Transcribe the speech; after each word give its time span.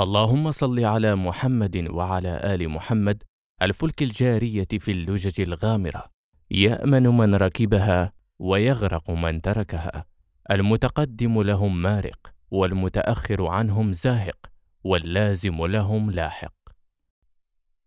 اللهم 0.00 0.50
صل 0.50 0.84
على 0.84 1.14
محمد 1.14 1.76
وعلى 1.90 2.54
آل 2.54 2.68
محمد 2.68 3.22
الفلك 3.62 4.02
الجارية 4.02 4.68
في 4.78 4.90
اللجج 4.90 5.40
الغامرة. 5.40 6.19
يأمن 6.50 7.06
من 7.06 7.34
ركبها 7.34 8.12
ويغرق 8.38 9.10
من 9.10 9.40
تركها. 9.40 10.04
المتقدم 10.50 11.42
لهم 11.42 11.82
مارق 11.82 12.34
والمتأخر 12.50 13.46
عنهم 13.46 13.92
زاهق 13.92 14.46
واللازم 14.84 15.66
لهم 15.66 16.10
لاحق. 16.10 16.54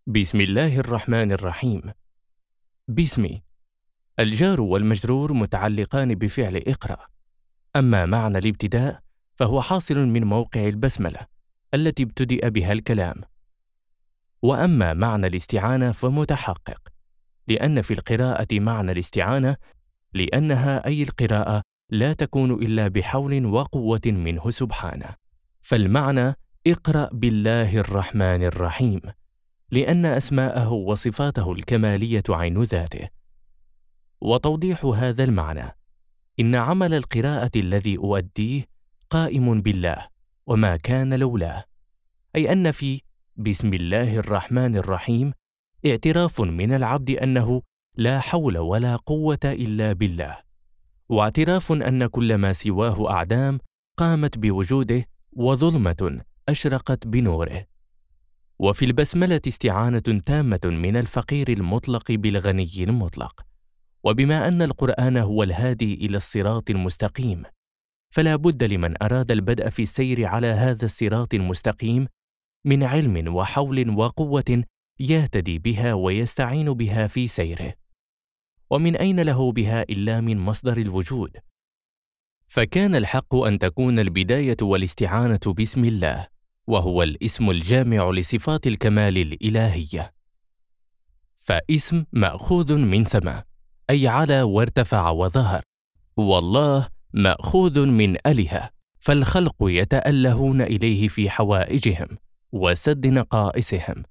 بسم 0.06 0.40
الله 0.40 0.78
الرحمن 0.78 1.32
الرحيم. 1.32 1.82
باسمي. 2.88 3.42
الجار 4.20 4.60
والمجرور 4.60 5.32
متعلقان 5.32 6.14
بفعل 6.14 6.56
اقرأ. 6.56 7.06
أما 7.76 8.06
معنى 8.06 8.38
الابتداء 8.38 9.00
فهو 9.36 9.62
حاصل 9.62 9.96
من 9.96 10.24
موقع 10.24 10.68
البسملة 10.68 11.26
التي 11.74 12.02
ابتدأ 12.02 12.48
بها 12.48 12.72
الكلام. 12.72 13.20
وأما 14.42 14.94
معنى 14.94 15.26
الاستعانة 15.26 15.92
فمتحقق. 15.92 16.93
لأن 17.48 17.82
في 17.82 17.94
القراءة 17.94 18.46
معنى 18.52 18.92
الاستعانة 18.92 19.56
لأنها 20.14 20.86
أي 20.86 21.02
القراءة 21.02 21.62
لا 21.90 22.12
تكون 22.12 22.52
إلا 22.52 22.88
بحول 22.88 23.46
وقوة 23.46 24.00
منه 24.06 24.50
سبحانه. 24.50 25.08
فالمعنى 25.60 26.34
اقرأ 26.66 27.10
بالله 27.12 27.76
الرحمن 27.76 28.44
الرحيم 28.44 29.00
لأن 29.70 30.06
أسماءه 30.06 30.72
وصفاته 30.72 31.52
الكمالية 31.52 32.22
عين 32.28 32.62
ذاته. 32.62 33.08
وتوضيح 34.20 34.84
هذا 34.84 35.24
المعنى 35.24 35.76
إن 36.40 36.54
عمل 36.54 36.94
القراءة 36.94 37.50
الذي 37.56 37.96
أؤديه 37.96 38.64
قائم 39.10 39.60
بالله 39.60 40.08
وما 40.46 40.76
كان 40.76 41.14
لولاه 41.14 41.64
أي 42.36 42.52
أن 42.52 42.70
في 42.70 43.00
بسم 43.36 43.74
الله 43.74 44.16
الرحمن 44.16 44.76
الرحيم 44.76 45.32
اعتراف 45.86 46.40
من 46.40 46.72
العبد 46.72 47.10
أنه 47.10 47.62
لا 47.96 48.20
حول 48.20 48.58
ولا 48.58 48.96
قوة 48.96 49.38
إلا 49.44 49.92
بالله 49.92 50.38
واعتراف 51.08 51.72
أن 51.72 52.06
كل 52.06 52.34
ما 52.34 52.52
سواه 52.52 53.10
أعدام 53.10 53.58
قامت 53.98 54.38
بوجوده 54.38 55.04
وظلمة 55.32 56.20
أشرقت 56.48 57.06
بنوره. 57.06 57.64
وفي 58.58 58.84
البسملة 58.84 59.40
استعانة 59.48 59.98
تامة 59.98 60.60
من 60.64 60.96
الفقير 60.96 61.48
المطلق 61.48 62.12
بالغني 62.12 62.70
المطلق. 62.78 63.46
وبما 64.04 64.48
أن 64.48 64.62
القرآن 64.62 65.16
هو 65.16 65.42
الهادي 65.42 65.94
إلى 65.94 66.16
الصراط 66.16 66.70
المستقيم 66.70 67.42
فلا 68.10 68.36
بد 68.36 68.64
لمن 68.64 69.02
أراد 69.02 69.30
البدء 69.32 69.68
في 69.68 69.82
السير 69.82 70.26
على 70.26 70.46
هذا 70.46 70.84
الصراط 70.84 71.34
المستقيم 71.34 72.06
من 72.64 72.82
علم 72.82 73.34
وحول 73.34 73.90
وقوة 73.90 74.64
يهتدي 75.00 75.58
بها 75.58 75.94
ويستعين 75.94 76.72
بها 76.72 77.06
في 77.06 77.28
سيره. 77.28 77.74
ومن 78.70 78.96
أين 78.96 79.20
له 79.20 79.52
بها 79.52 79.82
إلا 79.82 80.20
من 80.20 80.38
مصدر 80.38 80.76
الوجود؟ 80.76 81.36
فكان 82.46 82.94
الحق 82.94 83.34
أن 83.34 83.58
تكون 83.58 83.98
البداية 83.98 84.56
والاستعانة 84.62 85.40
باسم 85.46 85.84
الله 85.84 86.28
وهو 86.66 87.02
الاسم 87.02 87.50
الجامع 87.50 88.10
لصفات 88.10 88.66
الكمال 88.66 89.18
الإلهية. 89.18 90.14
فاسم 91.34 92.04
مأخوذ 92.12 92.76
من 92.78 93.04
سما 93.04 93.44
أي 93.90 94.08
على 94.08 94.42
وارتفع 94.42 95.10
وظهر. 95.10 95.62
والله 96.16 96.88
مأخوذ 97.14 97.86
من 97.86 98.16
اله 98.26 98.70
فالخلق 98.98 99.56
يتألهون 99.60 100.60
إليه 100.60 101.08
في 101.08 101.30
حوائجهم 101.30 102.08
وسد 102.52 103.06
نقائصهم. 103.06 104.04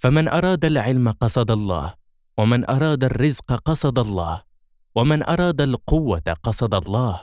فمن 0.00 0.28
أراد 0.28 0.64
العلم 0.64 1.10
قصد 1.10 1.50
الله 1.50 1.94
ومن 2.38 2.70
أراد 2.70 3.04
الرزق 3.04 3.52
قصد 3.52 3.98
الله 3.98 4.42
ومن 4.94 5.22
أراد 5.22 5.60
القوة 5.60 6.22
قصد 6.42 6.74
الله 6.74 7.20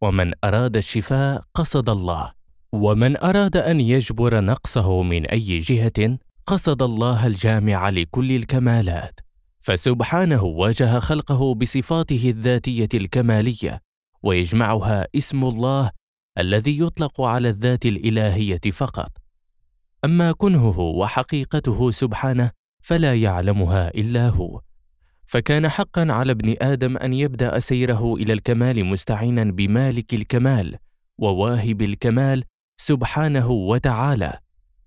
ومن 0.00 0.32
أراد 0.44 0.76
الشفاء 0.76 1.42
قصد 1.54 1.88
الله 1.90 2.32
ومن 2.72 3.16
أراد 3.16 3.56
أن 3.56 3.80
يجبر 3.80 4.40
نقصه 4.40 5.02
من 5.02 5.26
أي 5.26 5.58
جهة 5.58 6.18
قصد 6.46 6.82
الله 6.82 7.26
الجامع 7.26 7.90
لكل 7.90 8.32
الكمالات. 8.32 9.20
فسبحانه 9.60 10.44
واجه 10.44 10.98
خلقه 10.98 11.54
بصفاته 11.54 12.30
الذاتية 12.30 12.88
الكمالية 12.94 13.80
ويجمعها 14.22 15.06
اسم 15.16 15.44
الله 15.44 15.90
الذي 16.38 16.80
يطلق 16.80 17.20
على 17.20 17.48
الذات 17.48 17.86
الإلهية 17.86 18.60
فقط. 18.72 19.27
أما 20.04 20.32
كنهه 20.32 20.78
وحقيقته 20.78 21.90
سبحانه 21.90 22.50
فلا 22.82 23.14
يعلمها 23.14 23.88
إلا 23.88 24.28
هو. 24.28 24.60
فكان 25.26 25.68
حقا 25.68 26.12
على 26.12 26.32
ابن 26.32 26.54
آدم 26.60 26.96
أن 26.96 27.12
يبدأ 27.12 27.58
سيره 27.58 28.14
إلى 28.14 28.32
الكمال 28.32 28.84
مستعينا 28.84 29.44
بمالك 29.44 30.14
الكمال 30.14 30.76
وواهب 31.18 31.82
الكمال 31.82 32.44
سبحانه 32.80 33.50
وتعالى 33.50 34.38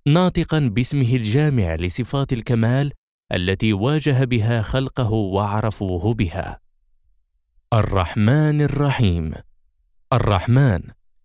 ناطقا 0.08 0.60
باسمه 0.60 1.16
الجامع 1.16 1.76
لصفات 1.76 2.34
الكمال 2.34 2.92
التي 3.34 3.74
واجه 3.74 4.24
بها 4.24 4.62
خلقه 4.62 5.12
وعرفوه 5.12 6.14
بها. 6.14 6.60
الرحمن 7.74 8.62
الرحيم. 8.62 9.32
الرحمن 10.14 10.80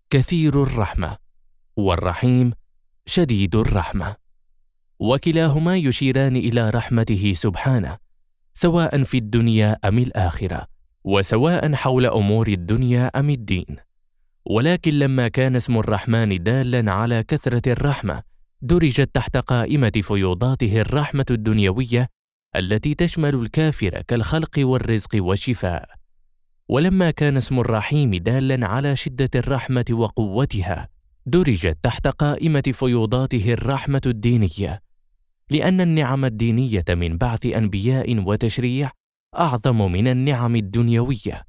كثير 0.09 0.63
الرحمة 0.63 1.17
والرحيم 1.77 2.53
شديد 3.09 3.55
الرحمة. 3.55 4.15
وكلاهما 4.99 5.77
يشيران 5.77 6.35
إلى 6.35 6.69
رحمته 6.69 7.33
سبحانه 7.35 7.97
سواء 8.53 9.03
في 9.03 9.17
الدنيا 9.17 9.77
أم 9.85 9.97
الآخرة 9.97 10.67
وسواء 11.03 11.73
حول 11.73 12.05
أمور 12.05 12.47
الدنيا 12.47 13.07
أم 13.19 13.29
الدين. 13.29 13.75
ولكن 14.45 14.99
لما 14.99 15.27
كان 15.27 15.55
اسم 15.55 15.77
الرحمن 15.77 16.43
دالا 16.43 16.91
على 16.91 17.23
كثرة 17.23 17.71
الرحمة 17.71 18.23
درجت 18.61 19.09
تحت 19.15 19.37
قائمة 19.37 19.91
فيوضاته 20.03 20.81
الرحمة 20.81 21.25
الدنيوية 21.31 22.07
التي 22.55 22.95
تشمل 22.95 23.35
الكافر 23.35 24.01
كالخلق 24.01 24.51
والرزق 24.57 25.09
والشفاء. 25.15 25.89
ولما 26.69 27.11
كان 27.11 27.37
اسم 27.37 27.59
الرحيم 27.59 28.15
دالا 28.15 28.67
على 28.67 28.95
شدة 28.95 29.29
الرحمة 29.35 29.85
وقوتها 29.91 30.96
درجت 31.27 31.77
تحت 31.83 32.07
قائمة 32.07 32.63
فيوضاته 32.73 33.53
الرحمة 33.53 34.01
الدينية 34.05 34.81
لأن 35.49 35.81
النعم 35.81 36.25
الدينية 36.25 36.85
من 36.89 37.17
بعث 37.17 37.45
أنبياء 37.45 38.23
وتشريع 38.25 38.91
أعظم 39.37 39.91
من 39.91 40.07
النعم 40.07 40.55
الدنيوية 40.55 41.43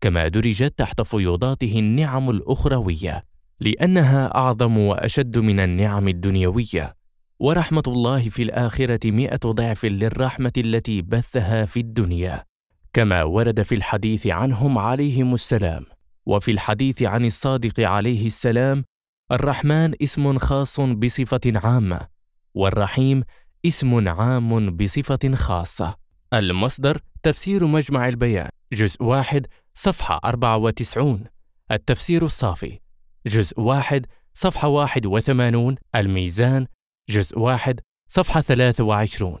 كما 0.00 0.28
درجت 0.28 0.78
تحت 0.78 1.02
فيوضاته 1.02 1.78
النعم 1.78 2.30
الأخروية 2.30 3.24
لأنها 3.60 4.34
أعظم 4.34 4.78
وأشد 4.78 5.38
من 5.38 5.60
النعم 5.60 6.08
الدنيوية. 6.08 6.94
ورحمة 7.40 7.82
الله 7.86 8.28
في 8.28 8.42
الآخرة 8.42 9.10
مائه 9.10 9.36
ضعف 9.36 9.84
للرحمة 9.84 10.52
التي 10.56 11.02
بثها 11.02 11.64
في 11.64 11.80
الدنيا 11.80 12.44
كما 12.92 13.22
ورد 13.22 13.62
في 13.62 13.74
الحديث 13.74 14.26
عنهم 14.26 14.78
عليهم 14.78 15.34
السلام 15.34 15.84
وفي 16.26 16.50
الحديث 16.50 17.02
عن 17.02 17.24
الصادق 17.24 17.80
عليه 17.80 18.26
السلام 18.26 18.84
الرحمن 19.32 19.94
اسم 20.02 20.38
خاص 20.38 20.80
بصفة 20.80 21.40
عامة 21.46 22.08
والرحيم 22.54 23.22
اسم 23.66 24.08
عام 24.08 24.76
بصفة 24.76 25.34
خاصة. 25.34 25.94
المصدر 26.34 26.98
تفسير 27.22 27.66
مجمع 27.66 28.08
البيان 28.08 28.48
جزء 28.72 29.02
واحد 29.02 29.46
صفحة 29.74 30.20
94 30.24 31.24
التفسير 31.72 32.24
الصافي 32.24 32.78
جزء 33.26 33.60
واحد 33.60 34.06
صفحة 34.34 34.68
81 34.68 35.76
الميزان 35.94 36.66
جزء 37.08 37.38
واحد 37.38 37.80
صفحة 38.08 38.40
23 38.40 39.38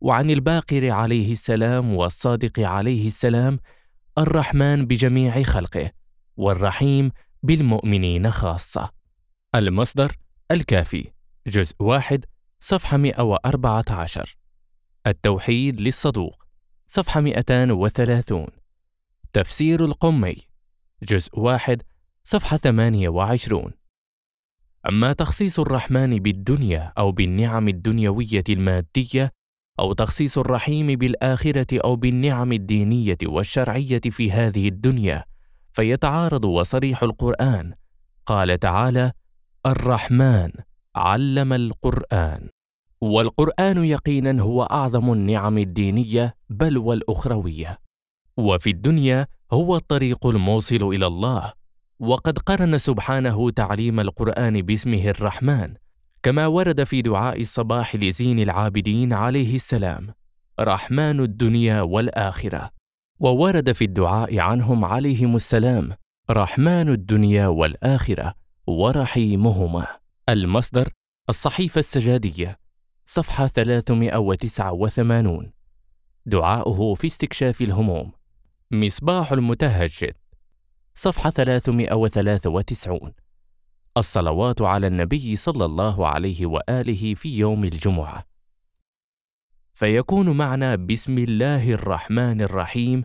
وعن 0.00 0.30
الباقر 0.30 0.90
عليه 0.90 1.32
السلام 1.32 1.94
والصادق 1.94 2.60
عليه 2.60 3.06
السلام 3.06 3.58
الرحمن 4.18 4.86
بجميع 4.86 5.42
خلقه 5.42 5.90
والرحيم 6.36 7.10
بالمؤمنين 7.42 8.30
خاصة. 8.30 8.93
المصدر 9.54 10.12
الكافي 10.50 11.10
جزء 11.46 11.74
واحد 11.80 12.24
صفحة 12.60 12.96
114 12.96 14.36
التوحيد 15.06 15.80
للصدوق 15.80 16.44
صفحة 16.86 17.20
230 17.20 18.46
تفسير 19.32 19.84
القمي 19.84 20.36
جزء 21.02 21.40
واحد 21.40 21.82
صفحة 22.24 22.56
28 22.56 23.72
أما 24.88 25.12
تخصيص 25.12 25.60
الرحمن 25.60 26.18
بالدنيا 26.18 26.92
أو 26.98 27.12
بالنعم 27.12 27.68
الدنيوية 27.68 28.44
المادية 28.48 29.30
أو 29.78 29.92
تخصيص 29.92 30.38
الرحيم 30.38 30.86
بالآخرة 30.86 31.84
أو 31.84 31.96
بالنعم 31.96 32.52
الدينية 32.52 33.18
والشرعية 33.24 34.00
في 34.00 34.32
هذه 34.32 34.68
الدنيا 34.68 35.24
فيتعارض 35.72 36.44
وصريح 36.44 37.02
القرآن. 37.02 37.74
قال 38.26 38.58
تعالى: 38.58 39.12
الرحمن 39.66 40.50
علم 40.96 41.52
القرآن. 41.52 42.48
والقرآن 43.00 43.84
يقينا 43.84 44.42
هو 44.42 44.62
أعظم 44.62 45.12
النعم 45.12 45.58
الدينية 45.58 46.34
بل 46.50 46.78
والأخروية. 46.78 47.78
وفي 48.36 48.70
الدنيا 48.70 49.26
هو 49.52 49.76
الطريق 49.76 50.26
الموصل 50.26 50.82
إلى 50.94 51.06
الله. 51.06 51.52
وقد 52.00 52.38
قرن 52.38 52.78
سبحانه 52.78 53.50
تعليم 53.50 54.00
القرآن 54.00 54.62
باسمه 54.62 55.08
الرحمن 55.10 55.74
كما 56.22 56.46
ورد 56.46 56.84
في 56.84 57.02
دعاء 57.02 57.40
الصباح 57.40 57.96
لزين 57.96 58.38
العابدين 58.38 59.12
عليه 59.12 59.54
السلام 59.54 60.14
رحمن 60.60 61.20
الدنيا 61.20 61.80
والآخرة. 61.80 62.70
وورد 63.20 63.72
في 63.72 63.84
الدعاء 63.84 64.38
عنهم 64.38 64.84
عليهم 64.84 65.36
السلام 65.36 65.92
رحمن 66.30 66.88
الدنيا 66.88 67.46
والآخرة. 67.46 68.43
ورحيمهما. 68.66 69.86
المصدر 70.28 70.92
الصحيفة 71.28 71.78
السجادية 71.78 72.58
صفحة 73.06 73.46
389 73.46 75.52
دعاؤه 76.26 76.94
في 76.94 77.06
استكشاف 77.06 77.62
الهموم. 77.62 78.12
مصباح 78.70 79.32
المتهجد 79.32 80.14
صفحة 80.94 81.30
393 81.30 83.12
الصلوات 83.96 84.62
على 84.62 84.86
النبي 84.86 85.36
صلى 85.36 85.64
الله 85.64 86.08
عليه 86.08 86.46
وآله 86.46 87.14
في 87.14 87.38
يوم 87.38 87.64
الجمعة. 87.64 88.24
فيكون 89.74 90.36
معنى 90.36 90.76
بسم 90.76 91.18
الله 91.18 91.72
الرحمن 91.72 92.40
الرحيم 92.40 93.04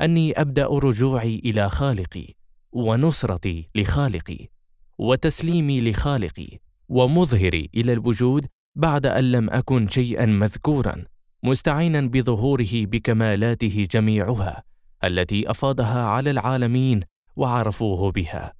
أني 0.00 0.40
أبدأ 0.40 0.66
رجوعي 0.66 1.40
إلى 1.44 1.68
خالقي 1.68 2.34
ونصرتي 2.72 3.70
لخالقي. 3.74 4.57
وتسليمي 4.98 5.90
لخالقي 5.90 6.58
ومظهري 6.88 7.70
إلى 7.74 7.92
الوجود 7.92 8.46
بعد 8.74 9.06
أن 9.06 9.32
لم 9.32 9.50
أكن 9.50 9.88
شيئا 9.88 10.26
مذكورا 10.26 11.04
مستعينا 11.42 12.00
بظهوره 12.00 12.72
بكمالاته 12.72 13.86
جميعها 13.90 14.62
التي 15.04 15.50
أفاضها 15.50 16.04
على 16.04 16.30
العالمين 16.30 17.00
وعرفوه 17.36 18.12
بها. 18.12 18.52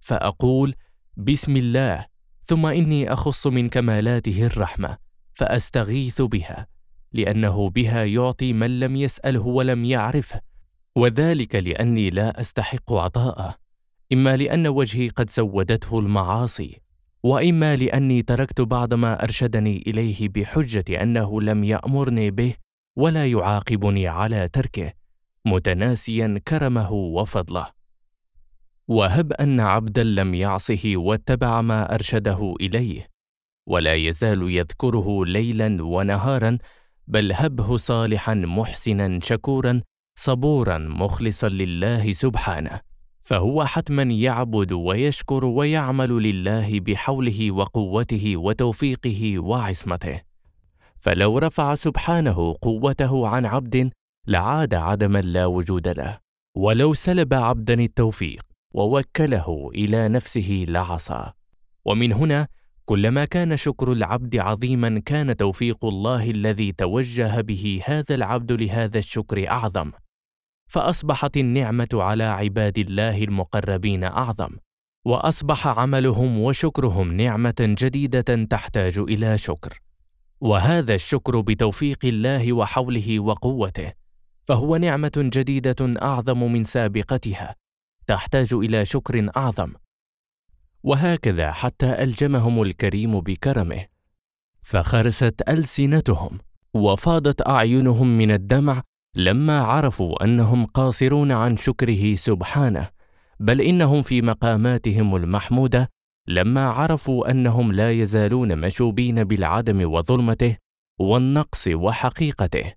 فأقول 0.00 0.74
بسم 1.16 1.56
الله 1.56 2.06
ثم 2.42 2.66
إني 2.66 3.12
أخص 3.12 3.46
من 3.46 3.68
كمالاته 3.68 4.46
الرحمة 4.46 4.96
فأستغيث 5.32 6.22
بها 6.22 6.66
لأنه 7.12 7.70
بها 7.70 8.04
يعطي 8.04 8.52
من 8.52 8.80
لم 8.80 8.96
يسأله 8.96 9.46
ولم 9.46 9.84
يعرفه 9.84 10.40
وذلك 10.96 11.54
لأني 11.54 12.10
لا 12.10 12.40
أستحق 12.40 12.92
عطاءه. 12.92 13.63
إما 14.14 14.36
لأن 14.36 14.66
وجهي 14.66 15.08
قد 15.08 15.30
سودته 15.30 15.98
المعاصي 15.98 16.80
وإما 17.22 17.76
لأني 17.76 18.22
تركت 18.22 18.60
بعض 18.60 18.94
ما 18.94 19.22
أرشدني 19.22 19.82
إليه 19.86 20.28
بحجة 20.28 21.02
أنه 21.02 21.40
لم 21.40 21.64
يأمرني 21.64 22.30
به 22.30 22.54
ولا 22.96 23.26
يعاقبني 23.26 24.08
على 24.08 24.48
تركه 24.48 24.92
متناسيا 25.46 26.40
كرمه 26.48 26.92
وفضله. 26.92 27.66
وهب 28.88 29.32
أن 29.32 29.60
عبدا 29.60 30.02
لم 30.04 30.34
يعصه 30.34 30.92
واتبع 30.96 31.60
ما 31.60 31.94
أرشده 31.94 32.54
إليه 32.60 33.08
ولا 33.66 33.94
يزال 33.94 34.42
يذكره 34.50 35.24
ليلا 35.24 35.82
ونهارا 35.84 36.58
بل 37.06 37.32
هبه 37.32 37.76
صالحا 37.76 38.34
محسنا 38.34 39.20
شكورا 39.22 39.80
صبورا 40.18 40.78
مخلصا 40.78 41.48
لله 41.48 42.12
سبحانه. 42.12 42.93
فهو 43.24 43.64
حتما 43.64 44.02
يعبد 44.02 44.72
ويشكر 44.72 45.44
ويعمل 45.44 46.10
لله 46.10 46.80
بحوله 46.80 47.50
وقوته 47.50 48.36
وتوفيقه 48.36 49.38
وعصمته. 49.38 50.20
فلو 50.96 51.38
رفع 51.38 51.74
سبحانه 51.74 52.54
قوته 52.62 53.28
عن 53.28 53.46
عبد 53.46 53.90
لعاد 54.26 54.74
عدما 54.74 55.18
لا 55.18 55.46
وجود 55.46 55.88
له. 55.88 56.18
ولو 56.56 56.94
سلب 56.94 57.34
عبدا 57.34 57.74
التوفيق 57.74 58.42
ووكله 58.74 59.70
إلى 59.74 60.08
نفسه 60.08 60.64
لعصى. 60.68 61.32
ومن 61.84 62.12
هنا 62.12 62.46
كلما 62.84 63.24
كان 63.24 63.56
شكر 63.56 63.92
العبد 63.92 64.36
عظيما 64.36 65.02
كان 65.06 65.36
توفيق 65.36 65.84
الله 65.84 66.30
الذي 66.30 66.72
توجه 66.72 67.40
به 67.40 67.82
هذا 67.84 68.14
العبد 68.14 68.52
لهذا 68.52 68.98
الشكر 68.98 69.48
أعظم. 69.50 69.92
فأصبحت 70.74 71.36
النعمة 71.36 71.88
على 71.92 72.24
عباد 72.24 72.78
الله 72.78 73.24
المقربين 73.24 74.04
أعظم 74.04 74.50
وأصبح 75.04 75.66
عملهم 75.66 76.38
وشكرهم 76.38 77.12
نعمة 77.12 77.54
جديدة 77.60 78.44
تحتاج 78.44 78.98
إلى 78.98 79.38
شكر. 79.38 79.80
وهذا 80.40 80.94
الشكر 80.94 81.40
بتوفيق 81.40 81.98
الله 82.04 82.52
وحوله 82.52 83.20
وقوته 83.20 83.92
فهو 84.44 84.76
نعمة 84.76 85.12
جديدة 85.16 86.02
أعظم 86.02 86.52
من 86.52 86.64
سابقتها 86.64 87.54
تحتاج 88.06 88.52
إلى 88.52 88.84
شكر 88.84 89.30
أعظم. 89.36 89.72
وهكذا 90.82 91.52
حتى 91.52 92.02
ألجمهم 92.02 92.62
الكريم 92.62 93.20
بكرمه 93.20 93.84
فخرست 94.62 95.42
ألسنتهم 95.48 96.38
وفاضت 96.74 97.48
أعينهم 97.48 98.18
من 98.18 98.30
الدمع 98.30 98.82
لما 99.16 99.60
عرفوا 99.60 100.24
أنهم 100.24 100.66
قاصرون 100.66 101.32
عن 101.32 101.56
شكره 101.56 102.14
سبحانه 102.14 102.88
بل 103.40 103.60
إنهم 103.60 104.02
في 104.02 104.22
مقاماتهم 104.22 105.16
المحمودة 105.16 105.90
لما 106.28 106.68
عرفوا 106.68 107.30
أنهم 107.30 107.72
لا 107.72 107.90
يزالون 107.90 108.58
مشوبين 108.58 109.24
بالعدم 109.24 109.92
وظلمته 109.92 110.56
والنقص 110.98 111.68
وحقيقته 111.68 112.72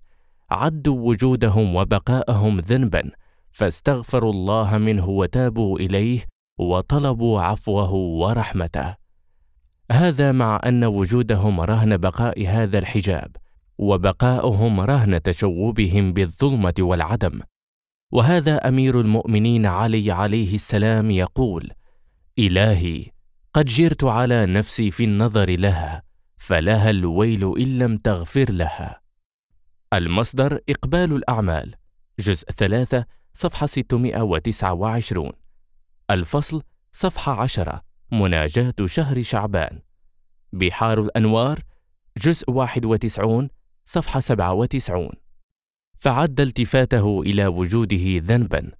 عدوا 0.50 1.08
وجودهم 1.08 1.76
وبقاءهم 1.76 2.60
ذنبا 2.60 3.10
فاستغفروا 3.50 4.32
الله 4.32 4.78
منه 4.78 5.08
وتابوا 5.08 5.78
إليه 5.78 6.20
وطلبوا 6.58 7.40
عفوه 7.40 7.92
ورحمته. 7.92 8.94
هذا 9.92 10.32
مع 10.32 10.60
أن 10.66 10.84
وجودهم 10.84 11.60
رهن 11.60 11.96
بقاء 11.96 12.46
هذا 12.46 12.78
الحجاب. 12.78 13.36
وبقاؤهم 13.78 14.80
رهن 14.80 15.22
تشوبهم 15.22 16.12
بالظلمة 16.12 16.74
والعدم. 16.78 17.40
وهذا 18.12 18.68
أمير 18.68 19.00
المؤمنين 19.00 19.66
علي 19.66 20.10
عليه 20.12 20.54
السلام 20.54 21.10
يقول 21.10 21.70
إلهي 22.38 23.06
قد 23.54 23.64
جرت 23.64 24.04
على 24.04 24.46
نفسي 24.46 24.90
في 24.90 25.04
النظر 25.04 25.50
لها 25.50 26.02
فلها 26.36 26.90
الويل 26.90 27.58
إن 27.58 27.78
لم 27.78 27.96
تغفر 27.96 28.52
لها. 28.52 29.00
المصدر 29.92 30.60
إقبال 30.68 31.12
الأعمال 31.12 31.74
جزء 32.18 32.50
ثلاثة 32.50 33.06
صفحة 33.32 33.66
629 33.66 35.32
الفصل 36.10 36.62
صفحة 36.92 37.32
عشرة 37.32 37.82
مناجاة 38.12 38.74
شهر 38.84 39.22
شعبان. 39.22 39.80
بحار 40.52 41.00
الأنوار 41.00 41.60
جزء 42.18 42.50
91 42.50 43.48
صفحة 43.90 44.20
97 44.20 45.08
فعد 45.96 46.40
التفاته 46.40 47.20
إلى 47.22 47.46
وجوده 47.46 48.18
ذنبا 48.18 48.70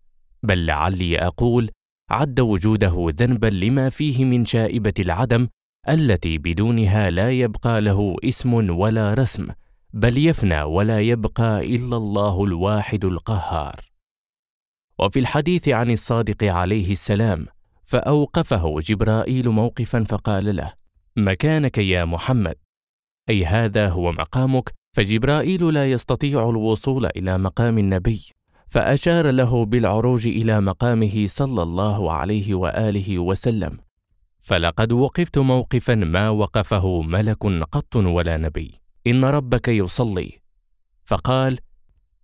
بل 0.42 0.66
لعلي 0.66 1.18
أقول 1.18 1.70
عد 2.10 2.40
وجوده 2.40 3.06
ذنبا 3.08 3.46
لما 3.46 3.90
فيه 3.90 4.24
من 4.24 4.44
شائبة 4.44 4.92
العدم 4.98 5.48
التي 5.88 6.38
بدونها 6.38 7.10
لا 7.10 7.30
يبقى 7.30 7.80
له 7.80 8.16
اسم 8.24 8.70
ولا 8.70 9.14
رسم 9.14 9.48
بل 9.92 10.26
يفنى 10.26 10.62
ولا 10.62 11.00
يبقى 11.00 11.76
إلا 11.76 11.96
الله 11.96 12.44
الواحد 12.44 13.04
القهار. 13.04 13.80
وفي 14.98 15.18
الحديث 15.18 15.68
عن 15.68 15.90
الصادق 15.90 16.44
عليه 16.44 16.92
السلام 16.92 17.46
فأوقفه 17.84 18.80
جبرائيل 18.80 19.48
موقفا 19.48 20.04
فقال 20.04 20.56
له 20.56 20.72
مكانك 21.16 21.78
يا 21.78 22.04
محمد. 22.04 22.54
أي 23.28 23.44
هذا 23.44 23.88
هو 23.88 24.12
مقامك 24.12 24.77
فجبرائيل 24.98 25.74
لا 25.74 25.90
يستطيع 25.90 26.50
الوصول 26.50 27.06
إلى 27.06 27.38
مقام 27.38 27.78
النبي 27.78 28.22
فأشار 28.68 29.30
له 29.30 29.64
بالعروج 29.64 30.26
إلى 30.26 30.60
مقامه 30.60 31.26
صلى 31.26 31.62
الله 31.62 32.12
عليه 32.12 32.54
وآله 32.54 33.18
وسلم. 33.18 33.78
فلقد 34.38 34.92
وقفت 34.92 35.38
موقفا 35.38 35.94
ما 35.94 36.28
وقفه 36.28 37.02
ملك 37.02 37.44
قط 37.72 37.96
ولا 37.96 38.36
نبي. 38.36 38.80
إن 39.06 39.24
ربك 39.24 39.68
يصلي. 39.68 40.40
فقال 41.04 41.58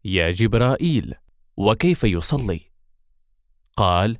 يا 0.05 0.31
جبرائيل 0.31 1.15
وكيف 1.57 2.05
يصلي؟ 2.05 2.61
قال 3.77 4.19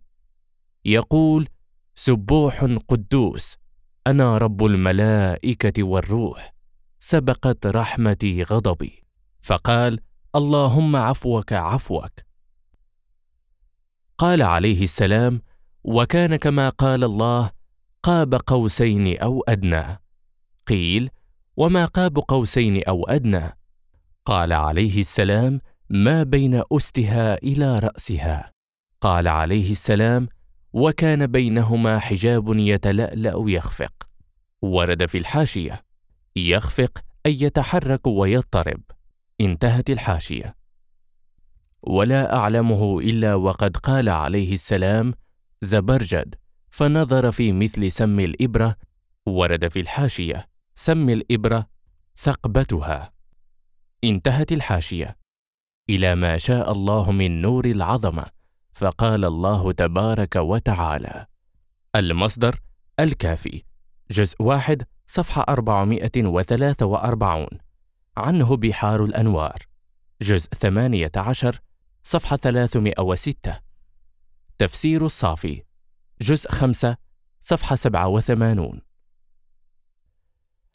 يقول 0.85 1.49
سبوح 1.95 2.65
قدوس 2.89 3.57
أنا 4.07 4.39
رب 4.39 4.65
الملائكة 4.65 5.83
والروح. 5.83 6.54
سبقت 7.07 7.67
رحمتي 7.67 8.43
غضبي. 8.43 9.05
فقال 9.41 10.01
اللهم 10.37 10.97
عفوك 10.97 11.53
عفوك. 11.53 12.13
قال 14.19 14.43
عليه 14.43 14.83
السلام 14.83 15.43
وكان 15.85 16.37
كما 16.37 16.69
قال 16.69 17.05
الله 17.05 17.51
قاب 18.03 18.35
قوسين 18.35 19.19
أو 19.19 19.45
أدنى. 19.49 19.99
قيل 20.67 21.11
وما 21.57 21.85
قاب 21.85 22.19
قوسين 22.19 22.85
أو 22.85 23.05
أدنى. 23.05 23.59
قال 24.25 24.53
عليه 24.53 25.01
السلام 25.01 25.61
ما 25.91 26.23
بين 26.23 26.63
أستها 26.73 27.35
إلى 27.35 27.79
رأسها. 27.79 28.53
قال 29.01 29.29
عليه 29.29 29.71
السلام 29.71 30.29
وكان 30.73 31.27
بينهما 31.27 31.99
حجاب 31.99 32.57
يتلألأ 32.57 33.45
يخفق 33.47 33.93
ورد 34.63 35.07
في 35.07 35.19
الحاشية 35.19 35.84
يخفق 36.37 36.99
أي 37.27 37.43
يتحرك 37.43 38.07
ويضطرب. 38.07 38.81
انتهت 39.41 39.91
الحاشية. 39.91 40.57
ولا 41.83 42.37
أعلمه 42.37 42.99
إلا 43.01 43.35
وقد 43.35 43.77
قال 43.77 44.09
عليه 44.09 44.53
السلام 44.53 45.15
زبرجد 45.63 46.35
فنظر 46.71 47.33
في 47.33 47.53
مثل 47.53 47.93
سم 47.93 48.21
الإبرة 48.21 48.77
ورد 49.27 49.69
في 49.69 49.81
الحاشية 49.81 50.49
سم 50.75 51.09
الإبرة 51.09 51.67
ثقبتها. 52.17 53.13
انتهت 54.05 54.53
الحاشية. 54.53 55.17
إلى 55.91 56.15
ما 56.15 56.39
شاء 56.39 56.73
الله 56.73 57.13
من 57.13 57.43
نور 57.43 57.65
العظمة 57.65 58.27
فقال 58.73 59.25
الله 59.25 59.73
تبارك 59.73 60.37
وتعالى 60.37 61.27
المصدر 61.97 62.61
الكافي. 63.01 63.63
جزء 64.11 64.43
واحد 64.43 64.83
صفحة 65.07 65.45
443 65.49 67.47
عنه 68.17 68.57
بحار 68.57 69.05
الأنوار. 69.05 69.59
جزء 70.23 70.49
18 70.49 71.61
صفحة 72.03 72.37
306 72.37 73.61
تفسير 74.59 75.07
الصافي. 75.07 75.63
جزء 76.21 76.51
5 76.51 76.97
صفحة 77.41 77.77
87 77.77 78.81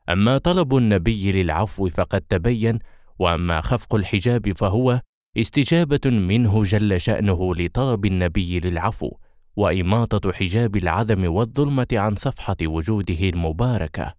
أما 0.10 0.38
طلب 0.38 0.76
النبي 0.76 1.32
للعفو 1.32 1.90
فقد 1.90 2.22
تبين 2.22 2.80
وأما 3.20 3.62
خفق 3.62 3.96
الحجاب 3.96 4.52
فهو 4.52 5.02
استجابة 5.38 6.00
منه 6.06 6.64
جل 6.64 7.02
شأنه 7.02 7.56
لطلب 7.56 8.06
النبي 8.06 8.60
للعفو 8.60 9.12
وإماطة 9.56 10.32
حجاب 10.32 10.76
العدم 10.76 11.34
والظلمة 11.34 11.88
عن 11.94 12.16
صفحة 12.16 12.58
وجوده 12.64 13.30
المباركة. 13.30 14.19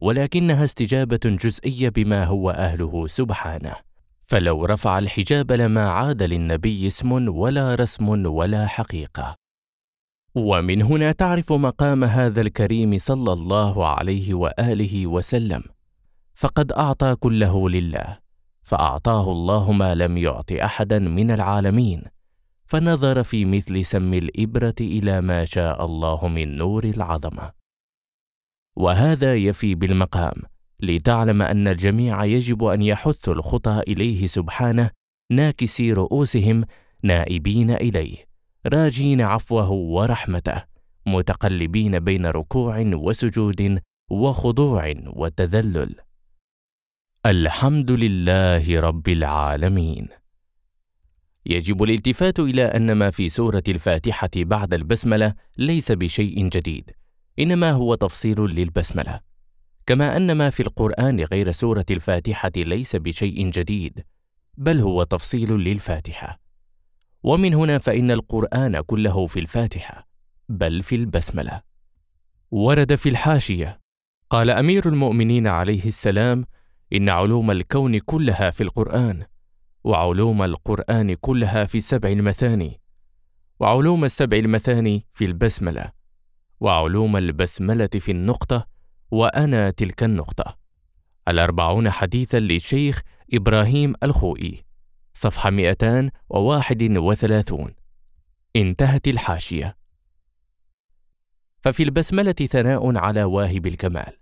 ولكنها 0.00 0.64
استجابة 0.64 1.20
جزئية 1.24 1.88
بما 1.88 2.24
هو 2.24 2.50
أهله 2.50 3.06
سبحانه. 3.06 3.74
فلو 4.22 4.64
رفع 4.64 4.98
الحجاب 4.98 5.52
لما 5.52 5.88
عاد 5.88 6.22
للنبي 6.22 6.86
اسم 6.86 7.28
ولا 7.28 7.74
رسم 7.74 8.26
ولا 8.26 8.66
حقيقة. 8.66 9.36
ومن 10.34 10.82
هنا 10.82 11.12
تعرف 11.12 11.52
مقام 11.52 12.04
هذا 12.04 12.40
الكريم 12.40 12.98
صلى 12.98 13.32
الله 13.32 13.86
عليه 13.86 14.34
وآله 14.34 15.06
وسلم. 15.06 15.62
فقد 16.34 16.72
أعطى 16.72 17.14
كله 17.14 17.70
لله. 17.70 18.18
فأعطاه 18.62 19.32
الله 19.32 19.72
ما 19.72 19.94
لم 19.94 20.16
يعط 20.16 20.52
أحدا 20.52 20.98
من 20.98 21.30
العالمين. 21.30 22.02
فنظر 22.66 23.22
في 23.22 23.44
مثل 23.44 23.84
سم 23.84 24.14
الإبرة 24.14 24.74
إلى 24.80 25.20
ما 25.20 25.44
شاء 25.44 25.84
الله 25.84 26.28
من 26.28 26.56
نور 26.56 26.84
العظمة. 26.84 27.59
وهذا 28.80 29.36
يفي 29.36 29.74
بالمقام 29.74 30.42
لتعلم 30.80 31.42
أن 31.42 31.68
الجميع 31.68 32.24
يجب 32.24 32.64
أن 32.64 32.82
يحثوا 32.82 33.34
الخطى 33.34 33.82
إليه 33.88 34.26
سبحانه 34.26 34.90
ناكسي 35.32 35.92
رؤوسهم 35.92 36.64
نائبين 37.02 37.70
إليه 37.70 38.16
راجين 38.66 39.20
عفوه 39.20 39.70
ورحمته 39.70 40.64
متقلبين 41.06 41.98
بين 41.98 42.26
ركوع 42.26 42.80
وسجود 42.80 43.80
وخضوع 44.10 44.94
وتذلل. 45.06 45.94
الحمد 47.26 47.90
لله 47.90 48.80
رب 48.80 49.08
العالمين. 49.08 50.08
يجب 51.46 51.82
الالتفات 51.82 52.40
إلى 52.40 52.64
أن 52.64 52.92
ما 52.92 53.10
في 53.10 53.28
سورة 53.28 53.62
الفاتحة 53.68 54.30
بعد 54.36 54.74
البسملة 54.74 55.34
ليس 55.58 55.92
بشيء 55.92 56.48
جديد 56.48 56.99
إنما 57.40 57.70
هو 57.70 57.94
تفصيل 57.94 58.40
للبسملة 58.40 59.20
كما 59.86 60.16
أن 60.16 60.32
ما 60.32 60.50
في 60.50 60.60
القرآن 60.60 61.20
غير 61.20 61.50
سورة 61.50 61.84
الفاتحة 61.90 62.52
ليس 62.56 62.96
بشيء 62.96 63.50
جديد 63.50 64.04
بل 64.56 64.80
هو 64.80 65.02
تفصيل 65.02 65.52
للفاتحة. 65.52 66.40
ومن 67.22 67.54
هنا 67.54 67.78
فإن 67.78 68.10
القرآن 68.10 68.80
كله 68.80 69.26
في 69.26 69.40
الفاتحة 69.40 70.08
بل 70.48 70.82
في 70.82 70.94
البسملة. 70.94 71.62
ورد 72.50 72.94
في 72.94 73.08
الحاشية 73.08 73.80
قال 74.30 74.50
أمير 74.50 74.88
المؤمنين 74.88 75.46
عليه 75.46 75.84
السلام 75.84 76.44
إن 76.92 77.08
علوم 77.08 77.50
الكون 77.50 77.98
كلها 77.98 78.50
في 78.50 78.62
القرآن 78.62 79.22
وعلوم 79.84 80.42
القرآن 80.42 81.14
كلها 81.14 81.64
في 81.64 81.78
السبع 81.78 82.08
المثاني 82.08 82.80
وعلوم 83.60 84.04
السبع 84.04 84.36
المثاني 84.36 85.06
في 85.12 85.24
البسملة. 85.24 85.99
وعلوم 86.60 87.16
البسملة 87.16 87.86
في 87.86 88.10
النقطة 88.10 88.66
وأنا 89.10 89.70
تلك 89.70 90.02
النقطة. 90.02 90.56
الأربعون 91.28 91.90
حديثا 91.90 92.40
للشيخ 92.40 93.00
إبراهيم 93.34 93.94
الخوئي 94.02 94.64
صفحة 95.14 95.50
231 95.50 97.74
انتهت 98.56 99.08
الحاشية. 99.08 99.76
ففي 101.60 101.82
البسملة 101.82 102.32
ثناء 102.32 102.96
على 102.96 103.24
واهب 103.24 103.66
الكمال 103.66 104.12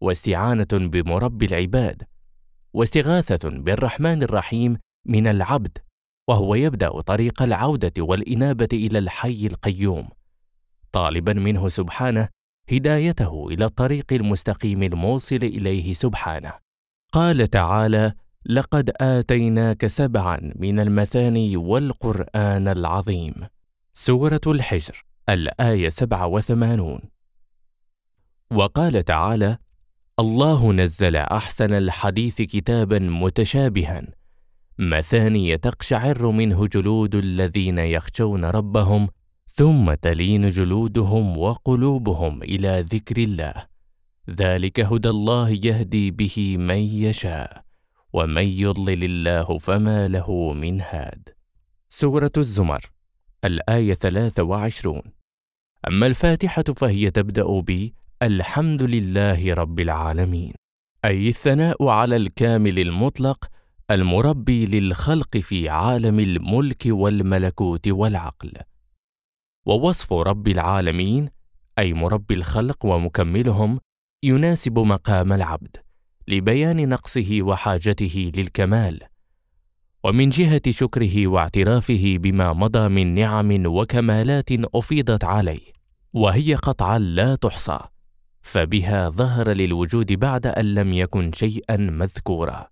واستعانة 0.00 0.68
بمربي 0.72 1.46
العباد 1.46 2.02
واستغاثة 2.72 3.48
بالرحمن 3.48 4.22
الرحيم 4.22 4.78
من 5.06 5.26
العبد 5.26 5.78
وهو 6.28 6.54
يبدأ 6.54 7.00
طريق 7.00 7.42
العودة 7.42 7.92
والإنابة 7.98 8.68
إلى 8.72 8.98
الحي 8.98 9.46
القيوم. 9.46 10.08
طالبا 10.92 11.32
منه 11.32 11.68
سبحانه 11.68 12.28
هدايته 12.70 13.48
إلى 13.48 13.64
الطريق 13.64 14.12
المستقيم 14.12 14.82
الموصل 14.82 15.36
إليه 15.36 15.92
سبحانه. 15.92 16.52
قال 17.12 17.46
تعالى 17.46 18.12
لقد 18.46 18.90
آتيناك 19.00 19.86
سبعا 19.86 20.52
من 20.56 20.80
المثاني 20.80 21.56
والقرآن 21.56 22.68
العظيم. 22.68 23.34
سورة 23.94 24.40
الحجر 24.46 25.04
الآية 25.28 25.88
87 25.88 27.00
وقال 28.50 29.04
تعالى 29.04 29.58
الله 30.18 30.72
نزل 30.72 31.16
أحسن 31.16 31.72
الحديث 31.72 32.42
كتابا 32.42 32.98
متشابها. 32.98 34.02
مثاني 34.78 35.58
تقشعر 35.58 36.30
منه 36.30 36.66
جلود 36.66 37.14
الذين 37.14 37.78
يخشون 37.78 38.44
ربهم 38.44 39.08
ثم 39.46 39.94
تلين 39.94 40.48
جلودهم 40.48 41.38
وقلوبهم 41.38 42.42
إلى 42.42 42.80
ذكر 42.80 43.16
الله. 43.18 43.54
ذلك 44.30 44.80
هدى 44.80 45.08
الله 45.08 45.50
يهدي 45.50 46.10
به 46.10 46.56
من 46.56 46.78
يشاء 46.78 47.64
ومن 48.12 48.46
يضلل 48.46 49.04
الله 49.04 49.58
فما 49.58 50.08
له 50.08 50.52
من 50.52 50.80
هاد. 50.80 51.28
سورة 51.88 52.32
الزمر 52.36 52.80
الآية 53.44 53.94
23 53.94 55.02
أما 55.88 56.06
الفاتحة 56.06 56.62
فهي 56.62 57.10
تبدأ 57.10 57.60
ب 57.60 57.90
الحمد 58.22 58.82
لله 58.82 59.54
رب 59.54 59.80
العالمين 59.80 60.52
أي 61.04 61.28
الثناء 61.28 61.88
على 61.88 62.16
الكامل 62.16 62.78
المطلق 62.78 63.46
المربي 63.90 64.66
للخلق 64.66 65.36
في 65.36 65.68
عالم 65.68 66.20
الملك 66.20 66.82
والملكوت 66.86 67.88
والعقل. 67.88 68.52
ووصف 69.66 70.12
رب 70.12 70.48
العالمين 70.48 71.28
أي 71.78 71.92
مربي 71.92 72.34
الخلق 72.34 72.86
ومكملهم 72.86 73.80
يناسب 74.22 74.78
مقام 74.78 75.32
العبد 75.32 75.76
لبيان 76.28 76.88
نقصه 76.88 77.38
وحاجته 77.42 78.32
للكمال. 78.36 79.00
ومن 80.04 80.28
جهة 80.28 80.62
شكره 80.70 81.26
واعترافه 81.26 82.16
بما 82.18 82.52
مضى 82.52 82.88
من 82.88 83.14
نعم 83.14 83.66
وكمالات 83.66 84.48
أفيضت 84.52 85.24
عليه 85.24 85.72
وهي 86.12 86.54
قطعا 86.54 86.98
لا 86.98 87.34
تحصى 87.34 87.78
فبها 88.40 89.10
ظهر 89.10 89.48
للوجود 89.48 90.12
بعد 90.12 90.46
أن 90.46 90.74
لم 90.74 90.92
يكن 90.92 91.32
شيئا 91.34 91.76
مذكورا. 91.76 92.68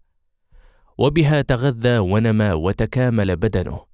وبها 0.98 1.42
تغذى 1.42 1.98
ونمى 1.98 2.52
وتكامل 2.52 3.36
بدنه 3.36 3.89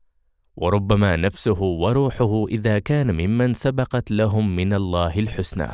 وربما 0.57 1.17
نفسه 1.17 1.63
وروحه 1.63 2.47
إذا 2.47 2.79
كان 2.79 3.15
ممن 3.15 3.55
سبقت 3.55 4.11
لهم 4.11 4.57
من 4.57 4.73
الله 4.73 5.19
الحسنى. 5.19 5.69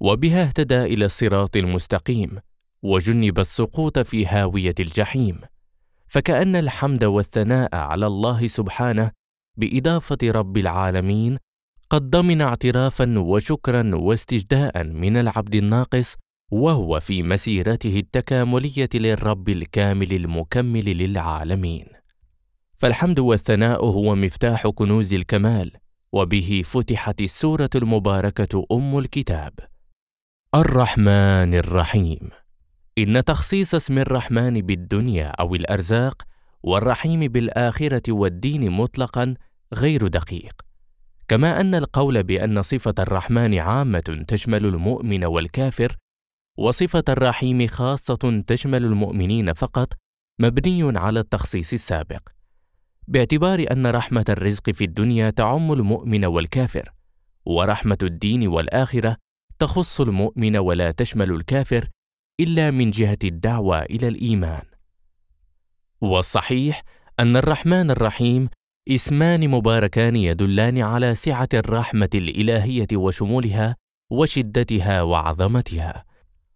وبها 0.00 0.42
اهتدى 0.42 0.84
إلى 0.84 1.04
الصراط 1.04 1.56
المستقيم 1.56 2.38
وجنب 2.82 3.38
السقوط 3.38 3.98
في 3.98 4.26
هاوية 4.26 4.74
الجحيم. 4.80 5.40
فكأن 6.06 6.56
الحمد 6.56 7.04
والثناء 7.04 7.76
على 7.76 8.06
الله 8.06 8.46
سبحانه 8.46 9.10
بإضافة 9.56 10.18
رب 10.22 10.56
العالمين 10.56 11.38
قد 11.90 12.10
ضمن 12.10 12.42
اعترافا 12.42 13.18
وشكرا 13.18 13.90
واستجداء 13.94 14.84
من 14.84 15.16
العبد 15.16 15.54
الناقص 15.54 16.16
وهو 16.52 17.00
في 17.00 17.22
مسيرته 17.22 17.98
التكاملية 17.98 18.88
للرب 18.94 19.48
الكامل 19.48 20.12
المكمل 20.12 20.84
للعالمين. 20.84 21.99
فالحمد 22.80 23.18
والثناء 23.18 23.84
هو 23.84 24.14
مفتاح 24.14 24.68
كنوز 24.68 25.14
الكمال 25.14 25.72
وبه 26.12 26.62
فتحت 26.64 27.20
السورة 27.20 27.70
المباركة 27.74 28.66
أم 28.72 28.98
الكتاب. 28.98 29.52
الرحمن 30.54 31.54
الرحيم. 31.54 32.30
إن 32.98 33.24
تخصيص 33.24 33.74
اسم 33.74 33.98
الرحمن 33.98 34.60
بالدنيا 34.60 35.28
أو 35.28 35.54
الأرزاق 35.54 36.22
والرحيم 36.62 37.20
بالآخرة 37.20 38.12
والدين 38.12 38.70
مطلقا 38.70 39.34
غير 39.74 40.06
دقيق. 40.06 40.60
كما 41.28 41.60
أن 41.60 41.74
القول 41.74 42.22
بأن 42.22 42.62
صفة 42.62 42.94
الرحمن 42.98 43.58
عامة 43.58 44.24
تشمل 44.28 44.66
المؤمن 44.66 45.24
والكافر 45.24 45.96
وصفة 46.58 47.04
الرحيم 47.08 47.66
خاصة 47.66 48.42
تشمل 48.46 48.84
المؤمنين 48.84 49.52
فقط 49.52 49.92
مبني 50.38 50.98
على 50.98 51.20
التخصيص 51.20 51.72
السابق. 51.72 52.39
باعتبار 53.08 53.64
أن 53.70 53.86
رحمة 53.86 54.24
الرزق 54.28 54.70
في 54.70 54.84
الدنيا 54.84 55.30
تعم 55.30 55.72
المؤمن 55.72 56.24
والكافر 56.24 56.92
ورحمة 57.46 57.98
الدين 58.02 58.48
والآخرة 58.48 59.16
تخص 59.58 60.00
المؤمن 60.00 60.56
ولا 60.56 60.90
تشمل 60.90 61.32
الكافر 61.32 61.88
إلا 62.40 62.70
من 62.70 62.90
جهة 62.90 63.18
الدعوة 63.24 63.82
إلى 63.82 64.08
الإيمان. 64.08 64.62
والصحيح 66.00 66.82
أن 67.20 67.36
الرحمن 67.36 67.90
الرحيم 67.90 68.48
اسمان 68.88 69.50
مباركان 69.50 70.16
يدلان 70.16 70.78
على 70.78 71.14
سعة 71.14 71.48
الرحمة 71.54 72.08
الإلهية 72.14 72.86
وشمولها 72.94 73.76
وشدتها 74.10 75.02
وعظمتها 75.02 76.04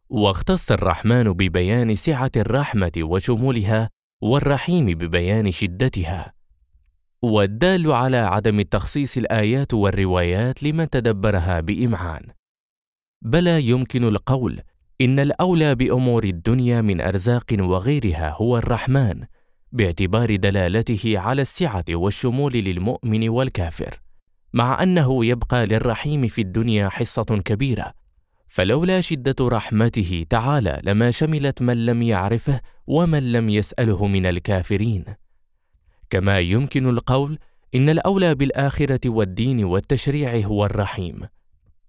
واختص 0.08 0.72
الرحمن 0.72 1.32
ببيان 1.32 1.94
سعة 1.94 2.30
الرحمة 2.36 2.92
وشمولها 2.98 3.90
والرحيم 4.24 4.86
ببيان 4.86 5.50
شدتها. 5.50 6.32
والدال 7.22 7.92
على 7.92 8.16
عدم 8.16 8.62
تخصيص 8.62 9.16
الآيات 9.16 9.74
والروايات 9.74 10.62
لمن 10.62 10.90
تدبرها 10.90 11.60
بإمعان. 11.60 12.22
بلى 13.22 13.62
يمكن 13.68 14.04
القول 14.04 14.60
إن 15.00 15.18
الأولى 15.18 15.74
بأمور 15.74 16.24
الدنيا 16.24 16.80
من 16.80 17.00
أرزاق 17.00 17.44
وغيرها 17.58 18.30
هو 18.30 18.58
الرحمن 18.58 19.24
باعتبار 19.72 20.36
دلالته 20.36 21.18
على 21.18 21.42
السعة 21.42 21.84
والشمول 21.90 22.52
للمؤمن 22.52 23.28
والكافر 23.28 24.00
مع 24.52 24.82
أنه 24.82 25.24
يبقى 25.24 25.66
للرحيم 25.66 26.28
في 26.28 26.40
الدنيا 26.40 26.88
حصة 26.88 27.24
كبيرة. 27.44 27.92
فلولا 28.46 29.00
شدة 29.00 29.36
رحمته 29.40 30.26
تعالى 30.30 30.80
لما 30.84 31.10
شملت 31.10 31.62
من 31.62 31.86
لم 31.86 32.02
يعرفه 32.02 32.60
ومن 32.86 33.32
لم 33.32 33.48
يسأله 33.48 34.06
من 34.06 34.26
الكافرين. 34.26 35.04
كما 36.10 36.40
يمكن 36.40 36.88
القول 36.88 37.38
إن 37.74 37.88
الأولى 37.88 38.34
بالآخرة 38.34 39.00
والدين 39.06 39.64
والتشريع 39.64 40.46
هو 40.46 40.66
الرحيم. 40.66 41.20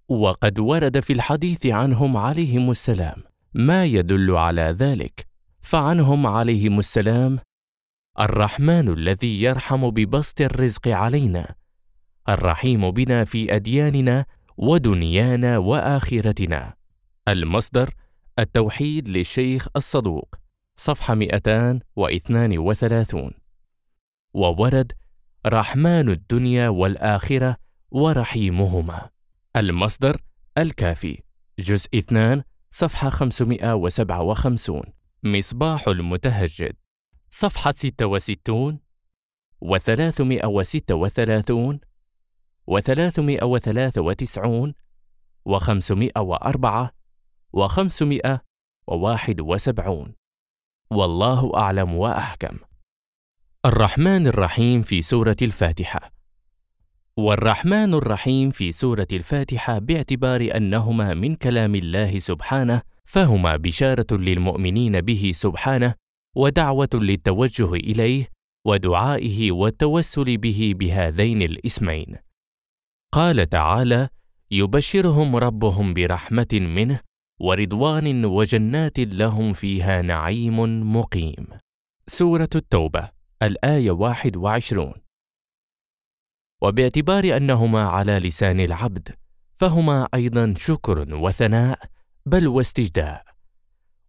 وقد 0.10 0.60
ورد 0.60 1.00
في 1.00 1.14
الحديث 1.14 1.66
عنهم 1.66 2.18
عليهم 2.18 2.72
السلام 2.72 3.24
ما 3.54 3.86
يدل 3.86 4.32
على 4.32 4.62
ذلك 4.62 5.28
فعنهم 5.62 6.28
عليهم 6.28 6.80
السلام 6.80 7.40
الرحمن 8.20 8.90
الذي 8.90 9.42
يرحم 9.42 9.90
ببسط 9.90 10.42
الرزق 10.42 10.88
علينا 10.88 11.56
الرحيم 12.30 12.92
بنا 12.92 13.24
في 13.24 13.56
أدياننا 13.56 14.26
ودنيانا 14.58 15.58
وآخرتنا. 15.58 16.74
المصدر 17.28 17.90
التوحيد 18.40 19.10
للشيخ 19.10 19.68
الصدوق 19.76 20.36
صفحة 20.76 21.16
232 21.16 23.32
وورد 24.34 24.92
رحمن 25.48 26.10
الدنيا 26.10 26.70
والآخرة 26.70 27.58
ورحيمهما. 27.92 29.10
المصدر 29.56 30.22
الكافي 30.58 31.22
جزء 31.60 31.98
2 31.98 32.44
صفحة 32.72 33.10
557 33.10 34.82
مصباح 35.24 35.88
المتهجد 35.88 36.76
صفحة 37.30 37.72
66 37.72 38.80
و336 39.66 41.78
و393 42.72 44.74
و504 45.50 46.90
و571 47.58 50.12
والله 50.92 51.52
أعلم 51.56 51.96
وأحكم. 51.96 52.58
الرحمن 53.66 54.28
الرحيم 54.28 54.82
في 54.82 55.02
سورة 55.02 55.36
الفاتحة. 55.42 56.12
والرحمن 57.18 57.94
الرحيم 57.94 58.50
في 58.50 58.72
سورة 58.72 59.08
الفاتحة 59.14 59.80
باعتبار 59.80 60.50
أنهما 60.56 61.14
من 61.14 61.36
كلام 61.36 61.76
الله 61.76 62.20
سبحانه 62.20 62.82
فهما 63.06 63.56
بشارة 63.56 64.08
للمؤمنين 64.12 65.02
به 65.02 65.32
سبحانه 65.36 65.94
ودعوة 66.36 66.90
للتوجه 66.94 67.74
إليه 67.74 68.28
ودعائه 68.66 69.52
والتوسل 69.52 70.38
به 70.38 70.74
بهذين 70.78 71.42
الاسمين. 71.42 72.25
قال 73.12 73.50
تعالى: 73.50 74.10
يبشرهم 74.52 75.36
ربهم 75.36 75.94
برحمة 75.94 76.48
منه 76.54 77.00
ورضوان 77.40 78.26
وجنات 78.26 79.00
لهم 79.00 79.54
فيها 79.54 80.02
نعيم 80.02 80.60
مقيم. 80.96 81.48
سورة 82.08 82.50
التوبة 82.56 83.10
الآية 83.44 83.92
21 83.92 84.94
وباعتبار 86.62 87.38
أنهما 87.38 87.88
على 87.88 88.20
لسان 88.20 88.60
العبد 88.60 89.16
فهما 89.56 90.08
أيضا 90.14 90.54
شكر 90.58 91.16
وثناء 91.16 91.80
بل 92.26 92.48
واستجداء 92.48 93.26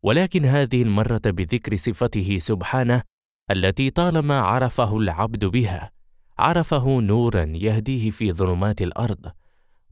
ولكن 0.03 0.45
هذه 0.45 0.83
المرة 0.83 1.21
بذكر 1.25 1.77
صفته 1.77 2.39
سبحانه 2.39 3.03
التي 3.51 3.91
طالما 3.91 4.41
عرفه 4.41 4.97
العبد 4.99 5.45
بها 5.45 5.91
عرفه 6.39 7.01
نورا 7.01 7.53
يهديه 7.55 8.11
في 8.11 8.33
ظلمات 8.33 8.83
الأرض 8.83 9.33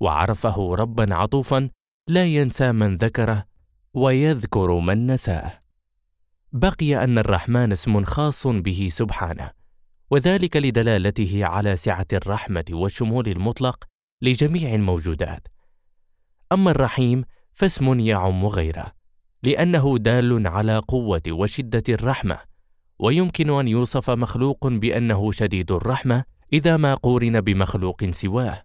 وعرفه 0.00 0.74
ربا 0.74 1.14
عطوفا 1.14 1.70
لا 2.08 2.24
ينسى 2.24 2.72
من 2.72 2.96
ذكره 2.96 3.44
ويذكر 3.94 4.78
من 4.78 5.06
نساه. 5.06 5.62
بقي 6.52 7.04
أن 7.04 7.18
الرحمن 7.18 7.72
اسم 7.72 8.04
خاص 8.04 8.46
به 8.46 8.88
سبحانه 8.92 9.50
وذلك 10.10 10.56
لدلالته 10.56 11.44
على 11.44 11.76
سعة 11.76 12.06
الرحمة 12.12 12.64
والشمول 12.70 13.28
المطلق 13.28 13.84
لجميع 14.22 14.74
الموجودات. 14.74 15.48
أما 16.52 16.70
الرحيم 16.70 17.24
فاسم 17.52 18.00
يعم 18.00 18.46
غيره 18.46 18.92
لأنه 19.42 19.98
دال 19.98 20.46
على 20.46 20.78
قوة 20.78 21.22
وشدة 21.28 21.82
الرحمة 21.88 22.38
ويمكن 22.98 23.50
أن 23.50 23.68
يوصف 23.68 24.10
مخلوق 24.10 24.66
بأنه 24.66 25.32
شديد 25.32 25.72
الرحمة 25.72 26.24
إذا 26.52 26.76
ما 26.76 26.94
قورن 26.94 27.40
بمخلوق 27.40 28.04
سواه. 28.10 28.62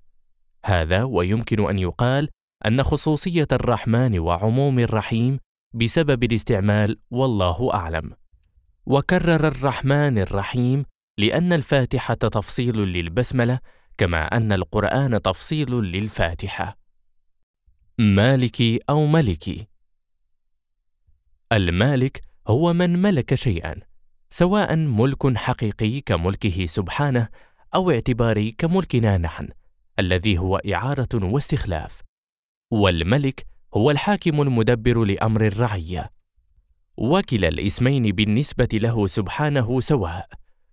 هذا 0.65 1.03
ويمكن 1.03 1.69
أن 1.69 1.79
يقال 1.79 2.29
أن 2.65 2.83
خصوصية 2.83 3.47
الرحمن 3.51 4.19
وعموم 4.19 4.79
الرحيم 4.79 5.39
بسبب 5.73 6.23
الاستعمال 6.23 6.99
والله 7.11 7.73
أعلم. 7.73 8.13
وكرر 8.85 9.47
الرحمن 9.47 10.17
الرحيم 10.17 10.85
لأن 11.17 11.53
الفاتحة 11.53 12.13
تفصيل 12.13 12.77
للبسملة 12.77 13.59
كما 13.97 14.25
أن 14.25 14.51
القرآن 14.51 15.21
تفصيل 15.21 15.71
للفاتحة. 15.71 16.77
مالكي 17.97 18.79
أو 18.89 19.05
ملكي؟ 19.05 19.67
المالك 21.51 22.21
هو 22.47 22.73
من 22.73 23.01
ملك 23.01 23.35
شيئا. 23.35 23.88
سواء 24.31 24.75
ملك 24.75 25.37
حقيقي 25.37 26.01
كملكه 26.01 26.65
سبحانه 26.65 27.27
أو 27.75 27.91
اعتباري 27.91 28.51
كملكنا 28.51 29.17
نحن 29.17 29.47
الذي 29.99 30.37
هو 30.37 30.57
إعارة 30.57 31.09
واستخلاف. 31.13 32.01
والملك 32.71 33.45
هو 33.73 33.91
الحاكم 33.91 34.41
المدبر 34.41 35.03
لأمر 35.03 35.47
الرعية. 35.47 36.09
وكلا 36.97 37.47
الاسمين 37.47 38.11
بالنسبة 38.11 38.67
له 38.73 39.07
سبحانه 39.07 39.79
سواء. 39.79 40.27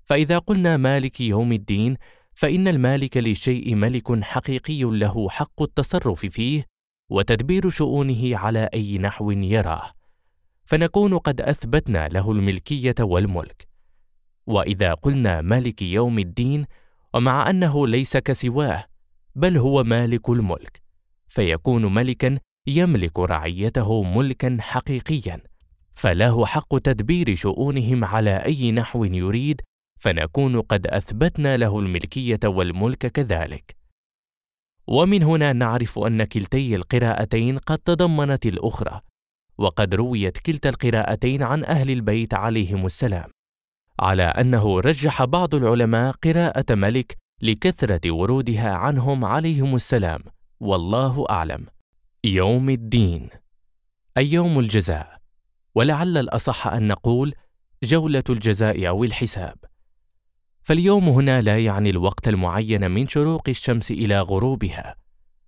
فإذا 0.04 0.38
قلنا 0.38 0.76
مالك 0.76 1.20
يوم 1.20 1.52
الدين 1.52 1.96
فإن 2.34 2.68
المالك 2.68 3.16
للشيء 3.16 3.74
ملك 3.74 4.24
حقيقي 4.24 4.82
له 4.82 5.28
حق 5.28 5.62
التصرف 5.62 6.26
فيه 6.26 6.64
وتدبير 7.10 7.70
شؤونه 7.70 8.36
على 8.36 8.68
أي 8.74 8.98
نحو 8.98 9.30
يراه. 9.30 9.95
فنكون 10.66 11.18
قد 11.18 11.40
أثبتنا 11.40 12.08
له 12.08 12.32
الملكية 12.32 12.94
والملك. 13.00 13.68
وإذا 14.46 14.94
قلنا 14.94 15.40
مالك 15.40 15.82
يوم 15.82 16.18
الدين 16.18 16.66
ومع 17.14 17.50
أنه 17.50 17.86
ليس 17.86 18.16
كسواه 18.16 18.84
بل 19.34 19.56
هو 19.56 19.84
مالك 19.84 20.30
الملك 20.30 20.82
فيكون 21.28 21.94
ملكا 21.94 22.38
يملك 22.66 23.18
رعيته 23.18 24.02
ملكا 24.02 24.56
حقيقيا 24.60 25.40
فله 25.92 26.46
حق 26.46 26.78
تدبير 26.78 27.34
شؤونهم 27.34 28.04
على 28.04 28.36
أي 28.36 28.72
نحو 28.72 29.04
يريد 29.04 29.60
فنكون 30.00 30.60
قد 30.60 30.86
أثبتنا 30.86 31.56
له 31.56 31.78
الملكية 31.78 32.40
والملك 32.44 33.06
كذلك. 33.06 33.76
ومن 34.86 35.22
هنا 35.22 35.52
نعرف 35.52 35.98
أن 35.98 36.24
كلتي 36.24 36.74
القراءتين 36.74 37.58
قد 37.58 37.78
تضمنت 37.78 38.46
الأخرى 38.46 39.00
وقد 39.58 39.94
رويت 39.94 40.38
كلتا 40.38 40.68
القراءتين 40.68 41.42
عن 41.42 41.64
أهل 41.64 41.90
البيت 41.90 42.34
عليهم 42.34 42.86
السلام 42.86 43.30
على 44.00 44.22
أنه 44.22 44.80
رجح 44.80 45.24
بعض 45.24 45.54
العلماء 45.54 46.14
قراءة 46.24 46.74
ملك 46.74 47.16
لكثرة 47.42 48.10
ورودها 48.10 48.70
عنهم 48.70 49.24
عليهم 49.24 49.74
السلام 49.74 50.20
والله 50.60 51.24
أعلم. 51.30 51.66
يوم 52.24 52.70
الدين. 52.70 53.28
اي 54.18 54.32
يوم 54.32 54.58
الجزاء. 54.58 55.16
ولعل 55.74 56.16
الأصح 56.18 56.66
أن 56.66 56.88
نقول 56.88 57.34
جولة 57.82 58.24
الجزاء 58.30 58.88
أو 58.88 59.04
الحساب. 59.04 59.58
فاليوم 60.62 61.08
هنا 61.08 61.42
لا 61.42 61.58
يعني 61.58 61.90
الوقت 61.90 62.28
المعين 62.28 62.90
من 62.90 63.06
شروق 63.06 63.48
الشمس 63.48 63.90
إلى 63.90 64.20
غروبها 64.20 64.96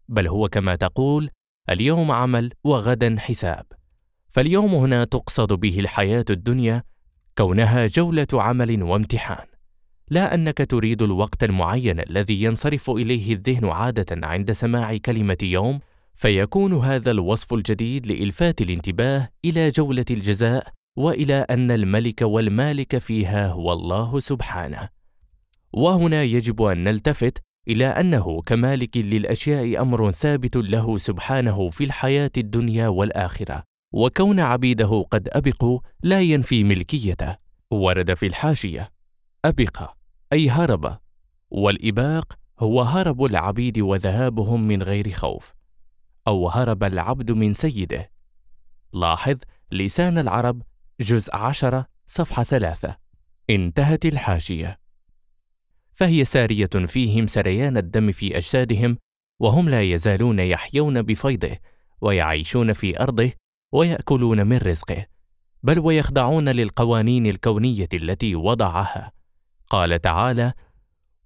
بل 0.08 0.28
هو 0.28 0.48
كما 0.48 0.74
تقول 0.74 1.30
اليوم 1.70 2.10
عمل 2.10 2.52
وغدا 2.64 3.16
حساب. 3.18 3.77
فاليوم 4.28 4.74
هنا 4.74 5.04
تقصد 5.04 5.52
به 5.52 5.78
الحياة 5.78 6.24
الدنيا 6.30 6.82
كونها 7.38 7.86
جولة 7.86 8.26
عمل 8.32 8.82
وامتحان 8.82 9.46
لا 10.10 10.34
أنك 10.34 10.58
تريد 10.58 11.02
الوقت 11.02 11.44
المعين 11.44 12.00
الذي 12.00 12.42
ينصرف 12.42 12.90
إليه 12.90 13.32
الذهن 13.32 13.68
عادة 13.68 14.26
عند 14.26 14.52
سماع 14.52 14.96
كلمة 14.96 15.38
يوم 15.42 15.80
فيكون 16.14 16.74
هذا 16.74 17.10
الوصف 17.10 17.54
الجديد 17.54 18.06
لإلفات 18.06 18.60
الانتباه 18.60 19.28
إلى 19.44 19.68
جولة 19.70 20.04
الجزاء 20.10 20.68
وإلى 20.96 21.34
أن 21.34 21.70
الملك 21.70 22.22
والمالك 22.22 22.98
فيها 22.98 23.48
هو 23.48 23.72
الله 23.72 24.20
سبحانه. 24.20 24.88
وهنا 25.72 26.22
يجب 26.22 26.62
أن 26.62 26.84
نلتفت 26.84 27.38
إلى 27.68 27.86
أنه 27.86 28.42
كمالك 28.42 28.96
للأشياء 28.96 29.82
أمر 29.82 30.12
ثابت 30.12 30.56
له 30.56 30.98
سبحانه 30.98 31.68
في 31.70 31.84
الحياة 31.84 32.30
الدنيا 32.36 32.88
والآخرة. 32.88 33.62
وكون 33.92 34.40
عبيده 34.40 35.06
قد 35.10 35.28
أبقوا 35.32 35.80
لا 36.02 36.20
ينفي 36.20 36.64
ملكيته 36.64 37.36
ورد 37.70 38.14
في 38.14 38.26
الحاشية 38.26 38.92
أبق 39.44 39.90
أي 40.32 40.50
هرب 40.50 40.98
والإباق 41.50 42.38
هو 42.60 42.82
هرب 42.82 43.24
العبيد 43.24 43.78
وذهابهم 43.78 44.68
من 44.68 44.82
غير 44.82 45.10
خوف 45.10 45.54
أو 46.26 46.48
هرب 46.48 46.84
العبد 46.84 47.32
من 47.32 47.54
سيده. 47.54 48.10
لاحظ 48.92 49.36
لسان 49.72 50.18
العرب 50.18 50.62
جزء 51.00 51.36
عشرة 51.36 51.86
صفحة 52.06 52.42
ثلاثة. 52.42 52.96
انتهت 53.50 54.06
الحاشية. 54.06 54.78
فهي 55.92 56.24
سارية 56.24 56.86
فيهم 56.86 57.26
سريان 57.26 57.76
الدم 57.76 58.12
في 58.12 58.36
أجسادهم 58.36 58.98
وهم 59.40 59.68
لا 59.68 59.82
يزالون 59.82 60.40
يحيون 60.40 61.02
بفيضه 61.02 61.56
ويعيشون 62.00 62.72
في 62.72 63.00
أرضه 63.00 63.32
ويأكلون 63.72 64.46
من 64.46 64.56
رزقه 64.56 65.06
بل 65.62 65.78
ويخضعون 65.78 66.48
للقوانين 66.48 67.26
الكونية 67.26 67.88
التي 67.94 68.34
وضعها. 68.34 69.12
قال 69.70 70.00
تعالى 70.00 70.52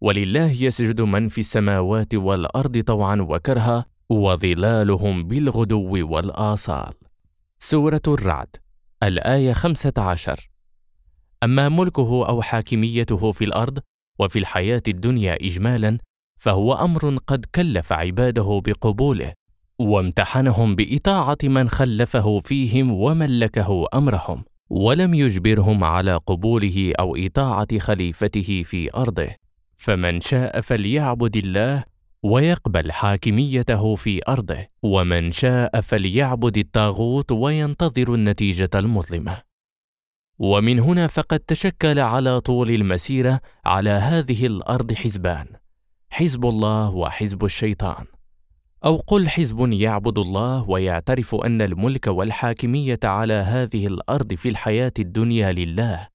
ولله 0.00 0.50
يسجد 0.50 1.00
من 1.00 1.28
في 1.28 1.38
السماوات 1.40 2.14
والأرض 2.14 2.80
طوعا 2.80 3.16
وكرها 3.20 3.86
وظلالهم 4.08 5.24
بالغدو 5.24 6.12
والآصال. 6.14 6.92
سورة 7.58 8.02
الرعد 8.08 8.56
الآية 9.02 9.52
خمسة 9.52 9.92
عشر. 9.98 10.48
أما 11.42 11.68
ملكه 11.68 12.28
أو 12.28 12.42
حاكميته 12.42 13.32
في 13.32 13.44
الأرض 13.44 13.78
وفي 14.18 14.38
الحياة 14.38 14.82
الدنيا 14.88 15.34
إجمالا 15.34 15.98
فهو 16.40 16.74
أمر 16.74 17.18
قد 17.26 17.44
كلف 17.54 17.92
عباده 17.92 18.60
بقبوله 18.64 19.32
وامتحنهم 19.78 20.76
بإطاعة 20.76 21.38
من 21.42 21.68
خلفه 21.68 22.38
فيهم 22.38 22.90
وملكه 22.90 23.86
أمرهم 23.94 24.44
ولم 24.70 25.14
يجبرهم 25.14 25.84
على 25.84 26.16
قبوله 26.16 26.92
أو 27.00 27.16
إطاعة 27.16 27.78
خليفته 27.78 28.62
في 28.62 28.94
أرضه. 28.96 29.28
فمن 29.76 30.20
شاء 30.20 30.60
فليعبد 30.60 31.36
الله 31.36 31.84
ويقبل 32.22 32.92
حاكميته 32.92 33.94
في 33.94 34.20
أرضه 34.28 34.66
ومن 34.82 35.32
شاء 35.32 35.80
فليعبد 35.80 36.58
الطاغوت 36.58 37.32
وينتظر 37.32 38.14
النتيجة 38.14 38.70
المظلمة. 38.74 39.42
ومن 40.38 40.80
هنا 40.80 41.06
فقد 41.06 41.40
تشكل 41.40 41.98
على 41.98 42.40
طول 42.40 42.70
المسيرة 42.70 43.40
على 43.64 43.90
هذه 43.90 44.46
الأرض 44.46 44.92
حزبان 44.92 45.46
حزب 46.10 46.46
الله 46.46 46.90
وحزب 46.90 47.44
الشيطان. 47.44 48.04
أو 48.84 48.96
قل 48.96 49.28
حزب 49.28 49.72
يعبد 49.72 50.18
الله 50.18 50.70
ويعترف 50.70 51.34
أن 51.34 51.62
الملك 51.62 52.06
والحاكمية 52.06 53.00
على 53.04 53.34
هذه 53.34 53.86
الأرض 53.86 54.34
في 54.34 54.48
الحياة 54.48 54.92
الدنيا 54.98 55.52
لله. 55.52 56.08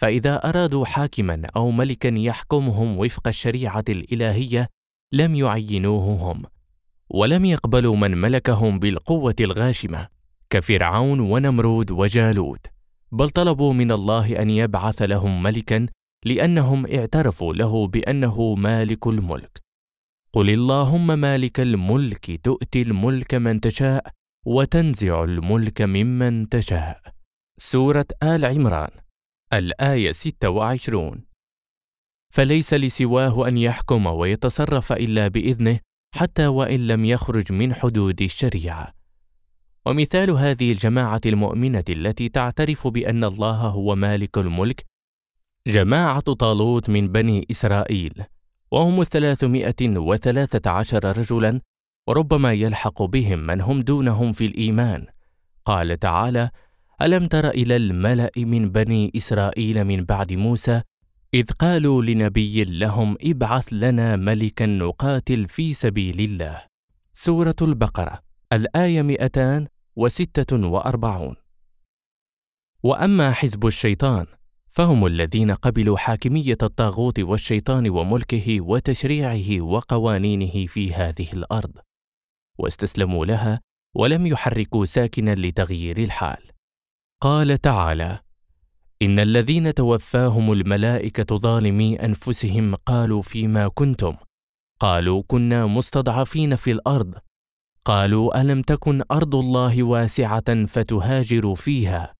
فإذا 0.00 0.48
أرادوا 0.48 0.84
حاكما 0.84 1.42
أو 1.56 1.70
ملكا 1.70 2.14
يحكمهم 2.18 2.98
وفق 2.98 3.28
الشريعة 3.28 3.84
الإلهية 3.88 4.68
لم 5.12 5.34
يعينوه 5.34 6.32
هم 6.32 6.42
ولم 7.10 7.44
يقبلوا 7.44 7.96
من 7.96 8.18
ملكهم 8.20 8.78
بالقوة 8.78 9.34
الغاشمة 9.40 10.08
كفرعون 10.50 11.20
ونمرود 11.20 11.90
وجالوت. 11.90 12.66
بل 13.12 13.30
طلبوا 13.30 13.72
من 13.72 13.92
الله 13.92 14.42
أن 14.42 14.50
يبعث 14.50 15.02
لهم 15.02 15.42
ملكا 15.42 15.86
لأنهم 16.24 16.86
اعترفوا 16.86 17.54
له 17.54 17.86
بأنه 17.86 18.54
مالك 18.54 19.06
الملك. 19.06 19.67
قل 20.38 20.50
اللهم 20.50 21.06
مالك 21.06 21.60
الملك 21.60 22.40
تؤتي 22.44 22.82
الملك 22.82 23.34
من 23.34 23.60
تشاء 23.60 24.06
وتنزع 24.46 25.24
الملك 25.24 25.82
ممن 25.82 26.48
تشاء. 26.48 27.00
سورة 27.58 28.06
آل 28.22 28.44
عمران 28.44 28.90
الآية 29.52 30.12
26 30.12 31.24
فليس 32.34 32.74
لسواه 32.74 33.48
ان 33.48 33.56
يحكم 33.56 34.06
ويتصرف 34.06 34.92
الا 34.92 35.28
باذنه 35.28 35.80
حتى 36.14 36.46
وان 36.46 36.86
لم 36.86 37.04
يخرج 37.04 37.52
من 37.52 37.74
حدود 37.74 38.22
الشريعه. 38.22 38.94
ومثال 39.86 40.30
هذه 40.30 40.72
الجماعه 40.72 41.20
المؤمنه 41.26 41.84
التي 41.88 42.28
تعترف 42.28 42.86
بان 42.86 43.24
الله 43.24 43.56
هو 43.56 43.94
مالك 43.94 44.38
الملك 44.38 44.84
جماعة 45.66 46.20
طالوت 46.20 46.90
من 46.90 47.08
بني 47.08 47.46
اسرائيل. 47.50 48.24
وهم 48.70 49.00
الثلاثمائه 49.00 49.98
وثلاثة 49.98 50.70
عشر 50.70 51.18
رجلا 51.18 51.60
وربما 52.08 52.52
يلحق 52.52 53.02
بهم 53.02 53.38
من 53.38 53.60
هم 53.60 53.80
دونهم 53.80 54.32
في 54.32 54.46
الإيمان 54.46 55.06
قال 55.64 55.98
تعالى 55.98 56.50
ألم 57.02 57.26
تر 57.26 57.48
إلى 57.48 57.76
الملأ 57.76 58.30
من 58.36 58.70
بني 58.70 59.12
إسرائيل 59.16 59.84
من 59.84 60.04
بعد 60.04 60.32
موسى 60.32 60.82
إذ 61.34 61.50
قالوا 61.50 62.02
لنبي 62.02 62.64
لهم 62.64 63.16
ابعث 63.22 63.68
لنا 63.72 64.16
ملكا 64.16 64.66
نقاتل 64.66 65.48
في 65.48 65.74
سبيل 65.74 66.20
الله. 66.20 66.62
سورة 67.12 67.56
البقرة 67.62 68.22
الآية 68.52 69.02
200 69.02 69.66
وستة 69.96 70.56
وأربعون 70.66 71.36
وأما 72.82 73.32
حزب 73.32 73.66
الشيطان 73.66 74.26
فهم 74.78 75.06
الذين 75.06 75.50
قبلوا 75.50 75.96
حاكمية 75.98 76.56
الطاغوت 76.62 77.20
والشيطان 77.20 77.90
وملكه 77.90 78.60
وتشريعه 78.60 79.60
وقوانينه 79.60 80.66
في 80.66 80.94
هذه 80.94 81.32
الأرض 81.32 81.78
واستسلموا 82.58 83.26
لها 83.26 83.60
ولم 83.96 84.26
يحركوا 84.26 84.84
ساكنا 84.84 85.34
لتغيير 85.34 85.98
الحال. 85.98 86.42
قال 87.22 87.58
تعالى 87.58 88.18
إن 89.02 89.18
الذين 89.18 89.74
توفاهم 89.74 90.52
الملائكة 90.52 91.36
ظالمي 91.36 91.96
أنفسهم 91.96 92.74
قالوا 92.74 93.22
فيما 93.22 93.68
كنتم 93.68 94.16
قالوا 94.80 95.22
كنا 95.26 95.66
مستضعفين 95.66 96.56
في 96.56 96.70
الأرض 96.70 97.14
قالوا 97.84 98.40
ألم 98.40 98.62
تكن 98.62 99.02
أرض 99.10 99.34
الله 99.34 99.82
واسعة 99.82 100.64
فتهاجروا 100.66 101.54
فيها؟ 101.54 102.17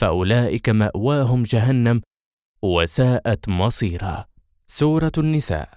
فأولئك 0.00 0.68
مأواهم 0.68 1.42
جهنم 1.42 2.00
وساءت 2.62 3.48
مصيرا. 3.48 4.24
سورة 4.66 5.12
النساء 5.18 5.68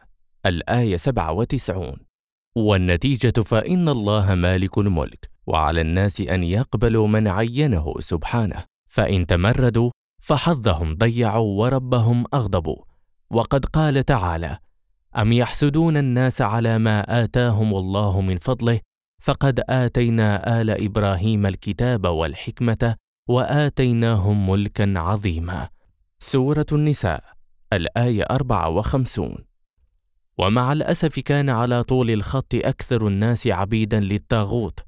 الآية 0.45 0.95
97 0.95 1.97
والنتيجة 2.55 3.41
فإن 3.41 3.89
الله 3.89 4.35
مالك 4.35 4.77
الملك 4.77 5.29
وعلى 5.47 5.81
الناس 5.81 6.21
أن 6.21 6.43
يقبلوا 6.43 7.07
من 7.07 7.27
عينه 7.27 7.93
سبحانه. 7.99 8.63
فإن 8.89 9.25
تمردوا 9.25 9.91
فحظهم 10.21 10.95
ضيعوا 10.95 11.61
وربهم 11.61 12.25
أغضبوا. 12.33 12.83
وقد 13.31 13.65
قال 13.65 14.03
تعالى 14.03 14.57
أم 15.17 15.31
يحسدون 15.31 15.97
الناس 15.97 16.41
على 16.41 16.77
ما 16.77 17.23
آتاهم 17.23 17.75
الله 17.75 18.21
من 18.21 18.37
فضله؟ 18.37 18.79
فقد 19.21 19.61
آتينا 19.69 20.61
آل 20.61 20.69
إبراهيم 20.69 21.45
الكتاب 21.45 22.07
والحكمة 22.07 22.95
وآتيناهم 23.27 24.49
ملكا 24.49 24.93
عظيما. 24.95 25.69
سورة 26.19 26.65
النساء 26.71 27.23
الآية 27.73 28.23
54 28.23 29.37
ومع 30.37 30.71
الأسف 30.73 31.19
كان 31.19 31.49
على 31.49 31.83
طول 31.83 32.11
الخط 32.11 32.55
أكثر 32.55 33.07
الناس 33.07 33.47
عبيدا 33.47 33.99
للطاغوت 33.99 34.79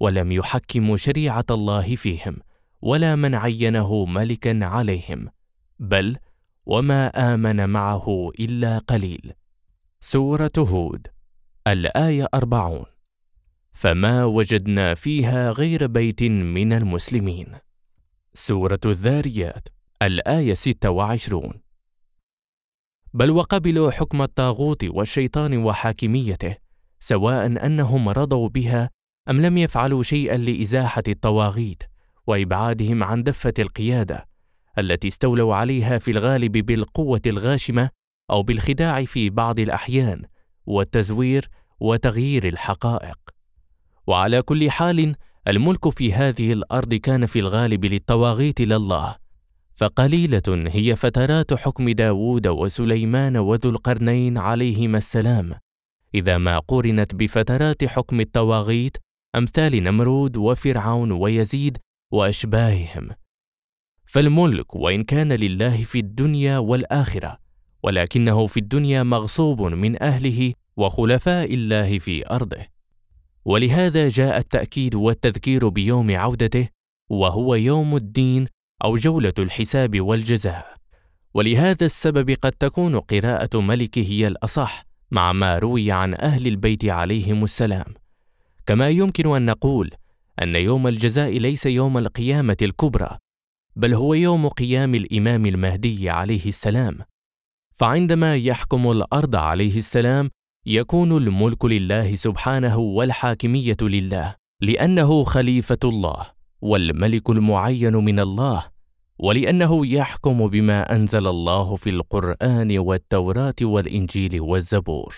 ولم 0.00 0.32
يحكموا 0.32 0.96
شريعة 0.96 1.44
الله 1.50 1.96
فيهم 1.96 2.36
ولا 2.82 3.16
من 3.16 3.34
عينه 3.34 4.04
ملكا 4.04 4.64
عليهم. 4.64 5.28
بل 5.78 6.16
وما 6.66 7.34
آمن 7.34 7.68
معه 7.68 8.30
إلا 8.40 8.78
قليل. 8.78 9.32
سورة 10.00 10.52
هود 10.58 11.06
الآية 11.66 12.28
أربعون. 12.34 12.84
فما 13.72 14.24
وجدنا 14.24 14.94
فيها 14.94 15.50
غير 15.50 15.86
بيت 15.86 16.22
من 16.22 16.72
المسلمين. 16.72 17.46
سورة 18.34 18.80
الذاريات 18.86 19.68
الآية 20.02 20.54
26 20.54 21.52
بل 23.14 23.30
وقبلوا 23.30 23.90
حكم 23.90 24.22
الطاغوت 24.22 24.84
والشيطان 24.84 25.64
وحاكميته 25.64 26.56
سواء 27.00 27.46
أنهم 27.46 28.08
رضوا 28.08 28.48
بها 28.48 28.90
أم 29.30 29.40
لم 29.40 29.58
يفعلوا 29.58 30.02
شيئا 30.02 30.36
لإزاحة 30.36 31.02
الطواغيت 31.08 31.82
وإبعادهم 32.26 33.04
عن 33.04 33.22
دفة 33.22 33.54
القيادة 33.58 34.28
التي 34.78 35.08
استولوا 35.08 35.54
عليها 35.54 35.98
في 35.98 36.10
الغالب 36.10 36.52
بالقوة 36.52 37.20
الغاشمة 37.26 37.90
أو 38.30 38.42
بالخداع 38.42 39.04
في 39.04 39.30
بعض 39.30 39.60
الأحيان 39.60 40.22
والتزوير 40.66 41.48
وتغيير 41.80 42.48
الحقائق. 42.48 43.18
وعلى 44.06 44.42
كل 44.42 44.70
حال 44.70 45.14
الملك 45.48 45.88
في 45.88 46.12
هذه 46.12 46.52
الأرض 46.52 46.94
كان 46.94 47.26
في 47.26 47.38
الغالب 47.38 47.84
للطواغيت 47.84 48.60
لله 48.60 49.16
فقليلة 49.74 50.42
هي 50.48 50.96
فترات 50.96 51.54
حكم 51.54 51.88
داوود 51.88 52.46
وسليمان 52.46 53.36
وذو 53.36 53.70
القرنين 53.70 54.38
عليهما 54.38 54.98
السلام. 54.98 55.54
إذا 56.14 56.38
ما 56.38 56.58
قورنت 56.58 57.14
بفترات 57.14 57.84
حكم 57.84 58.20
الطواغيت 58.20 58.96
أمثال 59.36 59.84
نمرود 59.84 60.36
وفرعون 60.36 61.12
ويزيد 61.12 61.78
وأشباههم. 62.12 63.08
فالملك 64.06 64.74
وإن 64.74 65.04
كان 65.04 65.32
لله 65.32 65.82
في 65.82 65.98
الدنيا 65.98 66.58
والآخرة 66.58 67.38
ولكنه 67.82 68.46
في 68.46 68.56
الدنيا 68.56 69.02
مغصوب 69.02 69.62
من 69.62 70.02
أهله 70.02 70.52
وخلفاء 70.76 71.54
الله 71.54 71.98
في 71.98 72.30
أرضه. 72.30 72.71
ولهذا 73.44 74.08
جاء 74.08 74.38
التأكيد 74.38 74.94
والتذكير 74.94 75.68
بيوم 75.68 76.16
عودته 76.16 76.68
وهو 77.10 77.54
يوم 77.54 77.96
الدين 77.96 78.46
أو 78.84 78.96
جولة 78.96 79.32
الحساب 79.38 80.00
والجزاء. 80.00 80.74
ولهذا 81.34 81.86
السبب 81.86 82.30
قد 82.30 82.52
تكون 82.52 83.00
قراءة 83.00 83.60
ملك 83.60 83.98
هي 83.98 84.26
الأصح 84.26 84.84
مع 85.10 85.32
ما 85.32 85.58
روي 85.58 85.92
عن 85.92 86.14
أهل 86.14 86.46
البيت 86.46 86.84
عليهم 86.84 87.44
السلام. 87.44 87.94
كما 88.66 88.88
يمكن 88.88 89.34
أن 89.36 89.46
نقول 89.46 89.90
أن 90.42 90.54
يوم 90.54 90.86
الجزاء 90.86 91.38
ليس 91.38 91.66
يوم 91.66 91.98
القيامة 91.98 92.56
الكبرى 92.62 93.18
بل 93.76 93.94
هو 93.94 94.14
يوم 94.14 94.48
قيام 94.48 94.94
الإمام 94.94 95.46
المهدي 95.46 96.10
عليه 96.10 96.46
السلام. 96.46 96.98
فعندما 97.72 98.36
يحكم 98.36 98.90
الأرض 98.90 99.36
عليه 99.36 99.78
السلام 99.78 100.30
يكون 100.66 101.16
الملك 101.16 101.64
لله 101.64 102.14
سبحانه 102.14 102.78
والحاكمية 102.78 103.76
لله 103.82 104.34
لأنه 104.60 105.24
خليفة 105.24 105.78
الله 105.84 106.26
والملك 106.60 107.30
المعين 107.30 107.96
من 107.96 108.20
الله 108.20 108.64
ولأنه 109.18 109.86
يحكم 109.86 110.46
بما 110.48 110.96
أنزل 110.96 111.26
الله 111.26 111.76
في 111.76 111.90
القرآن 111.90 112.78
والتوراة 112.78 113.54
والإنجيل 113.62 114.40
والزبور. 114.40 115.14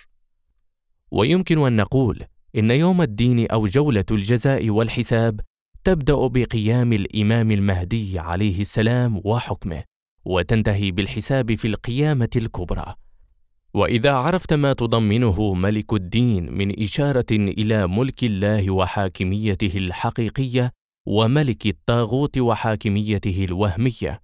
ويمكن 1.10 1.58
أن 1.66 1.76
نقول 1.76 2.24
إن 2.56 2.70
يوم 2.70 3.02
الدين 3.02 3.50
أو 3.50 3.66
جولة 3.66 4.04
الجزاء 4.10 4.70
والحساب 4.70 5.40
تبدأ 5.84 6.26
بقيام 6.26 6.92
الإمام 6.92 7.50
المهدي 7.50 8.18
عليه 8.18 8.60
السلام 8.60 9.20
وحكمه 9.24 9.82
وتنتهي 10.24 10.90
بالحساب 10.90 11.54
في 11.54 11.68
القيامة 11.68 12.30
الكبرى. 12.36 12.94
وإذا 13.74 14.12
عرفت 14.12 14.52
ما 14.52 14.72
تضمنه 14.72 15.54
ملك 15.54 15.92
الدين 15.92 16.52
من 16.52 16.82
إشارة 16.82 17.26
إلى 17.32 17.86
ملك 17.86 18.24
الله 18.24 18.70
وحاكميته 18.70 19.78
الحقيقية 19.78 20.70
وملك 21.06 21.66
الطاغوت 21.66 22.38
وحاكميته 22.38 23.44
الوهمية 23.44 24.20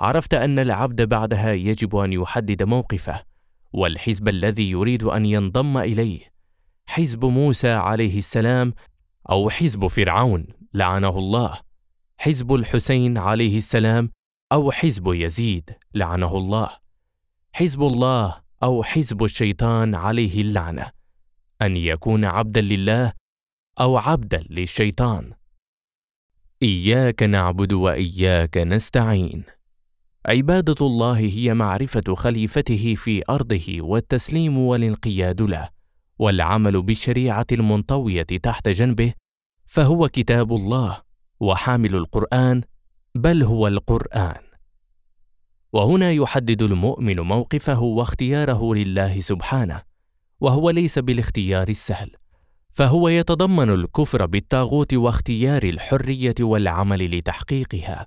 عرفت 0.00 0.34
أن 0.34 0.58
العبد 0.58 1.08
بعدها 1.08 1.52
يجب 1.52 1.96
أن 1.96 2.12
يحدد 2.12 2.62
موقفه 2.62 3.22
والحزب 3.72 4.28
الذي 4.28 4.70
يريد 4.70 5.04
أن 5.04 5.26
ينضم 5.26 5.78
إليه 5.78 6.20
حزب 6.86 7.24
موسى 7.24 7.70
عليه 7.70 8.18
السلام 8.18 8.74
أو 9.30 9.50
حزب 9.50 9.86
فرعون 9.86 10.46
لعنه 10.74 11.18
الله 11.18 11.60
حزب 12.18 12.54
الحسين 12.54 13.18
عليه 13.18 13.56
السلام 13.56 14.10
أو 14.52 14.70
حزب 14.70 15.12
يزيد 15.12 15.70
لعنه 15.94 16.36
الله 16.36 16.70
حزب 17.52 17.82
الله 17.82 18.45
أو 18.62 18.82
حزب 18.82 19.24
الشيطان 19.24 19.94
عليه 19.94 20.40
اللعنة 20.40 20.90
أن 21.62 21.76
يكون 21.76 22.24
عبدا 22.24 22.60
لله 22.60 23.12
أو 23.80 23.96
عبدا 23.96 24.44
للشيطان. 24.50 25.32
إياك 26.62 27.22
نعبد 27.22 27.72
وإياك 27.72 28.58
نستعين. 28.58 29.44
عبادة 30.26 30.86
الله 30.86 31.18
هي 31.18 31.54
معرفة 31.54 32.14
خليفته 32.14 32.94
في 32.94 33.22
أرضه 33.30 33.66
والتسليم 33.80 34.58
والانقياد 34.58 35.42
له 35.42 35.68
والعمل 36.18 36.82
بالشريعة 36.82 37.46
المنطوية 37.52 38.22
تحت 38.22 38.68
جنبه 38.68 39.12
فهو 39.64 40.08
كتاب 40.08 40.52
الله 40.52 41.02
وحامل 41.40 41.94
القرآن 41.94 42.62
بل 43.14 43.42
هو 43.42 43.68
القرآن. 43.68 44.45
وهنا 45.72 46.12
يحدد 46.12 46.62
المؤمن 46.62 47.20
موقفه 47.20 47.80
واختياره 47.80 48.74
لله 48.74 49.20
سبحانه 49.20 49.82
وهو 50.40 50.70
ليس 50.70 50.98
بالاختيار 50.98 51.68
السهل 51.68 52.10
فهو 52.70 53.08
يتضمن 53.08 53.70
الكفر 53.70 54.26
بالطاغوت 54.26 54.94
واختيار 54.94 55.62
الحرية 55.62 56.34
والعمل 56.40 57.18
لتحقيقها. 57.18 58.06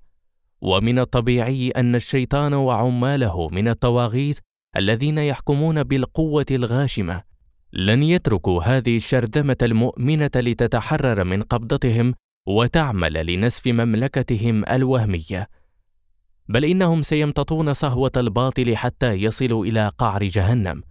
ومن 0.62 1.00
الطبيعي 1.00 1.70
أن 1.70 1.96
الشيطان 1.96 2.54
وعماله 2.54 3.50
من 3.50 3.68
الطواغيت 3.68 4.40
الذين 4.78 5.18
يحكمون 5.18 5.84
بالقوة 5.84 6.46
الغاشمة 6.52 7.24
لن 7.74 8.04
يتركوا 8.04 8.64
هذه 8.64 8.98
الشرذمه 8.98 9.58
المؤمنة 9.62 10.32
لتتحرر 10.36 11.24
من 11.24 11.42
قبضتهم 11.42 12.14
وتعمل 12.48 13.26
لنسف 13.34 13.68
مملكتهم 13.68 14.66
الوهمية. 14.66 15.48
بل 16.50 16.66
إنهم 16.66 17.02
سيمتطون 17.02 17.74
صهوة 17.74 18.12
الباطل 18.18 18.78
حتى 18.78 19.14
يصلوا 19.14 19.66
إلى 19.66 19.92
قعر 19.98 20.24
جهنم. 20.24 20.84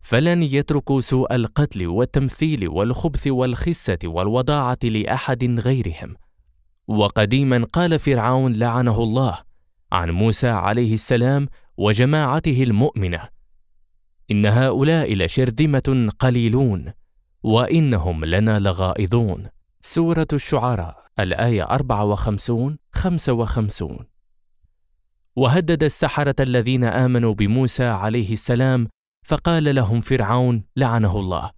فلن 0.00 0.42
يتركوا 0.42 1.00
سوء 1.00 1.34
القتل 1.34 1.86
والتمثيل 1.86 2.68
والخبث 2.68 3.26
والخسة 3.26 3.98
والوضاعة 4.04 4.78
لأحد 4.84 5.44
غيرهم. 5.44 6.16
وقديما 6.88 7.66
قال 7.72 7.98
فرعون 7.98 8.52
لعنه 8.52 9.02
الله 9.02 9.38
عن 9.92 10.10
موسى 10.10 10.48
عليه 10.48 10.94
السلام 10.94 11.48
وجماعته 11.76 12.62
المؤمنة 12.62 13.28
إن 14.30 14.46
هؤلاء 14.46 15.14
لشرذمة 15.14 16.08
قليلون 16.18 16.92
وإنهم 17.42 18.24
لنا 18.24 18.58
لغائظون 18.58 19.46
سورة 19.80 20.26
الشعراء 20.32 20.96
الآية 21.20 21.62
54 21.62 22.78
55 22.92 23.98
وهدد 25.36 25.82
السحرة 25.82 26.34
الذين 26.40 26.84
آمنوا 26.84 27.34
بموسى 27.34 27.84
عليه 27.84 28.32
السلام 28.32 28.88
فقال 29.26 29.74
لهم 29.74 30.00
فرعون 30.00 30.64
لعنه 30.76 31.18
الله 31.18 31.50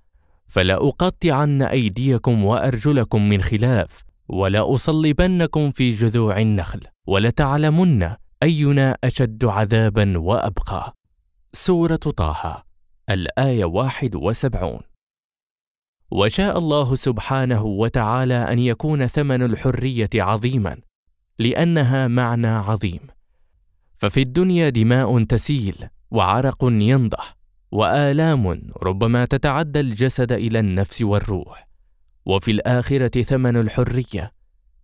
فلاقطعن 0.47 1.62
أيديكم 1.62 2.45
وأرجلكم 2.45 3.29
من 3.29 3.43
خلاف 3.43 4.03
ولاصلبنكم 4.29 5.71
في 5.71 5.91
جذوع 5.91 6.41
النخل 6.41 6.81
ولتعلمن 7.07 8.11
أينا 8.43 8.97
أشد 9.05 9.45
عذابا 9.45 10.19
وأبقى. 10.19 10.95
سورة 11.53 11.97
طه 11.97 12.65
الآية 13.11 13.65
71 13.65 14.81
وشاء 16.11 16.59
الله 16.59 16.95
سبحانه 16.95 17.65
وتعالى 17.65 18.53
أن 18.53 18.59
يكون 18.59 19.07
ثمن 19.07 19.43
الحرية 19.43 20.11
عظيما 20.15 20.77
لأنها 21.39 22.09
معنى 22.09 22.47
عظيم. 22.49 23.15
ففي 23.97 24.23
الدنيا 24.23 24.69
دماء 24.69 25.23
تسيل 25.23 25.77
وعرق 26.11 26.59
ينضح 26.63 27.37
وآلام 27.73 28.63
ربما 28.83 29.25
تتعدى 29.25 29.81
الجسد 29.81 30.33
إلى 30.33 30.59
النفس 30.59 31.03
والروح. 31.03 31.69
وفي 32.27 32.51
الآخرة 32.51 33.23
ثمن 33.23 33.57
الحرية 33.57 34.33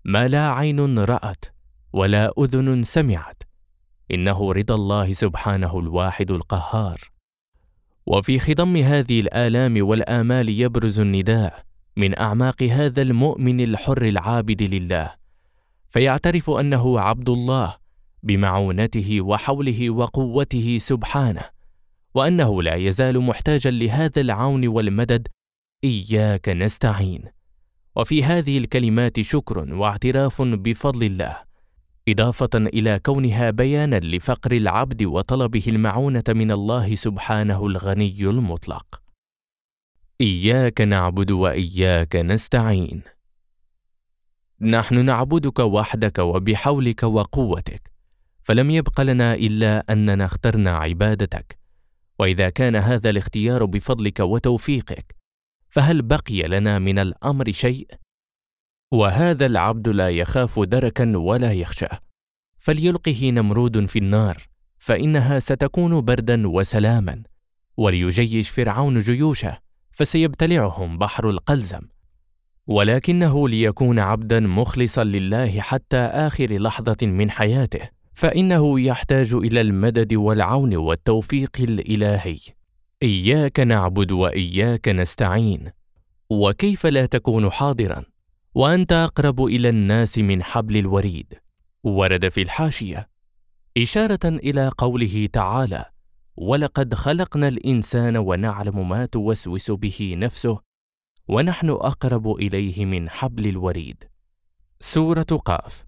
ما 0.04 0.26
لا 0.28 0.52
عين 0.52 0.98
رأت 0.98 1.44
ولا 1.92 2.32
أذن 2.38 2.82
سمعت. 2.82 3.42
إنه 4.10 4.52
رضا 4.52 4.74
الله 4.74 5.12
سبحانه 5.12 5.78
الواحد 5.78 6.30
القهار. 6.30 7.00
وفي 8.06 8.38
خضم 8.38 8.76
هذه 8.76 9.20
الآلام 9.20 9.86
والآمال 9.86 10.48
يبرز 10.48 11.00
النداء 11.00 11.64
من 11.96 12.18
أعماق 12.18 12.62
هذا 12.62 13.02
المؤمن 13.02 13.60
الحر 13.60 14.02
العابد 14.02 14.62
لله. 14.62 15.14
فيعترف 15.88 16.50
أنه 16.50 17.00
عبد 17.00 17.28
الله 17.28 17.81
بمعونته 18.22 19.20
وحوله 19.20 19.90
وقوته 19.90 20.78
سبحانه 20.80 21.44
وأنه 22.14 22.62
لا 22.62 22.74
يزال 22.74 23.20
محتاجا 23.20 23.70
لهذا 23.70 24.20
العون 24.20 24.66
والمدد 24.66 25.28
إياك 25.84 26.48
نستعين. 26.48 27.22
وفي 27.96 28.24
هذه 28.24 28.58
الكلمات 28.58 29.20
شكر 29.20 29.74
واعتراف 29.74 30.42
بفضل 30.42 31.06
الله 31.06 31.36
إضافة 32.08 32.50
إلى 32.54 32.98
كونها 32.98 33.50
بيانا 33.50 33.96
لفقر 34.00 34.52
العبد 34.52 35.02
وطلبه 35.02 35.62
المعونة 35.66 36.24
من 36.28 36.50
الله 36.50 36.94
سبحانه 36.94 37.66
الغني 37.66 38.20
المطلق. 38.20 39.02
إياك 40.20 40.80
نعبد 40.80 41.30
وإياك 41.30 42.16
نستعين. 42.16 43.02
نحن 44.60 45.04
نعبدك 45.04 45.58
وحدك 45.58 46.18
وبحولك 46.18 47.02
وقوتك 47.02 47.91
فلم 48.42 48.70
يبق 48.70 49.00
لنا 49.00 49.34
إلا 49.34 49.92
أننا 49.92 50.24
اخترنا 50.24 50.76
عبادتك. 50.76 51.58
وإذا 52.18 52.48
كان 52.48 52.76
هذا 52.76 53.10
الاختيار 53.10 53.64
بفضلك 53.64 54.20
وتوفيقك 54.20 55.16
فهل 55.68 56.02
بقي 56.02 56.42
لنا 56.42 56.78
من 56.78 56.98
الأمر 56.98 57.52
شيء؟ 57.52 57.86
وهذا 58.92 59.46
العبد 59.46 59.88
لا 59.88 60.10
يخاف 60.10 60.60
دركا 60.60 61.16
ولا 61.16 61.52
يخشى. 61.52 61.86
فليلقه 62.58 63.30
نمرود 63.30 63.86
في 63.86 63.98
النار 63.98 64.42
فإنها 64.78 65.38
ستكون 65.38 66.00
بردا 66.00 66.48
وسلاما. 66.48 67.22
وليجيش 67.76 68.48
فرعون 68.48 68.98
جيوشه 68.98 69.58
فسيبتلعهم 69.90 70.98
بحر 70.98 71.30
القلزم. 71.30 71.82
ولكنه 72.66 73.48
ليكون 73.48 73.98
عبدا 73.98 74.40
مخلصا 74.40 75.04
لله 75.04 75.60
حتى 75.60 75.96
آخر 75.96 76.58
لحظة 76.58 76.96
من 77.02 77.30
حياته. 77.30 78.01
فإنه 78.12 78.80
يحتاج 78.80 79.34
إلى 79.34 79.60
المدد 79.60 80.14
والعون 80.14 80.76
والتوفيق 80.76 81.56
الإلهي. 81.60 82.38
إياك 83.02 83.60
نعبد 83.60 84.12
وإياك 84.12 84.88
نستعين. 84.88 85.70
وكيف 86.30 86.86
لا 86.86 87.06
تكون 87.06 87.50
حاضرا؟ 87.50 88.04
وأنت 88.54 88.92
أقرب 88.92 89.44
إلى 89.44 89.68
الناس 89.68 90.18
من 90.18 90.42
حبل 90.42 90.76
الوريد. 90.76 91.34
ورد 91.84 92.28
في 92.28 92.42
الحاشية. 92.42 93.08
إشارة 93.78 94.20
إلى 94.24 94.70
قوله 94.78 95.28
تعالى 95.32 95.84
ولقد 96.36 96.94
خلقنا 96.94 97.48
الإنسان 97.48 98.16
ونعلم 98.16 98.88
ما 98.88 99.06
توسوس 99.06 99.70
به 99.70 100.14
نفسه 100.18 100.58
ونحن 101.28 101.70
أقرب 101.70 102.32
إليه 102.36 102.84
من 102.84 103.10
حبل 103.10 103.48
الوريد. 103.48 104.04
سورة 104.80 105.22
قاف. 105.22 105.84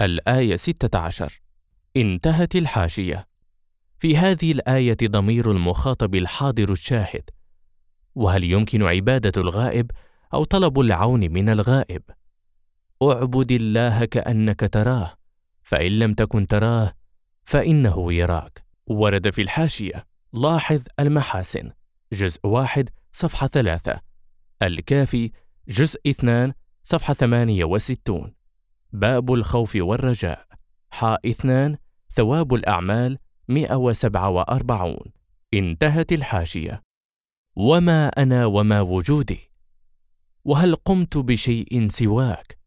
الآية 0.00 0.56
16 0.56 1.40
انتهت 1.96 2.56
الحاشية. 2.56 3.28
في 3.98 4.16
هذه 4.16 4.52
الآية 4.52 4.96
ضمير 5.04 5.50
المخاطب 5.50 6.14
الحاضر 6.14 6.72
الشاهد 6.72 7.30
وهل 8.14 8.44
يمكن 8.44 8.82
عبادة 8.82 9.42
الغائب 9.42 9.90
أو 10.34 10.44
طلب 10.44 10.80
العون 10.80 11.20
من 11.32 11.48
الغائب؟ 11.48 12.02
اعبد 13.02 13.52
الله 13.52 14.04
كأنك 14.04 14.60
تراه 14.60 15.14
فإن 15.62 15.98
لم 15.98 16.14
تكن 16.14 16.46
تراه 16.46 16.92
فإنه 17.42 18.12
يراك. 18.12 18.64
ورد 18.86 19.30
في 19.30 19.42
الحاشية. 19.42 20.06
لاحظ 20.32 20.82
المحاسن. 21.00 21.70
جزء 22.12 22.46
واحد 22.46 22.90
صفحة 23.12 23.46
ثلاثة. 23.46 24.00
الكافي 24.62 25.30
جزء 25.68 26.00
اثنان 26.06 26.52
صفحة 26.82 27.14
ثمانية 27.14 27.64
وستون. 27.64 28.34
باب 28.92 29.32
الخوف 29.32 29.76
والرجاء. 29.76 30.49
حاء 30.90 31.30
اثنان 31.30 31.76
ثواب 32.14 32.54
الأعمال 32.54 33.18
147 33.48 34.96
انتهت 35.54 36.12
الحاشية. 36.12 36.82
وما 37.56 38.08
أنا 38.08 38.46
وما 38.46 38.80
وجودي؟ 38.80 39.50
وهل 40.44 40.74
قمت 40.74 41.16
بشيء 41.16 41.88
سواك؟ 41.88 42.58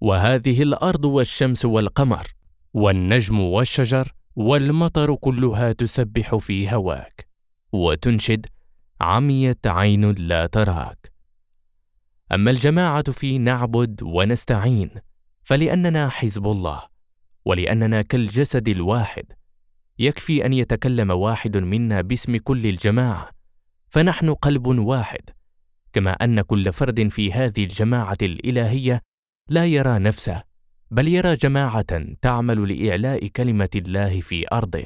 وهذه 0.00 0.62
الأرض 0.62 1.04
والشمس 1.04 1.64
والقمر 1.64 2.26
والنجم 2.74 3.40
والشجر 3.40 4.12
والمطر 4.36 5.14
كلها 5.14 5.72
تسبح 5.72 6.36
في 6.36 6.70
هواك 6.74 7.28
وتنشد 7.72 8.46
عميت 9.00 9.66
عين 9.66 10.12
لا 10.12 10.46
تراك. 10.46 11.12
أما 12.32 12.50
الجماعة 12.50 13.12
في 13.12 13.38
نعبد 13.38 14.02
ونستعين 14.02 14.90
فلأننا 15.42 16.08
حزب 16.08 16.46
الله. 16.46 16.82
ولأننا 17.48 18.02
كالجسد 18.02 18.68
الواحد. 18.68 19.24
يكفي 19.98 20.46
أن 20.46 20.52
يتكلم 20.52 21.10
واحد 21.10 21.56
منا 21.56 22.00
باسم 22.00 22.36
كل 22.36 22.66
الجماعة 22.66 23.30
فنحن 23.88 24.34
قلب 24.34 24.66
واحد 24.66 25.30
كما 25.92 26.10
أن 26.10 26.40
كل 26.40 26.72
فرد 26.72 27.08
في 27.08 27.32
هذه 27.32 27.64
الجماعة 27.64 28.16
الإلهية 28.22 29.00
لا 29.48 29.66
يرى 29.66 29.98
نفسه 29.98 30.42
بل 30.90 31.08
يرى 31.08 31.34
جماعة 31.34 32.04
تعمل 32.22 32.72
لإعلاء 32.72 33.26
كلمة 33.26 33.68
الله 33.76 34.20
في 34.20 34.44
أرضه. 34.52 34.84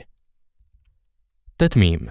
تتميم. 1.58 2.08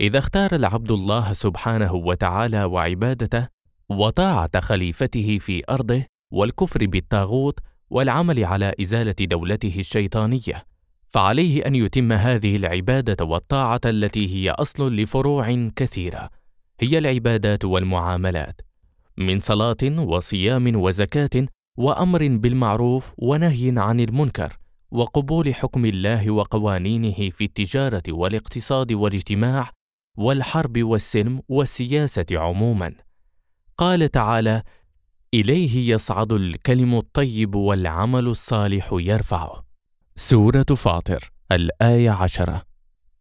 إذا 0.00 0.18
اختار 0.18 0.54
العبد 0.54 0.92
الله 0.92 1.32
سبحانه 1.32 1.94
وتعالى 1.94 2.64
وعبادته 2.64 3.48
وطاعة 3.88 4.60
خليفته 4.60 5.38
في 5.38 5.62
أرضه 5.70 6.04
والكفر 6.30 6.86
بالطاغوت 6.86 7.58
والعمل 7.90 8.44
على 8.44 8.74
إزالة 8.80 9.14
دولته 9.20 9.74
الشيطانية 9.78 10.64
فعليه 11.06 11.66
أن 11.66 11.74
يتم 11.74 12.12
هذه 12.12 12.56
العبادة 12.56 13.24
والطاعة 13.24 13.80
التي 13.86 14.28
هي 14.36 14.50
أصل 14.50 14.96
لفروع 14.96 15.68
كثيرة 15.76 16.30
هي 16.80 16.98
العبادات 16.98 17.64
والمعاملات 17.64 18.60
من 19.18 19.40
صلاة 19.40 19.98
وصيام 19.98 20.76
وزكاة 20.76 21.46
وأمر 21.78 22.28
بالمعروف 22.28 23.14
ونهي 23.18 23.74
عن 23.76 24.00
المنكر 24.00 24.58
وقبول 24.90 25.54
حكم 25.54 25.84
الله 25.84 26.30
وقوانينه 26.30 27.30
في 27.30 27.44
التجارة 27.44 28.02
والاقتصاد 28.08 28.92
والاجتماع 28.92 29.70
والحرب 30.16 30.82
والسلم 30.82 31.42
والسياسة 31.48 32.26
عموما. 32.32 32.94
قال 33.78 34.08
تعالى 34.08 34.62
إليه 35.34 35.92
يصعد 35.92 36.32
الكلم 36.32 36.94
الطيب 36.94 37.54
والعمل 37.54 38.26
الصالح 38.26 38.88
يرفعه. 38.92 39.64
سورة 40.16 40.62
فاطر 40.62 41.30
الآية 41.52 42.10
عشرة. 42.10 42.62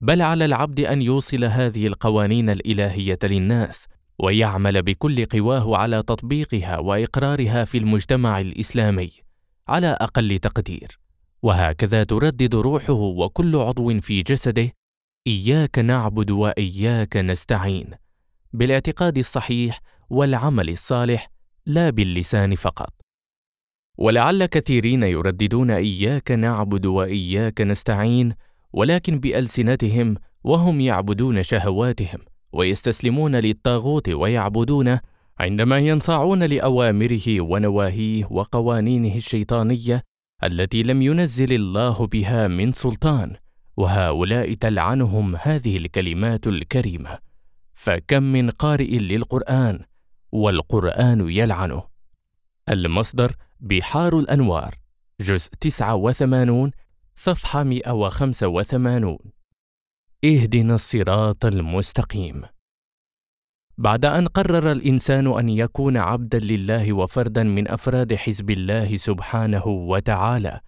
بل 0.02 0.22
على 0.22 0.46
العبد 0.46 0.80
أن 0.80 1.02
يوصل 1.02 1.46
هذه 1.46 1.88
القوانين 1.88 2.50
الإلهية 2.50 3.20
للناس 3.24 3.86
ويعمل 4.20 4.82
بكل 4.82 5.26
قواه 5.26 5.78
على 5.78 6.04
تطبيقها 6.04 6.80
وإقرارها 6.80 7.66
في 7.66 7.78
المجتمع 7.78 8.42
الإسلامي 8.42 9.12
على 9.68 9.88
أقل 9.88 10.40
تقدير. 10.40 11.00
وهكذا 11.42 12.04
تردد 12.04 12.56
روحه 12.56 12.94
وكل 12.94 13.56
عضو 13.56 14.00
في 14.00 14.22
جسده 14.22 14.72
إياك 15.28 15.80
نعبد 15.80 16.32
وإياك 16.32 17.18
نستعين 17.18 17.86
بالاعتقاد 18.54 19.18
الصحيح 19.18 19.80
والعمل 20.10 20.70
الصالح 20.70 21.39
لا 21.70 21.90
باللسان 21.90 22.56
فقط. 22.56 22.94
ولعل 23.98 24.46
كثيرين 24.46 25.04
يرددون 25.04 25.72
إياك 25.72 26.32
نعبد 26.32 26.86
وإياك 26.86 27.62
نستعين 27.62 28.32
ولكن 28.74 29.20
بألسنتهم 29.20 30.16
وهم 30.44 30.80
يعبدون 30.80 31.44
شهواتهم 31.44 32.20
ويستسلمون 32.54 33.36
للطاغوت 33.36 34.10
ويعبدونه 34.10 35.00
عندما 35.40 35.78
ينصاعون 35.78 36.44
لأوامره 36.44 37.42
ونواهيه 37.42 38.26
وقوانينه 38.32 39.16
الشيطانية 39.16 40.04
التي 40.44 40.84
لم 40.84 41.02
ينزل 41.02 41.54
الله 41.54 42.08
بها 42.08 42.48
من 42.48 42.72
سلطان 42.72 43.36
وهؤلاء 43.78 44.54
تلعنهم 44.54 45.36
هذه 45.36 45.78
الكلمات 45.78 46.48
الكريمة. 46.48 47.18
فكم 47.74 48.24
من 48.24 48.50
قارئ 48.50 48.98
للقرآن 48.98 49.80
والقرآن 50.32 51.30
يلعنه. 51.30 51.84
المصدر 52.70 53.36
بحار 53.60 54.20
الأنوار 54.20 54.76
جزء 55.22 55.50
89 55.60 56.72
صفحة 57.16 57.64
185 57.64 59.18
اهدنا 60.26 60.76
الصراط 60.76 61.46
المستقيم. 61.46 62.42
بعد 63.78 64.06
أن 64.06 64.28
قرر 64.28 64.72
الإنسان 64.72 65.28
أن 65.40 65.50
يكون 65.50 65.98
عبدا 65.98 66.40
لله 66.40 66.94
وفردا 66.94 67.44
من 67.44 67.72
أفراد 67.72 68.16
حزب 68.16 68.50
الله 68.50 68.98
سبحانه 68.98 69.68
وتعالى 69.68 70.60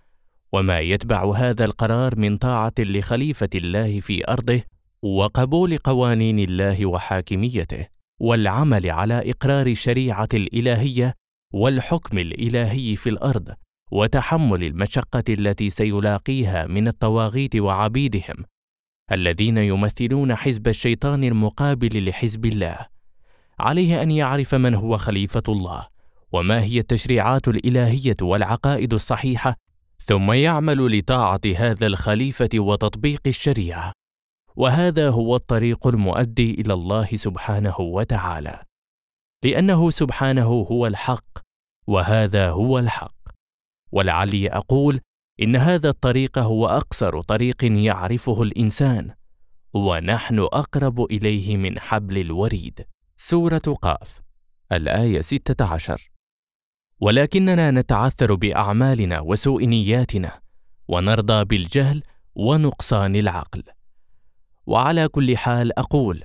وما 0.53 0.80
يتبع 0.80 1.34
هذا 1.36 1.66
القرار 1.66 2.16
من 2.16 2.38
طاعة 2.38 2.74
لخليفة 2.80 3.49
الله 3.55 3.99
في 3.99 4.28
أرضه 4.30 4.62
وقبول 5.01 5.78
قوانين 5.78 6.39
الله 6.39 6.86
وحاكميته. 6.86 7.88
والعمل 8.22 8.91
على 8.91 9.32
إقرار 9.32 9.67
الشريعه 9.67 10.30
الإلهية 10.34 11.13
والحكم 11.53 12.17
الإلهي 12.17 12.95
في 12.95 13.09
الأرض 13.09 13.49
وتحمل 13.91 14.63
المشقة 14.63 15.24
التي 15.30 15.69
سيلاقيها 15.69 16.67
من 16.67 16.88
الطواغيت 16.88 17.55
وعبيدهم 17.55 18.45
الذين 19.11 19.57
يمثلون 19.57 20.36
حزب 20.36 20.67
الشيطان 20.67 21.24
المقابل 21.24 22.09
لحزب 22.09 22.45
الله. 22.45 22.78
عليه 23.59 24.01
أن 24.01 24.11
يعرف 24.11 24.55
من 24.55 24.74
هو 24.76 24.97
خليفة 24.97 25.43
الله 25.49 25.88
وما 26.32 26.63
هي 26.63 26.80
التشريعات 26.80 27.47
الإلهية 27.47 28.17
والعقائد 28.22 28.93
الصحيحة 28.93 29.55
ثم 29.97 30.32
يعمل 30.32 30.97
لطاعة 30.97 31.41
هذا 31.55 31.88
الخليفة 31.88 32.49
وتطبيق 32.55 33.22
الشريعة. 33.28 34.00
وهذا 34.55 35.09
هو 35.09 35.35
الطريق 35.35 35.87
المؤدي 35.87 36.53
إلى 36.53 36.73
الله 36.73 37.05
سبحانه 37.05 37.79
وتعالى 37.79 38.63
لأنه 39.43 39.89
سبحانه 39.89 40.47
هو 40.71 40.87
الحق 40.87 41.37
وهذا 41.87 42.49
هو 42.49 42.79
الحق. 42.79 43.15
ولعلي 43.91 44.49
أقول 44.49 44.99
إن 45.41 45.55
هذا 45.55 45.89
الطريق 45.89 46.39
هو 46.39 46.67
أقصر 46.67 47.21
طريق 47.21 47.63
يعرفه 47.63 48.41
الإنسان 48.41 49.13
ونحن 49.73 50.39
أقرب 50.39 51.01
إليه 51.01 51.57
من 51.57 51.79
حبل 51.79 52.17
الوريد. 52.17 52.85
سورة 53.17 53.77
قاف 53.81 54.21
الآية 54.71 55.21
16 55.21 56.11
ولكننا 56.99 57.71
نتعثر 57.71 58.35
بأعمالنا 58.35 59.19
وسوء 59.19 59.65
نياتنا 59.65 60.41
ونرضى 60.87 61.45
بالجهل 61.45 62.03
ونقصان 62.35 63.15
العقل. 63.15 63.63
وعلى 64.66 65.07
كل 65.07 65.38
حال 65.38 65.80
أقول 65.80 66.24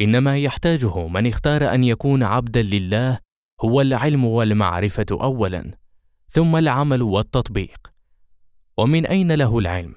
ان 0.00 0.18
ما 0.18 0.38
يحتاجه 0.38 1.06
من 1.06 1.26
اختار 1.26 1.74
أن 1.74 1.84
يكون 1.84 2.22
عبدا 2.22 2.62
لله 2.62 3.18
هو 3.60 3.80
العلم 3.80 4.24
والمعرفة 4.24 5.06
اولا 5.10 5.70
ثم 6.28 6.56
العمل 6.56 7.02
والتطبيق. 7.02 7.92
ومن 8.76 9.06
أين 9.06 9.32
له 9.32 9.58
العلم؟ 9.58 9.94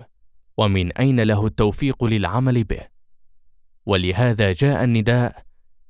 ومن 0.58 0.92
أين 0.92 1.20
له 1.20 1.46
التوفيق 1.46 2.04
للعمل 2.04 2.64
به؟ 2.64 2.88
ولهذا 3.86 4.52
جاء 4.52 4.84
النداء 4.84 5.44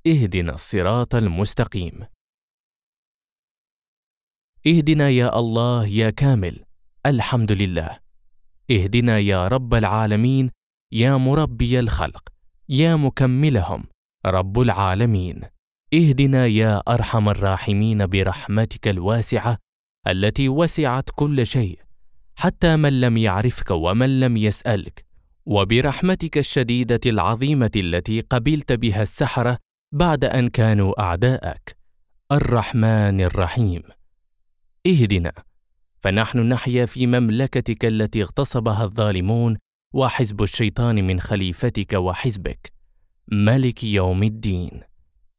اهدنا 0.07 0.53
الصراط 0.53 1.15
المستقيم. 1.15 1.99
اهدنا 4.67 5.09
يا 5.09 5.39
الله 5.39 5.87
يا 5.87 6.09
كامل 6.09 6.65
الحمد 7.05 7.51
لله. 7.51 7.99
اهدنا 8.71 9.19
يا 9.19 9.47
رب 9.47 9.73
العالمين 9.73 10.51
يا 10.93 11.17
مربي 11.17 11.79
الخلق 11.79 12.29
يا 12.69 12.95
مكملهم 12.95 13.83
رب 14.25 14.59
العالمين. 14.59 15.41
اهدنا 15.93 16.45
يا 16.45 16.81
أرحم 16.87 17.29
الراحمين 17.29 18.05
برحمتك 18.07 18.87
الواسعة 18.87 19.57
التي 20.07 20.49
وسعت 20.49 21.09
كل 21.15 21.47
شيء 21.47 21.79
حتى 22.35 22.75
من 22.75 23.01
لم 23.01 23.17
يعرفك 23.17 23.71
ومن 23.71 24.19
لم 24.19 24.37
يسألك. 24.37 25.05
وبرحمتك 25.45 26.37
الشديدة 26.37 26.99
العظيمة 27.05 27.71
التي 27.75 28.21
قبلت 28.21 28.71
بها 28.71 29.01
السحرة 29.01 29.57
بعد 29.91 30.25
أن 30.25 30.47
كانوا 30.47 31.01
أعداءك. 31.01 31.77
الرحمن 32.31 33.21
الرحيم. 33.21 33.83
اهدنا. 34.87 35.33
فنحن 36.01 36.39
نحيا 36.39 36.85
في 36.85 37.07
مملكتك 37.07 37.85
التي 37.85 38.21
اغتصبها 38.21 38.83
الظالمون 38.83 39.57
وحزب 39.93 40.43
الشيطان 40.43 41.07
من 41.07 41.19
خليفتك 41.19 41.93
وحزبك. 41.93 42.73
ملك 43.31 43.83
يوم 43.83 44.23
الدين. 44.23 44.81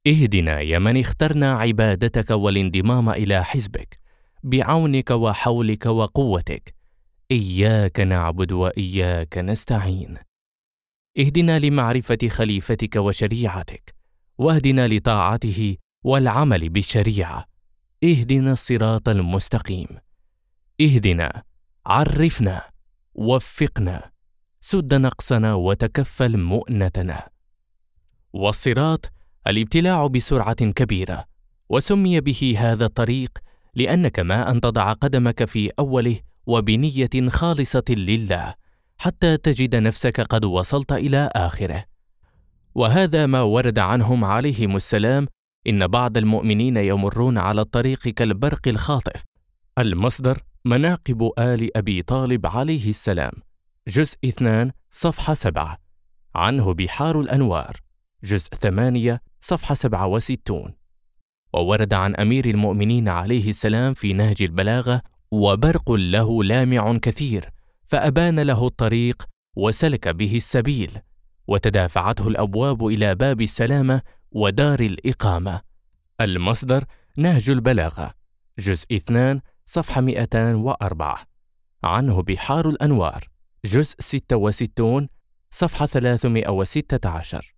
اهدنا 0.06 0.60
يا 0.60 0.78
من 0.78 1.00
اخترنا 1.00 1.52
عبادتك 1.52 2.30
والانضمام 2.30 3.10
إلى 3.10 3.44
حزبك 3.44 3.98
بعونك 4.42 5.10
وحولك 5.10 5.86
وقوتك. 5.86 6.74
إياك 7.30 8.00
نعبد 8.00 8.52
وإياك 8.52 9.38
نستعين. 9.38 10.16
اهدنا 11.18 11.58
لمعرفة 11.58 12.28
خليفتك 12.28 12.96
وشريعتك 12.96 13.94
واهدنا 14.38 14.88
لطاعته 14.88 15.76
والعمل 16.04 16.68
بالشريعة. 16.68 17.44
اهدنا 18.04 18.52
الصراط 18.52 19.08
المستقيم. 19.08 19.88
اهدنا 20.80 21.42
عرفنا 21.86 22.62
وفقنا. 23.14 24.13
سد 24.66 24.94
نقصنا 24.94 25.54
وتكفل 25.54 26.36
مؤنتنا 26.36 27.28
والصراط 28.32 29.12
الابتلاع 29.46 30.06
بسرعة 30.06 30.54
كبيرة 30.54 31.24
وسمي 31.68 32.20
به 32.20 32.54
هذا 32.58 32.84
الطريق 32.84 33.38
لأنك 33.74 34.18
ما 34.20 34.50
أن 34.50 34.60
تضع 34.60 34.92
قدمك 34.92 35.44
في 35.44 35.70
أوله 35.78 36.20
وبنية 36.46 37.28
خالصة 37.28 37.84
لله 37.88 38.54
حتى 38.98 39.36
تجد 39.36 39.76
نفسك 39.76 40.20
قد 40.20 40.44
وصلت 40.44 40.92
إلى 40.92 41.30
آخره. 41.34 41.84
وهذا 42.74 43.26
ما 43.26 43.40
ورد 43.40 43.78
عنهم 43.78 44.24
عليهم 44.24 44.76
السلام 44.76 45.26
إن 45.66 45.86
بعض 45.86 46.18
المؤمنين 46.18 46.76
يمرون 46.76 47.38
على 47.38 47.60
الطريق 47.60 48.08
كالبرق 48.08 48.68
الخاطف. 48.68 49.22
المصدر 49.78 50.42
مناقب 50.64 51.30
آل 51.38 51.76
أبي 51.76 52.02
طالب 52.02 52.46
عليه 52.46 52.90
السلام. 52.90 53.32
جزء 53.88 54.18
2 54.24 54.72
صفحة 54.90 55.34
7 55.34 55.78
عنه 56.34 56.74
بحار 56.74 57.20
الأنوار. 57.20 57.76
جزء 58.22 58.48
8 58.48 59.20
صفحة 59.40 59.74
67 59.74 60.74
وورد 61.54 61.94
عن 61.94 62.14
أمير 62.14 62.46
المؤمنين 62.46 63.08
عليه 63.08 63.48
السلام 63.48 63.94
في 63.94 64.12
نهج 64.12 64.42
البلاغة 64.42 65.02
وبرق 65.30 65.92
له 65.92 66.44
لامع 66.44 66.96
كثير 66.96 67.50
فأبان 67.84 68.40
له 68.40 68.66
الطريق 68.66 69.22
وسلك 69.56 70.08
به 70.08 70.36
السبيل. 70.36 70.98
وتدافعته 71.46 72.28
الأبواب 72.28 72.86
إلى 72.86 73.14
باب 73.14 73.40
السلامة 73.40 74.02
ودار 74.30 74.80
الإقامة. 74.80 75.60
المصدر 76.20 76.84
نهج 77.16 77.50
البلاغة. 77.50 78.14
جزء 78.58 78.86
2 78.96 79.40
صفحة 79.66 80.00
204 80.00 81.26
عنه 81.84 82.22
بحار 82.22 82.68
الأنوار. 82.68 83.33
جزء 83.64 83.94
66 83.98 85.08
صفحة 85.50 85.86
316 85.86 87.54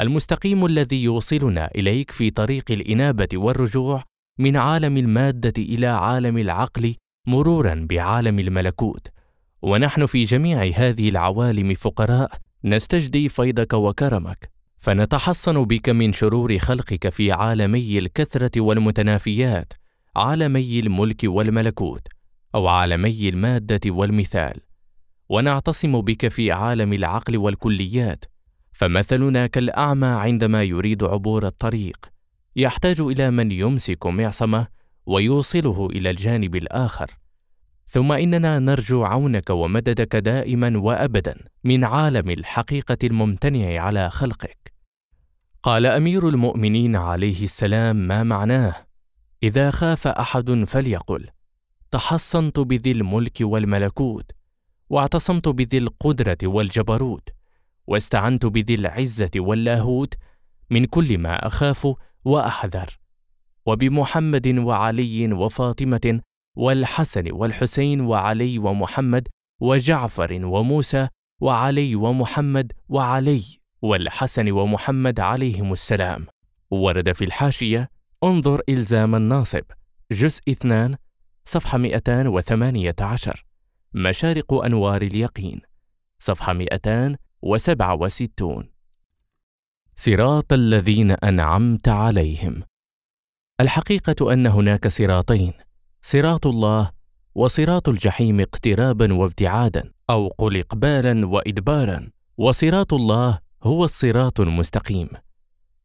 المستقيم 0.00 0.66
الذي 0.66 1.02
يوصلنا 1.02 1.70
إليك 1.74 2.10
في 2.10 2.30
طريق 2.30 2.64
الإنابة 2.70 3.28
والرجوع 3.34 4.04
من 4.38 4.56
عالم 4.56 4.96
المادة 4.96 5.52
إلى 5.58 5.86
عالم 5.86 6.38
العقل 6.38 6.94
مرورا 7.26 7.86
بعالم 7.90 8.38
الملكوت. 8.38 9.06
ونحن 9.62 10.06
في 10.06 10.22
جميع 10.22 10.70
هذه 10.74 11.08
العوالم 11.08 11.74
فقراء 11.74 12.30
نستجدي 12.64 13.28
فيضك 13.28 13.72
وكرمك. 13.72 14.50
فنتحصن 14.76 15.64
بك 15.64 15.88
من 15.88 16.12
شرور 16.12 16.58
خلقك 16.58 17.08
في 17.08 17.32
عالمي 17.32 17.98
الكثرة 17.98 18.60
والمتنافيات 18.60 19.72
عالمي 20.16 20.80
الملك 20.80 21.20
والملكوت 21.24 22.06
أو 22.54 22.68
عالمي 22.68 23.28
المادة 23.28 23.80
والمثال. 23.86 24.67
ونعتصم 25.28 26.00
بك 26.00 26.28
في 26.28 26.52
عالم 26.52 26.92
العقل 26.92 27.36
والكليات 27.36 28.24
فمثلنا 28.72 29.46
كالأعمى 29.46 30.06
عندما 30.06 30.62
يريد 30.62 31.04
عبور 31.04 31.46
الطريق. 31.46 32.10
يحتاج 32.56 33.00
إلى 33.00 33.30
من 33.30 33.52
يمسك 33.52 34.06
معصمة 34.06 34.66
ويوصله 35.06 35.86
إلى 35.86 36.10
الجانب 36.10 36.56
الآخر. 36.56 37.10
ثم 37.86 38.12
إننا 38.12 38.58
نرجو 38.58 39.04
عونك 39.04 39.50
ومددك 39.50 40.16
دائما 40.16 40.78
وابدا 40.78 41.44
من 41.64 41.84
عالم 41.84 42.30
الحقيقة 42.30 42.98
الممتنع 43.04 43.80
على 43.80 44.10
خلقك. 44.10 44.72
قال 45.62 45.86
أمير 45.86 46.28
المؤمنين 46.28 46.96
عليه 46.96 47.44
السلام 47.44 47.96
ما 47.96 48.22
معناه؟ 48.22 48.74
إذا 49.42 49.70
خاف 49.70 50.06
أحد 50.06 50.64
فليقل 50.66 51.26
تحصنت 51.90 52.60
بذي 52.60 52.92
الملك 52.92 53.36
والملكوت. 53.40 54.37
واعتصمت 54.90 55.48
بذي 55.48 55.78
القدرة 55.78 56.38
والجبروت 56.42 57.28
واستعنت 57.86 58.46
بذي 58.46 58.74
العزة 58.74 59.30
واللاهوت 59.36 60.14
من 60.70 60.84
كل 60.84 61.18
ما 61.18 61.46
أخاف 61.46 61.94
وأحذر. 62.24 62.98
وبمحمد 63.66 64.48
وعلي 64.58 65.32
وفاطمة 65.32 66.20
والحسن 66.56 67.32
والحسين 67.32 68.00
وعلي 68.00 68.58
ومحمد 68.58 69.28
وجعفر 69.60 70.44
وموسى 70.44 71.08
وعلي 71.40 71.94
ومحمد 71.94 72.72
وعلي 72.88 73.42
والحسن 73.82 74.50
ومحمد 74.50 75.20
عليهم 75.20 75.72
السلام. 75.72 76.26
ورد 76.70 77.12
في 77.12 77.24
الحاشية 77.24 77.90
انظر 78.24 78.60
إلزام 78.68 79.14
الناصب 79.14 79.62
جزء 80.12 80.42
2 80.48 80.96
صفحة 81.44 81.78
218 81.78 83.47
مشارق 83.94 84.54
أنوار 84.54 85.02
اليقين 85.02 85.60
صفحة 86.18 86.52
267 86.52 88.68
صراط 89.96 90.52
الذين 90.52 91.10
أنعمت 91.10 91.88
عليهم. 91.88 92.62
الحقيقة 93.60 94.32
أن 94.32 94.46
هناك 94.46 94.88
صراطين 94.88 95.52
صراط 96.02 96.46
الله 96.46 96.90
وصراط 97.34 97.88
الجحيم 97.88 98.40
اقترابا 98.40 99.14
وابتعادا 99.14 99.92
أو 100.10 100.28
قل 100.28 100.56
اقبالا 100.56 101.26
وادبارا. 101.26 102.10
وصراط 102.36 102.94
الله 102.94 103.38
هو 103.62 103.84
الصراط 103.84 104.40
المستقيم. 104.40 105.08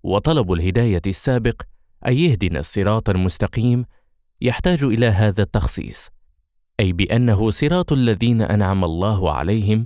وطلب 0.03 0.53
الهداية 0.53 1.01
السابق 1.07 1.61
اي 2.07 2.19
يهدنا 2.19 2.59
الصراط 2.59 3.09
المستقيم 3.09 3.85
يحتاج 4.41 4.83
إلى 4.83 5.07
هذا 5.07 5.43
التخصيص. 5.43 6.09
أي 6.79 6.93
بأنه 6.93 7.49
صراط 7.49 7.91
الذين 7.93 8.41
أنعم 8.41 8.83
الله 8.83 9.31
عليهم 9.31 9.85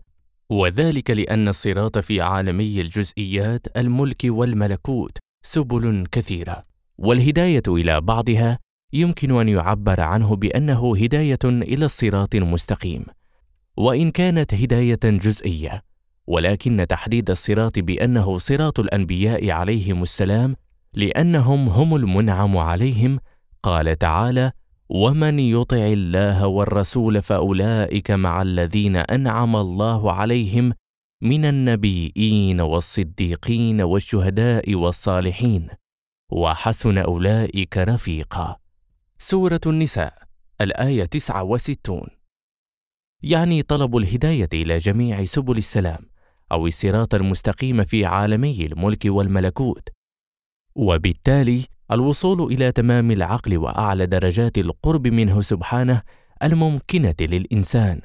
وذلك 0.50 1.12
لأن 1.12 1.48
الصراط 1.48 1.98
في 1.98 2.22
عالمي 2.22 2.82
الجزئيات 2.82 3.78
الملك 3.78 4.22
والملكوت 4.26 5.18
سبل 5.44 6.08
كثيرة. 6.12 6.62
والهداية 6.98 7.64
إلى 7.68 8.02
بعضها 8.02 8.60
يمكن 8.94 9.32
أن 9.40 9.50
يعبر 9.50 10.02
عنه 10.02 10.36
بأنه 10.36 10.96
هداية 10.98 11.40
إلى 11.46 11.86
الصراط 11.86 12.36
المستقيم. 12.36 13.06
وإن 13.78 14.12
كانت 14.12 14.54
هداية 14.54 15.00
جزئية 15.04 15.84
ولكن 16.28 16.86
تحديد 16.90 17.30
الصراط 17.30 17.80
بأنه 17.80 18.38
صراط 18.38 18.80
الأنبياء 18.80 19.50
عليهم 19.50 20.02
السلام 20.02 20.56
لأنهم 20.94 21.70
هم 21.70 21.96
المنعم 21.96 22.58
عليهم 22.58 23.20
قال 23.64 23.98
تعالى 23.98 24.52
ومن 24.90 25.40
يطع 25.40 25.78
الله 25.86 26.48
والرسول 26.48 27.22
فأولئك 27.22 28.12
مع 28.12 28.42
الذين 28.42 28.96
أنعم 28.96 29.56
الله 29.56 30.12
عليهم 30.12 30.74
من 31.22 31.46
النبيين 31.46 32.62
والصديقين 32.62 33.82
والشهداء 33.82 34.76
والصالحين 34.76 35.68
وحسن 36.32 36.98
أولئك 36.98 37.78
رفيقا. 37.78 38.58
سورة 39.18 39.62
النساء 39.66 40.14
الآية 40.62 41.06
69 41.06 42.08
يعني 43.24 43.64
طلب 43.64 43.98
الهداية 43.98 44.50
إلى 44.54 44.78
جميع 44.78 45.26
سبل 45.26 45.58
السلام 45.58 46.10
أو 46.52 46.68
الصراط 46.68 47.16
المستقيم 47.16 47.84
في 47.84 48.06
عالمي 48.06 48.66
الملك 48.66 49.06
والملكوت. 49.06 49.90
وبالتالي 50.76 51.66
الوصول 51.92 52.54
إلى 52.54 52.72
تمام 52.72 53.12
العقل 53.12 53.58
وأعلى 53.58 54.06
درجات 54.06 54.58
القرب 54.58 55.08
منه 55.08 55.42
سبحانه 55.42 56.02
الممكنة 56.44 57.16
للإنسان. 57.22 58.02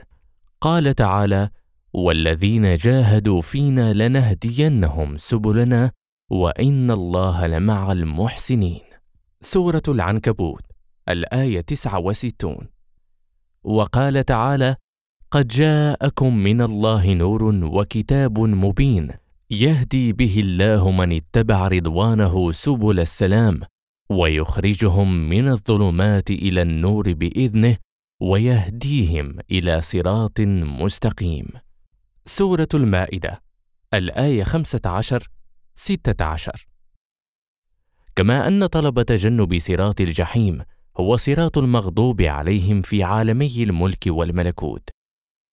قال 0.60 0.94
تعالى 0.94 1.48
والذين 1.92 2.74
جاهدوا 2.74 3.40
فينا 3.40 3.92
لنهدينهم 3.92 5.16
سبلنا 5.16 5.90
وإن 6.30 6.90
الله 6.90 7.46
لمع 7.46 7.92
المحسنين. 7.92 8.82
سورة 9.40 9.82
العنكبوت 9.88 10.62
الآية 11.08 11.60
69 11.60 12.56
وقال 13.64 14.24
تعالى 14.24 14.76
قد 15.30 15.48
جاءكم 15.48 16.36
من 16.36 16.60
الله 16.60 17.14
نور 17.14 17.44
وكتاب 17.64 18.38
مبين 18.38 19.08
يهدي 19.50 20.12
به 20.12 20.40
الله 20.40 20.90
من 20.90 21.12
اتبع 21.12 21.68
رضوانه 21.68 22.52
سبل 22.52 23.00
السلام 23.00 23.60
ويخرجهم 24.12 25.28
من 25.28 25.48
الظلمات 25.48 26.30
إلى 26.30 26.62
النور 26.62 27.12
بإذنه 27.12 27.76
ويهديهم 28.20 29.38
إلى 29.50 29.80
صراط 29.80 30.40
مستقيم. 30.80 31.46
سورة 32.24 32.68
المائدة 32.74 33.42
الآية 33.94 34.44
15 34.44 35.28
16 35.74 36.66
كما 38.16 38.48
أن 38.48 38.66
طلب 38.66 39.02
تجنب 39.02 39.58
صراط 39.58 40.00
الجحيم 40.00 40.62
هو 40.96 41.16
صراط 41.16 41.58
المغضوب 41.58 42.22
عليهم 42.22 42.82
في 42.82 43.02
عالمي 43.02 43.62
الملك 43.62 44.04
والملكوت 44.06 44.88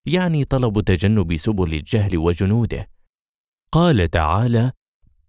يعني 0.06 0.44
طلب 0.44 0.80
تجنب 0.80 1.36
سبل 1.36 1.74
الجهل 1.74 2.18
وجنوده. 2.18 2.88
قال 3.72 4.08
تعالى 4.08 4.72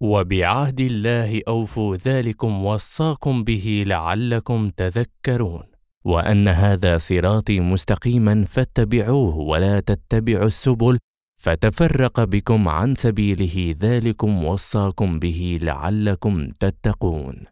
وبعهد 0.02 0.82
الله 0.82 1.42
أوفوا 1.48 1.96
ذلكم 1.96 2.66
وصاكم 2.66 3.44
به 3.44 3.84
لعلكم 3.88 4.70
تذكرون. 4.70 5.64
وأن 6.04 6.48
هذا 6.48 6.98
صراطي 6.98 7.60
مستقيما 7.60 8.46
فاتبعوه 8.46 9.38
ولا 9.38 9.80
تتبعوا 9.80 10.46
السبل 10.46 10.98
فتفرق 11.38 12.24
بكم 12.24 12.68
عن 12.68 12.96
سبيله 12.96 13.76
ذلكم 13.80 14.46
وصاكم 14.46 15.20
به 15.20 15.60
لعلكم 15.62 16.50
تتقون. 16.50 17.44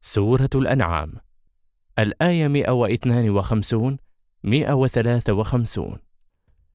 سورة 0.00 0.50
الأنعام. 0.54 1.12
الآية 1.98 2.48
152 2.48 3.96
153 4.44 5.98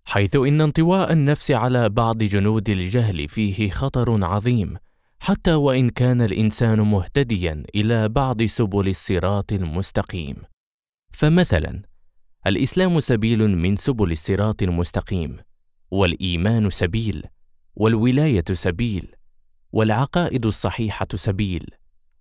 حيث 0.05 0.35
إن 0.35 0.61
انطواء 0.61 1.13
النفس 1.13 1.51
على 1.51 1.89
بعض 1.89 2.17
جنود 2.17 2.69
الجهل 2.69 3.27
فيه 3.27 3.69
خطر 3.69 4.25
عظيم. 4.25 4.77
حتى 5.21 5.53
وإن 5.53 5.89
كان 5.89 6.21
الإنسان 6.21 6.79
مهتديا 6.81 7.63
إلى 7.75 8.09
بعض 8.09 8.43
سبل 8.43 8.87
الصراط 8.87 9.53
المستقيم. 9.53 10.35
فمثلا 11.11 11.81
الإسلام 12.47 12.99
سبيل 12.99 13.47
من 13.57 13.75
سبل 13.75 14.11
الصراط 14.11 14.63
المستقيم 14.63 15.37
والإيمان 15.91 16.69
سبيل 16.69 17.23
والولاية 17.75 18.43
سبيل 18.51 19.15
والعقائد 19.71 20.45
الصحيحة 20.45 21.07
سبيل 21.15 21.65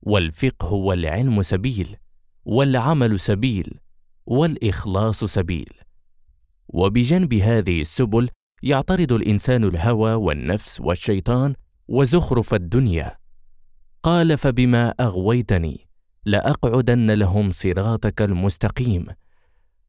والفقه 0.03 0.73
والعلم 0.73 1.43
سبيل 1.43 1.97
والعمل 2.45 3.21
سبيل 3.21 3.79
والإخلاص 4.27 5.25
سبيل. 5.25 5.69
وبجنب 6.69 7.35
هذه 7.35 7.81
السبل 7.81 8.29
يعترض 8.63 9.13
الإنسان 9.13 9.65
الهوى 9.65 10.15
والنفس 10.15 10.81
والشيطان 10.81 11.55
وزخرف 11.89 12.55
الدنيا. 12.55 13.19
قال 14.03 14.39
فبما 14.39 14.95
أغويتني 15.01 15.89
لأقعدن 16.25 17.11
لهم 17.11 17.51
صراطك 17.51 18.23
المستقيم 18.23 19.07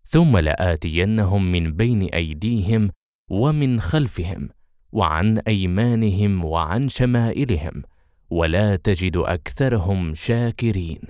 ثم 0.03 0.37
لآتينهم 0.37 1.51
من 1.51 1.71
بين 1.71 2.03
أيديهم 2.03 2.89
ومن 3.29 3.79
خلفهم 3.79 4.49
وعن 4.91 5.37
أيمانهم 5.37 6.45
وعن 6.45 6.89
شمائلهم 6.89 7.83
ولا 8.29 8.75
تجد 8.75 9.17
أكثرهم 9.17 10.13
شاكرين. 10.13 11.01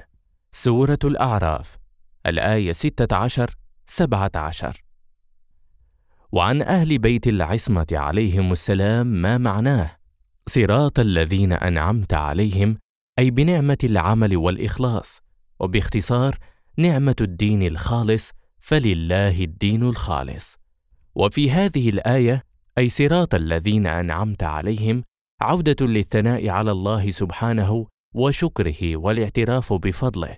سورة 0.51 0.99
الأعراف 1.03 1.77
الآية 2.25 2.71
16 2.71 3.55
17 3.85 4.83
وعن 6.31 6.61
أهل 6.61 6.97
بيت 6.97 7.27
العصمة 7.27 7.87
عليهم 7.91 8.51
السلام 8.51 9.07
ما 9.07 9.37
معناه؟ 9.37 9.98
صراط 10.49 10.99
الذين 10.99 11.53
أنعمت 11.53 12.13
عليهم 12.13 12.77
أي 13.19 13.31
بنعمة 13.31 13.77
العمل 13.83 14.37
والإخلاص 14.37 15.21
وباختصار 15.59 16.37
نعمة 16.77 17.15
الدين 17.21 17.63
الخالص 17.63 18.31
فلله 18.59 19.43
الدين 19.43 19.83
الخالص. 19.83 20.57
وفي 21.15 21.51
هذه 21.51 21.89
الآية 21.89 22.43
أي 22.77 22.89
صراط 22.89 23.35
الذين 23.35 23.87
أنعمت 23.87 24.43
عليهم 24.43 25.03
عودة 25.41 25.87
للثناء 25.87 26.49
على 26.49 26.71
الله 26.71 27.11
سبحانه 27.11 27.85
وشكره 28.13 28.95
والاعتراف 28.95 29.73
بفضله. 29.73 30.37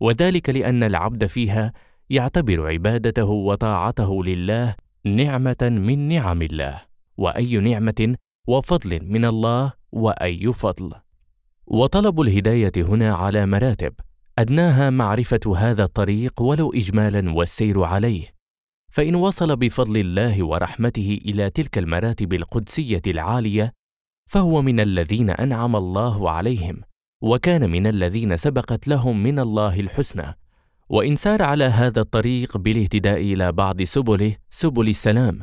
وذلك 0.00 0.50
لأن 0.50 0.82
العبد 0.82 1.26
فيها 1.26 1.72
يعتبر 2.10 2.66
عبادته 2.72 3.24
وطاعته 3.24 4.24
لله 4.24 4.74
نعمة 5.04 5.62
من 5.62 6.08
نعم 6.08 6.42
الله. 6.42 6.80
وأي 7.16 7.56
نعمة 7.56 8.16
وفضل 8.48 9.00
من 9.02 9.24
الله 9.24 9.72
وأي 9.92 10.52
فضل. 10.52 10.92
وطلب 11.66 12.20
الهداية 12.20 12.72
هنا 12.76 13.12
على 13.14 13.46
مراتب 13.46 13.92
أدناها 14.38 14.90
معرفة 14.90 15.56
هذا 15.56 15.84
الطريق 15.84 16.42
ولو 16.42 16.72
إجمالا 16.72 17.32
والسير 17.32 17.82
عليه. 17.82 18.26
فإن 18.92 19.14
وصل 19.14 19.56
بفضل 19.56 19.96
الله 19.96 20.44
ورحمته 20.44 21.18
إلى 21.24 21.50
تلك 21.50 21.78
المراتب 21.78 22.32
القدسية 22.32 23.02
العالية 23.06 23.72
فهو 24.26 24.62
من 24.62 24.80
الذين 24.80 25.30
أنعم 25.30 25.76
الله 25.76 26.30
عليهم 26.30 26.80
وكان 27.22 27.70
من 27.70 27.86
الذين 27.86 28.36
سبقت 28.36 28.88
لهم 28.88 29.22
من 29.22 29.38
الله 29.38 29.80
الحسنى. 29.80 30.36
وإن 30.88 31.16
سار 31.16 31.42
على 31.42 31.64
هذا 31.64 32.00
الطريق 32.00 32.56
بالاهتداء 32.56 33.20
إلى 33.20 33.52
بعض 33.52 33.82
سبله 33.82 34.36
سبل 34.50 34.88
السلام 34.88 35.42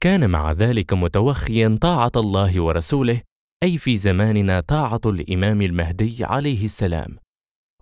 كان 0.00 0.30
مع 0.30 0.52
ذلك 0.52 0.92
متوخيا 0.92 1.78
طاعة 1.80 2.12
الله 2.16 2.60
ورسوله 2.60 3.20
أي 3.62 3.78
في 3.78 3.96
زماننا 3.96 4.60
طاعة 4.60 5.00
الإمام 5.06 5.62
المهدي 5.62 6.24
عليه 6.24 6.64
السلام. 6.64 7.16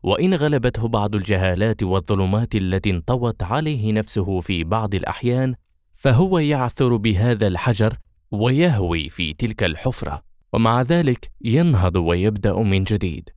وإن 0.02 0.34
غلبته 0.34 0.88
بعض 0.88 1.14
الجهالات 1.14 1.82
والظلمات 1.82 2.54
التي 2.54 2.90
انطوت 2.90 3.42
عليه 3.42 3.92
نفسه 3.92 4.40
في 4.40 4.64
بعض 4.64 4.94
الأحيان 4.94 5.54
فهو 5.92 6.38
يعثر 6.38 6.96
بهذا 6.96 7.46
الحجر 7.46 7.94
ويهوي 8.30 9.08
في 9.08 9.32
تلك 9.32 9.64
الحفرة 9.64 10.22
ومع 10.52 10.82
ذلك 10.82 11.30
ينهض 11.40 11.96
ويبدأ 11.96 12.54
من 12.62 12.82
جديد. 12.82 13.30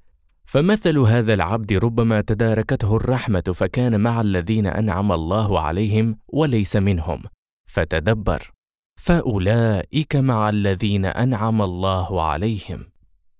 فمثل 0.46 0.98
هذا 0.98 1.34
العبد 1.34 1.74
ربما 1.74 2.22
تداركته 2.22 2.96
الرحمة 2.96 3.44
فكان 3.56 4.00
مع 4.00 4.22
الذين 4.22 4.68
أنعم 4.68 5.12
الله 5.12 5.60
عليهم 5.60 6.20
وليس 6.28 6.76
منهم. 6.76 7.24
فتدبر. 7.66 8.57
فأولئك 8.98 10.16
مع 10.16 10.50
الذين 10.50 11.06
أنعم 11.06 11.62
الله 11.62 12.22
عليهم. 12.22 12.92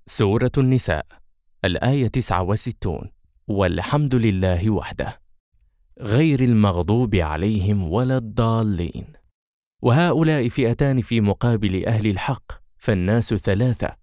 سورة 0.06 0.52
النساء 0.58 1.06
الآية 1.66 2.08
69 2.08 3.12
والحمد 3.48 4.16
لله 4.16 4.70
وحده. 4.70 5.22
غير 6.00 6.40
المغضوب 6.40 7.16
عليهم 7.16 7.92
ولا 7.92 8.18
الضالين. 8.18 9.14
وهؤلاء 9.82 10.50
فئتان 10.50 11.02
في 11.02 11.22
مقابل 11.22 11.86
أهل 11.86 12.08
الحق 12.08 12.52
فالناس 12.78 13.34
ثلاثة. 13.34 13.96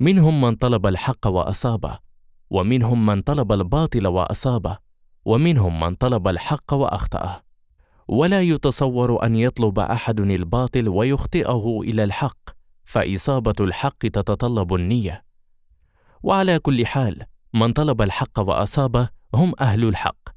منهم 0.00 0.40
من 0.40 0.54
طلب 0.54 0.86
الحق 0.86 1.26
وأصابه 1.26 1.98
ومنهم 2.50 3.06
من 3.06 3.20
طلب 3.22 3.52
الباطل 3.52 4.06
وأصابه 4.06 4.78
ومنهم 5.24 5.80
من 5.80 5.94
طلب 5.94 6.28
الحق 6.28 6.74
وأخطأه. 6.74 7.51
ولا 8.08 8.42
يتصور 8.42 9.26
أن 9.26 9.36
يطلب 9.36 9.78
أحد 9.78 10.20
الباطل 10.20 10.88
ويخطئه 10.88 11.80
إلى 11.82 12.04
الحق 12.04 12.50
فإصابة 12.84 13.54
الحق 13.60 13.98
تتطلب 13.98 14.74
النية. 14.74 15.24
وعلى 16.22 16.58
كل 16.58 16.86
حال 16.86 17.22
من 17.54 17.72
طلب 17.72 18.02
الحق 18.02 18.40
وأصابه 18.40 19.08
هم 19.34 19.52
أهل 19.60 19.84
الحق 19.88 20.28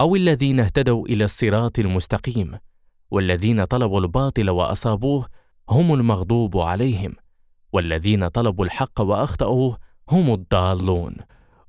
أو 0.00 0.16
الذين 0.16 0.60
اهتدوا 0.60 1.06
إلى 1.06 1.24
الصراط 1.24 1.78
المستقيم 1.78 2.58
والذين 3.10 3.64
طلبوا 3.64 4.00
الباطل 4.00 4.50
وأصابوه 4.50 5.26
هم 5.68 5.94
المغضوب 5.94 6.58
عليهم 6.58 7.14
والذين 7.72 8.28
طلبوا 8.28 8.64
الحق 8.64 9.00
وأخطأوه 9.00 9.78
هم 10.10 10.34
الضالون. 10.34 11.16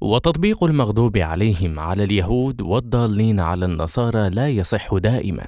وتطبيق 0.02 0.64
المغضوب 0.64 1.18
عليهم 1.18 1.80
على 1.80 2.04
اليهود 2.04 2.62
والضالين 2.62 3.40
على 3.40 3.66
النصارى 3.66 4.30
لا 4.30 4.50
يصح 4.50 4.96
دائما 4.96 5.48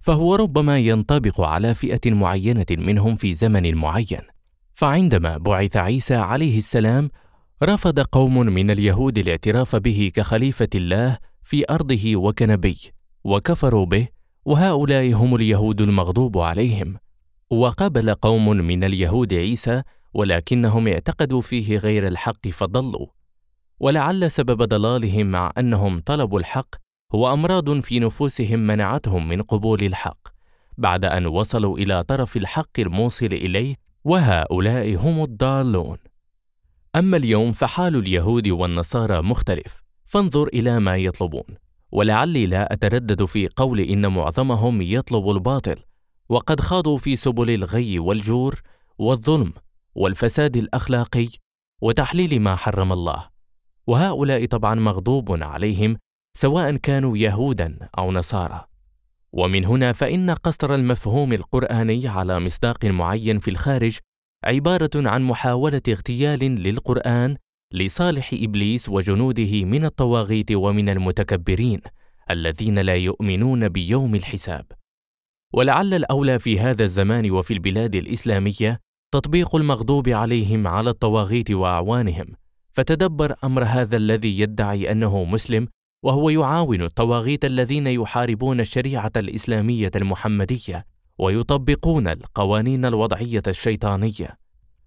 فهو 0.00 0.34
ربما 0.34 0.78
ينطبق 0.78 1.40
على 1.40 1.74
فئة 1.74 2.10
معينة 2.10 2.66
منهم 2.70 3.16
في 3.16 3.34
زمن 3.34 3.74
معين. 3.74 4.20
فعندما 4.74 5.36
بعث 5.36 5.76
عيسى 5.76 6.14
عليه 6.14 6.58
السلام 6.58 7.10
رفض 7.62 8.00
قوم 8.00 8.38
من 8.38 8.70
اليهود 8.70 9.18
الاعتراف 9.18 9.76
به 9.76 10.10
كخليفة 10.14 10.68
الله 10.74 11.18
في 11.42 11.64
أرضه 11.70 12.16
وكنبي 12.16 12.78
وكفروا 13.24 13.86
به 13.86 14.08
وهؤلاء 14.44 15.12
هم 15.12 15.34
اليهود 15.34 15.80
المغضوب 15.80 16.38
عليهم. 16.38 16.96
وقبل 17.50 18.14
قوم 18.14 18.48
من 18.48 18.84
اليهود 18.84 19.34
عيسى 19.34 19.82
ولكنهم 20.14 20.88
اعتقدوا 20.88 21.40
فيه 21.40 21.78
غير 21.78 22.06
الحق 22.06 22.48
فضلوا. 22.48 23.17
ولعل 23.80 24.30
سبب 24.30 24.62
ضلالهم 24.62 25.26
مع 25.26 25.52
أنهم 25.58 26.00
طلبوا 26.00 26.40
الحق 26.40 26.74
هو 27.14 27.32
أمراض 27.32 27.80
في 27.80 28.00
نفوسهم 28.00 28.58
منعتهم 28.58 29.28
من 29.28 29.42
قبول 29.42 29.82
الحق 29.82 30.28
بعد 30.78 31.04
أن 31.04 31.26
وصلوا 31.26 31.78
إلى 31.78 32.02
طرف 32.02 32.36
الحق 32.36 32.80
الموصل 32.80 33.26
إليه 33.26 33.76
وهؤلاء 34.04 34.96
هم 34.96 35.22
الضالون. 35.22 35.98
أما 36.96 37.16
اليوم 37.16 37.52
فحال 37.52 37.96
اليهود 37.96 38.48
والنصارى 38.48 39.22
مختلف 39.22 39.82
فانظر 40.04 40.46
إلى 40.46 40.80
ما 40.80 40.96
يطلبون. 40.96 41.44
ولعلي 41.92 42.46
لا 42.46 42.72
أتردد 42.72 43.24
في 43.24 43.48
قول 43.56 43.80
إن 43.80 44.06
معظمهم 44.06 44.82
يطلب 44.82 45.30
الباطل 45.30 45.76
وقد 46.28 46.60
خاضوا 46.60 46.98
في 46.98 47.16
سبل 47.16 47.50
الغي 47.50 47.98
والجور 47.98 48.60
والظلم 48.98 49.52
والفساد 49.94 50.56
الأخلاقي 50.56 51.28
وتحليل 51.82 52.40
ما 52.40 52.56
حرم 52.56 52.92
الله. 52.92 53.37
وهؤلاء 53.88 54.46
طبعا 54.46 54.74
مغضوب 54.74 55.42
عليهم 55.42 55.96
سواء 56.36 56.76
كانوا 56.76 57.16
يهودا 57.16 57.78
أو 57.98 58.12
نصارى. 58.12 58.64
ومن 59.32 59.64
هنا 59.64 59.92
فإن 59.92 60.30
قصر 60.30 60.74
المفهوم 60.74 61.32
القرآني 61.32 62.08
على 62.08 62.40
مصداق 62.40 62.84
معين 62.84 63.38
في 63.38 63.50
الخارج 63.50 63.98
عبارة 64.44 64.90
عن 64.94 65.22
محاولة 65.22 65.82
اغتيال 65.88 66.38
للقرآن 66.38 67.36
لصالح 67.72 68.30
إبليس 68.32 68.88
وجنوده 68.88 69.64
من 69.64 69.84
الطواغيت 69.84 70.52
ومن 70.52 70.88
المتكبرين 70.88 71.80
الذين 72.30 72.78
لا 72.78 72.96
يؤمنون 72.96 73.68
بيوم 73.68 74.14
الحساب. 74.14 74.66
ولعل 75.52 75.94
الأولى 75.94 76.38
في 76.38 76.60
هذا 76.60 76.84
الزمان 76.84 77.30
وفي 77.30 77.54
البلاد 77.54 77.94
الإسلامية 77.94 78.80
تطبيق 79.12 79.56
المغضوب 79.56 80.08
عليهم 80.08 80.66
على 80.66 80.90
الطواغيت 80.90 81.50
وأعوانهم 81.50 82.26
فتدبر 82.78 83.34
أمر 83.44 83.64
هذا 83.64 83.96
الذي 83.96 84.40
يدعي 84.40 84.92
أنه 84.92 85.24
مسلم 85.24 85.68
وهو 86.04 86.30
يعاون 86.30 86.82
الطواغيت 86.82 87.44
الذين 87.44 87.86
يحاربون 87.86 88.60
الشريعة 88.60 89.12
الإسلامية 89.16 89.90
المحمدية 89.96 90.86
ويطبقون 91.18 92.08
القوانين 92.08 92.84
الوضعية 92.84 93.42
الشيطانية. 93.46 94.38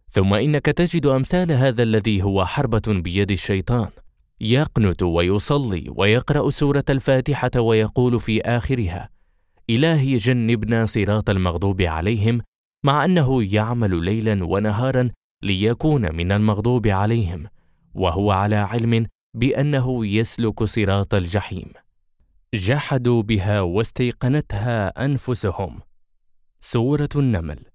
ثم 0.10 0.34
إنك 0.34 0.66
تجد 0.66 1.06
أمثال 1.06 1.52
هذا 1.52 1.84
الذي 1.84 2.24
هو 2.24 2.46
حربة 2.46 2.82
بيد 2.88 3.32
الشيطان. 3.32 3.88
يقنت 4.42 5.04
ويصلي 5.04 5.86
ويقرأ 5.96 6.50
سورة 6.50 6.86
الفاتحة 6.90 7.52
ويقول 7.60 8.20
في 8.20 8.42
آخرها 8.42 9.10
إلهي 9.70 10.18
جنبنا 10.18 10.86
صراط 10.86 11.30
المغضوب 11.30 11.82
عليهم 11.82 12.42
مع 12.86 13.06
أنه 13.06 13.54
يعمل 13.54 14.04
ليلا 14.04 14.44
ونهارا 14.44 15.10
ليكون 15.44 16.16
من 16.16 16.32
المغضوب 16.32 16.88
عليهم. 16.88 17.48
وهو 17.94 18.32
على 18.32 18.56
علم 18.56 19.08
بأنه 19.34 20.06
يسلك 20.06 20.64
صراط 20.64 21.14
الجحيم. 21.14 21.74
جحدوا 22.54 23.24
بها 23.24 23.62
واستيقنتها 23.62 25.06
أنفسهم. 25.06 25.82
سورة 26.60 27.10
النمل 27.16 27.66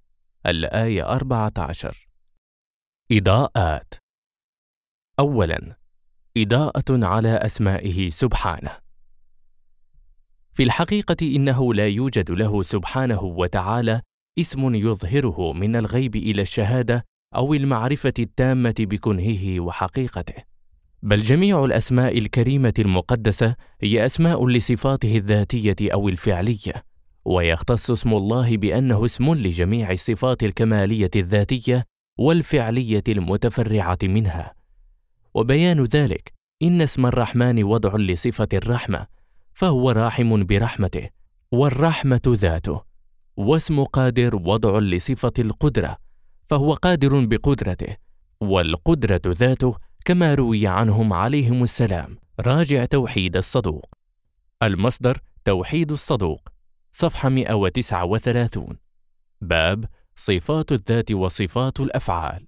الآية 0.47 1.12
14 1.12 2.07
إضاءات. 3.12 3.95
اولا 5.19 5.77
إضاءة 6.37 6.85
على 6.91 7.37
أسمائه 7.37 8.11
سبحانه. 8.11 8.79
في 10.55 10.62
الحقيقة 10.62 11.17
إنه 11.23 11.75
لا 11.75 11.89
يوجد 11.89 12.31
له 12.31 12.62
سبحانه 12.62 13.23
وتعالى 13.23 14.03
اسم 14.39 14.75
يظهره 14.75 15.53
من 15.53 15.77
الغيب 15.77 16.17
إلى 16.17 16.43
الشهادة 16.43 17.05
أو 17.35 17.55
المعرفة 17.55 18.14
التامة 18.18 18.74
بكنهه 18.79 19.61
وحقيقته. 19.61 20.35
بل 21.03 21.22
جميع 21.22 21.64
الأسماء 21.64 22.18
الكريمة 22.18 22.74
المقدسة 22.79 23.55
هي 23.83 24.07
أسماء 24.07 24.47
لصفاته 24.47 25.16
الذاتية 25.16 25.77
أو 25.93 26.09
الفعلية 26.09 26.85
ويختص 27.24 27.91
اسم 27.91 28.14
الله 28.14 28.57
بأنه 28.57 29.05
اسم 29.05 29.35
لجميع 29.35 29.91
الصفات 29.91 30.45
الكمالية 30.45 31.11
الذاتية 31.16 31.85
والفعلية 32.18 33.05
المتفرعة 33.09 33.99
منها. 34.03 34.55
وبيان 35.35 35.85
ذلك 35.85 36.33
إن 36.62 36.81
اسم 36.81 37.07
الرحمن 37.07 37.64
وضع 37.64 37.97
لصفة 37.97 38.49
الرحمة 38.55 39.07
فهو 39.53 39.91
راحم 39.91 40.45
برحمته 40.45 41.09
والرحمة 41.53 42.20
ذاته 42.29 42.83
واسم 43.37 43.85
قادر 43.85 44.37
وضع 44.37 44.79
لصفة 44.79 45.33
القدرة 45.39 46.05
فهو 46.47 46.74
قادر 46.74 47.24
بقدرته 47.24 47.97
والقدرة 48.40 49.20
ذاته 49.26 49.76
كما 50.05 50.34
روي 50.34 50.66
عنهم 50.66 51.12
عليهم 51.12 51.62
السلام 51.62 52.18
راجع 52.40 52.84
توحيد 52.84 53.36
الصدوق. 53.36 53.86
المصدر 54.62 55.18
توحيد 55.44 55.92
الصدوق 55.92 56.49
صفحة 56.92 57.28
139 57.28 58.78
باب 59.40 59.84
صفات 60.16 60.72
الذات 60.72 61.12
وصفات 61.12 61.80
الأفعال. 61.80 62.47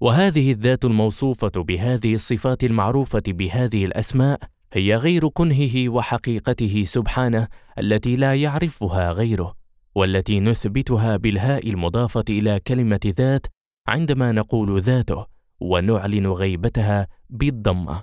وهذه 0.00 0.52
الذات 0.52 0.84
الموصوفة 0.84 1.52
بهذه 1.56 2.14
الصفات 2.14 2.64
المعروفة 2.64 3.22
بهذه 3.26 3.84
الأسماء 3.84 4.40
هي 4.72 4.96
غير 4.96 5.28
كنهه 5.28 5.88
وحقيقته 5.88 6.84
سبحانه 6.84 7.48
التي 7.78 8.16
لا 8.16 8.34
يعرفها 8.34 9.12
غيره. 9.12 9.61
والتي 9.94 10.40
نثبتها 10.40 11.16
بالهاء 11.16 11.68
المضافة 11.70 12.24
إلى 12.30 12.60
كلمة 12.60 13.00
ذات 13.06 13.46
عندما 13.88 14.32
نقول 14.32 14.80
ذاته 14.80 15.26
ونعلن 15.60 16.26
غيبتها 16.26 17.08
بالضمة. 17.30 18.02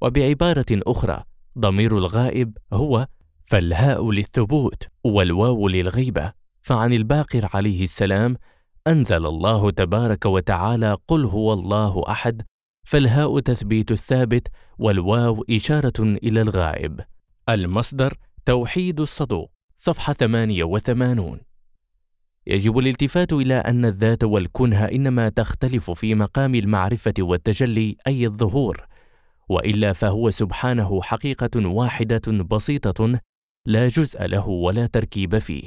وبعبارة 0.00 0.66
أخرى 0.72 1.24
ضمير 1.58 1.98
الغائب 1.98 2.58
هو 2.72 3.06
فالهاء 3.42 4.10
للثبوت 4.10 4.82
والواو 5.04 5.68
للغيبة. 5.68 6.32
فعن 6.62 6.92
الباقر 6.92 7.48
عليه 7.54 7.84
السلام 7.84 8.36
أنزل 8.86 9.26
الله 9.26 9.70
تبارك 9.70 10.26
وتعالى 10.26 10.96
قل 11.08 11.24
هو 11.24 11.52
الله 11.52 12.02
أحد 12.08 12.42
فالهاء 12.86 13.40
تثبيت 13.40 13.90
الثابت 13.90 14.48
والواو 14.78 15.44
إشارة 15.50 16.00
إلى 16.00 16.42
الغائب. 16.42 17.00
المصدر 17.48 18.14
توحيد 18.46 19.00
الصدوق. 19.00 19.59
صفحة 19.82 20.12
88 20.12 21.40
يجب 22.46 22.78
الالتفات 22.78 23.32
إلى 23.32 23.54
أن 23.54 23.84
الذات 23.84 24.24
والكنه 24.24 24.84
إنما 24.84 25.28
تختلف 25.28 25.90
في 25.90 26.14
مقام 26.14 26.54
المعرفة 26.54 27.14
والتجلي 27.18 27.96
أي 28.06 28.26
الظهور 28.26 28.86
وإلا 29.48 29.92
فهو 29.92 30.30
سبحانه 30.30 31.02
حقيقة 31.02 31.68
واحدة 31.68 32.20
بسيطة 32.26 33.20
لا 33.66 33.88
جزء 33.88 34.26
له 34.26 34.48
ولا 34.48 34.86
تركيب 34.86 35.38
فيه. 35.38 35.62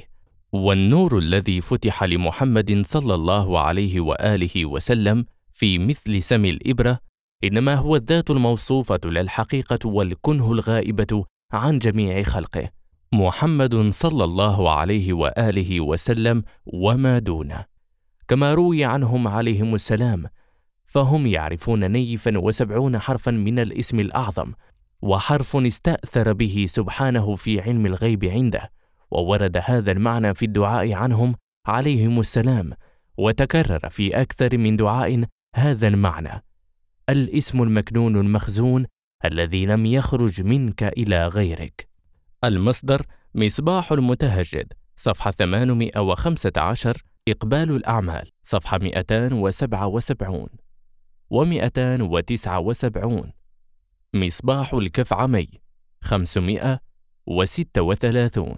والنور 0.52 1.18
الذي 1.18 1.62
فتح 1.62 2.04
لمحمد 2.04 2.86
صلى 2.86 3.16
الله 3.16 3.60
عليه 3.60 4.00
وآله 4.00 4.66
وسلم 4.66 5.26
في 5.52 5.78
مثل 5.80 6.22
سم 6.22 6.46
الإبرة 6.46 7.00
إنما 7.44 7.76
هو 7.76 7.96
الذات 7.96 8.30
الموصوفة 8.30 9.00
لا 9.06 9.22
الحقيقة 9.22 9.90
والكنه 9.90 10.52
الغائبة 10.52 11.26
عن 11.52 11.80
جميع 11.80 12.24
خلقه. 12.24 12.83
محمد 13.14 13.90
صلى 13.90 14.24
الله 14.24 14.72
عليه 14.72 15.14
وآله 15.14 15.82
وسلم 15.82 16.44
وما 16.66 17.20
دونه 17.20 17.66
كما 18.28 18.54
روي 18.54 18.86
عنهم 18.86 19.28
عليهم 19.28 19.76
السلام 19.76 20.26
فهم 20.86 21.28
يعرفون 21.28 21.92
نيفا 21.92 22.38
وسبعون 22.38 23.00
حرفا 23.00 23.32
من 23.32 23.60
الاسم 23.60 24.00
الأعظم 24.00 24.54
وحرف 25.02 25.56
استأثر 25.56 26.34
به 26.34 26.66
سبحانه 26.70 27.36
في 27.36 27.62
علم 27.62 27.86
الغيب 27.86 28.26
عنده 28.26 28.72
وورد 29.12 29.62
هذا 29.64 29.92
المعنى 29.92 30.34
في 30.34 30.46
الدعاء 30.46 30.94
عنهم 30.94 31.36
عليهم 31.68 32.20
السلام 32.20 32.74
وتكرر 33.18 33.90
في 33.90 34.22
أكثر 34.22 34.58
من 34.58 34.76
دعاء 34.76 35.24
هذا 35.56 35.88
المعنى. 35.88 36.44
الاسم 37.10 37.64
المكنون 37.64 38.18
المخزون 38.18 38.86
الذي 39.26 39.66
لم 39.66 39.86
يخرج 39.86 40.42
منك 40.42 40.84
إلى 40.84 41.28
غيرك. 41.28 41.93
المصدر 42.44 43.06
مصباح 43.36 43.92
المتهجد 43.92 44.74
صفحة 44.96 45.32
815 45.32 47.04
إقبال 47.28 47.72
الأعمال 47.72 48.30
صفحة 48.44 48.78
277 48.78 50.48
و279 51.34 53.28
مصباح 54.14 54.74
الكفعمي 54.74 55.48
536 56.02 58.56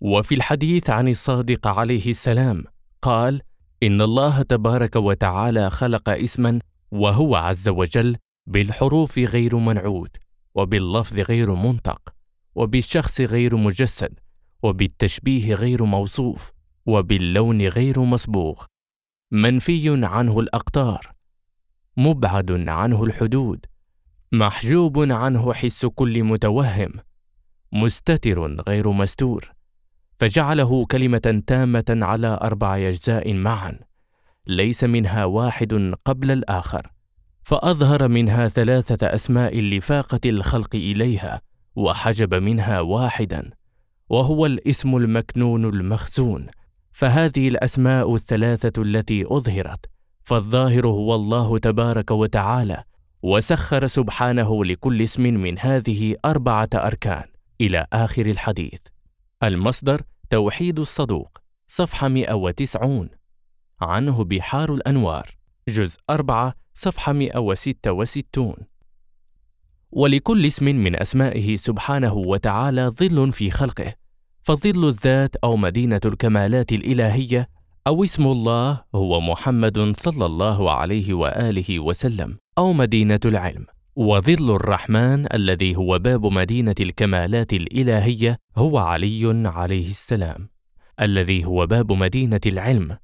وفي 0.00 0.34
الحديث 0.34 0.90
عن 0.90 1.08
الصادق 1.08 1.66
عليه 1.66 2.10
السلام 2.10 2.64
قال 3.02 3.42
إن 3.82 4.00
الله 4.00 4.42
تبارك 4.42 4.96
وتعالى 4.96 5.70
خلق 5.70 6.08
اسما 6.08 6.60
وهو 6.90 7.36
عز 7.36 7.68
وجل 7.68 8.16
بالحروف 8.46 9.18
غير 9.18 9.56
منعوت 9.56 10.16
وباللفظ 10.54 11.20
غير 11.20 11.54
منطق. 11.54 12.14
وبالشخص 12.54 13.20
غير 13.20 13.56
مجسد 13.56 14.18
وبالتشبيه 14.62 15.54
غير 15.54 15.84
موصوف 15.84 16.52
وباللون 16.86 17.62
غير 17.62 18.00
مصبوغ 18.00 18.64
منفي 19.32 20.06
عنه 20.06 20.40
الأقطار 20.40 21.14
مبعد 21.96 22.68
عنه 22.68 23.04
الحدود 23.04 23.66
محجوب 24.32 25.12
عنه 25.12 25.52
حس 25.52 25.86
كل 25.86 26.24
متوهم 26.24 26.92
مستتر 27.72 28.54
غير 28.68 28.90
مستور. 28.90 29.52
فجعله 30.18 30.86
كلمة 30.86 31.42
تامة 31.46 31.84
على 31.88 32.38
أربع 32.42 32.76
أجزاء 32.76 33.34
معا 33.34 33.78
ليس 34.46 34.84
منها 34.84 35.24
واحد 35.24 35.94
قبل 36.04 36.30
الآخر. 36.30 36.90
فأظهر 37.42 38.08
منها 38.08 38.48
ثلاثة 38.48 39.06
أسماء 39.06 39.60
لفاقه 39.60 40.20
الخلق 40.26 40.74
إليها 40.74 41.40
وحجب 41.76 42.34
منها 42.34 42.80
واحدا 42.80 43.50
وهو 44.08 44.46
الاسم 44.46 44.96
المكنون 44.96 45.64
المخزون. 45.64 46.46
فهذه 46.92 47.48
الأسماء 47.48 48.14
الثلاثة 48.14 48.82
التي 48.82 49.24
أظهرت 49.26 49.86
فالظاهر 50.22 50.86
هو 50.86 51.14
الله 51.14 51.58
تبارك 51.58 52.10
وتعالى 52.10 52.84
وسخر 53.22 53.86
سبحانه 53.86 54.64
لكل 54.64 55.02
اسم 55.02 55.22
من 55.22 55.58
هذه 55.58 56.16
أربعة 56.24 56.68
أركان. 56.74 57.24
إلى 57.60 57.86
آخر 57.92 58.26
الحديث. 58.26 58.82
المصدر 59.42 60.02
توحيد 60.30 60.78
الصدوق 60.78 61.38
صفحة 61.66 62.08
190 62.08 63.08
عنه 63.80 64.24
بحار 64.24 64.74
الأنوار 64.74 65.30
جزء 65.68 65.98
4 66.10 66.54
صفحة 66.74 67.12
166 67.12 68.54
ولكل 69.96 70.46
اسم 70.46 70.64
من 70.64 71.00
أسمائه 71.00 71.56
سبحانه 71.56 72.14
وتعالى 72.14 72.86
ظل 72.86 73.32
في 73.32 73.50
خلقه 73.50 73.94
فظل 74.42 74.88
الذات 74.88 75.36
أو 75.36 75.56
مدينة 75.56 76.00
الكمالات 76.04 76.72
الإلهية 76.72 77.48
أو 77.86 78.04
اسم 78.04 78.26
الله 78.26 78.84
هو 78.94 79.20
محمد 79.20 79.96
صلى 79.96 80.26
الله 80.26 80.70
عليه 80.70 81.14
وآله 81.14 81.80
وسلم 81.80 82.38
أو 82.58 82.72
مدينة 82.72 83.20
العلم. 83.24 83.66
وظل 83.96 84.54
الرحمن 84.54 85.34
الذي 85.34 85.76
هو 85.76 85.98
باب 85.98 86.26
مدينة 86.26 86.74
الكمالات 86.80 87.52
الإلهية 87.52 88.38
هو 88.56 88.78
علي 88.78 89.48
عليه 89.48 89.88
السلام 89.90 90.48
الذي 91.00 91.44
هو 91.44 91.66
باب 91.66 91.92
مدينة 91.92 92.40
العلم. 92.46 92.98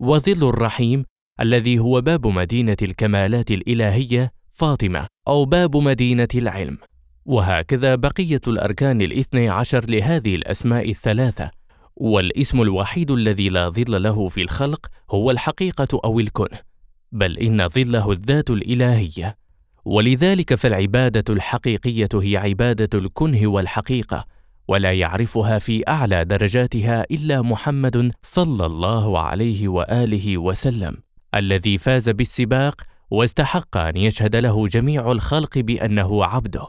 وظل 0.00 0.48
الرحيم 0.48 1.04
الذي 1.40 1.78
هو 1.78 2.00
باب 2.00 2.26
مدينة 2.26 2.76
الكمالات 2.82 3.50
الإلهية 3.50 4.32
فاطمة 4.52 5.06
أو 5.28 5.44
باب 5.44 5.76
مدينة 5.76 6.28
العلم. 6.34 6.78
وهكذا 7.24 7.94
بقية 7.94 8.40
الأركان 8.46 9.00
الاثني 9.00 9.48
عشر 9.48 9.84
لهذه 9.90 10.34
الأسماء 10.34 10.90
الثلاثة. 10.90 11.50
والاسم 11.96 12.62
الوحيد 12.62 13.10
الذي 13.10 13.48
لا 13.48 13.68
ظل 13.68 14.02
له 14.02 14.28
في 14.28 14.42
الخلق 14.42 14.86
هو 15.10 15.30
الحقيقة 15.30 16.00
أو 16.04 16.20
الكنه 16.20 16.58
بل 17.12 17.38
إن 17.38 17.68
ظله 17.68 18.12
الذات 18.12 18.50
الإلهية. 18.50 19.36
ولذلك 19.84 20.54
فالعبادة 20.54 21.34
الحقيقية 21.34 22.08
هي 22.14 22.36
عبادة 22.36 22.98
الكنه 22.98 23.46
والحقيقة. 23.46 24.24
ولا 24.68 24.92
يعرفها 24.92 25.58
في 25.58 25.88
أعلى 25.88 26.24
درجاتها 26.24 27.06
إلا 27.10 27.42
محمد 27.42 28.12
صلى 28.22 28.66
الله 28.66 29.18
عليه 29.18 29.68
وآله 29.68 30.38
وسلم. 30.38 30.96
الذي 31.34 31.78
فاز 31.78 32.10
بالسباق 32.10 32.91
واستحق 33.12 33.76
أن 33.76 33.96
يشهد 33.96 34.36
له 34.36 34.68
جميع 34.68 35.12
الخلق 35.12 35.58
بأنه 35.58 36.24
عبده. 36.24 36.66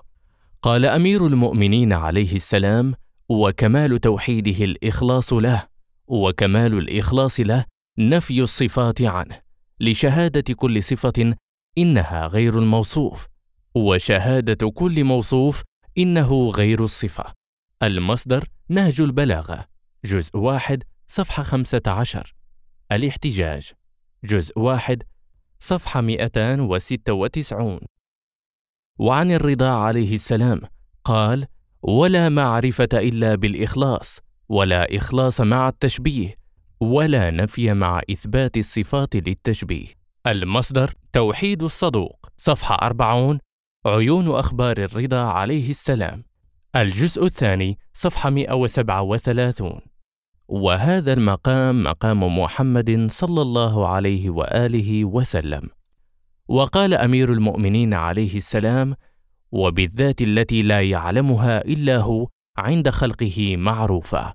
قال 0.62 0.86
أمير 0.86 1.28
المؤمنين 1.28 1.94
عليه 1.94 2.36
السلام 2.36 2.94
وكمال 3.30 4.00
توحيده 4.02 4.64
الإخلاص 4.64 5.34
له 5.34 5.68
وكمال 6.08 6.78
الإخلاص 6.78 7.40
له 7.40 7.66
نفي 7.98 8.42
الصفات 8.42 9.02
عنه 9.02 9.40
لشهادة 9.80 10.54
كل 10.54 10.84
صفة 10.84 11.36
إنها 11.78 12.28
غير 12.28 12.60
الموصوف 12.60 13.28
وشهادة 13.76 14.70
كل 14.70 15.04
موصوف 15.04 15.64
إنه 15.98 16.48
غير 16.50 16.84
الصفة. 16.84 17.26
المصدر 17.84 18.48
نهج 18.70 19.02
البلاغة 19.02 19.66
جزء 20.06 20.38
واحد 20.38 20.84
صفحة 21.08 21.44
خمسة 21.44 21.82
عشر. 21.88 22.36
الاحتجاج 22.92 23.72
جزء 24.24 24.60
واحد 24.60 25.04
صفحة 25.66 26.02
296 26.02 27.80
وعن 29.00 29.32
الرضا 29.32 29.70
عليه 29.70 30.14
السلام 30.14 30.62
قال 31.04 31.46
ولا 31.82 32.30
معرفة 32.30 32.90
إلا 32.94 33.36
بالإخلاص 33.36 34.20
ولا 34.50 34.98
إخلاص 34.98 35.42
مع 35.42 35.70
التشبيه 35.70 36.36
ولا 36.80 37.32
نفي 37.32 37.74
مع 37.74 38.02
إثبات 38.12 38.58
الصفات 38.58 39.16
للتشبيه. 39.16 39.88
المصدر 40.28 40.94
توحيد 41.14 41.64
الصدوق. 41.64 42.26
صفحة 42.38 42.76
40 42.76 43.40
عيون 43.86 44.28
أخبار 44.28 44.78
الرضا 44.78 45.22
عليه 45.22 45.70
السلام. 45.70 46.24
الجزء 46.76 47.26
الثاني 47.26 47.78
صفحة 47.94 48.30
137 48.30 49.93
وهذا 50.48 51.14
المقام 51.14 51.84
مقام 51.84 52.40
محمد 52.40 53.12
صلى 53.12 53.42
الله 53.42 53.88
عليه 53.88 54.30
وآله 54.30 55.06
وسلم. 55.06 55.70
وقال 56.48 56.94
أمير 56.94 57.34
المؤمنين 57.34 57.94
عليه 57.94 58.38
السلام 58.38 58.96
وبالذات 59.52 60.22
التي 60.22 60.62
لا 60.62 60.82
يعلمها 60.82 61.66
إلا 61.66 61.98
هو 61.98 62.28
عند 62.58 62.90
خلقه 62.90 63.58
معروفة. 63.58 64.34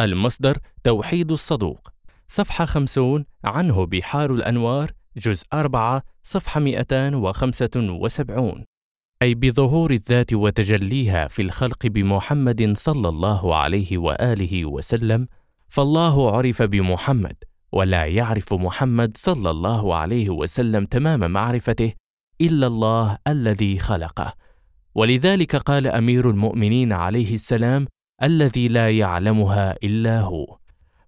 المصدر 0.00 0.58
توحيد 0.84 1.30
الصدوق. 1.30 1.88
صفحة 2.28 2.64
خمسون 2.64 3.24
عنه 3.44 3.86
بحار 3.86 4.34
الأنوار 4.34 4.90
جزء 5.16 5.44
أربعة 5.52 6.02
صفحة 6.22 6.60
275 6.60 8.77
أي 9.22 9.34
بظهور 9.34 9.90
الذات 9.90 10.32
وتجليها 10.32 11.28
في 11.28 11.42
الخلق 11.42 11.86
بمحمد 11.86 12.76
صلى 12.76 13.08
الله 13.08 13.56
عليه 13.56 13.98
وآله 13.98 14.64
وسلم 14.64 15.28
فالله 15.68 16.36
عرف 16.36 16.62
بمحمد 16.62 17.36
ولا 17.72 18.04
يعرف 18.06 18.54
محمد 18.54 19.16
صلى 19.16 19.50
الله 19.50 19.94
عليه 19.94 20.30
وسلم 20.30 20.84
تمام 20.84 21.30
معرفته 21.30 21.92
إلا 22.40 22.66
الله 22.66 23.18
الذي 23.26 23.78
خلقه. 23.78 24.34
ولذلك 24.94 25.56
قال 25.56 25.86
أمير 25.86 26.30
المؤمنين 26.30 26.92
عليه 26.92 27.34
السلام 27.34 27.86
الذي 28.22 28.68
لا 28.68 28.90
يعلمها 28.90 29.76
إلا 29.84 30.20
هو. 30.20 30.58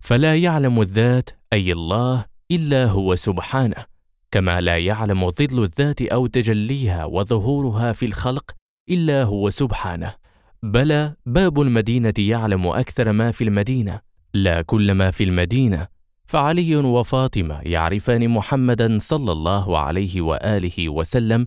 فلا 0.01 0.37
يعلم 0.37 0.81
الذات 0.81 1.31
أي 1.53 1.73
الله 1.73 2.25
إلا 2.51 2.87
هو 2.87 3.15
سبحانه. 3.15 3.90
كما 4.31 4.61
لا 4.61 4.79
يعلم 4.79 5.31
ظل 5.31 5.63
الذات 5.63 6.03
أو 6.03 6.27
تجليها 6.27 7.05
وظهورها 7.05 7.93
في 7.93 8.07
الخلق 8.07 8.51
إلا 8.91 9.23
هو 9.23 9.51
سبحانه. 9.51 10.15
بلى 10.63 11.15
باب 11.27 11.61
المدينة 11.61 12.15
يعلم 12.19 12.67
أكثر 12.67 13.13
ما 13.13 13.31
في 13.31 13.45
المدينة. 13.45 14.01
لا 14.35 14.63
كل 14.63 14.93
ما 14.93 15.11
في 15.11 15.25
المدينة. 15.25 15.89
فعلي 16.27 16.77
وفاطمة 16.77 17.61
يعرفان 17.61 18.29
محمدا 18.29 18.99
صلى 18.99 19.33
الله 19.33 19.79
عليه 19.79 20.21
وآله 20.21 20.89
وسلم 20.89 21.47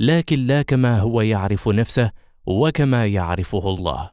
لكن 0.00 0.46
لا 0.46 0.62
كما 0.62 1.00
هو 1.00 1.20
يعرف 1.20 1.68
نفسه 1.68 2.10
وكما 2.46 3.06
يعرفه 3.06 3.70
الله. 3.70 4.10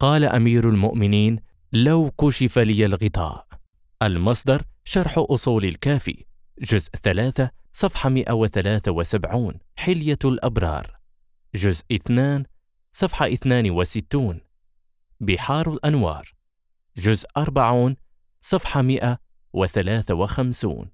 قال 0.00 0.24
أمير 0.24 0.68
المؤمنين 0.68 1.38
لو 1.72 2.10
كشف 2.10 2.58
لي 2.58 2.86
الغطاء. 2.86 3.44
المصدر 4.02 4.62
شرح 4.84 5.24
أصول 5.30 5.64
الكافي. 5.64 6.27
جزء 6.62 6.90
ثلاثة 7.02 7.50
صفحة 7.72 8.10
173 8.10 9.58
حلية 9.76 10.18
الأبرار. 10.24 10.98
جزء 11.54 11.84
اثنان 11.92 12.44
صفحة 12.92 13.32
62 13.32 14.40
بحار 15.20 15.72
الأنوار. 15.72 16.34
جزء 16.96 17.28
أربعون 17.36 17.96
صفحة 18.40 18.82
153 18.82 20.90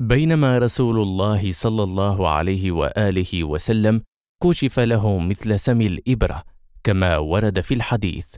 بينما 0.00 0.58
رسول 0.58 1.02
الله 1.02 1.52
صلى 1.52 1.82
الله 1.82 2.28
عليه 2.28 2.72
وآله 2.72 3.44
وسلم 3.44 4.02
كشف 4.42 4.80
له 4.80 5.18
مثل 5.18 5.58
سم 5.58 5.80
الإبرة 5.80 6.44
كما 6.84 7.16
ورد 7.16 7.60
في 7.60 7.74
الحديث. 7.74 8.34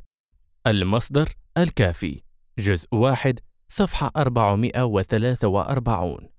المصدر 0.67 1.29
الكافي. 1.59 2.23
جزء 2.59 2.95
واحد 2.95 3.41
صفحة 3.69 4.13
443 4.17 6.30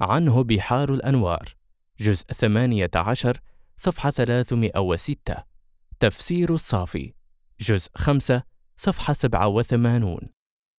عنه 0.00 0.42
بحار 0.42 0.94
الأنوار 0.94 1.54
جزء 2.00 2.24
18 2.32 3.40
صفحة 3.76 4.10
306 4.10 5.34
تفسير 6.00 6.54
الصافي 6.54 7.12
جزء 7.60 7.90
5 7.94 8.42
صفحة 8.76 9.12
87 9.12 10.18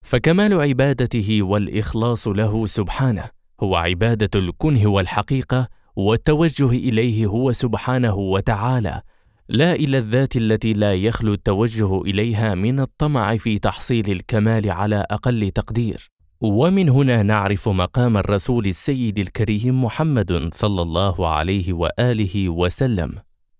فكمال 0.01 0.59
عبادته 0.59 1.41
والإخلاص 1.41 2.27
له 2.27 2.65
سبحانه 2.65 3.29
هو 3.59 3.75
عبادة 3.75 4.39
الكنه 4.39 4.87
والحقيقة 4.87 5.67
والتوجه 5.95 6.69
إليه 6.69 7.25
هو 7.25 7.51
سبحانه 7.51 8.15
وتعالى. 8.15 9.01
لا 9.49 9.73
إلى 9.73 9.97
الذات 9.97 10.35
التي 10.35 10.73
لا 10.73 10.95
يخلو 10.95 11.33
التوجه 11.33 12.01
إليها 12.01 12.55
من 12.55 12.79
الطمع 12.79 13.37
في 13.37 13.59
تحصيل 13.59 14.11
الكمال 14.11 14.71
على 14.71 15.05
أقل 15.11 15.51
تقدير. 15.51 16.11
ومن 16.45 16.89
هنا 16.89 17.23
نعرف 17.23 17.69
مقام 17.69 18.17
الرسول 18.17 18.65
السيد 18.65 19.19
الكريم 19.19 19.83
محمد 19.83 20.53
صلى 20.53 20.81
الله 20.81 21.27
عليه 21.27 21.73
وآله 21.73 22.49
وسلم. 22.49 23.15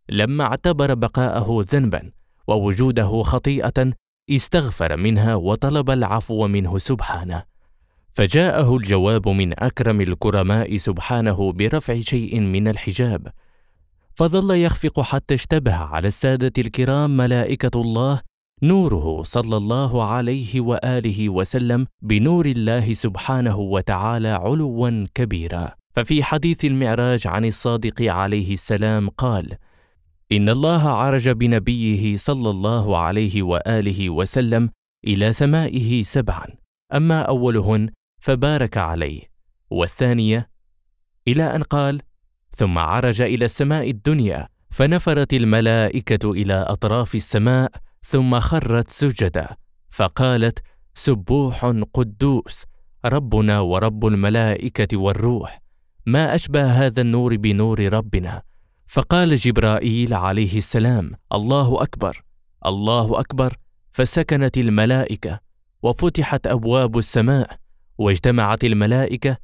لما 0.09 0.43
اعتبر 0.43 0.93
بقاءه 0.93 1.65
ذنبا 1.71 2.11
ووجوده 2.47 3.21
خطيئة 3.21 3.91
استغفر 4.29 4.97
منها 4.97 5.35
وطلب 5.35 5.89
العفو 5.89 6.47
منه 6.47 6.77
سبحانه. 6.77 7.43
فجاءه 8.11 8.77
الجواب 8.77 9.27
من 9.27 9.63
أكرم 9.63 10.01
الكرماء 10.01 10.77
سبحانه 10.77 11.51
برفع 11.51 11.99
شيء 11.99 12.39
من 12.39 12.67
الحجاب. 12.67 13.27
فظل 14.13 14.55
يخفق 14.57 15.01
حتى 15.01 15.33
اشتبه 15.33 15.75
على 15.75 16.07
السادة 16.07 16.53
الكرام 16.57 17.17
ملائكة 17.17 17.81
الله 17.81 18.21
نوره 18.67 19.23
صلى 19.23 19.57
الله 19.57 20.03
عليه 20.05 20.61
وآله 20.61 21.29
وسلم 21.29 21.87
بنور 22.01 22.45
الله 22.45 22.93
سبحانه 22.93 23.57
وتعالى 23.59 24.27
علوا 24.29 25.03
كبيرا. 25.13 25.71
ففي 25.95 26.23
حديث 26.23 26.65
المعراج 26.65 27.27
عن 27.27 27.45
الصادق 27.45 28.01
عليه 28.01 28.53
السلام 28.53 29.09
قال 29.09 29.53
إن 30.31 30.49
الله 30.49 30.89
عرج 30.89 31.29
بنبيه 31.29 32.17
صلى 32.17 32.49
الله 32.49 32.97
عليه 32.97 33.43
وآله 33.43 34.09
وسلم 34.09 34.69
إلى 35.07 35.33
سمائه 35.33 36.03
سبعا. 36.03 36.47
أما 36.93 37.21
أولهن 37.21 37.89
فبارك 38.21 38.77
عليه. 38.77 39.21
والثانية 39.71 40.49
إلى 41.27 41.43
أن 41.55 41.63
قال 41.63 42.01
ثم 42.55 42.77
عرج 42.77 43.21
إلى 43.21 43.45
السماء 43.45 43.89
الدنيا 43.89 44.47
فنفرت 44.71 45.33
الملائكة 45.33 46.31
إلى 46.31 46.53
أطراف 46.53 47.15
السماء 47.15 47.71
ثم 48.07 48.39
خرت 48.39 48.89
سجدا 48.89 49.47
فقالت 49.89 50.59
سبوح 50.93 51.65
قدوس 51.93 52.65
ربنا 53.05 53.59
ورب 53.59 54.05
الملائكة 54.05 54.97
والروح 54.97 55.61
ما 56.05 56.35
أشبه 56.35 56.65
هذا 56.65 57.01
النور 57.01 57.35
بنور 57.35 57.93
ربنا. 57.93 58.41
فقال 58.87 59.35
جبرائيل 59.35 60.13
عليه 60.13 60.57
السلام 60.57 61.11
الله 61.33 61.81
أكبر 61.81 62.23
الله 62.65 63.19
أكبر. 63.19 63.53
فسكنت 63.91 64.57
الملائكة 64.57 65.39
وفتحت 65.83 66.47
أبواب 66.47 66.97
السماء 66.97 67.57
واجتمعت 67.97 68.63
الملائكة 68.63 69.37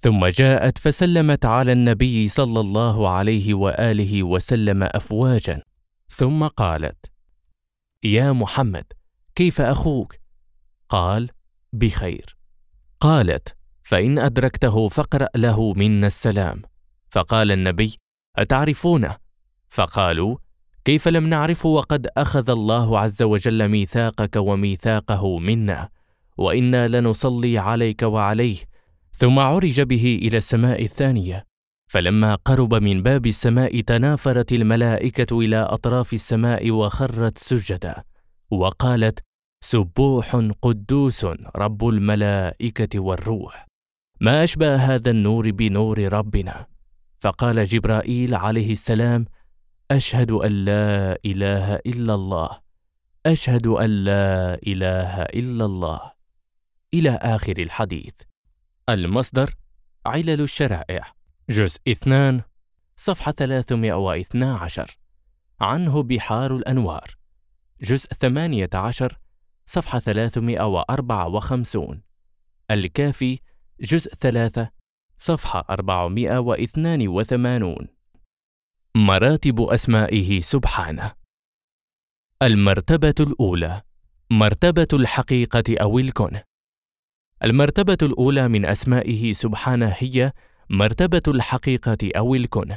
ثم 0.00 0.26
جاءت 0.26 0.78
فسلمت 0.78 1.44
على 1.44 1.72
النبي 1.72 2.28
صلى 2.28 2.60
الله 2.60 3.08
عليه 3.08 3.54
وآله 3.54 4.22
وسلم 4.22 4.82
افواجا. 4.82 5.62
ثم 6.08 6.46
قالت 6.46 7.15
يا 8.04 8.32
محمد 8.32 8.84
كيف 9.34 9.60
أخوك؟ 9.60 10.14
قال 10.88 11.30
بخير. 11.72 12.36
قالت 13.00 13.56
فإن 13.82 14.18
أدركته 14.18 14.88
فاقرأ 14.88 15.28
له 15.36 15.72
منا 15.72 16.06
السلام. 16.06 16.62
فقال 17.08 17.52
النبي 17.52 17.96
أتعرفونه؟ 18.36 19.16
فقالوا 19.68 20.36
كيف 20.84 21.08
لم 21.08 21.26
نعرفه 21.26 21.68
وقد 21.68 22.06
أخذ 22.16 22.50
الله 22.50 23.00
عز 23.00 23.22
وجل 23.22 23.68
ميثاقك 23.68 24.36
وميثاقه 24.36 25.38
منا 25.38 25.88
وإنا 26.38 26.88
لنصلي 26.88 27.58
عليك 27.58 28.02
وعليه. 28.02 28.56
ثم 29.12 29.38
عرج 29.38 29.80
به 29.80 30.18
إلى 30.22 30.36
السماء 30.36 30.82
الثانية. 30.82 31.46
فلما 31.86 32.34
قرب 32.34 32.74
من 32.74 33.02
باب 33.02 33.26
السماء 33.26 33.80
تنافرت 33.80 34.52
الملائكة 34.52 35.38
إلى 35.40 35.56
أطراف 35.56 36.12
السماء 36.12 36.70
وخرت 36.70 37.38
سجدا 37.38 38.04
وقالت 38.50 39.18
سبوح 39.60 40.36
قدوس 40.62 41.24
رب 41.56 41.88
الملائكة 41.88 43.00
والروح 43.00 43.66
ما 44.20 44.44
أشبه 44.44 44.76
هذا 44.76 45.10
النور 45.10 45.50
بنور 45.50 46.12
ربنا؟ 46.12 46.66
فقال 47.18 47.64
جبرائيل 47.64 48.34
عليه 48.34 48.72
السلام 48.72 49.24
أشهد 49.90 50.30
أن 50.30 50.50
لا 50.64 51.18
إله 51.26 51.74
إلا 51.74 52.14
الله 52.14 52.48
أشهد 53.26 53.66
أن 53.66 53.90
لا 54.04 54.54
إله 54.66 55.22
إلا 55.22 55.64
الله. 55.64 56.00
إلى 56.94 57.10
آخر 57.10 57.58
الحديث. 57.58 58.14
المصدر 58.88 59.54
علل 60.06 60.40
الشرائع. 60.40 61.02
جزء 61.50 61.80
اثنان 61.88 62.42
صفحة 62.96 63.32
312 63.32 64.98
عنه 65.60 66.02
بحار 66.02 66.56
الأنوار. 66.56 67.16
جزء 67.82 68.08
18 68.08 69.18
صفحة 69.66 69.98
354 69.98 72.02
الكافي 72.70 73.38
جزء 73.80 74.14
3 74.14 74.70
صفحة 75.18 75.64
482 75.70 77.88
مراتب 78.96 79.60
أسمائه 79.60 80.40
سبحانه. 80.40 81.12
المرتبة 82.42 83.14
الأولى 83.20 83.82
مرتبة 84.30 84.88
الحقيقة 84.92 85.64
أو 85.80 85.98
الكون. 85.98 86.40
المرتبة 87.44 87.98
الأولى 88.02 88.48
من 88.48 88.64
أسمائه 88.64 89.32
سبحانه 89.32 89.94
هي 89.98 90.32
مرتبة 90.70 91.22
الحقيقة 91.28 91.98
أو 92.16 92.34
الكون 92.34 92.76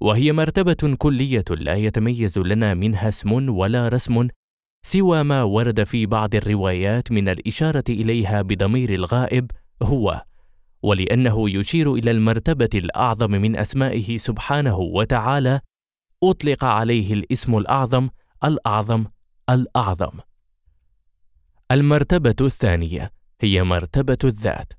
وهي 0.00 0.32
مرتبة 0.32 0.96
كلية 0.98 1.44
لا 1.50 1.74
يتميز 1.74 2.38
لنا 2.38 2.74
منها 2.74 3.08
اسم 3.08 3.48
ولا 3.48 3.88
رسم 3.88 4.28
سوى 4.82 5.22
ما 5.22 5.42
ورد 5.42 5.84
في 5.84 6.06
بعض 6.06 6.34
الروايات 6.34 7.12
من 7.12 7.28
الإشارة 7.28 7.84
إليها 7.88 8.42
بضمير 8.42 8.94
الغائب 8.94 9.50
هو 9.82 10.24
ولأنه 10.82 11.50
يشير 11.50 11.94
إلى 11.94 12.10
المرتبة 12.10 12.68
الأعظم 12.74 13.30
من 13.30 13.56
أسمائه 13.56 14.16
سبحانه 14.16 14.78
وتعالى 14.78 15.60
أطلق 16.22 16.64
عليه 16.64 17.12
الاسم 17.12 17.56
الأعظم 17.58 18.08
الأعظم 18.44 19.04
الأعظم. 19.50 20.18
المرتبة 21.70 22.36
الثانية 22.40 23.12
هي 23.40 23.62
مرتبة 23.62 24.18
الذات. 24.24 24.72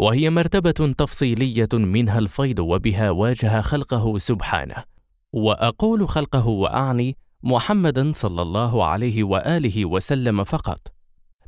وهي 0.00 0.30
مرتبة 0.30 0.92
تفصيلية 0.98 1.68
منها 1.72 2.18
الفيض 2.18 2.58
وبها 2.58 3.10
واجه 3.10 3.60
خلقه 3.60 4.18
سبحانه. 4.18 4.84
وأقول 5.32 6.08
خلقه 6.08 6.46
وأعني 6.46 7.16
محمدا 7.42 8.12
صلى 8.12 8.42
الله 8.42 8.84
عليه 8.84 9.24
وآله 9.24 9.84
وسلم 9.84 10.44
فقط 10.44 10.78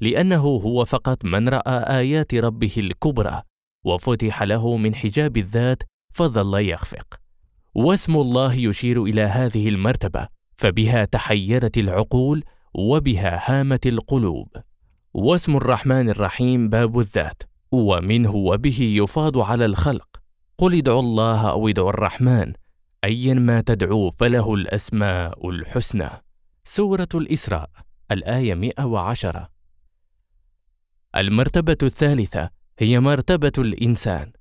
لأنه 0.00 0.40
هو 0.40 0.84
فقط 0.84 1.24
من 1.24 1.48
رأى 1.48 1.98
آيات 1.98 2.34
ربه 2.34 2.72
الكبرى 2.76 3.42
وفتح 3.84 4.42
له 4.42 4.76
من 4.76 4.94
حجاب 4.94 5.36
الذات 5.36 5.82
فظل 6.14 6.68
يخفق. 6.68 7.20
واسم 7.74 8.16
الله 8.16 8.54
يشير 8.54 9.02
إلى 9.02 9.22
هذه 9.22 9.68
المرتبة 9.68 10.28
فبها 10.54 11.04
تحيرت 11.04 11.78
العقول 11.78 12.44
وبها 12.74 13.40
هامت 13.50 13.86
القلوب. 13.86 14.48
واسم 15.14 15.56
الرحمن 15.56 16.08
الرحيم 16.08 16.68
باب 16.68 16.98
الذات. 16.98 17.51
ومنه 17.72 18.34
وبه 18.34 18.78
يفاض 18.80 19.38
على 19.38 19.64
الخلق. 19.64 20.08
قل 20.58 20.74
ادعوا 20.74 21.00
الله 21.00 21.50
أو 21.50 21.68
ادعوا 21.68 21.90
الرحمن. 21.90 22.52
ايا 23.04 23.34
ما 23.34 23.60
تدعوا 23.60 24.10
فله 24.10 24.54
الأسماء 24.54 25.50
الحسنى. 25.50 26.10
سورة 26.64 27.08
الإسراء 27.14 27.70
الآية 28.10 28.54
110 28.54 29.48
المرتبة 31.16 31.76
الثالثة 31.82 32.50
هي 32.78 33.00
مرتبة 33.00 33.52
الإنسان. 33.58 34.32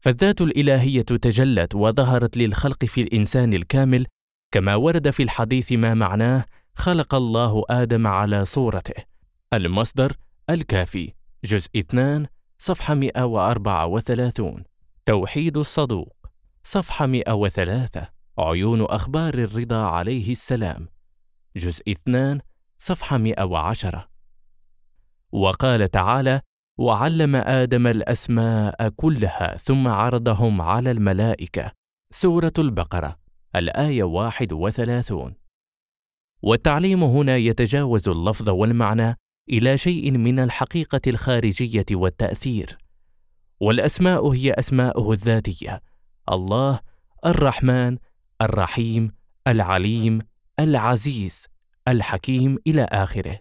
فالذات 0.00 0.40
الإلهية 0.40 1.02
تجلت 1.02 1.74
وظهرت 1.74 2.36
للخلق 2.36 2.84
في 2.84 3.00
الإنسان 3.00 3.54
الكامل 3.54 4.06
كما 4.50 4.74
ورد 4.74 5.10
في 5.10 5.22
الحديث 5.22 5.72
ما 5.72 5.94
معناه 5.94 6.44
خلق 6.74 7.14
الله 7.14 7.64
آدم 7.70 8.06
على 8.06 8.44
صورته. 8.44 9.04
المصدر 9.52 10.16
الكافي 10.50 11.12
جزء 11.44 11.70
2 11.76 12.26
صفحة 12.62 12.94
134 12.94 14.64
توحيد 15.06 15.56
الصدوق. 15.56 16.16
صفحة 16.62 17.06
103 17.06 18.08
عيون 18.38 18.82
أخبار 18.82 19.34
الرضا 19.34 19.76
عليه 19.76 20.32
السلام. 20.32 20.88
جزء 21.56 21.90
2 21.90 22.40
صفحة 22.78 23.18
110 23.18 24.08
وقال 25.32 25.90
تعالى 25.90 26.40
وعلم 26.78 27.36
آدم 27.36 27.86
الأسماء 27.86 28.88
كلها 28.88 29.56
ثم 29.56 29.88
عرضهم 29.88 30.62
على 30.62 30.90
الملائكة. 30.90 31.72
سورة 32.12 32.52
البقرة 32.58 33.18
الآية 33.56 34.02
31 34.02 35.34
والتعليم 36.42 37.04
هنا 37.04 37.36
يتجاوز 37.36 38.08
اللفظ 38.08 38.48
والمعنى 38.48 39.16
إلى 39.50 39.78
شيء 39.78 40.10
من 40.10 40.38
الحقيقة 40.38 41.00
الخارجية 41.06 41.86
والتأثير. 41.92 42.78
والأسماء 43.60 44.28
هي 44.28 44.52
أسماؤه 44.52 45.12
الذاتية. 45.12 45.82
الله 46.32 46.80
الرحمن 47.26 47.98
الرحيم 48.42 49.12
العليم 49.46 50.18
العزيز 50.60 51.46
الحكيم 51.88 52.58
إلى 52.66 52.82
آخره. 52.82 53.38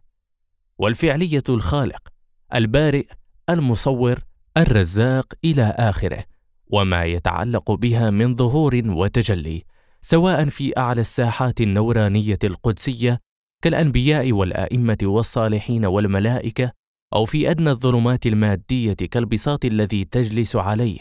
والفعلية 0.77 1.43
الخالق 1.49 2.07
البارئ 2.53 3.05
المصور 3.49 4.19
الرزاق 4.57 5.33
إلى 5.45 5.75
آخره. 5.77 6.23
وما 6.67 7.05
يتعلق 7.05 7.71
بها 7.71 8.09
من 8.09 8.35
ظهور 8.35 8.81
وتجلي 8.85 9.63
سواء 10.01 10.45
في 10.45 10.77
أعلى 10.77 11.01
الساحات 11.01 11.61
النورانية 11.61 12.39
القدسية 12.43 13.19
كالأنبياء 13.61 14.31
والأئمة 14.31 14.97
والصالحين 15.03 15.85
والملائكة 15.85 16.71
أو 17.13 17.25
في 17.25 17.51
أدنى 17.51 17.69
الظلمات 17.69 18.25
المادية 18.25 18.93
كالبساط 18.93 19.65
الذي 19.65 20.05
تجلس 20.05 20.55
عليه 20.55 20.99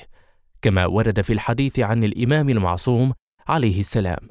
كما 0.62 0.86
ورد 0.86 1.20
في 1.20 1.32
الحديث 1.32 1.78
عن 1.78 2.04
الإمام 2.04 2.48
المعصوم 2.48 3.12
عليه 3.48 3.80
السلام. 3.80 4.28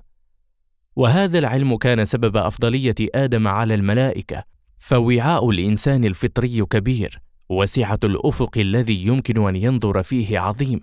وهذا 0.95 1.39
العلم 1.39 1.78
كان 1.78 2.05
سبب 2.05 2.38
أفضلية 2.38 2.95
آدم 3.15 3.47
على 3.47 3.75
الملائكة 3.75 4.43
فوعاء 4.80 5.49
الإنسان 5.49 6.05
الفطري 6.05 6.65
كبير 6.65 7.19
وسعة 7.49 7.99
الأفق 8.03 8.57
الذي 8.57 9.05
يمكن 9.07 9.47
أن 9.47 9.55
ينظر 9.55 10.03
فيه 10.03 10.39
عظيم. 10.39 10.82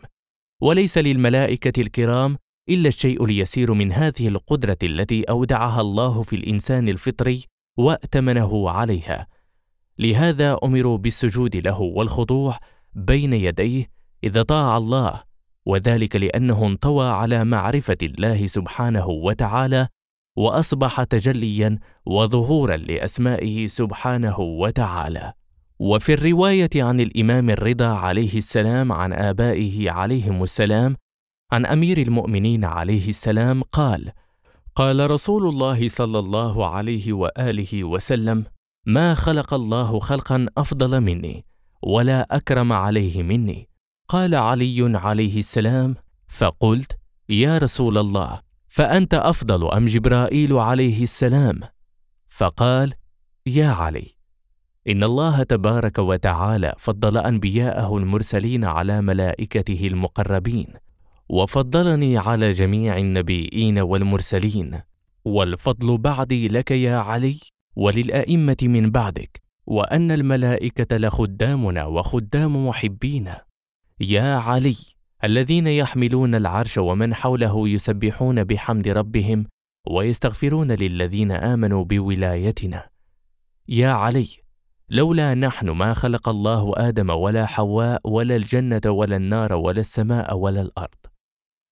وليس 0.62 0.98
للملائكة 0.98 1.80
الكرام 1.80 2.38
إلا 2.68 2.88
الشيء 2.88 3.24
اليسير 3.24 3.72
من 3.72 3.92
هذه 3.92 4.28
القدرة 4.28 4.78
التي 4.82 5.22
أودعها 5.22 5.80
الله 5.80 6.22
في 6.22 6.36
الإنسان 6.36 6.88
الفطري 6.88 7.44
وأتمنه 7.76 8.70
عليها. 8.70 9.26
لهذا 9.98 10.58
امروا 10.64 10.98
بالسجود 10.98 11.56
له 11.56 11.80
والخضوع 11.80 12.58
بين 12.94 13.32
يديه 13.32 13.90
إذا 14.24 14.42
طاع 14.42 14.76
الله 14.76 15.22
وذلك 15.66 16.16
لأنه 16.16 16.66
انطوى 16.66 17.08
على 17.08 17.44
معرفة 17.44 17.96
الله 18.02 18.46
سبحانه 18.46 19.06
وتعالى 19.08 19.88
وأصبح 20.36 21.02
تجليا 21.02 21.78
وظهورا 22.06 22.76
لأسمائه 22.76 23.66
سبحانه 23.66 24.40
وتعالى. 24.40 25.32
وفي 25.78 26.14
الرواية 26.14 26.70
عن 26.76 27.00
الإمام 27.00 27.50
الرضا 27.50 27.88
عليه 27.88 28.36
السلام 28.36 28.92
عن 28.92 29.12
آبائه 29.12 29.90
عليهم 29.90 30.42
السلام 30.42 30.96
عن 31.52 31.66
أمير 31.66 31.98
المؤمنين 31.98 32.64
عليه 32.64 33.08
السلام 33.08 33.62
قال 33.62 34.12
قال 34.74 35.10
رسول 35.10 35.48
الله 35.48 35.88
صلى 35.88 36.18
الله 36.18 36.66
عليه 36.66 37.12
وآله 37.12 37.84
وسلم 37.84 38.44
ما 38.86 39.14
خلق 39.14 39.54
الله 39.54 39.98
خلقا 39.98 40.46
أفضل 40.58 41.00
مني 41.00 41.44
ولا 41.82 42.36
أكرم 42.36 42.72
عليه 42.72 43.22
مني. 43.22 43.68
قال 44.08 44.34
علي 44.34 44.98
عليه 44.98 45.38
السلام 45.38 45.94
فقلت 46.28 46.98
يا 47.28 47.58
رسول 47.58 47.98
الله 47.98 48.40
فأنت 48.68 49.14
أفضل 49.14 49.72
أم 49.72 49.84
جبرائيل 49.84 50.52
عليه 50.52 51.02
السلام؟ 51.02 51.60
فقال 52.26 52.94
يا 53.46 53.68
علي 53.68 54.14
إن 54.88 55.04
الله 55.04 55.42
تبارك 55.42 55.98
وتعالى 55.98 56.74
فضل 56.78 57.18
أنبياءه 57.18 57.96
المرسلين 57.96 58.64
على 58.64 59.00
ملائكته 59.00 59.86
المقربين 59.86 60.66
وفضلني 61.28 62.18
على 62.18 62.50
جميع 62.50 62.98
النبيين 62.98 63.78
والمرسلين. 63.78 64.80
والفضل 65.24 65.98
بعدي 65.98 66.48
لك 66.48 66.70
يا 66.70 66.96
علي 66.96 67.40
وللأئمة 67.76 68.56
من 68.62 68.90
بعدك 68.90 69.42
وأن 69.66 70.10
الملائكة 70.10 70.96
لخدامنا 70.96 71.84
وخدام 71.84 72.66
محبينا 72.68 73.44
يا 74.00 74.36
علي 74.36 74.76
الذين 75.24 75.66
يحملون 75.66 76.34
العرش 76.34 76.78
ومن 76.78 77.14
حوله 77.14 77.68
يسبحون 77.68 78.44
بحمد 78.44 78.88
ربهم 78.88 79.46
ويستغفرون 79.90 80.72
للذين 80.72 81.32
آمنوا 81.32 81.84
بولايتنا. 81.84 82.88
يا 83.68 83.90
علي 83.90 84.28
لولا 84.88 85.34
نحن 85.34 85.70
ما 85.70 85.94
خلق 85.94 86.28
الله 86.28 86.72
آدم 86.76 87.10
ولا 87.10 87.46
حواء 87.46 88.00
ولا 88.04 88.36
الجنة 88.36 88.80
ولا 88.86 89.16
النار 89.16 89.52
ولا 89.52 89.80
السماء 89.80 90.36
ولا 90.36 90.62
الأرض. 90.62 91.13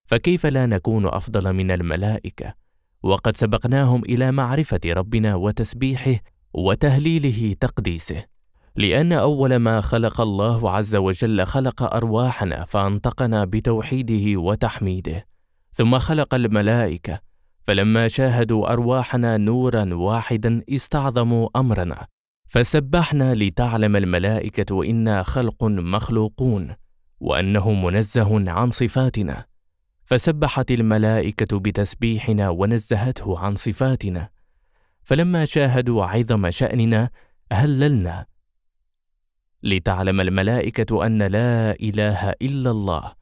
فكيف 0.04 0.46
لا 0.46 0.66
نكون 0.66 1.06
أفضل 1.06 1.52
من 1.52 1.70
الملائكة؟ 1.70 2.54
وقد 3.02 3.36
سبقناهم 3.36 4.02
إلى 4.04 4.32
معرفة 4.32 4.80
ربنا 4.86 5.34
وتسبيحه 5.34 6.14
وتهليله 6.54 7.56
تقديسه. 7.60 8.24
لأن 8.76 9.12
أول 9.12 9.56
ما 9.56 9.80
خلق 9.80 10.20
الله 10.20 10.70
عز 10.70 10.96
وجل 10.96 11.46
خلق 11.46 11.94
أرواحنا 11.94 12.64
فأنطقنا 12.64 13.44
بتوحيده 13.44 14.40
وتحميده. 14.40 15.26
ثم 15.72 15.98
خلق 15.98 16.34
الملائكة 16.34 17.20
فلما 17.64 18.08
شاهدوا 18.08 18.72
أرواحنا 18.72 19.36
نورا 19.36 19.94
واحدا 19.94 20.62
استعظموا 20.68 21.48
أمرنا. 21.56 22.06
فسبحنا 22.46 23.34
لتعلم 23.34 23.96
الملائكة 23.96 24.84
إنا 24.84 25.22
خلق 25.22 25.64
مخلوقون 25.64 26.74
وأنه 27.20 27.72
منزه 27.72 28.50
عن 28.50 28.70
صفاتنا. 28.70 29.51
فسبحت 30.12 30.70
الملائكة 30.70 31.58
بتسبيحنا 31.60 32.48
ونزهته 32.50 33.38
عن 33.38 33.54
صفاتنا. 33.54 34.28
فلما 35.02 35.44
شاهدوا 35.44 36.04
عظم 36.04 36.50
شأننا 36.50 37.10
هللنا 37.52 38.26
لتعلم 39.62 40.20
الملائكة 40.20 41.06
أن 41.06 41.22
لا 41.22 41.70
إله 41.80 42.30
إلا 42.30 42.70
الله 42.70 43.12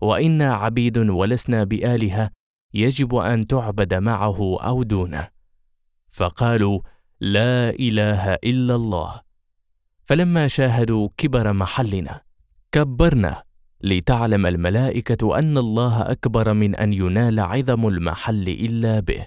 وإنا 0.00 0.54
عبيد 0.54 0.98
ولسنا 0.98 1.64
بآلهة 1.64 2.30
يجب 2.74 3.14
أن 3.14 3.46
تعبد 3.46 3.94
معه 3.94 4.58
أو 4.60 4.82
دونه. 4.82 5.28
فقالوا 6.08 6.80
لا 7.20 7.70
إله 7.70 8.34
إلا 8.34 8.74
الله. 8.74 9.22
فلما 10.04 10.48
شاهدوا 10.48 11.08
كبر 11.16 11.52
محلنا 11.52 12.20
كبرنا. 12.72 13.42
لتعلم 13.82 14.46
الملائكة 14.46 15.38
أن 15.38 15.58
الله 15.58 16.02
أكبر 16.02 16.52
من 16.52 16.76
أن 16.76 16.92
ينال 16.92 17.40
عظم 17.40 17.88
المحل 17.88 18.48
إلا 18.48 19.00
به. 19.00 19.26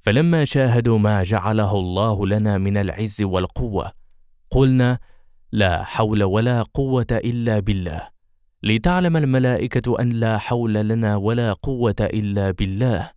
فلما 0.00 0.44
شاهدوا 0.44 0.98
ما 0.98 1.22
جعله 1.22 1.76
الله 1.76 2.26
لنا 2.26 2.58
من 2.58 2.76
العز 2.76 3.22
والقوة 3.22 3.92
قلنا 4.50 4.98
لا 5.52 5.84
حول 5.84 6.22
ولا 6.22 6.62
قوة 6.62 7.06
إلا 7.12 7.60
بالله. 7.60 8.08
لتعلم 8.62 9.16
الملائكة 9.16 10.00
أن 10.00 10.08
لا 10.08 10.38
حول 10.38 10.74
لنا 10.74 11.16
ولا 11.16 11.52
قوة 11.52 11.94
إلا 12.00 12.50
بالله. 12.50 13.10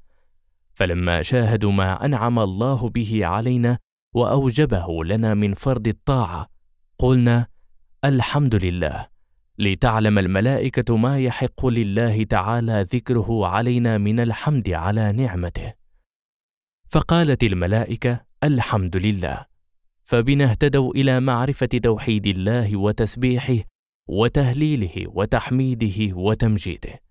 فلما 0.73 1.21
شاهدوا 1.21 1.71
ما 1.71 2.05
أنعم 2.05 2.39
الله 2.39 2.89
به 2.89 3.25
علينا 3.25 3.77
وأوجبه 4.13 5.05
لنا 5.05 5.33
من 5.33 5.53
فرض 5.53 5.87
الطاعة 5.87 6.47
قلنا 6.99 7.47
الحمد 8.05 8.55
لله. 8.55 9.16
لتعلم 9.59 10.19
الملائكة 10.19 10.97
ما 10.97 11.19
يحق 11.19 11.65
لله 11.65 12.23
تعالى 12.23 12.85
ذكره 12.93 13.47
علينا 13.47 13.97
من 13.97 14.19
الحمد 14.19 14.69
على 14.69 15.11
نعمته. 15.11 15.73
فقالت 16.89 17.43
الملائكة 17.43 18.19
الحمد 18.43 18.97
لله. 18.97 19.45
فبنا 20.03 20.43
اهتدوا 20.43 20.93
إلى 20.93 21.19
معرفة 21.19 21.65
توحيد 21.65 22.27
الله 22.27 22.77
وتسبيحه 22.77 23.57
وتهليله 24.07 25.05
وتحميده 25.07 26.15
وتمجيده. 26.15 27.01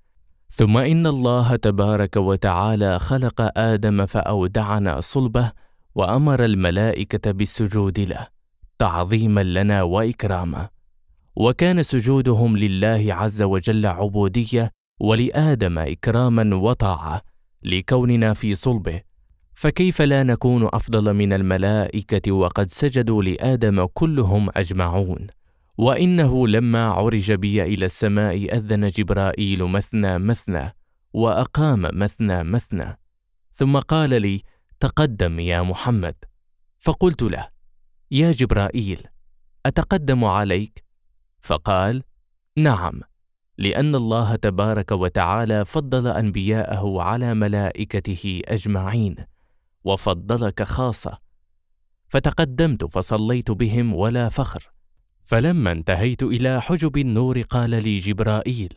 ثم 0.48 0.76
إن 0.76 1.06
الله 1.06 1.56
تبارك 1.56 2.16
وتعالى 2.16 2.98
خلق 2.98 3.58
آدم 3.58 4.06
فأودعنا 4.06 5.00
صلبه 5.00 5.52
وأمر 5.94 6.44
الملائكة 6.44 7.30
بالسجود 7.32 8.00
له 8.00 8.26
تعظيما 8.78 9.42
لنا 9.42 9.82
وإكراما. 9.82 10.75
وكان 11.36 11.82
سجودهم 11.82 12.56
لله 12.56 13.06
عز 13.14 13.42
وجل 13.42 13.86
عبودية 13.86 14.70
ولآدم 15.00 15.78
إكراما 15.78 16.56
وطاعة 16.56 17.22
لكوننا 17.62 18.34
في 18.34 18.54
صلبه. 18.54 19.02
فكيف 19.54 20.02
لا 20.02 20.22
نكون 20.22 20.68
أفضل 20.72 21.14
من 21.14 21.32
الملائكة 21.32 22.32
وقد 22.32 22.70
سجدوا 22.70 23.22
لآدم 23.22 23.86
كلهم 23.86 24.50
أجمعون؟ 24.56 25.26
وإنه 25.78 26.48
لما 26.48 26.86
عرج 26.86 27.32
بي 27.32 27.62
إلى 27.64 27.84
السماء 27.84 28.56
أذن 28.56 28.88
جبرائيل 28.88 29.64
مثنى 29.64 30.18
مثنى 30.18 30.76
وأقام 31.12 31.82
مثنى 31.92 32.44
مثنى. 32.44 32.98
ثم 33.54 33.78
قال 33.78 34.22
لي 34.22 34.42
تقدم 34.80 35.40
يا 35.40 35.62
محمد. 35.62 36.14
فقلت 36.78 37.22
له 37.22 37.48
يا 38.10 38.32
جبرائيل 38.32 39.02
أتقدم 39.66 40.24
عليك؟ 40.24 40.85
فقال 41.46 42.02
نعم 42.56 43.00
لأن 43.58 43.94
الله 43.94 44.36
تبارك 44.36 44.92
وتعالى 44.92 45.64
فضل 45.64 46.06
أنبياءه 46.06 47.02
على 47.02 47.34
ملائكته 47.34 48.42
أجمعين 48.44 49.16
وفضلك 49.84 50.62
خاصة. 50.62 51.18
فتقدمت 52.08 52.84
فصليت 52.84 53.50
بهم 53.50 53.94
ولا 53.94 54.28
فخر. 54.28 54.70
فلما 55.22 55.72
انتهيت 55.72 56.22
إلى 56.22 56.62
حجب 56.62 56.96
النور 56.96 57.40
قال 57.40 57.70
لي 57.70 57.98
جبرائيل 57.98 58.72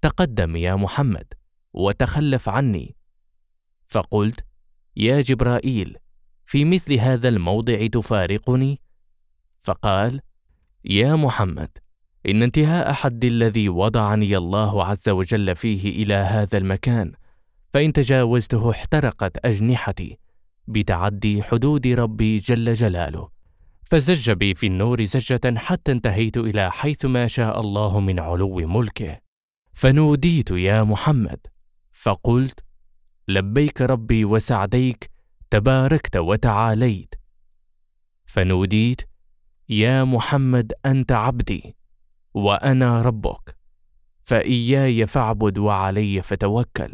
تقدم 0.00 0.56
يا 0.56 0.74
محمد 0.74 1.34
وتخلف 1.72 2.48
عني. 2.48 2.96
فقلت 3.86 4.44
يا 4.96 5.20
جبرائيل 5.20 5.96
في 6.44 6.64
مثل 6.64 6.92
هذا 6.92 7.28
الموضع 7.28 7.86
تفارقني؟ 7.86 8.80
فقال 9.60 10.20
يا 10.84 11.14
محمد 11.14 11.83
إن 12.28 12.42
انتهاء 12.42 12.92
حد 12.92 13.24
الذي 13.24 13.68
وضعني 13.68 14.36
الله 14.36 14.84
عز 14.84 15.08
وجل 15.08 15.56
فيه 15.56 16.02
إلى 16.02 16.14
هذا 16.14 16.58
المكان 16.58 17.12
فإن 17.72 17.92
تجاوزته 17.92 18.70
احترقت 18.70 19.46
أجنحتي 19.46 20.18
بتعدي 20.66 21.42
حدود 21.42 21.86
ربي 21.86 22.38
جل 22.38 22.74
جلاله. 22.74 23.28
فزج 23.82 24.30
بي 24.30 24.54
في 24.54 24.66
النور 24.66 25.04
زجة 25.04 25.58
حتى 25.58 25.92
انتهيت 25.92 26.36
إلى 26.36 26.72
حيث 26.72 27.04
ما 27.04 27.26
شاء 27.26 27.60
الله 27.60 28.00
من 28.00 28.20
علو 28.20 28.56
ملكه. 28.56 29.18
فنوديت 29.72 30.50
يا 30.50 30.82
محمد 30.82 31.46
فقلت 31.92 32.60
لبيك 33.28 33.80
ربي 33.80 34.24
وسعديك 34.24 35.10
تباركت 35.50 36.16
وتعاليت. 36.16 37.14
فنوديت 38.24 39.00
يا 39.68 40.04
محمد 40.04 40.72
أنت 40.86 41.12
عبدي. 41.12 41.76
وأنا 42.34 43.02
ربك 43.02 43.56
فإياي 44.22 45.06
فاعبد 45.06 45.58
وعلي 45.58 46.22
فتوكل 46.22 46.92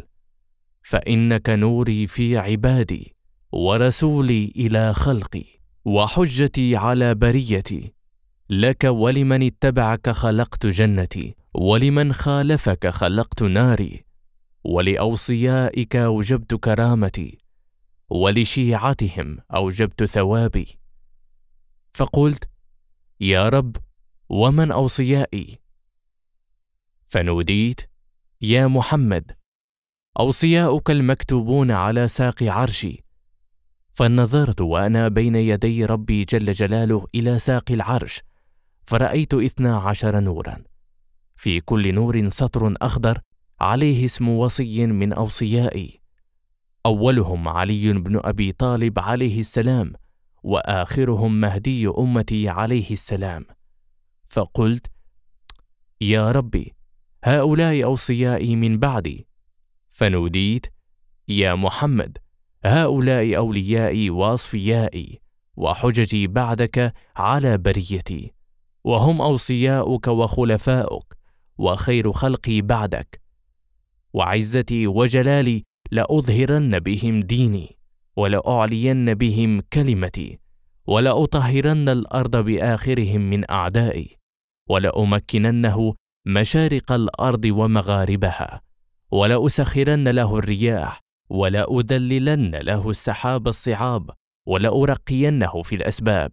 فإنك 0.81 1.49
نوري 1.49 2.07
في 2.07 2.37
عبادي 2.37 3.15
ورسولي 3.51 4.53
إلى 4.55 4.93
خلقي 4.93 5.43
وحجتي 5.85 6.75
على 6.75 7.15
بريتي. 7.15 7.93
لك 8.49 8.83
ولمن 8.83 9.43
اتبعك 9.43 10.09
خلقت 10.09 10.65
جنتي 10.67 11.35
ولمن 11.53 12.13
خالفك 12.13 12.87
خلقت 12.87 13.43
ناري. 13.43 14.05
ولأوصيائك 14.63 15.95
أوجبت 15.95 16.55
كرامتي 16.55 17.37
ولشيعتهم 18.09 19.37
أوجبت 19.55 20.03
ثوابي. 20.03 20.79
فقلت 21.93 22.49
يا 23.19 23.49
رب 23.49 23.75
ومن 24.33 24.71
أوصيائي؟ 24.71 25.59
فنوديت 27.05 27.81
يا 28.41 28.67
محمد 28.67 29.31
أوصياؤك 30.19 30.91
المكتوبون 30.91 31.71
على 31.71 32.07
ساق 32.07 32.43
عرشي. 32.43 33.03
فنظرت 33.91 34.61
وأنا 34.61 35.07
بين 35.07 35.35
يدي 35.35 35.85
ربي 35.85 36.23
جل 36.23 36.51
جلاله 36.51 37.07
إلى 37.15 37.39
ساق 37.39 37.71
العرش 37.71 38.21
فرأيت 38.83 39.33
اثنا 39.33 39.77
عشر 39.77 40.19
نورا. 40.19 40.63
في 41.35 41.59
كل 41.59 41.93
نور 41.93 42.29
سطر 42.29 42.73
أخضر 42.81 43.19
عليه 43.61 44.05
اسم 44.05 44.29
وصي 44.29 44.87
من 44.87 45.13
أوصيائي. 45.13 46.01
أولهم 46.85 47.47
علي 47.47 47.93
بن 47.93 48.19
أبي 48.23 48.51
طالب 48.51 48.99
عليه 48.99 49.39
السلام 49.39 49.93
وآخرهم 50.43 51.41
مهدي 51.41 51.87
أمتي 51.87 52.49
عليه 52.49 52.91
السلام. 52.91 53.45
فقلت 54.31 54.87
يا 56.01 56.31
ربي 56.31 56.73
هؤلاء 57.23 57.83
أوصيائي 57.83 58.55
من 58.55 58.79
بعدي. 58.79 59.27
فنوديت 59.89 60.65
يا 61.27 61.55
محمد 61.55 62.17
هؤلاء 62.65 63.37
أوليائي 63.37 64.09
وأصفيائي 64.09 65.21
وحججي 65.57 66.27
بعدك 66.27 66.93
على 67.15 67.57
بريتي 67.57 68.33
وهم 68.83 69.21
أوصياؤك 69.21 70.07
وخلفاؤك 70.07 71.17
وخير 71.57 72.11
خلقي 72.11 72.61
بعدك. 72.61 73.21
وعزتي 74.13 74.87
وجلالي 74.87 75.63
لأظهرن 75.91 76.79
بهم 76.79 77.19
ديني 77.19 77.77
ولأعلين 78.15 79.13
بهم 79.13 79.61
كلمتي 79.73 80.39
ولأطهرن 80.87 81.89
الأرض 81.89 82.37
بآخرهم 82.37 83.21
من 83.21 83.51
أعدائي. 83.51 84.20
ولأمكننه 84.69 85.93
مشارق 86.25 86.91
الأرض 86.91 87.45
ومغاربها 87.45 88.61
ولأسخرن 89.11 90.07
له 90.07 90.37
الرياح 90.37 90.99
ولأذللن 91.29 92.55
له 92.55 92.89
السحاب 92.89 93.47
الصعاب 93.47 94.09
ولأرقينه 94.47 95.61
في 95.63 95.75
الأسباب 95.75 96.31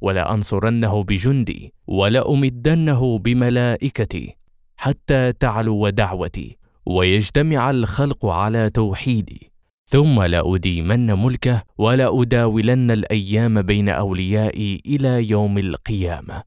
ولأنصرنه 0.00 1.02
بجندي 1.04 1.74
ولأمدنه 1.86 3.18
بملائكتي 3.18 4.36
حتى 4.76 5.32
تعلو 5.32 5.88
دعوتي 5.88 6.56
ويجتمع 6.86 7.70
الخلق 7.70 8.26
على 8.26 8.70
توحيدي. 8.70 9.52
ثم 9.86 10.22
لأديمن 10.22 11.06
ملكه 11.06 11.62
ولأداولن 11.78 12.90
الأيام 12.90 13.62
بين 13.62 13.88
أوليائي 13.88 14.82
إلى 14.86 15.30
يوم 15.30 15.58
القيامة. 15.58 16.42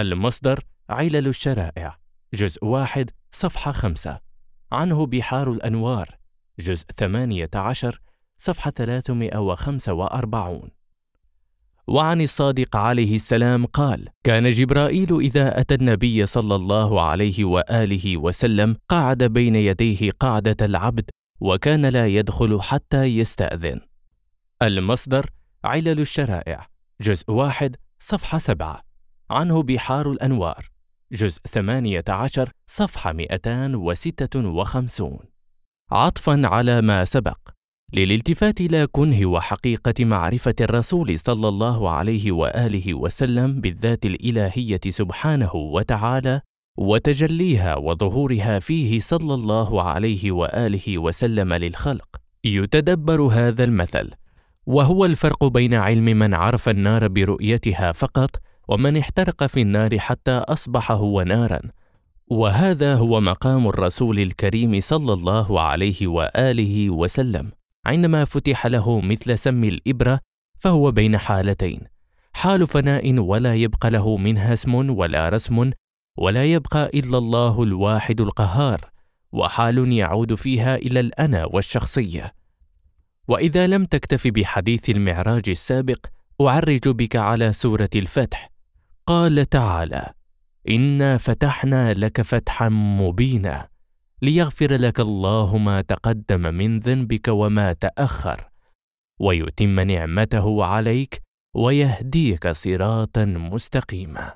المصدر 0.00 0.60
علل 0.90 1.28
الشرائع 1.28 1.98
جزء 2.34 2.64
واحد 2.64 3.10
صفحة 3.32 3.72
خمسة. 3.72 4.20
عنه 4.72 5.06
بحار 5.06 5.52
الأنوار 5.52 6.08
جزء 6.58 6.84
ثمانية 6.96 7.50
عشر 7.54 8.00
صفحة 8.38 8.70
345 8.70 10.70
وعن 11.86 12.20
الصادق 12.20 12.76
عليه 12.76 13.14
السلام 13.14 13.66
قال 13.66 14.08
كان 14.24 14.50
جبرائيل 14.50 15.18
إذا 15.18 15.60
أتى 15.60 15.74
النبي 15.74 16.26
صلى 16.26 16.54
الله 16.54 17.02
عليه 17.02 17.44
وآله 17.44 18.16
وسلم 18.16 18.76
قعد 18.88 19.24
بين 19.24 19.56
يديه 19.56 20.10
قعدة 20.10 20.56
العبد 20.62 21.10
وكان 21.40 21.86
لا 21.86 22.06
يدخل 22.06 22.62
حتى 22.62 23.04
يستأذن. 23.04 23.80
المصدر 24.62 25.30
علل 25.64 26.00
الشرائع 26.00 26.66
جزء 27.00 27.30
واحد 27.30 27.76
صفحة 27.98 28.38
سبعة. 28.38 28.87
عنه 29.30 29.62
بحار 29.62 30.12
الأنوار 30.12 30.66
جزء 31.12 31.40
ثمانية 31.48 32.04
عشر 32.08 32.50
صفحة 32.66 33.12
256 33.12 35.18
عطفا 35.92 36.42
على 36.44 36.82
ما 36.82 37.04
سبق. 37.04 37.38
للالتفات 37.94 38.60
إلى 38.60 38.86
كنه 38.86 39.26
وحقيقة 39.26 40.04
معرفة 40.04 40.54
الرسول 40.60 41.18
صلى 41.18 41.48
الله 41.48 41.90
عليه 41.90 42.32
وآله 42.32 42.94
وسلم 42.94 43.60
بالذات 43.60 44.06
الإلهية 44.06 44.80
سبحانه 44.88 45.54
وتعالى 45.54 46.40
وتجليها 46.78 47.76
وظهورها 47.76 48.58
فيه 48.58 48.98
صلى 48.98 49.34
الله 49.34 49.82
عليه 49.82 50.32
وآله 50.32 50.98
وسلم 50.98 51.54
للخلق 51.54 52.16
يتدبر 52.44 53.20
هذا 53.20 53.64
المثل. 53.64 54.10
وهو 54.66 55.04
الفرق 55.04 55.44
بين 55.44 55.74
علم 55.74 56.04
من 56.04 56.34
عرف 56.34 56.68
النار 56.68 57.08
برؤيتها 57.08 57.92
فقط 57.92 58.30
ومن 58.68 58.96
احترق 58.96 59.46
في 59.46 59.60
النار 59.60 59.98
حتى 59.98 60.30
اصبح 60.30 60.92
هو 60.92 61.22
نارا 61.22 61.60
وهذا 62.30 62.94
هو 62.94 63.20
مقام 63.20 63.68
الرسول 63.68 64.18
الكريم 64.18 64.80
صلى 64.80 65.12
الله 65.12 65.60
عليه 65.60 66.06
وآله 66.06 66.90
وسلم. 66.90 67.50
عندما 67.86 68.24
فتح 68.24 68.66
له 68.66 69.00
مثل 69.00 69.38
سم 69.38 69.64
الإبرة 69.64 70.20
فهو 70.58 70.90
بين 70.90 71.18
حالتين. 71.18 71.80
حال 72.32 72.66
فناء 72.66 73.18
ولا 73.18 73.54
يبقى 73.54 73.90
له 73.90 74.16
منها 74.16 74.52
اسم 74.52 74.74
ولا 74.74 75.28
رسم 75.28 75.70
ولا 76.18 76.44
يبقى 76.44 76.90
إلا 76.94 77.18
الله 77.18 77.62
الواحد 77.62 78.20
القهار 78.20 78.80
وحال 79.32 79.92
يعود 79.92 80.34
فيها 80.34 80.76
إلى 80.76 81.00
الأنا 81.00 81.44
والشخصية. 81.44 82.34
وإذا 83.28 83.66
لم 83.66 83.84
تكتف 83.84 84.26
بحديث 84.26 84.90
المعراج 84.90 85.48
السابق 85.48 86.06
أعرج 86.40 86.88
بك 86.88 87.16
على 87.16 87.52
سورة 87.52 87.90
الفتح. 87.96 88.57
قال 89.08 89.44
تعالى 89.44 90.12
إنا 90.68 91.16
فتحنا 91.18 91.94
لك 91.94 92.22
فتحا 92.22 92.68
مبينا 92.68 93.68
ليغفر 94.22 94.72
لك 94.72 95.00
الله 95.00 95.58
ما 95.58 95.80
تقدم 95.80 96.54
من 96.54 96.78
ذنبك 96.78 97.28
وما 97.28 97.72
تأخر 97.72 98.48
ويتم 99.20 99.80
نعمته 99.80 100.64
عليك 100.64 101.22
ويهديك 101.56 102.48
صراطا 102.48 103.24
مستقيما. 103.24 104.34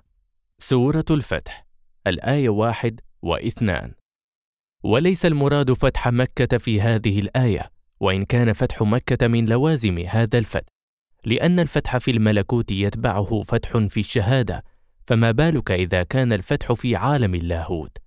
سورة 0.58 1.04
الفتح 1.10 1.66
الآية 2.06 2.48
واحد 2.48 3.00
واثنان. 3.22 3.92
وليس 4.84 5.26
المراد 5.26 5.72
فتح 5.72 6.08
مكة 6.08 6.58
في 6.58 6.80
هذه 6.80 7.20
الآية 7.20 7.70
وإن 8.00 8.22
كان 8.22 8.52
فتح 8.52 8.82
مكة 8.82 9.26
من 9.26 9.44
لوازم 9.44 9.98
هذا 9.98 10.38
الفتح. 10.38 10.71
لأن 11.24 11.60
الفتح 11.60 11.98
في 11.98 12.10
الملكوت 12.10 12.72
يتبعه 12.72 13.42
فتح 13.42 13.76
في 13.76 14.00
الشهادة 14.00 14.64
فما 15.06 15.30
بالك 15.30 15.70
إذا 15.70 16.02
كان 16.02 16.32
الفتح 16.32 16.72
في 16.72 16.96
عالم 16.96 17.34
اللاهوت؟ 17.34 17.98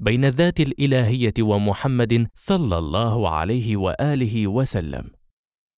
بين 0.00 0.24
الذات 0.24 0.60
الإلهية 0.60 1.34
ومحمد 1.40 2.26
صلى 2.34 2.78
الله 2.78 3.28
عليه 3.28 3.76
وآله 3.76 4.46
وسلم 4.46 5.10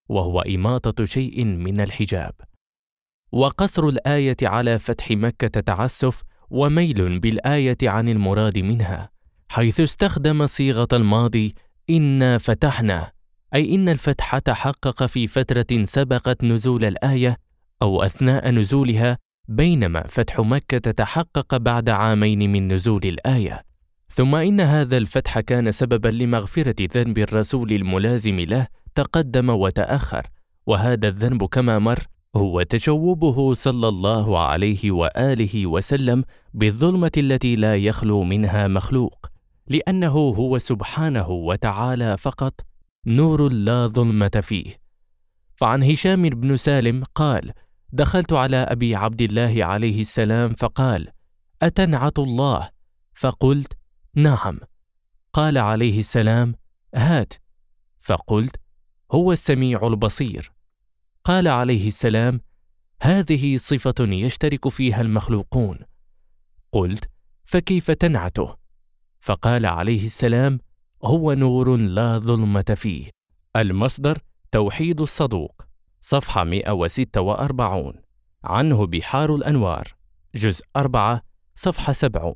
وهو 0.09 0.40
إماطة 0.40 1.05
شيء 1.05 1.44
من 1.44 1.81
الحجاب. 1.81 2.32
وقصر 3.32 3.89
الآية 3.89 4.36
على 4.43 4.78
فتح 4.78 5.11
مكة 5.11 5.61
تعسف 5.61 6.23
وميل 6.51 7.19
بالآية 7.19 7.77
عن 7.82 8.09
المراد 8.09 8.59
منها 8.59 9.11
حيث 9.48 9.81
استخدم 9.81 10.47
صيغة 10.47 10.89
الماضي 10.93 11.55
إنا 11.90 12.39
فتحنا 12.39 13.12
أي 13.55 13.74
إن 13.74 13.89
الفتح 13.89 14.39
تحقق 14.39 15.06
في 15.06 15.27
فترة 15.27 15.82
سبقت 15.82 16.44
نزول 16.44 16.85
الآية 16.85 17.36
أو 17.82 18.02
أثناء 18.02 18.51
نزولها 18.51 19.18
بينما 19.48 20.06
فتح 20.06 20.40
مكة 20.40 20.90
تحقق 20.90 21.56
بعد 21.56 21.90
عامين 21.90 22.52
من 22.52 22.73
نزول 22.73 23.02
الآية. 23.05 23.62
ثم 24.09 24.35
إن 24.35 24.60
هذا 24.60 24.97
الفتح 24.97 25.40
كان 25.40 25.73
سببا 25.73 26.09
لمغفرة 26.09 26.89
ذنب 26.94 27.18
الرسول 27.18 27.73
الملازم 27.73 28.40
له 28.40 28.66
تقدم 28.94 29.51
وتأخر. 29.51 30.23
وهذا 30.66 31.09
الذنب 31.09 31.44
كما 31.44 31.78
مر 31.78 31.98
هو 32.36 32.62
تشوبه 32.62 33.55
صلى 33.55 33.89
الله 33.89 34.39
عليه 34.39 34.90
وآله 34.90 35.66
وسلم 35.66 36.24
بالظلمة 36.55 37.10
التي 37.16 37.56
لا 37.56 37.77
يخلو 37.77 38.23
منها 38.23 38.68
مخلوق 38.68 39.27
لأنه 39.68 40.12
هو 40.12 40.59
سبحانه 40.59 41.31
وتعالى 41.31 42.16
فقط 42.18 42.60
نور 43.07 43.53
لا 43.53 43.87
ظلمة 43.87 44.43
فيه. 44.43 44.81
فعن 45.57 45.83
هشام 45.83 46.23
بن 46.23 46.57
سالم 46.57 47.05
قال 47.15 47.53
دخلت 47.93 48.33
على 48.33 48.57
أبي 48.57 48.95
عبد 48.95 49.23
الله 49.23 49.65
عليه 49.65 50.01
السلام 50.01 50.53
فقال 50.53 51.09
أتنعت 51.62 52.19
الله؟ 52.19 52.70
فقلت 53.15 53.78
نعم. 54.15 54.59
قال 55.33 55.59
عليه 55.59 55.99
السلام 55.99 56.55
هات. 56.95 57.35
فقلت 57.99 58.57
هو 59.12 59.33
السميع 59.33 59.87
البصير. 59.87 60.53
قال 61.24 61.49
عليه 61.49 61.89
السلام 61.89 62.41
هذه 63.03 63.57
صفة 63.57 63.95
يشترك 64.01 64.69
فيها 64.69 65.01
المخلوقون. 65.01 65.78
قلت 66.73 67.11
فكيف 67.45 67.91
تنعته؟ 67.91 68.57
فقال 69.20 69.66
عليه 69.66 70.07
السلام 70.07 70.61
هو 71.07 71.33
نور 71.33 71.77
لا 71.77 72.19
ظلمة 72.19 72.74
فيه. 72.77 73.11
المصدر 73.57 74.19
توحيد 74.53 75.01
الصدوق. 75.01 75.62
صفحة 76.01 76.45
146 76.45 77.93
عنه 78.45 78.87
بحار 78.87 79.35
الأنوار. 79.35 79.89
جزء 80.35 80.65
4 80.77 81.23
صفحة 81.55 81.93
70 81.93 82.35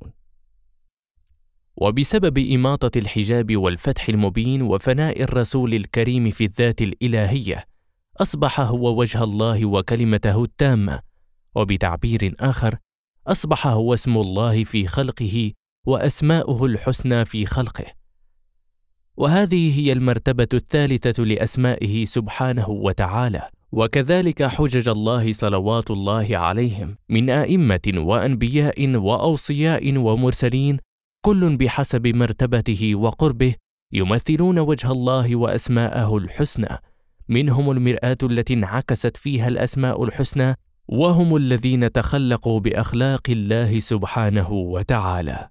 وبسبب 1.77 2.39
إماطة 2.39 2.99
الحجاب 2.99 3.57
والفتح 3.57 4.09
المبين 4.09 4.63
وفناء 4.63 5.23
الرسول 5.23 5.75
الكريم 5.75 6.31
في 6.31 6.45
الذات 6.45 6.83
الإلهية 6.83 7.65
أصبح 8.21 8.61
هو 8.61 9.01
وجه 9.01 9.25
الله 9.25 9.67
وكلمته 9.67 10.45
التامة. 10.45 11.01
وبتعبير 11.55 12.35
آخر 12.41 12.77
أصبح 13.27 13.67
هو 13.67 13.95
اسم 13.95 14.17
الله 14.17 14.65
في 14.65 14.87
خلقه 14.87 15.53
وأسماؤه 15.87 16.67
الحسنى 16.67 17.25
في 17.25 17.47
خلقه. 17.47 18.00
وهذه 19.17 19.81
هي 19.81 19.93
المرتبة 19.93 20.49
الثالثة 20.55 21.25
لأسمائه 21.25 22.05
سبحانه 22.05 22.69
وتعالى. 22.69 23.51
وكذلك 23.73 24.43
حجج 24.43 24.89
الله 24.89 25.33
صلوات 25.33 25.91
الله 25.91 26.37
عليهم 26.37 26.97
من 27.09 27.31
أئمة 27.31 27.93
وأنبياء 27.97 28.97
وأوصياء 28.97 29.97
ومرسلين 29.97 30.79
كل 31.25 31.57
بحسب 31.57 32.07
مرتبته 32.07 32.95
وقربه 32.95 33.55
يمثلون 33.93 34.59
وجه 34.59 34.93
الله 34.93 35.37
وأسماءه 35.37 36.17
الحسنى. 36.17 36.79
منهم 37.29 37.71
المرآة 37.71 38.19
التي 38.23 38.55
انعكست 38.55 39.17
فيها 39.17 39.49
الأسماء 39.49 40.05
الحسنى 40.05 40.55
وهم 40.89 41.37
الذين 41.37 41.93
تخلقوا 41.93 42.61
بأخلاق 42.61 43.31
الله 43.31 43.79
سبحانه 43.79 44.53
وتعالى. 44.53 45.49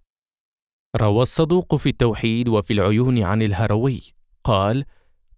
روى 0.95 1.21
الصدوق 1.21 1.75
في 1.75 1.89
التوحيد 1.89 2.47
وفي 2.47 2.73
العيون 2.73 3.23
عن 3.23 3.41
الهروي. 3.41 4.01
قال 4.43 4.85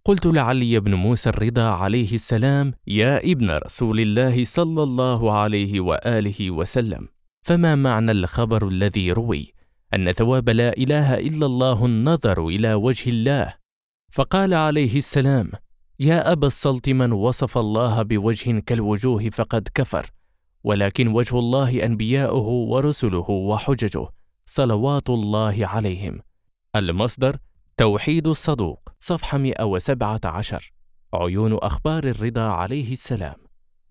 قلت 0.04 0.26
لعلي 0.26 0.80
بن 0.80 0.94
موسى 0.94 1.28
الرضا 1.30 1.62
عليه 1.62 2.14
السلام 2.14 2.74
يا 2.86 3.18
ابن 3.18 3.50
رسول 3.50 4.00
الله 4.00 4.44
صلى 4.44 4.82
الله 4.82 5.32
عليه 5.32 5.80
وآله 5.80 6.50
وسلم 6.50 7.08
فما 7.42 7.74
معنى 7.74 8.10
الخبر 8.12 8.68
الذي 8.68 9.12
روي؟ 9.12 9.52
أن 9.94 10.12
ثواب 10.12 10.50
لا 10.50 10.76
إله 10.76 11.18
إلا 11.18 11.46
الله 11.46 11.86
النظر 11.86 12.46
إلى 12.46 12.74
وجه 12.74 13.10
الله. 13.10 13.54
فقال 14.10 14.54
عليه 14.54 14.96
السلام 14.98 15.50
يا 16.00 16.32
أبا 16.32 16.46
السلط 16.46 16.88
من 16.88 17.12
وصف 17.12 17.58
الله 17.58 18.02
بوجه 18.02 18.60
كالوجوه 18.60 19.30
فقد 19.30 19.68
كفر 19.74 20.06
ولكن 20.64 21.08
وجه 21.08 21.38
الله 21.38 21.84
أنبياؤه 21.84 22.46
ورسله 22.48 23.30
وحججه 23.30 24.08
صلوات 24.46 25.10
الله 25.10 25.66
عليهم. 25.66 26.20
المصدر 26.76 27.36
توحيد 27.76 28.26
الصدوق 28.26 28.88
صفحة 29.00 29.38
117 29.38 30.72
عيون 31.14 31.54
أخبار 31.54 32.04
الرضا 32.04 32.48
عليه 32.48 32.92
السلام. 32.92 33.36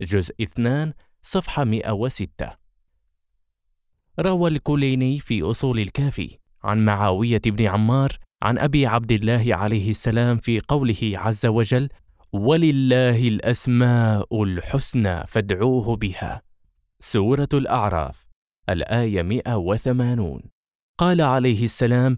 جزء 0.01 0.35
2 0.41 0.93
صفحة 1.21 1.63
106 1.63 2.55
روى 4.19 4.49
الكليني 4.49 5.19
في 5.19 5.41
أصول 5.41 5.79
الكافي 5.79 6.37
عن 6.63 6.85
معاوية 6.85 7.41
بن 7.45 7.65
عمار 7.65 8.11
عن 8.41 8.57
أبي 8.57 8.85
عبد 8.85 9.11
الله 9.11 9.55
عليه 9.55 9.89
السلام 9.89 10.37
في 10.37 10.59
قوله 10.59 11.11
عز 11.15 11.45
وجل 11.45 11.89
ولله 12.33 13.27
الأسماء 13.27 14.43
الحسنى 14.43 15.27
فادعوه 15.27 15.95
بها. 15.95 16.41
سورة 16.99 17.49
الأعراف. 17.53 18.30
الآية 18.69 19.21
180 19.21 20.41
قال 20.97 21.21
عليه 21.21 21.63
السلام 21.63 22.17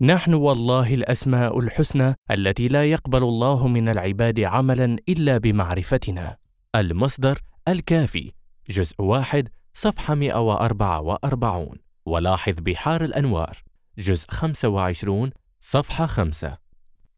نحن 0.00 0.34
والله 0.34 0.94
الأسماء 0.94 1.58
الحسنى 1.58 2.14
التي 2.30 2.68
لا 2.68 2.84
يقبل 2.84 3.22
الله 3.22 3.68
من 3.68 3.88
العباد 3.88 4.40
عملا 4.40 4.96
إلا 5.08 5.38
بمعرفتنا. 5.38 6.36
المصدر 6.76 7.38
الكافي 7.68 8.32
جزء 8.70 9.02
واحد 9.02 9.48
صفحة 9.72 10.14
144 10.14 11.78
ولاحظ 12.06 12.54
بحار 12.60 13.04
الأنوار 13.04 13.56
جزء 13.98 14.28
25 14.30 15.30
صفحة 15.60 16.06
5 16.06 16.58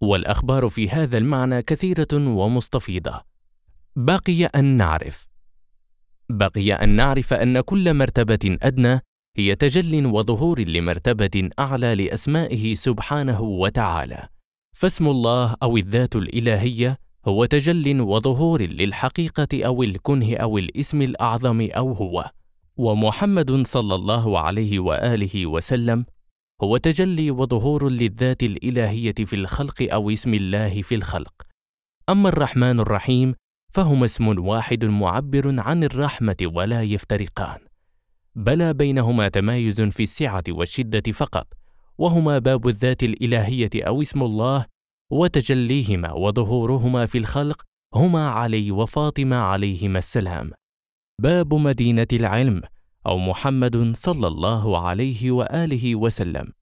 والأخبار 0.00 0.68
في 0.68 0.88
هذا 0.88 1.18
المعنى 1.18 1.62
كثيرة 1.62 2.08
ومستفيضة. 2.12 3.24
بقي 3.96 4.44
أن 4.44 4.64
نعرف. 4.64 5.33
بقي 6.30 6.72
أن 6.72 6.88
نعرف 6.88 7.32
أن 7.32 7.60
كل 7.60 7.94
مرتبة 7.94 8.58
أدنى 8.62 9.00
هي 9.36 9.54
تجل 9.54 10.06
وظهور 10.06 10.60
لمرتبة 10.60 11.50
أعلى 11.58 11.94
لأسمائه 11.94 12.74
سبحانه 12.74 13.40
وتعالى. 13.42 14.28
فاسم 14.76 15.06
الله 15.06 15.56
أو 15.62 15.76
الذات 15.76 16.16
الإلهية 16.16 16.98
هو 17.26 17.44
تجل 17.44 18.00
وظهور 18.00 18.62
للحقيقة 18.62 19.64
أو 19.66 19.82
الكنه 19.82 20.36
أو 20.36 20.58
الاسم 20.58 21.02
الأعظم 21.02 21.68
أو 21.76 21.92
هو. 21.92 22.30
ومحمد 22.76 23.66
صلى 23.66 23.94
الله 23.94 24.38
عليه 24.38 24.78
وآله 24.78 25.46
وسلم 25.46 26.04
هو 26.62 26.76
تجلي 26.76 27.30
وظهور 27.30 27.88
للذات 27.88 28.42
الإلهية 28.42 29.14
في 29.14 29.36
الخلق 29.36 29.88
أو 29.92 30.10
اسم 30.10 30.34
الله 30.34 30.82
في 30.82 30.94
الخلق. 30.94 31.34
أما 32.08 32.28
الرحمن 32.28 32.80
الرحيم 32.80 33.34
فهما 33.74 34.04
اسم 34.04 34.46
واحد 34.46 34.84
معبر 34.84 35.60
عن 35.60 35.84
الرحمة 35.84 36.36
ولا 36.42 36.82
يفترقان. 36.82 37.58
بلى 38.34 38.72
بينهما 38.74 39.28
تمايز 39.28 39.80
في 39.80 40.02
السعة 40.02 40.44
والشدة 40.48 41.12
فقط 41.12 41.46
وهما 41.98 42.38
باب 42.38 42.68
الذات 42.68 43.02
الإلهية 43.02 43.70
أو 43.76 44.02
اسم 44.02 44.22
الله 44.22 44.66
وتجليهما 45.10 46.12
وظهورهما 46.12 47.06
في 47.06 47.18
الخلق 47.18 47.62
هما 47.94 48.28
علي 48.28 48.70
وفاطمة 48.70 49.36
عليهما 49.36 49.98
السلام. 49.98 50.50
باب 51.22 51.54
مدينة 51.54 52.08
العلم 52.12 52.62
أو 53.06 53.18
محمد 53.18 53.96
صلى 53.96 54.26
الله 54.26 54.88
عليه 54.88 55.30
وآله 55.30 55.96
وسلم. 55.96 56.52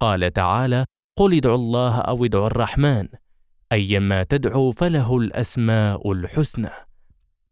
قال 0.00 0.32
تعالى 0.32 0.84
قل 1.18 1.34
ادعوا 1.34 1.54
الله 1.56 1.98
أو 1.98 2.24
ادعوا 2.24 2.46
الرحمن 2.46 3.08
أيما 3.72 4.22
تدعوا 4.22 4.72
فله 4.72 5.18
الأسماء 5.18 6.12
الحسنى. 6.12 6.70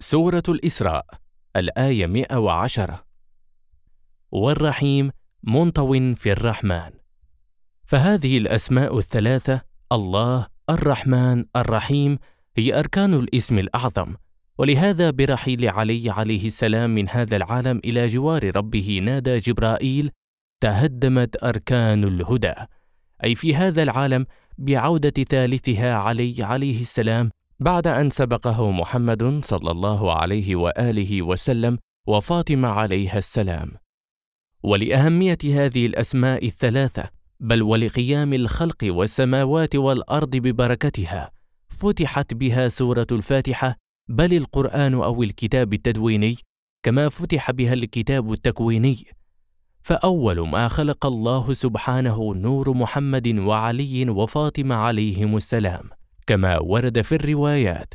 سورة 0.00 0.42
الإسراء 0.48 1.06
الآية 1.56 2.06
110 2.06 3.04
والرحيم 4.32 5.10
منطو 5.42 6.14
في 6.14 6.32
الرحمن. 6.32 6.90
فهذه 7.84 8.38
الأسماء 8.38 8.98
الثلاثة 8.98 9.62
الله 9.92 10.46
الرحمن 10.70 11.44
الرحيم 11.56 12.18
هي 12.56 12.78
أركان 12.78 13.14
الإسم 13.14 13.58
الأعظم. 13.58 14.14
ولهذا 14.58 15.10
برحيل 15.10 15.68
علي 15.68 16.10
عليه 16.10 16.46
السلام 16.46 16.94
من 16.94 17.08
هذا 17.08 17.36
العالم 17.36 17.80
إلى 17.84 18.06
جوار 18.06 18.56
ربه 18.56 19.00
نادى 19.02 19.38
جبرائيل 19.38 20.10
تهدمت 20.60 21.44
أركان 21.44 22.04
الهدى. 22.04 22.54
أي 23.24 23.34
في 23.34 23.54
هذا 23.54 23.82
العالم 23.82 24.26
بعودة 24.58 25.10
ثالثها 25.24 25.94
علي 25.94 26.34
عليه 26.42 26.80
السلام 26.80 27.30
بعد 27.60 27.86
أن 27.86 28.10
سبقه 28.10 28.70
محمد 28.70 29.44
صلى 29.44 29.70
الله 29.70 30.12
عليه 30.12 30.56
وآله 30.56 31.22
وسلم 31.22 31.78
وفاطمة 32.06 32.68
عليها 32.68 33.18
السلام. 33.18 33.72
ولأهمية 34.62 35.38
هذه 35.44 35.86
الأسماء 35.86 36.46
الثلاثة 36.46 37.10
بل 37.40 37.62
ولقيام 37.62 38.32
الخلق 38.32 38.78
والسماوات 38.84 39.76
والأرض 39.76 40.36
ببركتها 40.36 41.30
فتحت 41.68 42.34
بها 42.34 42.68
سورة 42.68 43.06
الفاتحة 43.12 43.76
بل 44.08 44.34
القرآن 44.34 44.94
أو 44.94 45.22
الكتاب 45.22 45.72
التدويني 45.72 46.36
كما 46.82 47.08
فتح 47.08 47.50
بها 47.50 47.72
الكتاب 47.72 48.32
التكويني. 48.32 49.04
فأول 49.84 50.48
ما 50.48 50.68
خلق 50.68 51.06
الله 51.06 51.52
سبحانه 51.52 52.34
نور 52.34 52.74
محمد 52.74 53.28
وعلي 53.38 54.10
وفاطمة 54.10 54.74
عليهم 54.74 55.36
السلام 55.36 55.90
كما 56.26 56.58
ورد 56.58 57.00
في 57.00 57.14
الروايات. 57.14 57.94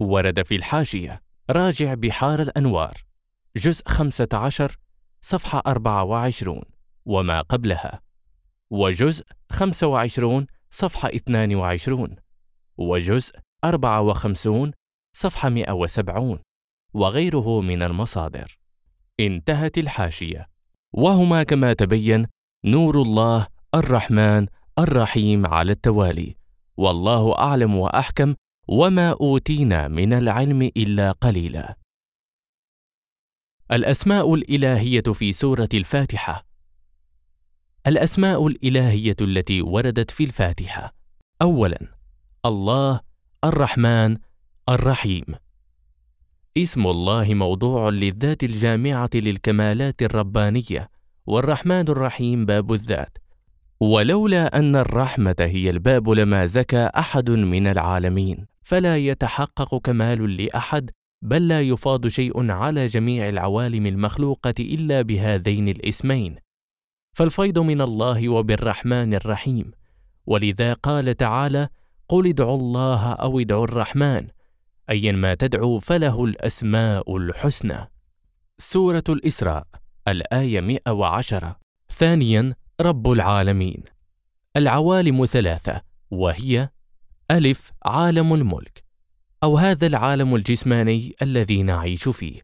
ورد 0.00 0.42
في 0.42 0.56
الحاشية 0.56 1.22
راجع 1.50 1.94
بحار 1.94 2.42
الأنوار 2.42 2.94
جزء 3.56 3.88
15 3.88 4.76
صفحة 5.20 5.62
24 5.66 6.62
وما 7.06 7.40
قبلها. 7.40 8.00
وجزء 8.70 9.24
25 9.50 10.46
صفحة 10.70 11.08
22 11.08 12.16
وجزء 12.78 13.34
54 13.64 14.70
صفحة 15.12 15.48
170 15.48 16.38
وغيره 16.94 17.60
من 17.60 17.82
المصادر. 17.82 18.58
انتهت 19.20 19.78
الحاشية. 19.78 20.55
وهما 20.96 21.42
كما 21.42 21.72
تبين 21.72 22.26
نور 22.64 23.02
الله 23.02 23.46
الرحمن 23.74 24.46
الرحيم 24.78 25.46
على 25.46 25.72
التوالي. 25.72 26.36
والله 26.76 27.38
أعلم 27.38 27.76
وأحكم 27.76 28.34
وما 28.68 29.10
أوتينا 29.10 29.88
من 29.88 30.12
العلم 30.12 30.62
إلا 30.62 31.12
قليلا. 31.12 31.76
الأسماء 33.72 34.34
الإلهية 34.34 35.02
في 35.02 35.32
سورة 35.32 35.68
الفاتحة. 35.74 36.46
الأسماء 37.86 38.46
الإلهية 38.46 39.16
التي 39.20 39.62
وردت 39.62 40.10
في 40.10 40.24
الفاتحة. 40.24 40.94
اولا 41.42 41.78
الله 42.44 43.00
الرحمن 43.44 44.16
الرحيم. 44.68 45.24
اسم 46.56 46.86
الله 46.86 47.34
موضوع 47.34 47.88
للذات 47.88 48.44
الجامعة 48.44 49.10
للكمالات 49.14 50.02
الربانية 50.02 50.88
والرحمن 51.26 51.88
الرحيم 51.88 52.46
باب 52.46 52.72
الذات. 52.72 53.18
ولولا 53.80 54.58
أن 54.58 54.76
الرحمة 54.76 55.36
هي 55.40 55.70
الباب 55.70 56.08
لما 56.10 56.46
زكى 56.46 56.90
أحد 56.96 57.30
من 57.30 57.66
العالمين. 57.66 58.46
فلا 58.62 58.96
يتحقق 58.96 59.78
كمال 59.78 60.36
لأحد 60.36 60.90
بل 61.22 61.48
لا 61.48 61.60
يفاض 61.60 62.06
شيء 62.06 62.50
على 62.50 62.86
جميع 62.86 63.28
العوالم 63.28 63.86
المخلوقة 63.86 64.54
إلا 64.60 65.02
بهذين 65.02 65.68
الاسمين. 65.68 66.36
فالفيض 67.12 67.58
من 67.58 67.80
الله 67.80 68.28
وبالرحمن 68.28 69.14
الرحيم. 69.14 69.70
ولذا 70.26 70.72
قال 70.72 71.16
تعالى 71.16 71.68
قل 72.08 72.26
ادعوا 72.26 72.58
الله 72.58 73.12
أو 73.12 73.40
ادعوا 73.40 73.64
الرحمن. 73.64 74.35
ايا 74.90 75.12
ما 75.12 75.34
تدعو 75.34 75.78
فله 75.78 76.24
الأسماء 76.24 77.16
الحسنى. 77.16 77.90
سورة 78.58 79.04
الإسراء 79.08 79.66
الآية 80.08 80.60
110 80.60 81.58
ثانيا 81.88 82.54
رب 82.80 83.12
العالمين. 83.12 83.84
العوالم 84.56 85.26
ثلاثة 85.26 85.82
وهي 86.10 86.68
ألف 87.30 87.72
عالم 87.84 88.34
الملك. 88.34 88.84
أو 89.42 89.58
هذا 89.58 89.86
العالم 89.86 90.34
الجسماني 90.34 91.14
الذي 91.22 91.62
نعيش 91.62 92.08
فيه. 92.08 92.40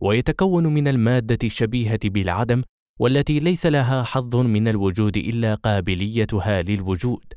ويتكون 0.00 0.66
من 0.66 0.88
المادة 0.88 1.38
الشبيهة 1.44 2.00
بالعدم 2.04 2.62
والتي 3.00 3.40
ليس 3.40 3.66
لها 3.66 4.02
حظ 4.02 4.36
من 4.36 4.68
الوجود 4.68 5.16
إلا 5.16 5.54
قابليتها 5.54 6.62
للوجود. 6.62 7.32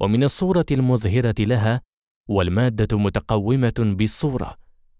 ومن 0.00 0.24
الصورة 0.24 0.66
المظهرة 0.70 1.34
لها 1.38 1.80
والمادة 2.28 2.98
متقومة 2.98 3.74
بالصورة 3.78 4.56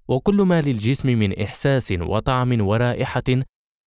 وكل 0.09 0.43
ما 0.43 0.61
للجسم 0.61 1.09
من 1.09 1.41
إحساس 1.41 1.93
وطعم 1.93 2.61
ورائحة 2.61 3.23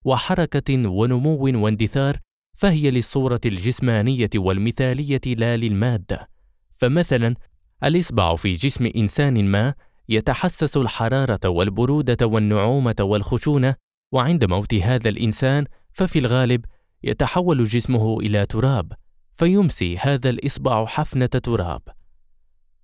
وحركة 0.06 0.90
ونمو 0.90 1.64
واندثار 1.64 2.18
فهي 2.54 2.92
للصورة 2.92 3.42
الجسمانية 3.46 4.30
والمثالية 4.36 5.22
لا 5.26 5.58
للمادة. 5.58 6.30
فمثلا 6.72 7.36
الإصبع 7.84 8.36
في 8.36 8.52
جسم 8.52 8.92
إنسان 8.96 9.46
ما 9.46 9.74
يتحسس 10.10 10.78
الحرارة 10.78 11.50
والبرودة 11.50 12.28
والنعومة 12.28 12.96
والخشونة 13.00 13.76
وعند 14.12 14.46
موت 14.46 14.74
هذا 14.74 15.10
الإنسان 15.10 15.66
ففي 15.94 16.20
الغالب 16.20 16.66
يتحول 17.04 17.66
جسمه 17.66 18.20
إلى 18.20 18.46
تراب 18.46 18.94
فيمسي 19.34 19.98
هذا 19.98 20.30
الإصبع 20.30 20.86
حفنة 20.86 21.26
تراب. 21.26 21.82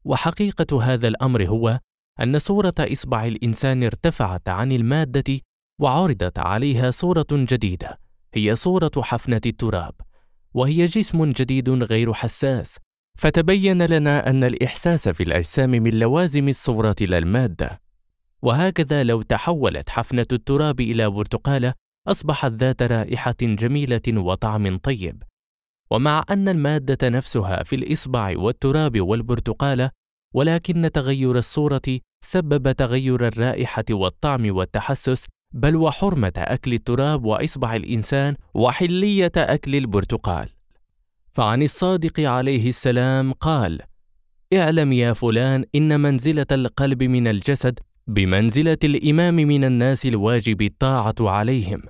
وحقيقة 0.05 0.83
هذا 0.83 1.07
الأمر 1.07 1.47
هو 1.47 1.79
أن 2.21 2.39
صورة 2.39 2.73
إصبع 2.79 3.25
الإنسان 3.25 3.83
ارتفعت 3.83 4.49
عن 4.49 4.71
المادة 4.71 5.39
وعرضت 5.81 6.39
عليها 6.39 6.91
صورة 6.91 7.27
جديدة 7.31 7.99
هي 8.33 8.55
صورة 8.55 8.91
حفنة 8.97 9.41
التراب 9.45 9.93
وهي 10.53 10.85
جسم 10.85 11.31
جديد 11.31 11.69
غير 11.69 12.13
حساس 12.13 12.77
فتبين 13.17 13.81
لنا 13.81 14.29
أن 14.29 14.43
الإحساس 14.43 15.09
في 15.09 15.23
الأجسام 15.23 15.69
من 15.69 15.99
لوازم 15.99 16.49
الصورة 16.49 16.95
لا 17.01 17.17
المادة. 17.17 17.81
وهكذا 18.41 19.03
لو 19.03 19.21
تحولت 19.21 19.89
حفنة 19.89 20.25
التراب 20.31 20.79
إلى 20.79 21.09
برتقالة 21.09 21.73
أصبحت 22.07 22.51
ذات 22.51 22.83
رائحة 22.83 23.35
جميلة 23.41 24.01
وطعم 24.07 24.77
طيب. 24.77 25.23
ومع 25.93 26.23
أن 26.29 26.47
المادة 26.49 27.09
نفسها 27.09 27.63
في 27.63 27.75
الإصبع 27.75 28.33
والتراب 28.37 29.01
والبرتقالة 29.01 29.89
ولكن 30.33 30.89
تغير 30.93 31.37
الصورة 31.37 31.99
سبب 32.25 32.71
تغير 32.71 33.27
الرائحة 33.27 33.83
والطعم 33.91 34.55
والتحسس 34.55 35.25
بل 35.53 35.75
وحرمة 35.75 36.33
أكل 36.37 36.73
التراب 36.73 37.25
وإصبع 37.25 37.75
الإنسان 37.75 38.35
وحلية 38.53 39.31
أكل 39.37 39.75
البرتقال. 39.75 40.49
فعن 41.31 41.61
الصادق 41.63 42.19
عليه 42.19 42.69
السلام 42.69 43.31
قال 43.31 43.81
اعلم 44.53 44.91
يا 44.93 45.13
فلان 45.13 45.65
إن 45.75 45.99
منزلة 45.99 46.45
القلب 46.51 47.03
من 47.03 47.27
الجسد 47.27 47.79
بمنزلة 48.07 48.77
الإمام 48.83 49.35
من 49.35 49.63
الناس 49.63 50.05
الواجب 50.05 50.61
الطاعة 50.61 51.15
عليهم 51.19 51.81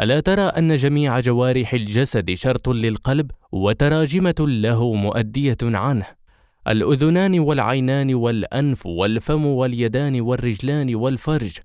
ألا 0.00 0.20
ترى 0.20 0.42
أن 0.42 0.76
جميع 0.76 1.20
جوارح 1.20 1.74
الجسد 1.74 2.34
شرط 2.34 2.68
للقلب 2.68 3.30
وتراجمة 3.52 4.34
له 4.38 4.94
مؤدية 4.94 5.56
عنه؟ 5.62 6.06
الأذنان 6.68 7.38
والعينان 7.38 8.14
والأنف 8.14 8.86
والفم 8.86 9.46
واليدان 9.46 10.20
والرجلان 10.20 10.94
والفرج. 10.94 11.58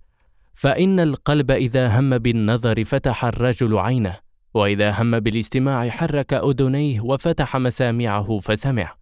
فإن 0.54 1.00
القلب 1.00 1.52
إذا 1.52 2.00
هم 2.00 2.18
بالنظر 2.18 2.84
فتح 2.84 3.26
الرجل 3.26 3.78
عينه 3.78 4.18
وإذا 4.54 5.02
هم 5.02 5.20
بالاستماع 5.20 5.90
حرك 5.90 6.34
أذنيه 6.34 7.02
وفتح 7.02 7.58
مسامعه 7.58 8.40
فسمع. 8.40 8.96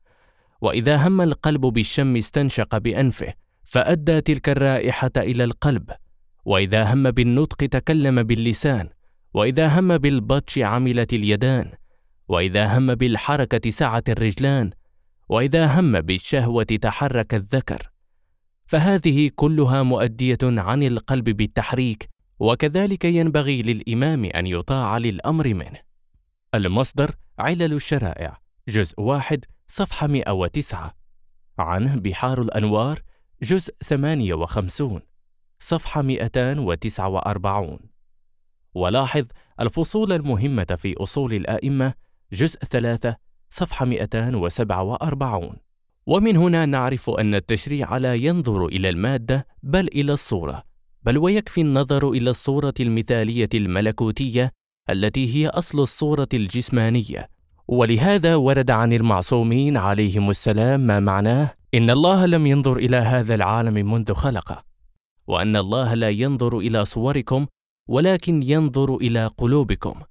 وإذا 0.62 1.08
هم 1.08 1.22
القلب 1.22 1.62
بالشم 1.62 2.16
استنشق 2.16 2.78
بأنفه 2.78 3.34
فأدى 3.64 4.22
تلك 4.22 4.50
الرائحة 4.50 5.12
إلى 5.18 5.44
القلب. 5.44 5.92
وإذا 6.46 6.94
هم 6.94 7.12
بالنطق 7.12 7.58
تكلم 7.58 8.24
باللسان 8.24 8.90
وإذا 9.38 9.80
هم 9.80 9.98
بالبطش 9.98 10.58
عملت 10.58 11.14
اليدان 11.14 11.72
وإذا 12.28 12.78
هم 12.78 12.96
بالحركة 12.96 13.70
سعت 13.70 14.10
الرجلان 14.10 14.72
وإذا 15.30 15.80
هم 15.80 16.02
بالشهوة 16.02 16.64
تحرك 16.64 17.34
الذكر. 17.34 17.92
فهذه 18.66 19.32
كلها 19.36 19.84
مؤدية 19.84 20.38
عن 20.44 20.84
القلب 20.84 21.30
بالتحريك 21.30 22.10
وكذلك 22.40 23.06
ينبغي 23.06 23.62
للإمام 23.62 24.26
أن 24.26 24.48
يطاع 24.48 24.98
للأمر 24.98 25.54
منه. 25.54 25.80
المصدر 26.56 27.16
علل 27.40 27.74
الشرائع 27.74 28.38
جزء 28.68 29.02
واحد 29.02 29.46
صفحة 29.68 30.08
109 30.08 30.94
عنه 31.60 31.96
بحار 31.96 32.42
الأنوار 32.42 33.02
جزء 33.44 33.74
58 33.84 35.02
صفحة 35.60 36.02
249 36.02 37.97
ولاحظ 38.78 39.26
الفصول 39.60 40.14
المهمة 40.14 40.78
في 40.78 40.96
أصول 40.98 41.34
الآئمة 41.34 41.94
جزء 42.34 42.60
3 42.60 43.16
صفحة 43.50 43.86
247 43.86 45.50
ومن 46.08 46.38
هنا 46.38 46.66
نعرف 46.66 47.10
أن 47.10 47.36
التشريع 47.36 47.98
لا 47.98 48.16
ينظر 48.16 48.66
إلى 48.66 48.90
المادة 48.90 49.48
بل 49.64 49.88
إلى 49.88 50.14
الصورة 50.14 50.64
بل 51.04 51.18
ويكفي 51.18 51.62
النظر 51.62 52.10
إلى 52.10 52.30
الصورة 52.30 52.74
المثالية 52.80 53.50
الملكوتية 53.54 54.52
التي 54.90 55.36
هي 55.36 55.48
أصل 55.48 55.80
الصورة 55.80 56.28
الجسمانية. 56.34 57.30
ولهذا 57.68 58.36
ورد 58.36 58.72
عن 58.72 58.94
المعصومين 58.94 59.78
عليهم 59.78 60.30
السلام 60.30 60.80
ما 60.80 61.00
معناه؟ 61.00 61.54
إن 61.74 61.90
الله 61.90 62.26
لم 62.26 62.46
ينظر 62.46 62.78
إلى 62.78 62.98
هذا 62.98 63.36
العالم 63.36 63.92
منذ 63.92 64.14
خلقه 64.14 64.64
وأن 65.28 65.56
الله 65.56 65.94
لا 65.94 66.10
ينظر 66.10 66.58
إلى 66.58 66.86
صوركم 66.86 67.46
ولكن 67.88 68.44
ينظر 68.44 68.96
إلى 68.96 69.28
قلوبكم. 69.28 70.02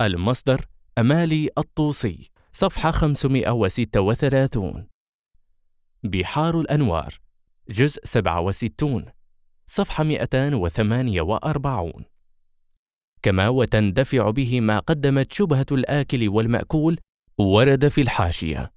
المصدر 0.00 0.66
أمالي 0.98 1.50
الطوسي 1.58 2.30
صفحة 2.52 2.90
536 2.90 4.86
بحار 6.04 6.60
الأنوار 6.60 7.14
جزء 7.70 8.00
67 8.04 9.04
صفحة 9.66 10.04
248 10.04 11.92
كما 13.22 13.48
وتندفع 13.48 14.30
به 14.30 14.60
ما 14.60 14.78
قدمت 14.78 15.32
شبهة 15.32 15.66
الآكل 15.72 16.28
والمأكول 16.28 16.98
ورد 17.38 17.88
في 17.88 18.00
الحاشية. 18.00 18.72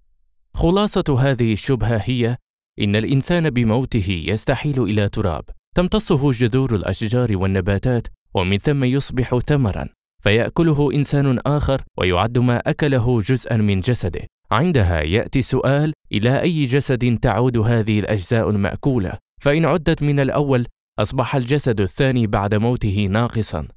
خلاصة 0.53 1.18
هذه 1.20 1.53
الشبهة 1.53 1.98
هي 2.06 2.38
إن 2.80 2.95
الإنسان 2.95 3.49
بموته 3.49 4.24
يستحيل 4.28 4.84
إلى 4.84 5.10
تراب 5.10 5.45
تمتصه 5.76 6.32
جذور 6.32 6.76
الأشجار 6.76 7.38
والنباتات 7.38 8.07
ومن 8.34 8.58
ثم 8.58 8.84
يصبح 8.84 9.38
ثمرا 9.38 9.86
فيأكله 10.24 10.94
إنسان 10.94 11.40
آخر 11.46 11.82
ويعد 11.98 12.38
ما 12.38 12.58
أكله 12.58 13.22
جزءا 13.22 13.58
من 13.58 13.80
جسده. 13.80 14.22
عندها 14.52 15.02
يأتي 15.02 15.40
السؤال 15.40 15.94
إلى 16.12 16.42
أي 16.42 16.66
جسد 16.66 17.18
تعود 17.22 17.58
هذه 17.58 18.00
الأجزاء 18.00 18.50
المأكولة؟ 18.50 19.14
فإن 19.42 19.66
عدت 19.66 20.04
من 20.04 20.20
الأول 20.20 20.66
أصبح 21.00 21.36
الجسد 21.36 21.82
الثاني 21.82 22.28
بعد 22.28 22.56
موته 22.56 23.08
ناقصا. 23.12 23.68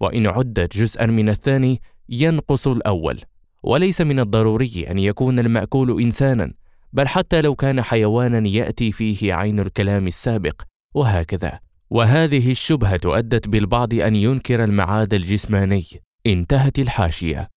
وإن 0.00 0.26
عدت 0.26 0.76
جزءا 0.76 1.06
من 1.06 1.28
الثاني 1.28 1.80
ينقص 2.08 2.68
الأول. 2.68 3.20
وليس 3.62 4.00
من 4.00 4.20
الضروري 4.20 4.86
أن 4.90 4.98
يكون 4.98 5.38
المأكول 5.38 6.02
إنسانا 6.02 6.52
بل 6.92 7.08
حتى 7.08 7.42
لو 7.42 7.54
كان 7.54 7.82
حيوانا 7.82 8.48
يأتي 8.48 8.92
فيه 8.92 9.34
عين 9.34 9.60
الكلام 9.60 10.06
السابق 10.06 10.62
وهكذا. 10.94 11.60
وهذه 11.92 12.50
الشبهة 12.50 13.00
أدت 13.04 13.48
بالبعض 13.48 13.94
أن 13.94 14.16
ينكر 14.16 14.64
المعاد 14.64 15.14
الجسماني. 15.14 15.84
انتهت 16.26 16.78
الحاشية. 16.78 17.48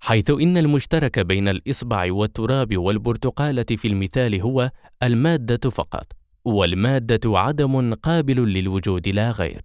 حيث 0.00 0.30
إن 0.30 0.56
المشترك 0.56 1.18
بين 1.18 1.48
الإصبع 1.48 2.12
والتراب 2.12 2.76
والبرتقالة 2.76 3.64
في 3.76 3.88
المثال 3.88 4.40
هو 4.40 4.70
المادة 5.02 5.70
فقط 5.70 6.12
والمادة 6.44 7.38
عدم 7.38 7.94
قابل 7.94 8.52
للوجود 8.52 9.08
لا 9.08 9.30
غير. 9.30 9.62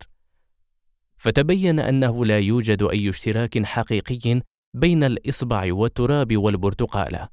فتبين 1.17 1.79
أنه 1.79 2.25
لا 2.25 2.39
يوجد 2.39 2.83
أي 2.83 3.09
اشتراك 3.09 3.65
حقيقي 3.65 4.41
بين 4.73 5.03
الإصبع 5.03 5.73
والتراب 5.73 6.37
والبرتقالة. 6.37 7.29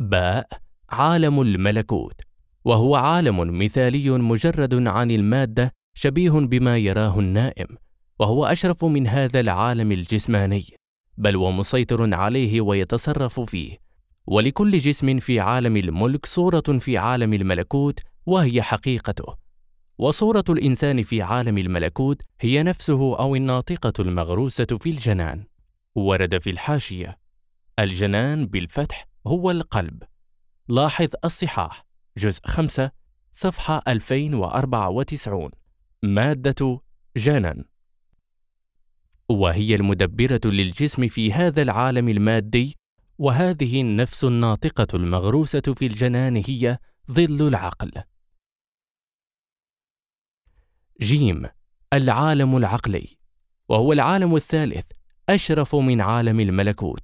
باء 0.00 0.48
عالم 0.90 1.40
الملكوت. 1.40 2.20
وهو 2.66 2.96
عالم 2.96 3.58
مثالي 3.58 4.10
مجرد 4.10 4.88
عن 4.88 5.10
المادة 5.10 5.72
شبيه 5.94 6.30
بما 6.30 6.78
يراه 6.78 7.18
النائم 7.18 7.66
وهو 8.18 8.46
أشرف 8.46 8.84
من 8.84 9.06
هذا 9.06 9.40
العالم 9.40 9.92
الجسماني 9.92 10.64
بل 11.16 11.36
ومسيطر 11.36 12.14
عليه 12.14 12.60
ويتصرف 12.60 13.40
فيه. 13.40 13.78
ولكل 14.26 14.78
جسم 14.78 15.20
في 15.20 15.40
عالم 15.40 15.76
الملك 15.76 16.26
صورة 16.26 16.60
في 16.60 16.98
عالم 16.98 17.32
الملكوت 17.32 18.00
وهي 18.26 18.62
حقيقته. 18.62 19.36
وصورة 19.98 20.44
الإنسان 20.48 21.02
في 21.02 21.22
عالم 21.22 21.58
الملكوت 21.58 22.22
هي 22.40 22.62
نفسه 22.62 23.18
أو 23.18 23.36
الناطقة 23.36 23.92
المغروسة 24.02 24.78
في 24.80 24.90
الجنان. 24.90 25.44
ورد 25.94 26.38
في 26.38 26.50
الحاشية 26.50 27.18
الجنان 27.78 28.46
بالفتح 28.46 29.06
هو 29.26 29.50
القلب. 29.50 30.02
لاحظ 30.68 31.08
الصحاح. 31.24 31.85
جزء 32.18 32.40
5 32.46 32.90
صفحة 33.32 33.82
2094 33.88 35.50
مادة 36.02 36.80
جنن 37.16 37.64
وهي 39.28 39.74
المدبرة 39.74 40.40
للجسم 40.44 41.08
في 41.08 41.32
هذا 41.32 41.62
العالم 41.62 42.08
المادي 42.08 42.76
وهذه 43.18 43.80
النفس 43.80 44.24
الناطقة 44.24 44.86
المغروسة 44.94 45.60
في 45.60 45.86
الجنان 45.86 46.42
هي 46.46 46.78
ظل 47.10 47.48
العقل. 47.48 47.92
جيم 51.00 51.48
العالم 51.92 52.56
العقلي. 52.56 53.16
وهو 53.68 53.92
العالم 53.92 54.36
الثالث 54.36 54.90
أشرف 55.28 55.74
من 55.74 56.00
عالم 56.00 56.40
الملكوت. 56.40 57.00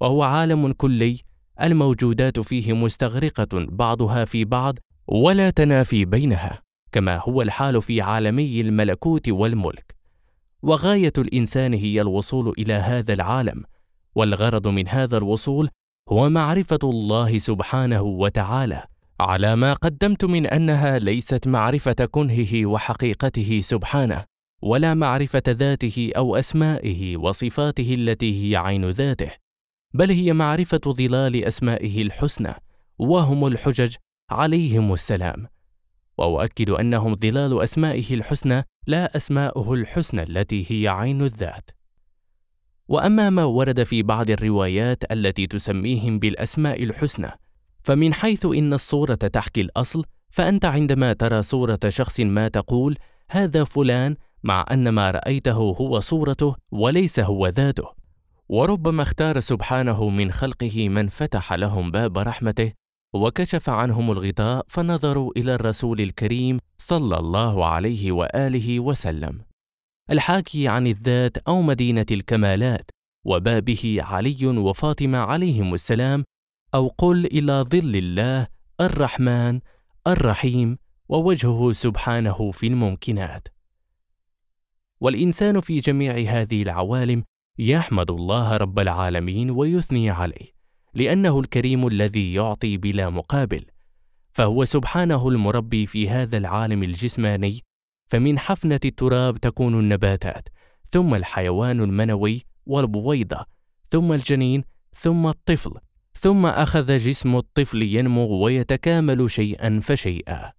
وهو 0.00 0.22
عالم 0.22 0.72
كلي 0.72 1.20
الموجودات 1.62 2.40
فيه 2.40 2.72
مستغرقة 2.72 3.48
بعضها 3.52 4.24
في 4.24 4.44
بعض 4.44 4.78
ولا 5.08 5.50
تنافي 5.50 6.04
بينها 6.04 6.62
كما 6.92 7.16
هو 7.16 7.42
الحال 7.42 7.82
في 7.82 8.00
عالمي 8.00 8.60
الملكوت 8.60 9.28
والملك. 9.28 9.94
وغاية 10.62 11.12
الإنسان 11.18 11.74
هي 11.74 12.00
الوصول 12.00 12.54
إلى 12.58 12.72
هذا 12.72 13.12
العالم 13.12 13.64
والغرض 14.14 14.68
من 14.68 14.88
هذا 14.88 15.18
الوصول 15.18 15.68
هو 16.08 16.28
معرفة 16.28 16.78
الله 16.84 17.38
سبحانه 17.38 18.02
وتعالى 18.02 18.84
على 19.20 19.56
ما 19.56 19.72
قدمت 19.72 20.24
من 20.24 20.46
أنها 20.46 20.98
ليست 20.98 21.48
معرفة 21.48 22.08
كنهه 22.10 22.66
وحقيقته 22.66 23.60
سبحانه 23.60 24.24
ولا 24.62 24.94
معرفة 24.94 25.42
ذاته 25.48 26.10
أو 26.16 26.36
أسمائه 26.36 27.16
وصفاته 27.16 27.94
التي 27.94 28.50
هي 28.52 28.56
عين 28.56 28.90
ذاته. 28.90 29.43
بل 29.94 30.10
هي 30.10 30.32
معرفة 30.32 30.80
ظلال 30.86 31.44
أسمائه 31.44 32.02
الحسنى 32.02 32.54
وهم 32.98 33.46
الحجج 33.46 33.94
عليهم 34.30 34.92
السلام. 34.92 35.46
وأؤكد 36.18 36.70
أنهم 36.70 37.16
ظلال 37.16 37.62
أسمائه 37.62 38.14
الحسنى 38.14 38.62
لا 38.86 39.16
أسماؤه 39.16 39.74
الحسنى 39.74 40.22
التي 40.22 40.66
هي 40.70 40.88
عين 40.88 41.22
الذات. 41.22 41.70
وأما 42.88 43.30
ما 43.30 43.44
ورد 43.44 43.82
في 43.82 44.02
بعض 44.02 44.30
الروايات 44.30 45.12
التي 45.12 45.46
تسميهم 45.46 46.18
بالأسماء 46.18 46.82
الحسنى 46.82 47.30
فمن 47.82 48.14
حيث 48.14 48.46
إن 48.46 48.72
الصورة 48.72 49.14
تحكي 49.14 49.60
الأصل 49.60 50.04
فأنت 50.30 50.64
عندما 50.64 51.12
ترى 51.12 51.42
صورة 51.42 51.78
شخص 51.88 52.20
ما 52.20 52.48
تقول 52.48 52.96
هذا 53.30 53.64
فلان 53.64 54.16
مع 54.42 54.64
أن 54.70 54.88
ما 54.88 55.10
رأيته 55.10 55.52
هو 55.52 56.00
صورته 56.00 56.56
وليس 56.72 57.20
هو 57.20 57.46
ذاته. 57.46 57.93
وربما 58.48 59.02
اختار 59.02 59.40
سبحانه 59.40 60.08
من 60.08 60.32
خلقه 60.32 60.88
من 60.88 61.08
فتح 61.08 61.52
لهم 61.52 61.90
باب 61.90 62.18
رحمته 62.18 62.72
وكشف 63.14 63.70
عنهم 63.70 64.10
الغطاء 64.10 64.64
فنظروا 64.68 65.32
إلى 65.36 65.54
الرسول 65.54 66.00
الكريم 66.00 66.58
صلى 66.78 67.18
الله 67.18 67.66
عليه 67.66 68.12
وآله 68.12 68.80
وسلم. 68.80 69.40
الحاكي 70.10 70.68
عن 70.68 70.86
الذات 70.86 71.38
أو 71.38 71.62
مدينة 71.62 72.06
الكمالات 72.10 72.90
وبابه 73.24 73.98
علي 74.00 74.46
وفاطمة 74.46 75.18
عليهم 75.18 75.74
السلام 75.74 76.24
أو 76.74 76.88
قل 76.88 77.26
إلى 77.26 77.52
ظل 77.52 77.96
الله 77.96 78.46
الرحمن 78.80 79.60
الرحيم 80.06 80.78
ووجهه 81.08 81.72
سبحانه 81.72 82.50
في 82.50 82.66
الممكنات. 82.66 83.48
والإنسان 85.00 85.60
في 85.60 85.78
جميع 85.78 86.16
هذه 86.16 86.62
العوالم 86.62 87.24
يحمد 87.58 88.10
الله 88.10 88.56
رب 88.56 88.78
العالمين 88.78 89.50
ويثني 89.50 90.10
عليه 90.10 90.54
لأنه 90.94 91.40
الكريم 91.40 91.86
الذي 91.86 92.34
يعطي 92.34 92.76
بلا 92.76 93.10
مقابل 93.10 93.64
فهو 94.32 94.64
سبحانه 94.64 95.28
المربي 95.28 95.86
في 95.86 96.08
هذا 96.08 96.36
العالم 96.36 96.82
الجسماني 96.82 97.60
فمن 98.06 98.38
حفنة 98.38 98.80
التراب 98.84 99.38
تكون 99.38 99.80
النباتات 99.80 100.48
ثم 100.90 101.14
الحيوان 101.14 101.80
المنوي 101.80 102.42
والبويضة 102.66 103.46
ثم 103.90 104.12
الجنين 104.12 104.64
ثم 104.96 105.26
الطفل 105.26 105.70
ثم 106.20 106.46
أخذ 106.46 106.96
جسم 106.96 107.36
الطفل 107.36 107.82
ينمو 107.82 108.44
ويتكامل 108.44 109.30
شيئا 109.30 109.80
فشيئا. 109.82 110.52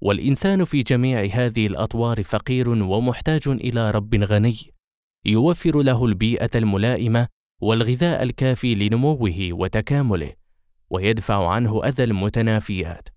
والإنسان 0.00 0.64
في 0.64 0.82
جميع 0.82 1.28
هذه 1.32 1.66
الأطوار 1.66 2.22
فقير 2.22 2.68
ومحتاج 2.68 3.48
إلى 3.48 3.90
رب 3.90 4.14
غني 4.14 4.75
يوفر 5.26 5.82
له 5.82 6.04
البيئة 6.06 6.50
الملائمة 6.54 7.28
والغذاء 7.60 8.22
الكافي 8.22 8.74
لنموه 8.74 9.48
وتكامله 9.50 10.32
ويدفع 10.90 11.48
عنه 11.48 11.84
أذى 11.84 12.04
المتنافيات. 12.04 13.08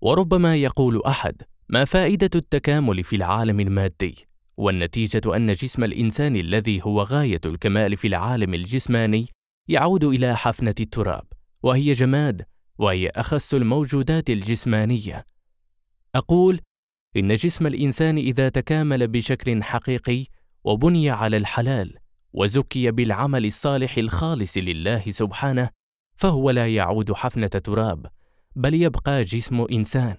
وربما 0.00 0.56
يقول 0.56 1.02
أحد 1.06 1.42
ما 1.68 1.84
فائدة 1.84 2.30
التكامل 2.34 3.04
في 3.04 3.16
العالم 3.16 3.60
المادي؟ 3.60 4.28
والنتيجة 4.56 5.36
أن 5.36 5.52
جسم 5.52 5.84
الإنسان 5.84 6.36
الذي 6.36 6.80
هو 6.84 7.02
غاية 7.02 7.40
الكمال 7.46 7.96
في 7.96 8.06
العالم 8.06 8.54
الجسماني 8.54 9.28
يعود 9.68 10.04
إلى 10.04 10.36
حفنة 10.36 10.74
التراب 10.80 11.24
وهي 11.62 11.92
جماد 11.92 12.42
وهي 12.78 13.08
اخس 13.08 13.54
الموجودات 13.54 14.30
الجسمانية. 14.30 15.26
أقول 16.14 16.60
إن 17.16 17.34
جسم 17.34 17.66
الإنسان 17.66 18.18
إذا 18.18 18.48
تكامل 18.48 19.08
بشكل 19.08 19.62
حقيقي 19.62 20.26
وبني 20.64 21.10
على 21.10 21.36
الحلال 21.36 21.98
وزكي 22.32 22.90
بالعمل 22.90 23.46
الصالح 23.46 23.98
الخالص 23.98 24.56
لله 24.56 25.02
سبحانه 25.10 25.70
فهو 26.16 26.50
لا 26.50 26.66
يعود 26.66 27.12
حفنة 27.12 27.46
تراب 27.46 28.06
بل 28.56 28.74
يبقى 28.74 29.22
جسم 29.22 29.66
إنسان. 29.72 30.16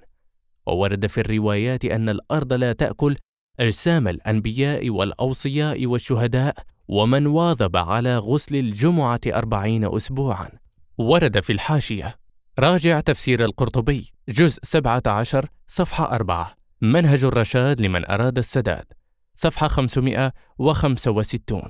وورد 0.68 1.07
في 1.07 1.22
الروايات 1.22 1.86
أن 1.86 2.10
الأرض 2.10 2.53
لا 2.53 2.74
تأكل 2.74 3.16
أجسام 3.60 4.07
الأنبياء 4.07 4.90
والأوصياء 4.90 5.86
والشهداء 5.86 6.56
ومن 6.88 7.28
واظب 7.28 7.78
على 7.78 8.18
غسل 8.18 8.56
الجمعة 8.56 9.20
أربعين 9.28 9.95
اسبوعا. 9.95 10.49
ورد 10.98 11.40
في 11.40 11.53
الحاشية 11.53 12.16
راجع 12.60 12.99
تفسير 12.99 13.45
القرطبي 13.45 14.11
جزء 14.30 14.60
17 14.64 15.45
صفحة 15.68 16.16
4 16.16 16.56
منهج 16.82 17.24
الرشاد 17.24 17.82
لمن 17.82 18.06
أراد 18.06 18.38
السداد. 18.38 18.98
صفحة 19.41 19.68
565 19.68 21.61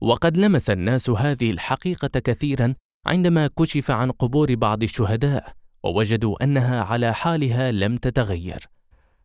وقد 0.00 0.36
لمس 0.36 0.70
الناس 0.70 1.10
هذه 1.10 1.50
الحقيقة 1.50 2.08
كثيرا 2.08 2.74
عندما 3.06 3.50
كشف 3.58 3.90
عن 3.90 4.10
قبور 4.10 4.54
بعض 4.54 4.82
الشهداء 4.82 5.52
ووجدوا 5.82 6.44
أنها 6.44 6.82
على 6.82 7.14
حالها 7.14 7.72
لم 7.72 7.96
تتغير. 7.96 8.66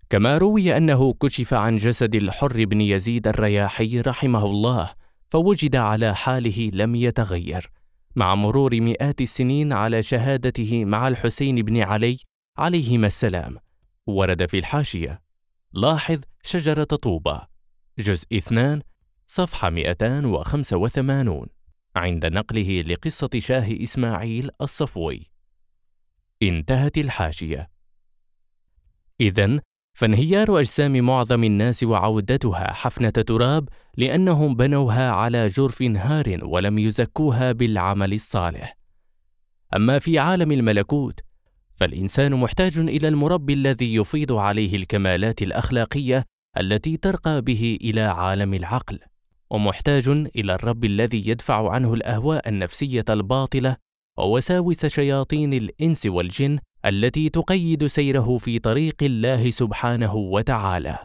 كما 0.09 0.37
روي 0.37 0.77
أنه 0.77 1.13
كشف 1.13 1.53
عن 1.53 1.77
جسد 1.77 2.15
الحر 2.15 2.65
بن 2.65 2.81
يزيد 2.81 3.27
الرياحي 3.27 3.99
رحمه 3.99 4.45
الله 4.45 4.91
فوجد 5.29 5.75
على 5.75 6.15
حاله 6.15 6.71
لم 6.73 6.95
يتغير. 6.95 7.69
مع 8.15 8.35
مرور 8.35 8.81
مئات 8.81 9.21
السنين 9.21 9.73
على 9.73 10.03
شهادته 10.03 10.85
مع 10.85 11.07
الحسين 11.07 11.55
بن 11.55 11.77
علي 11.77 12.17
عليهما 12.57 13.07
السلام. 13.07 13.57
ورد 14.07 14.45
في 14.45 14.57
الحاشية 14.57 15.21
لاحظ 15.73 16.19
شجرة 16.43 16.83
طوبى. 16.83 17.54
جزء 17.99 18.37
اثنان 18.37 18.81
صفحة 19.27 19.69
285 19.69 21.47
عند 21.95 22.25
نقله 22.25 22.81
لقصة 22.81 23.29
شاه 23.37 23.83
إسماعيل 23.83 24.49
الصفوي. 24.61 25.31
انتهت 26.43 26.97
الحاشية. 26.97 27.69
إذا 29.21 29.59
فانهيار 29.93 30.59
أجسام 30.59 31.05
معظم 31.05 31.43
الناس 31.43 31.83
وعودتها 31.83 32.73
حفنة 32.73 33.09
تراب 33.09 33.69
لأنهم 33.97 34.55
بنوها 34.55 35.11
على 35.11 35.47
جرف 35.47 35.81
هار 35.81 36.39
ولم 36.43 36.77
يزكوها 36.77 37.51
بالعمل 37.51 38.13
الصالح. 38.13 38.77
أما 39.75 39.99
في 39.99 40.19
عالم 40.19 40.51
الملكوت 40.51 41.19
فالإنسان 41.73 42.33
محتاج 42.33 42.77
إلى 42.77 43.07
المربي 43.07 43.53
الذي 43.53 43.95
يفيض 43.95 44.31
عليه 44.31 44.75
الكمالات 44.75 45.41
الأخلاقية 45.41 46.25
التي 46.57 46.97
ترقى 46.97 47.41
به 47.41 47.77
إلى 47.81 48.01
عالم 48.01 48.53
العقل، 48.53 48.99
ومحتاج 49.49 50.07
إلى 50.09 50.55
الرب 50.55 50.85
الذي 50.85 51.29
يدفع 51.29 51.71
عنه 51.71 51.93
الأهواء 51.93 52.49
النفسية 52.49 53.05
الباطلة 53.09 53.77
ووساوس 54.17 54.85
شياطين 54.85 55.53
الإنس 55.53 56.05
والجن 56.05 56.59
التي 56.85 57.29
تقيد 57.29 57.85
سيره 57.85 58.37
في 58.37 58.59
طريق 58.59 58.95
الله 59.01 59.49
سبحانه 59.49 60.15
وتعالى. 60.15 60.97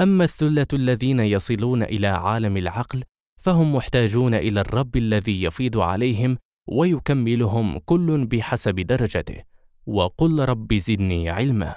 أما 0.00 0.24
الثلة 0.24 0.66
الذين 0.72 1.20
يصلون 1.20 1.82
إلى 1.82 2.06
عالم 2.06 2.56
العقل 2.56 3.02
فهم 3.36 3.74
محتاجون 3.74 4.34
إلى 4.34 4.60
الرب 4.60 4.96
الذي 4.96 5.42
يفيض 5.42 5.78
عليهم 5.78 6.38
ويكملهم 6.68 7.78
كل 7.78 8.26
بحسب 8.26 8.74
درجته. 8.80 9.42
وقل 9.86 10.48
رب 10.48 10.74
زدني 10.74 11.30
علما. 11.30 11.74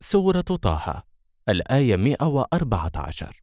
سورة 0.00 0.40
طه. 0.40 1.13
الآية 1.48 1.96
114 1.96 3.40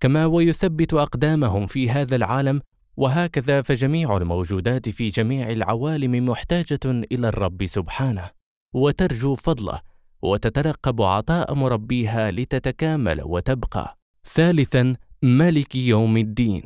كما 0.00 0.26
ويثبت 0.26 0.94
أقدامهم 0.94 1.66
في 1.66 1.90
هذا 1.90 2.16
العالم 2.16 2.60
وهكذا 2.96 3.62
فجميع 3.62 4.16
الموجودات 4.16 4.88
في 4.88 5.08
جميع 5.08 5.50
العوالم 5.50 6.28
محتاجة 6.28 6.80
إلى 6.84 7.28
الرب 7.28 7.66
سبحانه 7.66 8.30
وترجو 8.74 9.34
فضله 9.34 9.80
وتترقب 10.22 11.02
عطاء 11.02 11.54
مربيها 11.54 12.30
لتتكامل 12.30 13.22
وتبقى. 13.24 13.98
ثالثا 14.24 14.94
ملك 15.22 15.74
يوم 15.74 16.16
الدين. 16.16 16.62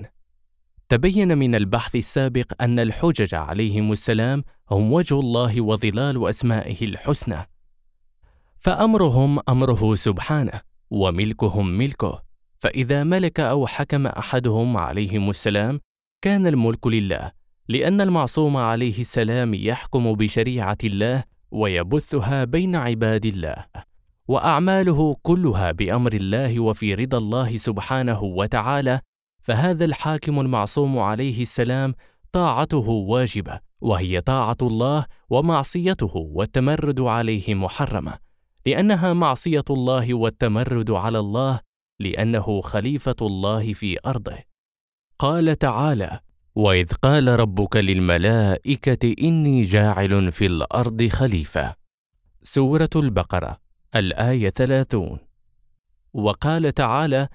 تبين 0.89 1.39
من 1.39 1.55
البحث 1.55 1.97
السابق 1.97 2.62
أن 2.62 2.78
الحجج 2.78 3.35
عليهم 3.35 3.93
السلام 3.93 4.44
هم 4.70 4.93
وجه 4.93 5.20
الله 5.20 5.60
وظلال 5.60 6.28
أسمائه 6.28 6.85
الحسنى 6.85 7.48
فأمرهم 8.59 9.40
أمره 9.48 9.94
سبحانه. 9.94 10.68
وملكهم 10.90 11.66
ملكه. 11.69 12.23
فإذا 12.59 13.05
ملك 13.05 13.40
أو 13.40 13.66
حكم 13.66 14.06
أحدهم 14.06 14.77
عليهم 14.77 15.31
السلام 15.31 15.81
كان 16.23 16.47
الملك 16.47 16.86
لله 16.86 17.32
لأن 17.69 18.01
المعصوم 18.01 18.56
عليه 18.56 19.01
السلام 19.01 19.55
يحكم 19.55 20.12
بشريعة 20.15 20.78
الله 20.85 21.24
ويبثها 21.51 22.44
بين 22.44 22.77
عباد 22.77 23.27
الله. 23.27 23.65
وأعماله 24.28 25.16
كلها 25.23 25.73
بأمر 25.73 26.12
الله 26.12 26.60
وفي 26.60 26.94
رضا 26.94 27.19
الله 27.19 27.56
سبحانه 27.56 28.23
وتعالى 28.23 29.01
فهذا 29.40 29.85
الحاكم 29.85 30.40
المعصوم 30.40 30.98
عليه 30.98 31.43
السلام 31.43 31.94
طاعته 32.32 32.89
واجبة 32.89 33.60
وهي 33.81 34.20
طاعة 34.20 34.56
الله 34.62 35.06
ومعصيته 35.31 36.16
والتمرد 36.16 37.01
عليه 37.01 37.55
محرمة. 37.55 38.27
لأنها 38.69 39.12
معصية 39.12 39.65
الله 39.70 40.15
والتمرد 40.15 40.90
على 40.90 41.19
الله 41.19 41.61
لأنه 42.01 42.61
خليفة 42.61 43.16
الله 43.23 43.73
في 43.73 43.97
أرضه. 44.07 44.39
قال 45.19 45.57
تعالى 45.59 46.20
وإذ 46.55 46.93
قال 46.93 47.28
ربك 47.28 47.77
للملائكة 47.77 49.15
إني 49.20 49.65
جاعل 49.65 50.32
في 50.32 50.47
الأرض 50.47 51.07
خليفة 51.07 51.74
سورة 52.43 52.90
البقرة 52.97 53.59
الآية 53.97 54.51
ثلاثون. 54.51 55.19
وقال 56.12 56.73
تعالى 56.73 57.28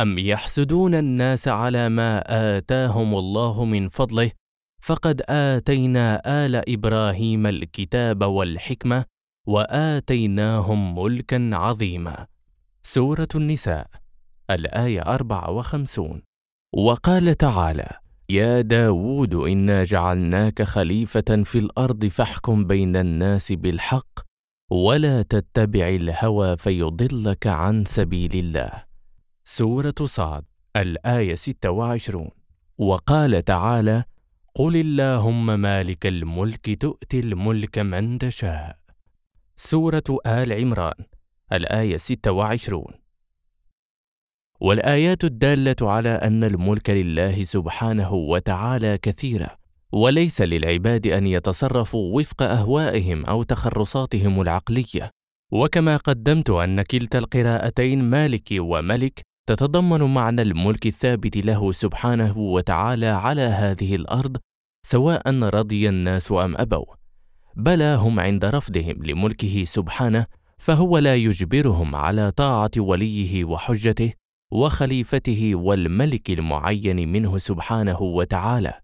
أم 0.00 0.18
يحسدون 0.18 0.94
الناس 0.94 1.48
على 1.48 1.88
ما 1.88 2.22
آتاهم 2.56 3.14
الله 3.14 3.64
من 3.64 3.88
فضله؟ 3.88 4.30
فقد 4.82 5.22
آتينا 5.28 6.22
آل 6.46 6.70
إبراهيم 6.72 7.46
الكتاب 7.46 8.22
والحكمة 8.22 9.04
وآتيناهم 9.48 10.98
ملكا 10.98 11.50
عظيما. 11.52 12.26
سورة 12.82 13.28
النساء 13.34 13.86
الآية 14.50 15.00
54 15.00 16.22
وقال 16.74 17.34
تعالى 17.34 17.88
يا 18.30 18.60
داود 18.60 19.34
إنا 19.34 19.84
جعلناك 19.84 20.62
خليفة 20.62 21.42
في 21.44 21.58
الأرض 21.58 22.04
فاحكم 22.04 22.64
بين 22.64 22.96
الناس 22.96 23.52
بالحق 23.52 24.20
ولا 24.70 25.22
تتبع 25.22 25.88
الهوى 25.88 26.56
فيضلك 26.56 27.46
عن 27.46 27.84
سبيل 27.84 28.30
الله. 28.34 28.70
سورة 29.44 29.94
صعد 30.04 30.44
الآية 30.76 31.34
26 31.34 32.28
وقال 32.78 33.44
تعالى 33.44 34.04
قل 34.54 34.76
اللهم 34.76 35.60
مالك 35.60 36.06
الملك 36.06 36.82
تؤتي 36.82 37.20
الملك 37.20 37.78
من 37.78 38.18
تشاء. 38.18 38.87
سورة 39.60 40.04
آل 40.26 40.52
عمران 40.52 40.94
الآية 41.52 41.96
26 41.96 42.84
والآيات 44.60 45.24
الدالة 45.24 45.76
على 45.82 46.08
أن 46.08 46.44
الملك 46.44 46.90
لله 46.90 47.42
سبحانه 47.42 48.14
وتعالى 48.14 48.98
كثيرة 48.98 49.58
وليس 49.92 50.42
للعباد 50.42 51.06
أن 51.06 51.26
يتصرفوا 51.26 52.16
وفق 52.20 52.42
أهوائهم 52.42 53.24
أو 53.24 53.42
تخرصاتهم 53.42 54.40
العقلية. 54.40 55.10
وكما 55.52 55.96
قدمت 55.96 56.50
أن 56.50 56.82
كلتا 56.82 57.18
القراءتين 57.18 58.02
مالك 58.02 58.48
وملك 58.52 59.20
تتضمن 59.46 60.14
معنى 60.14 60.42
الملك 60.42 60.86
الثابت 60.86 61.36
له 61.36 61.72
سبحانه 61.72 62.38
وتعالى 62.38 63.06
على 63.06 63.42
هذه 63.42 63.94
الأرض 63.94 64.36
سواء 64.86 65.40
رضي 65.40 65.88
الناس 65.88 66.32
أم 66.32 66.56
أبوا. 66.56 66.97
بلى 67.58 67.94
هم 67.94 68.20
عند 68.20 68.44
رفضهم 68.44 69.04
لملكه 69.04 69.64
سبحانه 69.64 70.26
فهو 70.58 70.98
لا 70.98 71.16
يجبرهم 71.16 71.94
على 71.94 72.30
طاعة 72.30 72.70
وليه 72.76 73.44
وحجته 73.44 74.12
وخليفته 74.50 75.54
والملك 75.54 76.30
المعين 76.30 77.12
منه 77.12 77.38
سبحانه 77.38 78.02
وتعالى 78.02 78.74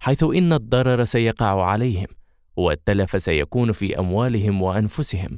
حيث 0.00 0.22
إن 0.22 0.52
الضرر 0.52 1.04
سيقع 1.04 1.64
عليهم 1.64 2.06
والتلف 2.56 3.22
سيكون 3.22 3.72
في 3.72 3.98
أموالهم 3.98 4.62
وأنفسهم 4.62 5.36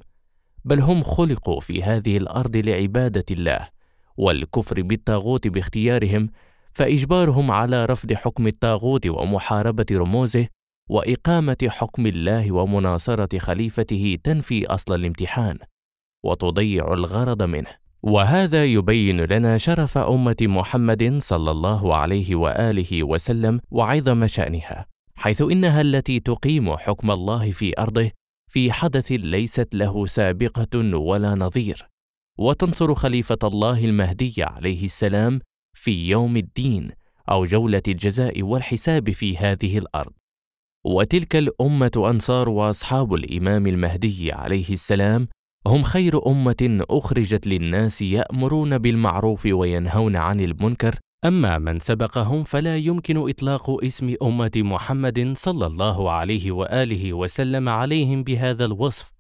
بل 0.65 0.81
هم 0.81 1.03
خلقوا 1.03 1.61
في 1.61 1.83
هذه 1.83 2.17
الأرض 2.17 2.57
لعبادة 2.57 3.25
الله 3.31 3.69
والكفر 4.17 4.83
بالطاغوت 4.83 5.49
باختيارهم 5.49 6.31
فإجبارهم 6.73 7.51
على 7.51 7.85
رفض 7.85 8.13
حكم 8.13 8.47
الطاغوت 8.47 9.07
ومحاربة 9.07 9.87
رموزه 9.93 10.49
وإقامة 10.91 11.57
حكم 11.69 12.07
الله 12.07 12.53
ومناصرة 12.53 13.39
خليفته 13.39 14.19
تنفي 14.25 14.67
أصل 14.67 14.95
الامتحان 14.95 15.59
وتضيع 16.25 16.93
الغرض 16.93 17.43
منه. 17.43 17.71
وهذا 18.03 18.65
يبين 18.65 19.21
لنا 19.21 19.59
شرف 19.59 19.99
أمة 19.99 20.37
محمد 20.43 21.19
صلى 21.19 21.51
الله 21.51 21.97
عليه 21.97 22.35
وآله 22.35 23.03
وسلم 23.03 23.61
وعظم 23.71 24.27
شأنها 24.27 24.87
حيث 25.17 25.43
إنها 25.43 25.81
التي 25.81 26.21
تقيم 26.21 26.77
حكم 26.77 27.11
الله 27.11 27.51
في 27.51 27.73
أرضه 27.79 28.11
في 28.51 28.73
حدث 28.73 29.13
ليست 29.13 29.75
له 29.75 30.07
سابقة 30.07 30.97
ولا 30.97 31.35
نظير. 31.35 31.89
وتنصر 32.39 32.95
خليفة 32.95 33.39
الله 33.45 33.85
المهدي 33.85 34.35
عليه 34.39 34.85
السلام 34.85 35.41
في 35.75 36.09
يوم 36.09 36.37
الدين 36.37 36.91
أو 37.31 37.45
جولة 37.45 37.83
الجزاء 37.89 38.43
والحساب 38.43 39.11
في 39.11 39.37
هذه 39.39 39.79
الأرض. 39.79 40.13
وتلك 40.87 41.37
الأمة 41.37 41.91
أنصار 41.97 42.49
وأصحاب 42.49 43.15
الإمام 43.15 43.67
المهدي 43.67 44.33
عليه 44.33 44.73
السلام 44.73 45.29
هم 45.67 45.83
خير 45.83 46.27
أمة 46.27 46.85
أخرجت 46.91 47.47
للناس 47.47 48.03
يأمرون 48.03 48.79
بالمعروف 48.79 49.47
وينهون 49.47 50.17
عن 50.17 50.41
المنكر. 50.41 50.95
أما 51.25 51.59
من 51.59 51.79
سبقهم 51.79 52.45
فلا 52.45 52.77
يمكن 52.77 53.29
إطلاق 53.29 53.85
اسم 53.85 54.15
أمة 54.23 54.51
محمد 54.57 55.33
صلى 55.37 55.67
الله 55.67 56.11
عليه 56.11 56.53
وآله 56.53 57.13
وسلم 57.13 57.69
عليهم 57.69 58.23
بهذا 58.23 58.65
الوصف 58.65 59.11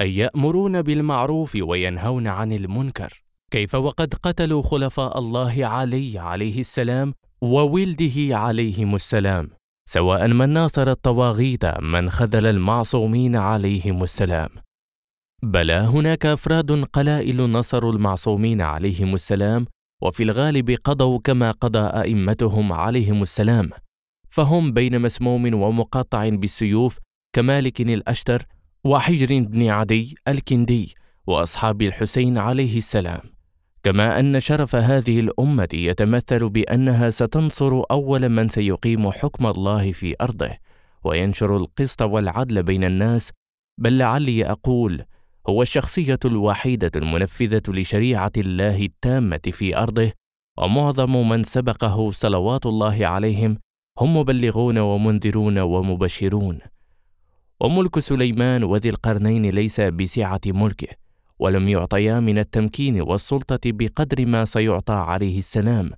أي 0.00 0.16
يأمرون 0.16 0.82
بالمعروف 0.82 1.58
وينهون 1.62 2.26
عن 2.26 2.52
المنكر. 2.52 3.22
كيف 3.50 3.74
وقد 3.74 4.14
قتلوا 4.14 4.62
خلفاء 4.62 5.18
الله 5.18 5.66
علي 5.66 6.18
عليه 6.18 6.60
السلام 6.60 7.14
وولده 7.42 8.36
عليهم 8.38 8.94
السلام؟ 8.94 9.61
سواء 9.88 10.28
من 10.28 10.48
ناصر 10.48 10.90
الطواغيت 10.90 11.64
من 11.80 12.10
خذل 12.10 12.46
المعصومين 12.46 13.36
عليهم 13.36 14.02
السلام. 14.02 14.48
بلى 15.42 15.72
هناك 15.72 16.26
أفراد 16.26 16.84
قلائل 16.84 17.50
نصروا 17.50 17.92
المعصومين 17.92 18.60
عليهم 18.60 19.14
السلام 19.14 19.66
وفي 20.02 20.22
الغالب 20.22 20.70
قضوا 20.84 21.18
كما 21.24 21.50
قضى 21.50 21.78
أئمتهم 21.78 22.72
عليهم 22.72 23.22
السلام. 23.22 23.70
فهم 24.28 24.72
بين 24.72 25.00
مسموم 25.00 25.54
ومقطع 25.54 26.28
بالسيوف 26.28 26.98
كمالك 27.32 27.80
الأشتر 27.80 28.42
وحجر 28.84 29.26
بن 29.38 29.68
عدي 29.68 30.14
الكندي 30.28 30.94
وأصحاب 31.26 31.82
الحسين 31.82 32.38
عليه 32.38 32.78
السلام. 32.78 33.31
كما 33.82 34.20
أن 34.20 34.40
شرف 34.40 34.76
هذه 34.76 35.20
الأمة 35.20 35.68
يتمثل 35.74 36.50
بأنها 36.50 37.10
ستنصر 37.10 37.82
أول 37.90 38.28
من 38.28 38.48
سيقيم 38.48 39.10
حكم 39.10 39.46
الله 39.46 39.92
في 39.92 40.14
أرضه 40.20 40.50
وينشر 41.04 41.56
القسط 41.56 42.02
والعدل 42.02 42.62
بين 42.62 42.84
الناس. 42.84 43.30
بل 43.78 43.98
لعلي 43.98 44.46
أقول 44.46 45.02
هو 45.48 45.62
الشخصية 45.62 46.18
الوحيدة 46.24 46.90
المنفذة 46.96 47.62
لشريعة 47.68 48.32
الله 48.36 48.82
التامة 48.82 49.40
في 49.52 49.76
أرضه 49.76 50.12
ومعظم 50.58 51.28
من 51.28 51.42
سبقه 51.42 52.10
صلوات 52.10 52.66
الله 52.66 53.06
عليهم 53.06 53.58
هم 53.98 54.16
مبلغون 54.16 54.78
ومنذرون 54.78 55.58
ومبشرون. 55.58 56.58
وملك 57.60 57.98
سليمان 57.98 58.64
وذي 58.64 58.88
القرنين 58.88 59.46
ليس 59.46 59.80
بسعة 59.80 60.40
ملكه 60.46 61.01
ولم 61.42 61.68
يعطيا 61.68 62.20
من 62.20 62.38
التمكين 62.38 63.00
والسلطة 63.00 63.60
بقدر 63.66 64.26
ما 64.26 64.44
سيعطى 64.44 64.94
عليه 64.94 65.38
السلام. 65.38 65.90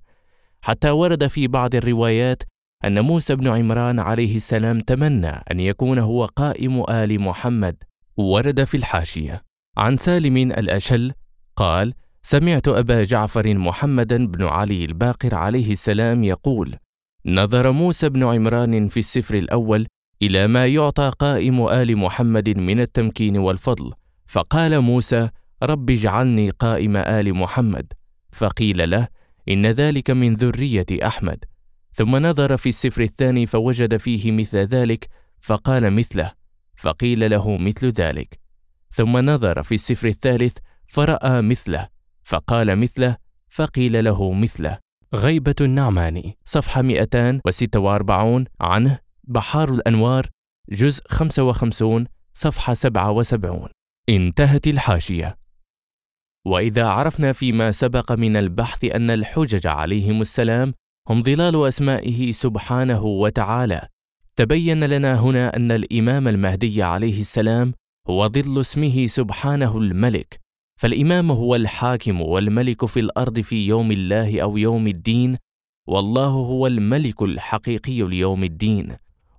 حتى 0.61 0.89
ورد 0.89 1.27
في 1.27 1.47
بعض 1.47 1.75
الروايات 1.75 2.43
أن 2.85 2.99
موسى 2.99 3.35
بن 3.35 3.47
عمران 3.47 3.99
عليه 3.99 4.35
السلام 4.35 4.79
تمنى 4.79 5.27
أن 5.51 5.59
يكون 5.59 5.99
هو 5.99 6.25
قائم 6.25 6.83
آل 6.89 7.21
محمد. 7.21 7.75
ورد 8.17 8.63
في 8.63 8.77
الحاشية 8.77 9.43
عن 9.77 9.97
سالم 9.97 10.37
الأشل 10.37 11.11
قال: 11.55 11.93
سمعت 12.21 12.67
أبا 12.67 13.03
جعفر 13.03 13.53
محمدا 13.55 14.27
بن 14.27 14.43
علي 14.43 14.85
الباقر 14.85 15.35
عليه 15.35 15.71
السلام 15.71 16.23
يقول: 16.23 16.75
نظر 17.25 17.71
موسى 17.71 18.09
بن 18.09 18.23
عمران 18.23 18.87
في 18.87 18.99
السفر 18.99 19.35
الأول 19.35 19.87
إلى 20.21 20.47
ما 20.47 20.67
يعطى 20.67 21.11
قائم 21.19 21.67
آل 21.67 21.97
محمد 21.97 22.57
من 22.57 22.79
التمكين 22.79 23.37
والفضل، 23.37 23.93
فقال 24.25 24.79
موسى: 24.79 25.29
رب 25.63 25.89
اجعلني 25.89 26.49
قائم 26.49 26.97
آل 26.97 27.33
محمد، 27.33 27.93
فقيل 28.31 28.89
له: 28.89 29.07
إن 29.49 29.65
ذلك 29.65 30.11
من 30.11 30.33
ذرية 30.33 30.85
أحمد، 31.05 31.45
ثم 31.93 32.15
نظر 32.15 32.57
في 32.57 32.69
السفر 32.69 33.01
الثاني 33.01 33.45
فوجد 33.45 33.97
فيه 33.97 34.31
مثل 34.31 34.57
ذلك، 34.57 35.09
فقال 35.39 35.93
مثله، 35.93 36.31
فقيل 36.75 37.31
له 37.31 37.57
مثل 37.57 37.87
ذلك. 37.87 38.39
ثم 38.89 39.17
نظر 39.17 39.63
في 39.63 39.75
السفر 39.75 40.07
الثالث 40.07 40.57
فرأى 40.87 41.41
مثله 41.41 41.87
فقال 42.23 42.75
مثله 42.75 43.17
فقيل 43.49 44.03
له 44.03 44.33
مثله. 44.33 44.77
غيبة 45.13 45.55
النعماني 45.61 46.37
صفحة 46.45 46.81
246 46.81 48.45
عنه 48.61 48.99
بحار 49.23 49.69
الأنوار 49.69 50.27
جزء 50.69 51.03
55 51.07 52.07
صفحة 52.33 52.73
77 52.73 53.74
انتهت 54.09 54.67
الحاشية. 54.67 55.37
وإذا 56.47 56.85
عرفنا 56.85 57.33
فيما 57.33 57.71
سبق 57.71 58.11
من 58.11 58.37
البحث 58.37 58.83
أن 58.83 59.11
الحجج 59.11 59.67
عليهم 59.67 60.21
السلام 60.21 60.73
هم 61.09 61.23
ظلال 61.23 61.67
أسمائه 61.67 62.31
سبحانه 62.31 63.03
وتعالى 63.03 63.87
تبين 64.35 64.83
لنا 64.83 65.19
هنا 65.19 65.55
أن 65.55 65.71
الإمام 65.71 66.27
المهدي 66.27 66.83
عليه 66.83 67.21
السلام 67.21 67.73
هو 68.09 68.29
ظل 68.29 68.59
اسمه 68.59 69.07
سبحانه 69.07 69.77
الملك 69.77 70.39
فالإمام 70.79 71.31
هو 71.31 71.55
الحاكم 71.55 72.21
والملك 72.21 72.85
في 72.85 72.99
الأرض 72.99 73.39
في 73.39 73.67
يوم 73.67 73.91
الله 73.91 74.41
أو 74.41 74.57
يوم 74.57 74.87
الدين 74.87 75.37
والله 75.87 76.27
هو 76.27 76.67
الملك 76.67 77.21
الحقيقي 77.21 78.01
ليوم 78.01 78.43
الدين. 78.43 78.95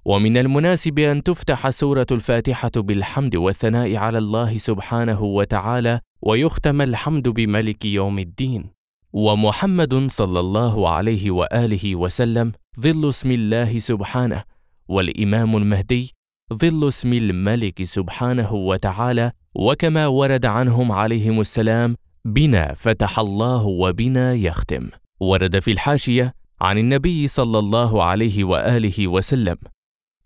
ومن 0.08 0.36
المناسب 0.36 0.98
أن 0.98 1.22
تفتح 1.22 1.70
سورة 1.70 2.06
الفاتحة 2.12 2.70
بالحمد 2.76 3.36
والثناء 3.36 3.96
على 3.96 4.18
الله 4.18 4.56
سبحانه 4.56 5.22
وتعالى 5.22 6.00
ويختم 6.22 6.80
الحمد 6.82 7.28
بملك 7.28 7.84
يوم 7.84 8.18
الدين. 8.18 8.64
ومحمد 9.12 10.06
صلى 10.10 10.40
الله 10.40 10.88
عليه 10.88 11.30
وآله 11.30 11.96
وسلم 11.96 12.52
ظل 12.80 13.08
اسم 13.08 13.30
الله 13.30 13.78
سبحانه. 13.78 14.42
والإمام 14.88 15.56
المهدي 15.56 16.12
ظل 16.54 16.88
اسم 16.88 17.12
الملك 17.12 17.82
سبحانه 17.84 18.52
وتعالى. 18.54 19.32
وكما 19.56 20.06
ورد 20.06 20.46
عنهم 20.46 20.92
عليهم 20.92 21.40
السلام 21.40 21.96
بنا 22.24 22.74
فتح 22.74 23.18
الله 23.18 23.66
وبنا 23.66 24.34
يختم 24.34 24.88
ورد 25.20 25.58
في 25.58 25.70
الحاشية 25.72 26.34
عن 26.60 26.78
النبي 26.78 27.28
صلى 27.28 27.58
الله 27.58 28.04
عليه 28.04 28.44
وآله 28.44 29.08
وسلم 29.08 29.56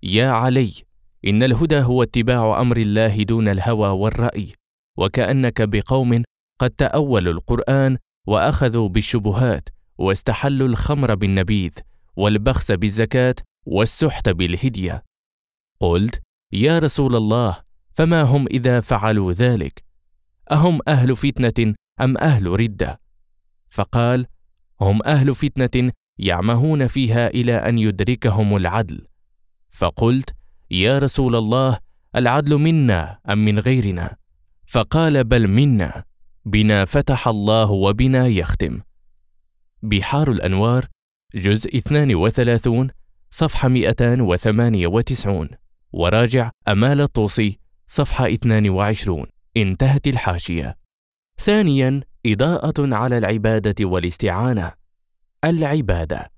يا 0.02 0.28
علي 0.30 0.72
إن 1.26 1.42
الهدى 1.42 1.78
هو 1.80 2.02
اتباع 2.02 2.60
أمر 2.60 2.76
الله 2.76 3.22
دون 3.22 3.48
الهوى 3.48 3.88
والرأي 3.88 4.52
وكأنك 4.98 5.62
بقوم 5.62 6.22
قد 6.58 6.70
تأولوا 6.70 7.32
القرآن 7.32 7.98
وأخذوا 8.26 8.88
بالشبهات 8.88 9.68
واستحلوا 9.98 10.68
الخمر 10.68 11.14
بالنبيذ 11.14 11.72
والبخس 12.16 12.72
بالزكاة 12.72 13.34
والسحت 13.66 14.28
بالهدية. 14.28 15.04
قلت 15.80 16.22
يا 16.52 16.78
رسول 16.78 17.16
الله 17.16 17.56
فما 17.92 18.22
هم 18.22 18.46
إذا 18.46 18.80
فعلوا 18.80 19.32
ذلك؟ 19.32 19.84
أهم 20.52 20.78
أهل 20.88 21.16
فتنة 21.16 21.74
أم 22.00 22.18
أهل 22.18 22.46
ردة؟ 22.46 23.00
فقال 23.68 24.26
هم 24.80 25.00
أهل 25.06 25.34
فتنة 25.34 25.92
يعمهون 26.18 26.86
فيها 26.86 27.28
إلى 27.28 27.54
أن 27.54 27.78
يدركهم 27.78 28.56
العدل. 28.56 29.06
فقلت 29.70 30.30
يا 30.70 30.98
رسول 30.98 31.36
الله 31.36 31.78
العدل 32.16 32.58
منا 32.58 33.18
أم 33.30 33.44
من 33.44 33.58
غيرنا؟ 33.58 34.16
فقال 34.66 35.24
بل 35.24 35.48
منا 35.48 36.04
بنا 36.44 36.84
فتح 36.84 37.28
الله 37.28 37.70
وبنا 37.70 38.26
يختم. 38.26 38.80
بحار 39.82 40.30
الأنوار 40.32 40.86
جزء 41.34 41.76
32 41.78 42.90
صفحة 43.30 43.68
298 43.68 45.48
وراجع 45.92 46.50
أمال 46.68 47.00
الطوسي 47.00 47.58
صفحة 47.86 48.26
22 48.34 49.26
انتهت 49.56 50.06
الحاشية. 50.06 50.76
ثانيا 51.38 52.00
إضاءة 52.26 52.94
على 52.94 53.18
العبادة 53.18 53.84
والاستعانة. 53.84 54.72
العبادة. 55.44 56.30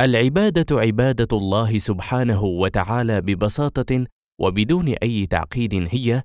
العبادة 0.00 0.80
عبادة 0.80 1.38
الله 1.38 1.78
سبحانه 1.78 2.44
وتعالى 2.44 3.20
ببساطة 3.20 4.06
وبدون 4.40 4.88
أي 4.88 5.26
تعقيد 5.26 5.88
هي 5.90 6.22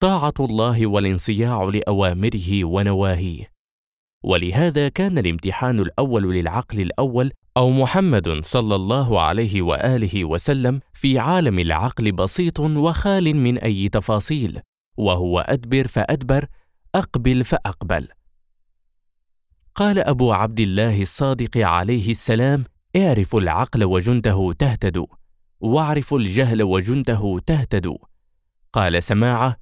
طاعة 0.00 0.34
الله 0.40 0.86
والانصياع 0.86 1.64
لأوامره 1.64 2.64
ونواهيه. 2.64 3.50
ولهذا 4.24 4.88
كان 4.88 5.18
الامتحان 5.18 5.80
الأول 5.80 6.34
للعقل 6.34 6.80
الأول 6.80 7.32
أو 7.56 7.70
محمد 7.70 8.44
صلى 8.44 8.74
الله 8.74 9.20
عليه 9.20 9.62
وآله 9.62 10.24
وسلم 10.24 10.80
في 10.92 11.18
عالم 11.18 11.58
العقل 11.58 12.12
بسيط 12.12 12.60
وخال 12.60 13.36
من 13.36 13.58
أي 13.58 13.88
تفاصيل 13.88 14.60
وهو 14.96 15.40
أدبر 15.40 15.86
فأدبر 15.86 16.46
أقبل 16.94 17.44
فأقبل. 17.44 18.08
قال 19.74 19.98
أبو 19.98 20.32
عبد 20.32 20.60
الله 20.60 21.02
الصادق 21.02 21.56
عليه 21.56 22.10
السلام 22.10 22.64
اعرفوا 22.96 23.40
العقل 23.40 23.84
وجنده 23.84 24.52
تهتدوا 24.58 25.06
واعرفوا 25.60 26.18
الجهل 26.18 26.62
وجنده 26.62 27.40
تهتدوا 27.46 27.98
قال 28.72 29.02
سماعة 29.02 29.56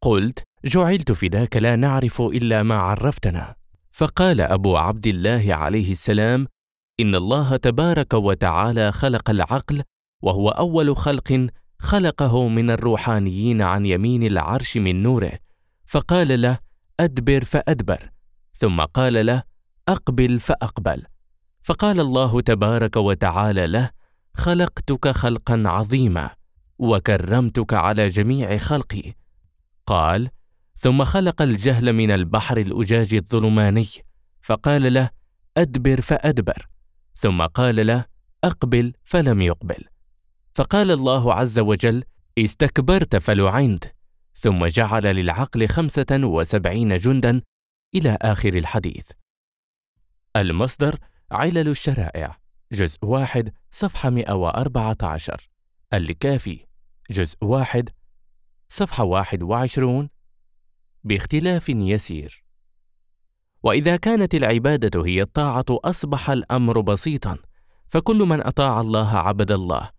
قلت 0.00 0.42
جعلت 0.64 1.12
فداك 1.12 1.56
لا 1.56 1.76
نعرف 1.76 2.20
إلا 2.20 2.62
ما 2.62 2.74
عرفتنا. 2.74 3.54
فقال 3.90 4.40
أبو 4.40 4.76
عبد 4.76 5.06
الله 5.06 5.54
عليه 5.54 5.92
السلام 5.92 6.46
إن 7.00 7.14
الله 7.14 7.56
تبارك 7.56 8.14
وتعالى 8.14 8.92
خلق 8.92 9.30
العقل 9.30 9.82
وهو 10.22 10.48
أول 10.48 10.96
خلق 10.96 11.46
خلقه 11.78 12.48
من 12.48 12.70
الروحانيين 12.70 13.62
عن 13.62 13.86
يمين 13.86 14.22
العرش 14.22 14.76
من 14.76 15.02
نوره. 15.02 15.32
فقال 15.86 16.40
له 16.40 16.58
أدبر 17.00 17.44
فأدبر. 17.44 18.10
ثم 18.52 18.80
قال 18.80 19.26
له 19.26 19.42
أقبل 19.88 20.40
فأقبل. 20.40 21.02
فقال 21.66 22.00
الله 22.00 22.40
تبارك 22.40 22.96
وتعالى 22.96 23.66
له 23.66 23.90
خلقتك 24.34 25.08
خلقا 25.08 25.62
عظيما 25.66 26.30
وكرمتك 26.78 27.74
على 27.74 28.08
جميع 28.08 28.56
خلقي. 28.56 29.12
قال 29.86 30.28
ثم 30.76 31.04
خلق 31.04 31.42
الجهل 31.42 31.92
من 31.92 32.10
البحر 32.10 32.56
الأجاج 32.58 33.14
الظلماني. 33.14 33.86
فقال 34.40 34.94
له 34.94 35.10
أدبر 35.56 36.00
فأدبر. 36.00 36.68
ثم 37.14 37.46
قال 37.46 37.86
له 37.86 38.04
أقبل 38.44 38.92
فلم 39.04 39.40
يقبل. 39.40 39.84
فقال 40.54 40.90
الله 40.90 41.34
عز 41.34 41.58
وجل 41.58 42.04
استكبرت 42.38 43.16
فلعنت. 43.16 43.84
ثم 44.34 44.66
جعل 44.66 45.02
للعقل 45.02 45.68
خمسة 45.68 46.20
وسبعين 46.22 46.96
جندا 46.96 47.42
إلى 47.94 48.18
آخر 48.22 48.54
الحديث. 48.54 49.10
المصدر 50.36 50.98
علل 51.32 51.68
الشرائع. 51.68 52.38
جزء 52.72 52.98
واحد 53.04 53.52
صفحة 53.70 54.10
114 54.10 55.48
الكافي. 55.94 56.66
جزء 57.10 57.44
واحد 57.44 57.90
صفحة 58.68 59.04
21 59.04 60.08
باختلاف 61.04 61.68
يسير. 61.68 62.44
وإذا 63.62 63.96
كانت 63.96 64.34
العبادة 64.34 65.06
هي 65.06 65.22
الطاعة 65.22 65.64
أصبح 65.70 66.30
الأمر 66.30 66.80
بسيطا. 66.80 67.38
فكل 67.88 68.16
من 68.16 68.40
أطاع 68.40 68.80
الله 68.80 69.16
عبد 69.18 69.52
الله 69.52 69.90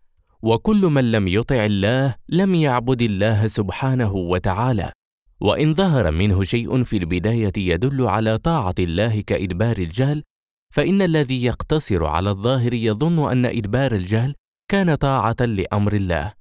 وكل 0.41 0.81
من 0.81 1.11
لم 1.11 1.27
يطع 1.27 1.65
الله 1.65 2.15
لم 2.29 2.55
يعبد 2.55 3.01
الله 3.01 3.47
سبحانه 3.47 4.13
وتعالى. 4.13 4.91
وإن 5.39 5.73
ظهر 5.73 6.11
منه 6.11 6.43
شيء 6.43 6.83
في 6.83 6.97
البداية 6.97 7.53
يدل 7.57 8.07
على 8.07 8.37
طاعة 8.37 8.75
الله 8.79 9.21
كإدبار 9.21 9.77
الجهل 9.77 10.23
فإن 10.69 11.01
الذي 11.01 11.43
يقتصر 11.43 12.05
على 12.05 12.29
الظاهر 12.29 12.73
يظن 12.73 13.31
أن 13.31 13.45
إدبار 13.45 13.91
الجهل 13.91 14.35
كان 14.67 14.95
طاعة 14.95 15.35
لأمر 15.41 15.93
الله، 15.93 16.33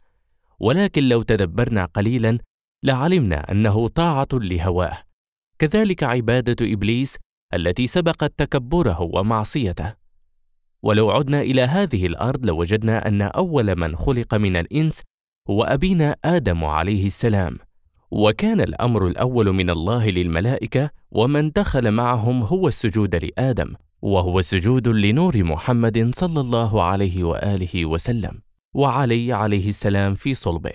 ولكن 0.61 1.09
لو 1.09 1.23
تدبرنا 1.23 1.85
قليلا 1.85 2.39
لعلمنا 2.83 3.53
أنه 3.53 3.89
طاعة 3.89 4.29
لهواه، 4.33 4.99
كذلك 5.59 6.03
عبادة 6.03 6.73
إبليس 6.73 7.17
التي 7.55 7.87
سبقت 7.87 8.33
تكبره 8.37 9.01
ومعصيته. 9.01 9.95
ولو 10.83 11.11
عدنا 11.11 11.41
إلى 11.41 11.63
هذه 11.63 12.07
الأرض 12.07 12.47
لوجدنا 12.47 13.09
أن 13.09 13.23
أول 13.23 13.77
من 13.77 13.97
خلق 13.97 14.35
من 14.35 14.57
الإنس 14.57 15.03
هو 15.51 15.65
أبينا 15.65 16.17
آدم 16.25 16.65
عليه 16.65 17.07
السلام، 17.07 17.59
وكان 18.11 18.61
الأمر 18.61 19.07
الأول 19.07 19.53
من 19.53 19.71
الله 19.71 20.11
للملائكة 20.11 20.91
ومن 21.11 21.51
دخل 21.51 21.91
معهم 21.91 22.43
هو 22.43 22.69
السجود 22.69 23.15
لآدم، 23.15 23.75
وهو 24.07 24.43
سجود 24.43 24.89
لنور 24.89 25.45
محمد 25.45 26.15
صلى 26.15 26.41
الله 26.41 26.83
عليه 26.83 27.25
وآله 27.25 27.87
وسلم 27.87 28.41
وعلي 28.75 29.33
عليه 29.33 29.69
السلام 29.69 30.15
في 30.15 30.35
صلبه. 30.35 30.73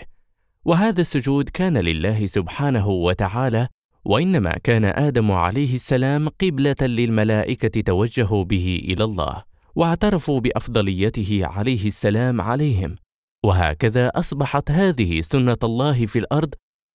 وهذا 0.66 1.02
السجود 1.02 1.50
كان 1.50 1.78
لله 1.78 2.26
سبحانه 2.26 2.88
وتعالى 2.88 3.68
وإنما 4.06 4.52
كان 4.64 4.86
آدم 4.86 5.32
عليه 5.32 5.76
السلام 5.76 6.30
قبلة 6.30 6.76
للملائكة 6.82 7.82
توجهوا 7.82 8.44
به 8.44 8.82
إلى 8.84 9.04
الله 9.04 9.44
واعترفوا 9.76 10.40
بأفضليته 10.40 11.40
عليه 11.44 11.88
السلام 11.88 12.42
عليهم. 12.42 12.96
وهكذا 13.44 14.08
أصبحت 14.08 14.72
هذه 14.72 15.22
سنة 15.22 15.62
الله 15.64 16.06
في 16.06 16.20
الأرض 16.20 16.54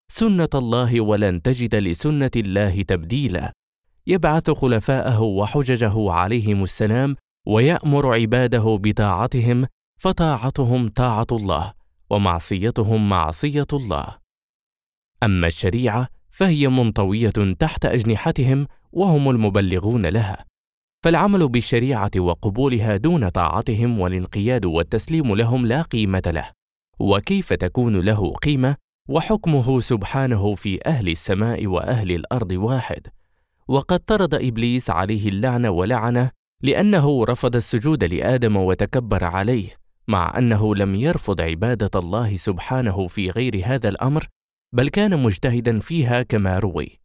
سنة 0.08 0.54
الله 0.54 1.00
ولن 1.00 1.42
تجد 1.42 1.74
لسنة 1.74 2.30
الله 2.36 2.82
تبديلا. 2.82 3.52
يبعث 4.06 4.50
خلفاءه 4.50 5.22
وحججه 5.22 6.10
عليهم 6.12 6.62
السلام 6.62 7.16
ويأمر 7.46 8.14
عباده 8.14 8.78
بطاعتهم 8.82 9.66
فطاعتهم 10.00 10.88
طاعة 10.88 11.26
الله 11.32 11.72
ومعصيتهم 12.10 13.08
معصية 13.08 13.66
الله. 13.72 14.06
أما 15.22 15.46
الشريعة 15.46 16.08
فهي 16.28 16.68
منطوية 16.68 17.54
تحت 17.58 17.84
أجنحتهم 17.84 18.66
وهم 18.92 19.30
المبلغون 19.30 20.06
لها. 20.06 20.44
فالعمل 21.04 21.48
بالشريعة 21.48 22.10
وقبولها 22.16 22.96
دون 22.96 23.28
طاعتهم 23.28 24.00
والانقياد 24.00 24.64
والتسليم 24.64 25.34
لهم 25.34 25.66
لا 25.66 25.82
قيمة 25.82 26.22
له. 26.26 26.50
وكيف 26.98 27.52
تكون 27.52 28.00
له 28.00 28.32
قيمة؟ 28.32 28.76
وحكمه 29.08 29.80
سبحانه 29.80 30.54
في 30.54 30.86
أهل 30.86 31.08
السماء 31.08 31.66
وأهل 31.66 32.12
الأرض 32.12 32.52
واحد. 32.52 33.06
وقد 33.68 33.98
طرد 33.98 34.34
إبليس 34.34 34.90
عليه 34.90 35.28
اللعنه 35.28 35.70
ولعنه 35.70 36.30
لأنه 36.62 37.24
رفض 37.24 37.56
السجود 37.56 38.04
لآدم 38.04 38.56
وتكبر 38.56 39.24
عليه 39.24 39.68
مع 40.08 40.38
أنه 40.38 40.74
لم 40.74 40.94
يرفض 40.94 41.40
عبادة 41.40 41.90
الله 42.00 42.36
سبحانه 42.36 43.06
في 43.06 43.30
غير 43.30 43.62
هذا 43.64 43.88
الأمر 43.88 44.26
بل 44.72 44.88
كان 44.88 45.22
مجتهدا 45.22 45.78
فيها 45.78 46.22
كما 46.22 46.58
روي. 46.58 47.00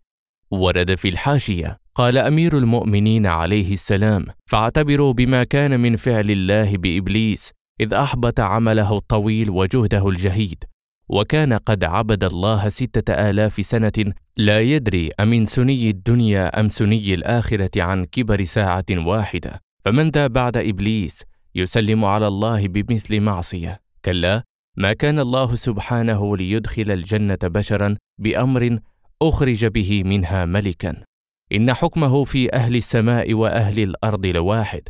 ورد 0.51 0.95
في 0.95 1.09
الحاشية 1.09 1.77
قال 1.95 2.17
أمير 2.17 2.57
المؤمنين 2.57 3.25
عليه 3.25 3.73
السلام 3.73 4.25
فاعتبروا 4.45 5.13
بما 5.13 5.43
كان 5.43 5.79
من 5.79 5.95
فعل 5.95 6.31
الله 6.31 6.77
بإبليس 6.77 7.51
إذ 7.81 7.93
أحبط 7.93 8.39
عمله 8.39 8.97
الطويل 8.97 9.49
وجهده 9.49 10.09
الجهيد 10.09 10.63
وكان 11.11 11.53
قد 11.53 11.83
عبد 11.83 12.23
الله 12.23 12.69
ستة 12.69 13.13
آلاف 13.13 13.65
سنة 13.65 14.13
لا 14.37 14.61
يدري 14.61 15.09
أمن 15.19 15.45
سني 15.45 15.89
الدنيا 15.89 16.59
أم 16.59 16.67
سني 16.67 17.13
الآخرة 17.13 17.81
عن 17.81 18.05
كبر 18.05 18.43
ساعة 18.43 18.85
واحدة. 18.91 19.61
فمن 19.85 20.09
ذا 20.09 20.27
بعد 20.27 20.57
إبليس 20.57 21.23
يسلم 21.55 22.05
على 22.05 22.27
الله 22.27 22.67
بمثل 22.67 23.19
معصية. 23.19 23.81
كلا 24.05 24.43
ما 24.77 24.93
كان 24.93 25.19
الله 25.19 25.55
سبحانه 25.55 26.37
ليدخل 26.37 26.91
الجنة 26.91 27.39
بشرا 27.43 27.97
بأمر 28.21 28.79
أخرج 29.21 29.65
به 29.65 30.03
منها 30.03 30.45
ملكا. 30.45 31.03
إن 31.51 31.73
حكمه 31.73 32.23
في 32.23 32.53
أهل 32.53 32.75
السماء 32.75 33.33
وأهل 33.33 33.79
الأرض 33.79 34.25
لواحد. 34.25 34.81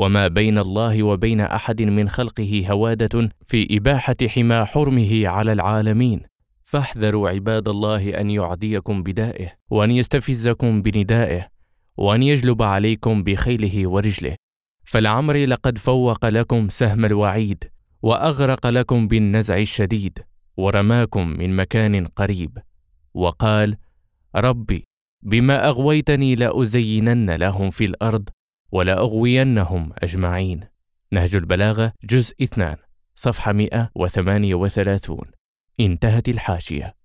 وما 0.00 0.28
بين 0.28 0.58
الله 0.58 1.02
وبين 1.02 1.40
أحد 1.40 1.82
من 1.82 2.08
خلقه 2.08 2.64
هوادة 2.70 3.28
في 3.46 3.76
إباحة 3.76 4.16
حمى 4.28 4.64
حرمه 4.64 5.28
على 5.28 5.52
العالمين. 5.52 6.20
فاحذروا 6.62 7.28
عباد 7.30 7.68
الله 7.68 8.20
أن 8.20 8.30
يعديكم 8.30 9.02
بدائه 9.02 9.52
وأن 9.70 9.90
يستفزكم 9.90 10.82
بندائه 10.82 11.46
وأن 11.96 12.22
يجلب 12.22 12.62
عليكم 12.62 13.22
بخيله 13.22 13.88
ورجله. 13.88 14.36
فالعمر 14.84 15.36
لقد 15.36 15.78
فوق 15.78 16.26
لكم 16.26 16.68
سهم 16.68 17.04
الوعيد 17.04 17.64
وأغرق 18.02 18.66
لكم 18.66 19.08
بالنزع 19.08 19.58
الشديد 19.58 20.18
ورماكم 20.56 21.28
من 21.28 21.56
مكان 21.56 22.06
قريب. 22.06 22.58
وقال 23.14 23.76
ربي 24.36 24.84
بما 25.22 25.68
أغويتني 25.68 26.34
لأزينن 26.34 27.30
لهم 27.30 27.70
في 27.70 27.84
الأرض 27.84 28.28
ولأغوينهم 28.72 29.92
أجمعين. 29.98 30.60
نهج 31.12 31.36
البلاغة 31.36 31.92
جزء 32.04 32.34
2 32.42 32.76
صفحة 33.14 33.52
138 33.52 35.20
انتهت 35.80 36.28
الحاشية. 36.28 36.96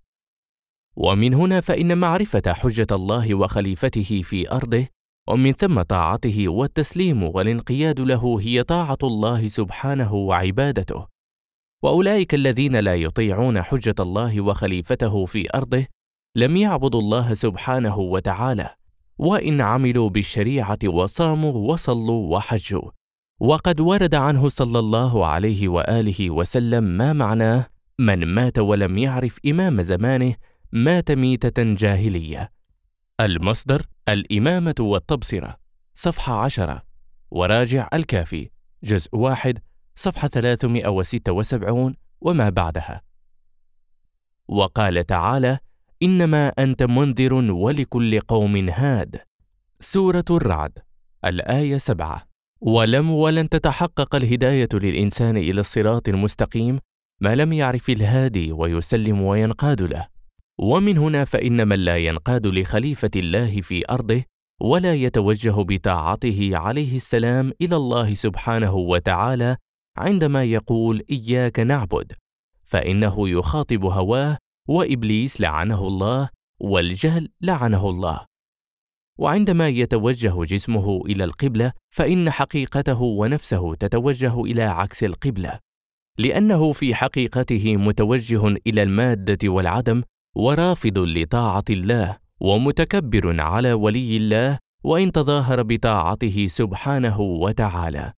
ومن 0.96 1.34
هنا 1.34 1.60
فإن 1.60 1.98
معرفة 1.98 2.42
حجة 2.46 2.86
الله 2.92 3.34
وخليفته 3.34 4.22
في 4.24 4.50
أرضه 4.52 4.86
ومن 5.28 5.52
ثم 5.52 5.82
طاعته 5.82 6.48
والتسليم 6.48 7.22
والانقياد 7.22 8.00
له 8.00 8.40
هي 8.40 8.62
طاعة 8.62 8.98
الله 9.02 9.48
سبحانه 9.48 10.14
وعبادته. 10.14 11.06
وأولئك 11.82 12.34
الذين 12.34 12.76
لا 12.76 12.94
يطيعون 12.94 13.62
حجة 13.62 13.94
الله 14.00 14.40
وخليفته 14.40 15.24
في 15.24 15.46
أرضه 15.54 15.86
لم 16.36 16.56
يعبدوا 16.56 17.00
الله 17.00 17.34
سبحانه 17.34 17.98
وتعالى. 17.98 18.74
وإن 19.18 19.60
عملوا 19.60 20.10
بالشريعة 20.10 20.78
وصاموا 20.84 21.72
وصلوا 21.72 22.36
وحجوا. 22.36 22.90
وقد 23.40 23.80
ورد 23.80 24.14
عنه 24.14 24.48
صلى 24.48 24.78
الله 24.78 25.26
عليه 25.26 25.68
وآله 25.68 26.30
وسلم 26.30 26.84
ما 26.84 27.12
معناه 27.12 27.66
من 27.98 28.34
مات 28.34 28.58
ولم 28.58 28.98
يعرف 28.98 29.38
إمام 29.46 29.82
زمانه 29.82 30.34
مات 30.72 31.10
ميتة 31.10 31.62
جاهلية 31.62 32.52
المصدر 33.20 33.86
الإمامة 34.08 34.74
والتبصرة 34.80 35.56
صفحة 35.94 36.44
عشرة. 36.44 36.82
وراجع 37.30 37.88
الكافي 37.94 38.50
جزء 38.84 39.16
واحد 39.16 39.58
صفحة 39.94 40.28
376 40.28 41.94
وما 42.20 42.48
بعدها. 42.48 43.02
وقال 44.48 45.06
تعالى 45.06 45.58
إنما 46.02 46.48
أنت 46.48 46.82
منذر 46.82 47.34
ولكل 47.34 48.20
قوم 48.20 48.68
هاد. 48.68 49.16
سورة 49.80 50.24
الرعد 50.30 50.78
الآية 51.24 51.76
سبعة. 51.76 52.22
ولم 52.60 53.10
ولن 53.10 53.48
تتحقق 53.48 54.14
الهداية 54.14 54.68
للإنسان 54.74 55.36
إلى 55.36 55.60
الصراط 55.60 56.08
المستقيم 56.08 56.78
ما 57.20 57.34
لم 57.34 57.52
يعرف 57.52 57.90
الهادي 57.90 58.52
ويسلم 58.52 59.22
وينقاد 59.22 59.82
له. 59.82 60.06
ومن 60.58 60.98
هنا 60.98 61.24
فإن 61.24 61.68
من 61.68 61.78
لا 61.78 61.96
ينقاد 61.96 62.46
لخليفة 62.46 63.10
الله 63.16 63.60
في 63.60 63.82
أرضه 63.90 64.22
ولا 64.60 64.94
يتوجه 64.94 65.54
بطاعته 65.62 66.50
عليه 66.52 66.96
السلام 66.96 67.52
إلى 67.62 67.76
الله 67.76 68.14
سبحانه 68.14 68.74
وتعالى 68.74 69.56
عندما 69.96 70.44
يقول 70.44 71.02
إياك 71.10 71.60
نعبد 71.60 72.12
فإنه 72.62 73.28
يخاطب 73.28 73.84
هواه 73.84 74.38
وإبليس 74.68 75.40
لعنه 75.40 75.86
الله 75.86 76.28
والجهل 76.60 77.28
لعنه 77.40 77.90
الله. 77.90 78.26
وعندما 79.18 79.68
يتوجه 79.68 80.44
جسمه 80.44 81.02
إلى 81.06 81.24
القبلة 81.24 81.72
فإن 81.90 82.30
حقيقته 82.30 83.02
ونفسه 83.02 83.74
تتوجه 83.74 84.40
إلى 84.40 84.62
عكس 84.62 85.04
القبلة 85.04 85.58
لأنه 86.18 86.72
في 86.72 86.94
حقيقته 86.94 87.76
متوجه 87.76 88.46
إلى 88.66 88.82
المادة 88.82 89.48
والعدم 89.48 90.02
ورافض 90.36 90.98
لطاعة 90.98 91.64
الله 91.70 92.16
ومتكبر 92.40 93.40
على 93.40 93.72
ولي 93.72 94.16
الله 94.16 94.58
وإن 94.84 95.12
تظاهر 95.12 95.62
بطاعته 95.62 96.46
سبحانه 96.46 97.20
وتعالى. 97.20 98.12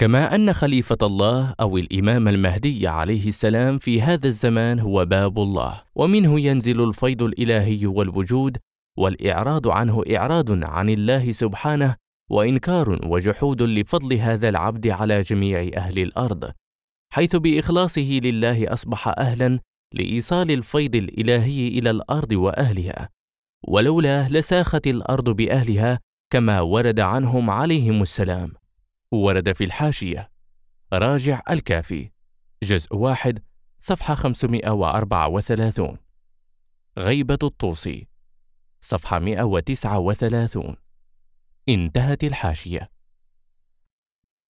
كما 0.00 0.34
أن 0.34 0.52
خليفة 0.52 0.96
الله 1.02 1.54
أو 1.60 1.78
الإمام 1.78 2.28
المهدي 2.28 2.88
عليه 2.88 3.28
السلام 3.28 3.78
في 3.78 4.02
هذا 4.02 4.26
الزمان 4.28 4.80
هو 4.80 5.04
باب 5.04 5.38
الله 5.38 5.82
ومنه 5.94 6.40
ينزل 6.40 6.84
الفيض 6.88 7.22
الإلهي 7.22 7.86
والوجود 7.86 8.56
والإعراض 8.98 9.68
عنه 9.68 10.02
إعراض 10.16 10.64
عن 10.64 10.88
الله 10.88 11.32
سبحانه 11.32 11.96
وإنكار 12.30 12.98
وجحود 13.06 13.62
لفضل 13.62 14.16
هذا 14.16 14.48
العبد 14.48 14.86
على 14.88 15.20
جميع 15.20 15.70
أهل 15.76 15.98
الأرض 15.98 16.50
حيث 17.12 17.36
بإخلاصه 17.36 18.20
لله 18.24 18.72
أصبح 18.72 19.08
أهلا 19.08 19.58
لإيصال 19.94 20.50
الفيض 20.50 20.96
الإلهي 20.96 21.68
إلى 21.68 21.90
الأرض 21.90 22.32
وأهلها. 22.32 23.08
ولولاه 23.68 24.32
لساخت 24.32 24.86
الأرض 24.86 25.30
بأهلها 25.30 25.98
كما 26.32 26.60
ورد 26.60 27.00
عنهم 27.00 27.50
عليهم 27.50 28.02
السلام. 28.02 28.59
ورد 29.12 29.52
في 29.52 29.64
الحاشية. 29.64 30.30
راجع 30.92 31.42
الكافي. 31.50 32.10
جزء 32.62 32.96
واحد 32.96 33.42
صفحة 33.78 34.14
534 34.14 35.98
غيبة 36.98 37.38
الطوسي. 37.42 38.08
صفحة 38.80 39.18
139 39.18 40.76
انتهت 41.68 42.24
الحاشية. 42.24 42.90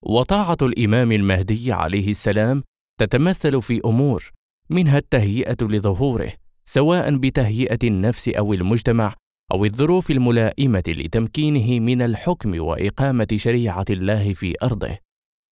وطاعة 0.03 0.57
الإمام 0.63 1.13
المهدي 1.13 1.73
عليه 1.73 2.11
السلام 2.11 2.65
تتمثل 2.99 3.63
في 3.63 3.81
أمور 3.85 4.31
منها 4.71 4.99
التهيئة 4.99 5.57
لظهوره 5.63 6.33
سواء 6.65 7.17
بتهيئة 7.17 7.79
النفس 7.85 8.29
أو 8.29 8.53
المجتمع 8.55 9.15
أو 9.53 9.65
الظروف 9.65 10.11
الملائمة 10.11 10.83
لتمكينه 10.89 11.81
من 11.81 12.03
الحكم 12.03 12.61
وإقامة 12.61 13.29
شريعة 13.35 13.85
الله 13.91 14.33
في 14.33 14.55
أرضه 14.63 14.99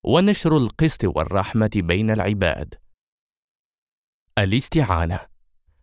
ونشر 0.04 0.56
القسط 0.56 1.04
والرحمة 1.04 1.70
بين 1.74 2.10
العباد. 2.10 2.74
الاستعانة 4.38 5.20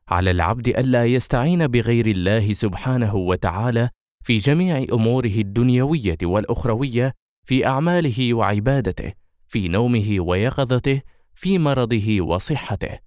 على 0.08 0.32
العبد 0.32 0.68
ألا 0.68 1.06
يستعين 1.06 1.68
بغير 1.68 2.08
الله 2.08 2.54
سبحانه 2.54 3.16
وتعالى 3.16 3.90
في 4.24 4.38
جميع 4.38 4.86
أموره 4.94 5.28
الدنيوية 5.28 6.18
والأخروية 6.24 7.14
في 7.44 7.68
أعماله 7.68 8.34
وعبادته 8.34 9.14
في 9.48 9.68
نومه 9.68 10.20
ويقظته 10.20 11.02
في 11.34 11.60
مرضه 11.60 12.22
وصحته. 12.22 13.00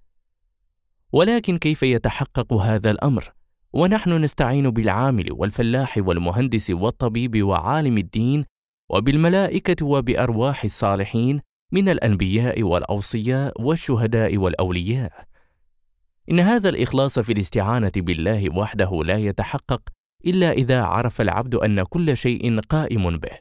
ولكن 1.11 1.57
كيف 1.57 1.83
يتحقق 1.83 2.53
هذا 2.53 2.91
الأمر؟ 2.91 3.38
ونحن 3.73 4.13
نستعين 4.13 4.69
بالعامل 4.69 5.31
والفلاح 5.31 5.97
والمهندس 5.97 6.69
والطبيب 6.69 7.43
وعالم 7.43 7.97
الدين 7.97 8.45
وبالملائكة 8.89 9.85
وبأرواح 9.85 10.63
الصالحين 10.63 11.41
من 11.71 11.89
الأنبياء 11.89 12.63
والأوصياء 12.63 13.61
والشهداء 13.61 14.37
والأولياء. 14.37 15.11
إن 16.31 16.39
هذا 16.39 16.69
الإخلاص 16.69 17.19
في 17.19 17.33
الاستعانة 17.33 17.91
بالله 17.97 18.57
وحده 18.57 19.01
لا 19.03 19.17
يتحقق 19.17 19.81
إلا 20.25 20.51
إذا 20.51 20.81
عرف 20.81 21.21
العبد 21.21 21.55
أن 21.55 21.83
كل 21.83 22.17
شيء 22.17 22.59
قائم 22.59 23.17
به 23.17 23.39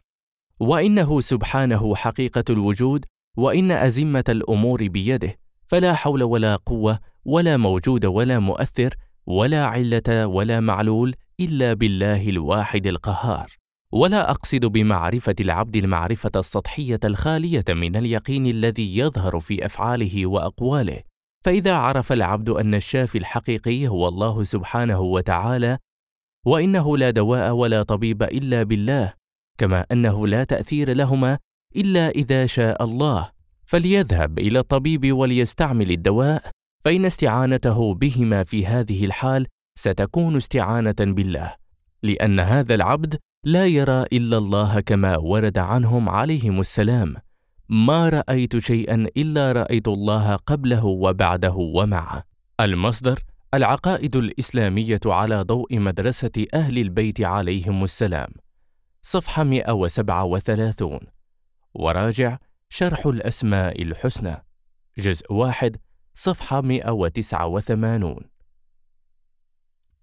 وإنه 0.60 1.20
سبحانه 1.20 1.94
حقيقة 1.94 2.44
الوجود 2.50 3.04
وإن 3.36 3.70
أزمة 3.72 4.24
الأمور 4.28 4.88
بيده 4.88 5.34
فلا 5.66 5.94
حول 5.94 6.22
ولا 6.22 6.56
قوة 6.56 6.98
ولا 7.24 7.56
موجود 7.56 8.06
ولا 8.06 8.38
مؤثر 8.38 8.94
ولا 9.28 9.64
علة 9.64 10.26
ولا 10.26 10.60
معلول 10.60 11.14
إلا 11.40 11.74
بالله 11.74 12.28
الواحد 12.28 12.86
القهار. 12.86 13.50
ولا 13.92 14.30
أقصد 14.30 14.64
بمعرفة 14.64 15.34
العبد 15.40 15.76
المعرفة 15.76 16.30
السطحية 16.36 17.00
الخالية 17.04 17.64
من 17.68 17.96
اليقين 17.96 18.46
الذي 18.46 18.98
يظهر 18.98 19.40
في 19.40 19.66
أفعاله 19.66 20.26
وأقواله. 20.26 21.00
فإذا 21.44 21.74
عرف 21.74 22.12
العبد 22.12 22.48
أن 22.48 22.74
الشافي 22.74 23.18
الحقيقي 23.18 23.88
هو 23.88 24.08
الله 24.08 24.44
سبحانه 24.44 25.00
وتعالى 25.00 25.78
وإنه 26.46 26.96
لا 26.98 27.10
دواء 27.10 27.50
ولا 27.52 27.82
طبيب 27.82 28.22
إلا 28.22 28.62
بالله 28.62 29.12
كما 29.58 29.86
أنه 29.92 30.26
لا 30.26 30.44
تأثير 30.44 30.92
لهما 30.92 31.38
إلا 31.76 32.08
إذا 32.08 32.46
شاء 32.46 32.84
الله 32.84 33.30
فليذهب 33.64 34.38
إلى 34.38 34.58
الطبيب 34.58 35.12
وليستعمل 35.12 35.90
الدواء. 35.90 36.50
فإن 36.84 37.04
استعانته 37.04 37.94
بهما 37.94 38.44
في 38.44 38.66
هذه 38.66 39.04
الحال 39.04 39.46
ستكون 39.78 40.36
استعانة 40.36 40.96
بالله 41.00 41.54
لأن 42.02 42.40
هذا 42.40 42.74
العبد 42.74 43.18
لا 43.44 43.66
يرى 43.66 44.02
إلا 44.12 44.38
الله 44.38 44.80
كما 44.80 45.16
ورد 45.16 45.58
عنهم 45.58 46.08
عليهم 46.08 46.60
السلام 46.60 47.14
ما 47.68 48.08
رأيت 48.08 48.58
شيئا 48.58 49.06
إلا 49.16 49.52
رأيت 49.52 49.88
الله 49.88 50.36
قبله 50.36 50.84
وبعده 50.84 51.54
ومعه. 51.54 52.24
المصدر 52.60 53.20
العقائد 53.54 54.16
الإسلامية 54.16 55.00
على 55.06 55.42
ضوء 55.42 55.78
مدرسة 55.78 56.46
أهل 56.54 56.78
البيت 56.78 57.20
عليهم 57.20 57.84
السلام 57.84 58.28
صفحة 59.02 59.44
137 59.44 60.98
وراجع 61.74 62.38
شرح 62.68 63.06
الأسماء 63.06 63.82
الحسنى. 63.82 64.44
جزء 64.98 65.32
واحد 65.32 65.76
صفحة 66.20 66.60
189 66.60 68.14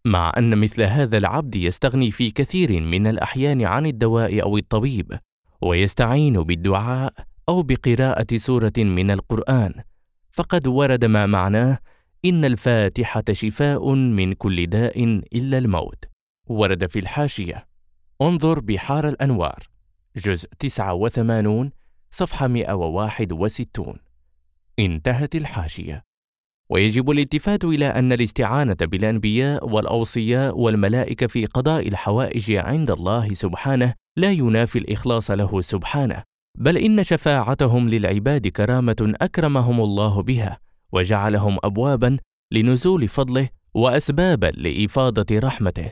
مع 0.05 0.31
أن 0.37 0.57
مثل 0.57 0.81
هذا 0.81 1.17
العبد 1.17 1.55
يستغني 1.55 2.11
في 2.11 2.31
كثير 2.31 2.81
من 2.81 3.07
الأحيان 3.07 3.61
عن 3.61 3.85
الدواء 3.85 4.41
أو 4.43 4.57
الطبيب 4.57 5.19
ويستعين 5.61 6.33
بالدعاء 6.43 7.13
أو 7.49 7.63
بقراءة 7.63 8.37
سورة 8.37 8.73
من 8.77 9.11
القرآن 9.11 9.73
فقد 10.31 10.67
ورد 10.67 11.05
ما 11.05 11.25
معناه 11.25 11.79
إن 12.25 12.45
الفاتحة 12.45 13.23
شفاء 13.31 13.93
من 13.93 14.33
كل 14.33 14.67
داء 14.67 15.03
إلا 15.33 15.57
الموت. 15.57 16.05
ورد 16.47 16.85
في 16.85 16.99
الحاشية 16.99 17.67
انظر 18.21 18.59
بحار 18.59 19.07
الأنوار 19.07 19.59
جزء 20.15 20.49
89 20.59 21.71
صفحة 22.09 22.47
161 22.47 24.04
انتهت 24.79 25.35
الحاشية. 25.35 26.03
ويجب 26.69 27.11
الالتفات 27.11 27.63
إلى 27.65 27.85
أن 27.85 28.11
الاستعانة 28.11 28.77
بالأنبياء 28.81 29.69
والأوصياء 29.69 30.59
والملائكة 30.59 31.27
في 31.27 31.45
قضاء 31.45 31.87
الحوائج 31.87 32.51
عند 32.51 32.91
الله 32.91 33.33
سبحانه 33.33 33.93
لا 34.17 34.31
ينافي 34.31 34.79
الإخلاص 34.79 35.31
له 35.31 35.61
سبحانه 35.61 36.23
بل 36.57 36.77
إن 36.77 37.03
شفاعتهم 37.03 37.89
للعباد 37.89 38.47
كرامة 38.47 39.13
أكرمهم 39.21 39.81
الله 39.81 40.21
بها 40.21 40.59
وجعلهم 40.91 41.57
ابوابا 41.63 42.17
لنزول 42.51 43.07
فضله 43.07 43.49
واسبابا 43.73 44.47
لإفاضة 44.47 45.39
رحمته. 45.39 45.91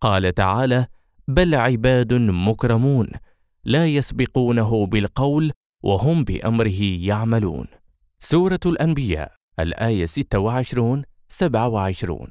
قال 0.00 0.34
تعالى 0.34 0.86
بل 1.28 1.54
عباد 1.54 2.14
مكرمون 2.14 3.08
لا 3.64 3.86
يسبقونه 3.86 4.86
بالقول 4.86 5.52
وهم 5.82 6.24
بأمره 6.24 6.82
يعملون 6.82 7.66
سورة 8.26 8.60
الأنبياء 8.66 9.32
الآية 9.60 10.06
26 10.06 11.02
27 11.28 12.28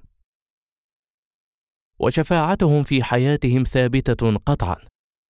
وشفاعتهم 1.99 2.83
في 2.83 3.03
حياتهم 3.03 3.63
ثابتة 3.63 4.35
قطعا. 4.35 4.75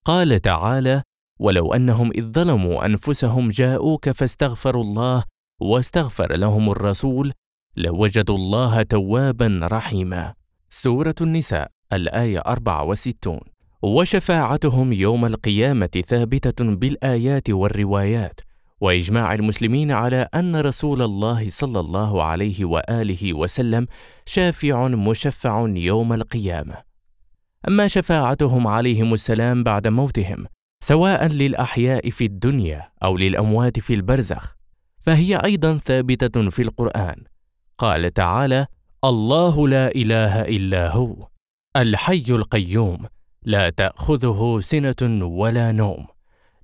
قال 0.04 0.38
تعالى 0.40 1.02
ولو 1.40 1.74
أنهم 1.74 2.10
إذ 2.10 2.32
ظلموا 2.32 2.86
أنفسهم 2.86 3.48
جاءوك 3.48 4.10
فاستغفروا 4.10 4.84
الله 4.84 5.24
واستغفر 5.60 6.36
لهم 6.36 6.70
الرسول 6.70 7.32
لوجدوا 7.76 8.36
الله 8.36 8.82
توابا 8.82 9.60
رحيما. 9.62 10.34
سورة 10.68 11.14
النساء 11.20 11.70
الآية 11.92 12.38
64 12.38 13.40
وشفاعتهم 13.82 14.92
يوم 14.92 15.24
القيامة 15.24 16.02
ثابتة 16.06 16.64
بالآيات 16.74 17.50
والروايات. 17.50 18.40
وإجماع 18.80 19.34
المسلمين 19.34 19.92
على 19.92 20.28
أن 20.34 20.56
رسول 20.56 21.02
الله 21.02 21.50
صلى 21.50 21.80
الله 21.80 22.24
عليه 22.24 22.64
وآله 22.64 23.32
وسلم 23.32 23.86
شافع 24.26 24.88
مشفع 24.88 25.72
يوم 25.76 26.12
القيامة. 26.12 26.76
أما 27.68 27.86
شفاعتهم 27.86 28.66
عليهم 28.66 29.14
السلام 29.14 29.62
بعد 29.62 29.88
موتهم 29.88 30.46
سواء 30.84 31.26
للأحياء 31.26 32.10
في 32.10 32.24
الدنيا 32.24 32.88
أو 33.02 33.16
للأموات 33.16 33.78
في 33.80 33.94
البرزخ 33.94 34.54
فهي 35.00 35.36
أيضا 35.44 35.78
ثابتة 35.78 36.48
في 36.48 36.62
القرآن. 36.62 37.16
قال 37.78 38.10
تعالى 38.10 38.66
الله 39.04 39.68
لا 39.68 39.94
إله 39.94 40.40
إلا 40.42 40.90
هو 40.92 41.28
الحي 41.76 42.24
القيوم 42.28 43.06
لا 43.42 43.70
تأخذه 43.70 44.60
سنة 44.62 45.26
ولا 45.26 45.72
نوم. 45.72 46.13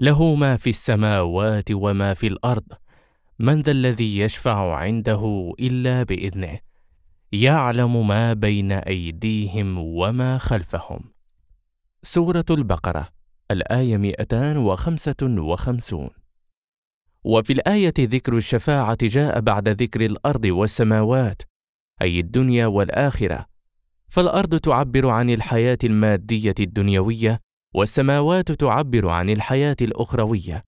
له 0.00 0.34
ما 0.34 0.56
في 0.56 0.70
السماوات 0.70 1.68
وما 1.72 2.14
في 2.14 2.26
الأرض. 2.26 2.66
من 3.38 3.60
ذا 3.60 3.72
الذي 3.72 4.18
يشفع 4.18 4.76
عنده 4.76 5.52
إلا 5.60 6.02
بإذنه. 6.02 6.58
يعلم 7.32 8.08
ما 8.08 8.32
بين 8.32 8.72
أيديهم 8.72 9.78
وما 9.78 10.38
خلفهم. 10.38 11.00
سورة 12.02 12.44
البقرة 12.50 13.08
الآية 13.50 13.96
255 13.96 16.10
وفي 17.24 17.52
الآية 17.52 17.94
ذكر 17.98 18.36
الشفاعة 18.36 18.98
جاء 19.02 19.40
بعد 19.40 19.68
ذكر 19.68 20.00
الأرض 20.00 20.44
والسماوات 20.44 21.42
أي 22.02 22.20
الدنيا 22.20 22.66
والآخرة. 22.66 23.46
فالأرض 24.08 24.58
تعبر 24.58 25.08
عن 25.08 25.30
الحياة 25.30 25.78
المادية 25.84 26.54
الدنيوية 26.60 27.40
والسماوات 27.74 28.52
تعبر 28.52 29.08
عن 29.08 29.30
الحياة 29.30 29.76
الأخروية. 29.82 30.64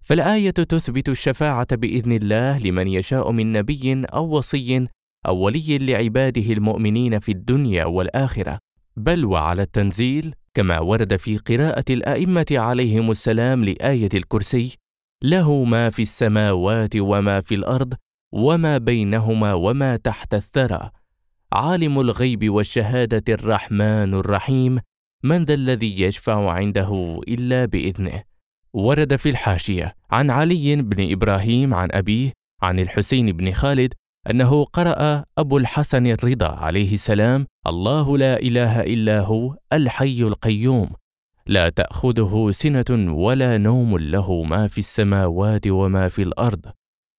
فالآية 0.00 0.50
تثبت 0.50 1.08
الشفاعة 1.08 1.76
بإذن 1.76 2.12
الله 2.12 2.58
لمن 2.58 2.88
يشاء 2.88 3.30
من 3.32 3.52
نبي 3.52 4.04
أو 4.04 4.36
وصي 4.36 4.86
أو 5.26 5.36
ولي 5.36 5.78
لعباده 5.78 6.52
المؤمنين 6.52 7.18
في 7.18 7.32
الدنيا 7.32 7.84
والآخرة. 7.84 8.58
بل 8.96 9.24
وعلى 9.24 9.62
التنزيل 9.62 10.34
كما 10.54 10.80
ورد 10.80 11.16
في 11.16 11.36
قراءة 11.38 11.84
الأئمة 11.90 12.46
عليهم 12.50 13.10
السلام 13.10 13.64
لآية 13.64 14.08
الكرسي 14.14 14.76
له 15.22 15.64
ما 15.64 15.90
في 15.90 16.02
السماوات 16.02 16.96
وما 16.96 17.40
في 17.40 17.54
الأرض 17.54 17.94
وما 18.32 18.78
بينهما 18.78 19.54
وما 19.54 19.96
تحت 19.96 20.34
الثرى. 20.34 20.90
عالم 21.52 22.00
الغيب 22.00 22.50
والشهادة 22.50 23.34
الرحمن 23.34 24.14
الرحيم 24.14 24.78
من 25.24 25.44
ذا 25.44 25.54
الذي 25.54 26.02
يشفع 26.02 26.50
عنده 26.50 27.20
إلا 27.28 27.64
بإذنه؟ 27.64 28.22
ورد 28.72 29.16
في 29.16 29.28
الحاشية 29.28 29.94
عن 30.10 30.30
علي 30.30 30.82
بن 30.82 31.12
إبراهيم 31.12 31.74
عن 31.74 31.88
أبيه 31.92 32.32
عن 32.62 32.78
الحسين 32.78 33.32
بن 33.32 33.52
خالد 33.52 33.94
أنه 34.30 34.64
قرأ 34.64 35.24
أبو 35.38 35.58
الحسن 35.58 36.06
الرضا 36.06 36.48
عليه 36.48 36.94
السلام 36.94 37.46
الله 37.66 38.18
لا 38.18 38.38
إله 38.40 38.80
إلا 38.80 39.20
هو 39.20 39.56
الحي 39.72 40.22
القيوم 40.22 40.88
لا 41.46 41.68
تأخذه 41.68 42.50
سنة 42.50 43.14
ولا 43.14 43.58
نوم 43.58 43.98
له 43.98 44.42
ما 44.42 44.68
في 44.68 44.78
السماوات 44.78 45.66
وما 45.66 46.08
في 46.08 46.22
الأرض 46.22 46.66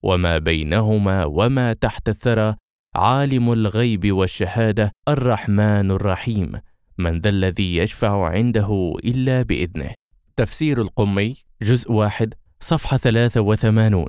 وما 0.04 0.38
بينهما 0.38 1.26
وما 1.26 1.74
تحت 1.74 2.10
الثرى 2.10 2.56
عالم 2.96 3.54
الغيب 3.54 4.12
والشهادة 4.12 4.92
الرحمن 5.08 5.92
الرحيم. 5.92 6.52
من 6.98 7.20
ذا 7.20 7.30
الذي 7.30 7.78
يشفع 7.78 8.30
عنده 8.30 8.94
إلا 9.06 9.42
بإذنه. 9.42 9.94
تفسير 10.36 10.82
القمي 10.82 11.36
جزء 11.62 11.92
واحد 11.92 12.34
صفحة 12.60 12.98
83 12.98 14.06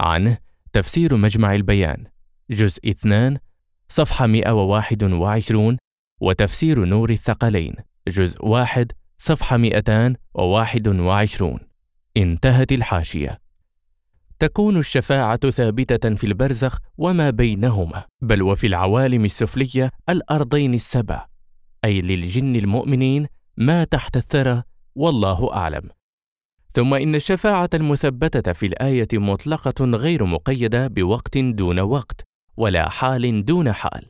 عنه 0.00 0.38
تفسير 0.72 1.16
مجمع 1.16 1.54
البيان. 1.54 2.04
جزء 2.50 2.90
اثنان 2.90 3.38
صفحة 3.88 4.26
121 4.26 5.78
وتفسير 6.20 6.84
نور 6.84 7.10
الثقلين. 7.10 7.74
جزء 8.08 8.46
واحد 8.46 8.92
صفحة 9.18 9.56
221 9.56 11.58
انتهت 12.16 12.72
الحاشية. 12.72 13.44
تكون 14.38 14.78
الشفاعة 14.78 15.50
ثابتة 15.50 16.14
في 16.14 16.24
البرزخ 16.24 16.78
وما 16.98 17.30
بينهما 17.30 18.04
بل 18.22 18.42
وفي 18.42 18.66
العوالم 18.66 19.24
السفلية 19.24 19.90
الأرضين 20.08 20.74
السبع. 20.74 21.26
أي 21.84 22.00
للجن 22.00 22.56
المؤمنين 22.56 23.26
ما 23.56 23.84
تحت 23.84 24.16
الثرى 24.16 24.62
والله 24.94 25.54
أعلم. 25.54 25.90
ثم 26.70 26.94
إن 26.94 27.14
الشفاعة 27.14 27.70
المثبتة 27.74 28.52
في 28.52 28.66
الآية 28.66 29.08
مطلقة 29.12 29.84
غير 29.84 30.24
مقيدة 30.24 30.86
بوقت 30.86 31.38
دون 31.38 31.80
وقت 31.80 32.20
ولا 32.56 32.88
حال 32.88 33.44
دون 33.44 33.72
حال. 33.72 34.06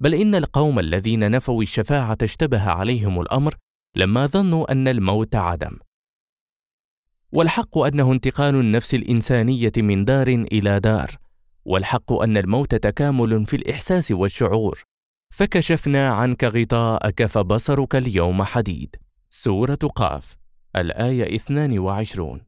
بل 0.00 0.14
إن 0.14 0.34
القوم 0.34 0.78
الذين 0.78 1.30
نفوا 1.30 1.62
الشفاعة 1.62 2.18
اشتبه 2.22 2.70
عليهم 2.70 3.20
الأمر 3.20 3.54
لما 3.96 4.26
ظنوا 4.26 4.72
أن 4.72 4.88
الموت 4.88 5.34
عدم. 5.34 5.78
والحق 7.32 7.78
أنه 7.78 8.12
انتقال 8.12 8.54
النفس 8.54 8.94
الإنسانية 8.94 9.72
من 9.76 10.04
دار 10.04 10.28
إلى 10.28 10.80
دار 10.80 11.10
والحق 11.64 12.12
أن 12.12 12.36
الموت 12.36 12.74
تكامل 12.74 13.46
في 13.46 13.56
الإحساس 13.56 14.12
والشعور. 14.12 14.82
فكشفنا 15.30 16.08
عنك 16.08 16.44
غطاءك 16.44 17.26
فبصرك 17.26 17.96
اليوم 17.96 18.42
حديد. 18.42 18.96
سورة 19.30 19.78
قاف 19.94 20.36
الآية 20.76 21.34
22 21.36 22.40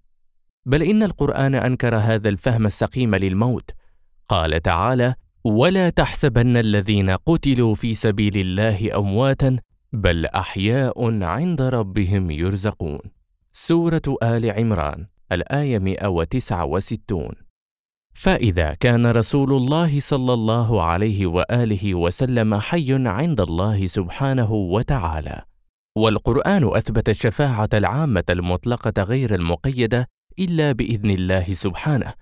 بل 0.67 0.83
إن 0.83 1.03
القرآن 1.03 1.55
أنكر 1.55 1.97
هذا 1.97 2.29
الفهم 2.29 2.67
السقيم 2.67 3.15
للموت. 3.15 3.71
قال 4.29 4.63
تعالى 4.63 5.15
ولا 5.45 5.91
تحسبن 5.91 6.57
الذين 6.57 7.11
قتلوا 7.11 7.75
في 7.75 7.95
سبيل 7.95 8.37
الله 8.37 8.97
أمواتا 8.99 9.57
بل 9.93 10.27
أحياء 10.27 11.23
عند 11.23 11.63
ربهم 11.63 12.31
يرزقون. 12.31 13.01
سورة 13.53 14.03
آل 14.23 14.51
عمران 14.51 15.07
الآية 15.33 15.79
169 15.79 17.52
فإذا 18.13 18.75
كان 18.75 19.07
رسول 19.07 19.53
الله 19.53 20.01
صلى 20.01 20.33
الله 20.33 20.83
عليه 20.83 21.27
وآله 21.27 21.95
وسلم 21.95 22.55
حي 22.55 23.09
عند 23.09 23.41
الله 23.41 23.87
سبحانه 23.87 24.53
وتعالى. 24.53 25.43
والقرآن 25.97 26.65
أثبت 26.77 27.09
الشفاعة 27.09 27.69
العامة 27.75 28.25
المطلقة 28.31 29.03
غير 29.03 29.35
المقيدة 29.35 30.09
إلا 30.39 30.73
بإذن 30.73 31.11
الله 31.11 31.53
سبحانه. 31.53 32.13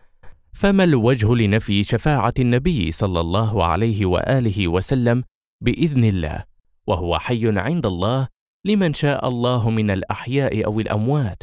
فما 0.52 0.84
الوجه 0.84 1.34
لنفي 1.34 1.82
شفاعة 1.82 2.34
النبي 2.38 2.90
صلى 2.90 3.20
الله 3.20 3.64
عليه 3.64 4.06
وآله 4.06 4.68
وسلم 4.68 5.24
بإذن 5.60 6.04
الله؟ 6.04 6.44
وهو 6.86 7.18
حي 7.18 7.58
عند 7.58 7.86
الله 7.86 8.28
لمن 8.64 8.94
شاء 8.94 9.28
الله 9.28 9.70
من 9.70 9.90
الأحياء 9.90 10.64
أو 10.64 10.80
الأموات. 10.80 11.42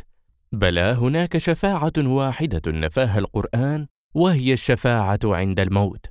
بلى 0.52 0.82
هناك 0.82 1.38
شفاعة 1.38 1.94
واحدة 1.98 2.62
نفاها 2.68 3.20
القرآن 3.20 3.88
وهي 4.18 4.54
الشفاعة 4.54 5.20
عند 5.24 5.60
الموت. 5.60 6.06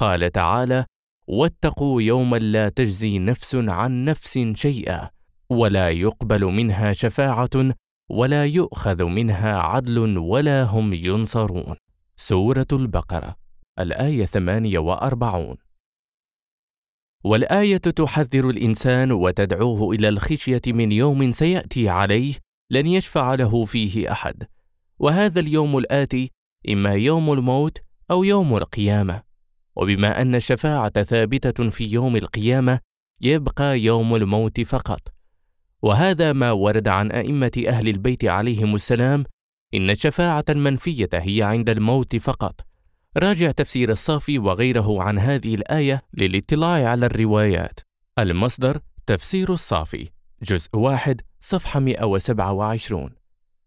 قال 0.00 0.32
تعالى 0.32 0.84
واتقوا 1.28 2.02
يوما 2.02 2.36
لا 2.36 2.68
تجزي 2.68 3.18
نفس 3.18 3.54
عن 3.54 4.04
نفس 4.04 4.38
شيئا 4.54 5.10
ولا 5.50 5.90
يقبل 5.90 6.44
منها 6.44 6.92
شفاعة 6.92 7.74
ولا 8.10 8.44
يؤخذ 8.44 9.04
منها 9.04 9.58
عدل 9.58 10.18
ولا 10.18 10.62
هم 10.62 10.92
ينصرون. 10.92 11.76
سورة 12.16 12.66
البقرة 12.72 13.36
الآية 13.78 14.24
48 14.24 15.56
والآية 17.24 17.76
تحذر 17.76 18.50
الإنسان 18.50 19.12
وتدعوه 19.12 19.94
إلى 19.94 20.08
الخشية 20.08 20.62
من 20.66 20.92
يوم 20.92 21.30
سيأتي 21.32 21.88
عليه 21.88 22.34
لن 22.70 22.86
يشفع 22.86 23.34
له 23.34 23.64
فيه 23.64 24.12
أحد. 24.12 24.46
وهذا 24.98 25.40
اليوم 25.40 25.78
الآتي 25.78 26.30
إما 26.68 26.94
يوم 26.94 27.32
الموت 27.32 27.78
أو 28.10 28.24
يوم 28.24 28.56
القيامة. 28.56 29.22
وبما 29.76 30.22
أن 30.22 30.34
الشفاعة 30.34 31.02
ثابتة 31.02 31.70
في 31.70 31.84
يوم 31.84 32.16
القيامة 32.16 32.80
يبقى 33.22 33.80
يوم 33.80 34.16
الموت 34.16 34.60
فقط. 34.60 35.00
وهذا 35.82 36.32
ما 36.32 36.52
ورد 36.52 36.88
عن 36.88 37.10
أئمة 37.10 37.64
أهل 37.68 37.88
البيت 37.88 38.24
عليهم 38.24 38.74
السلام 38.74 39.24
إن 39.74 39.90
الشفاعة 39.90 40.44
المنفية 40.48 41.08
هي 41.14 41.42
عند 41.42 41.70
الموت 41.70 42.16
فقط. 42.16 42.60
راجع 43.16 43.50
تفسير 43.50 43.90
الصافي 43.90 44.38
وغيره 44.38 45.02
عن 45.02 45.18
هذه 45.18 45.54
الآية 45.54 46.02
للاطلاع 46.14 46.88
على 46.88 47.06
الروايات. 47.06 47.80
المصدر 48.18 48.80
تفسير 49.06 49.52
الصافي 49.52 50.08
جزء 50.42 50.68
واحد 50.76 51.20
صفحة 51.40 51.80
127 51.80 53.10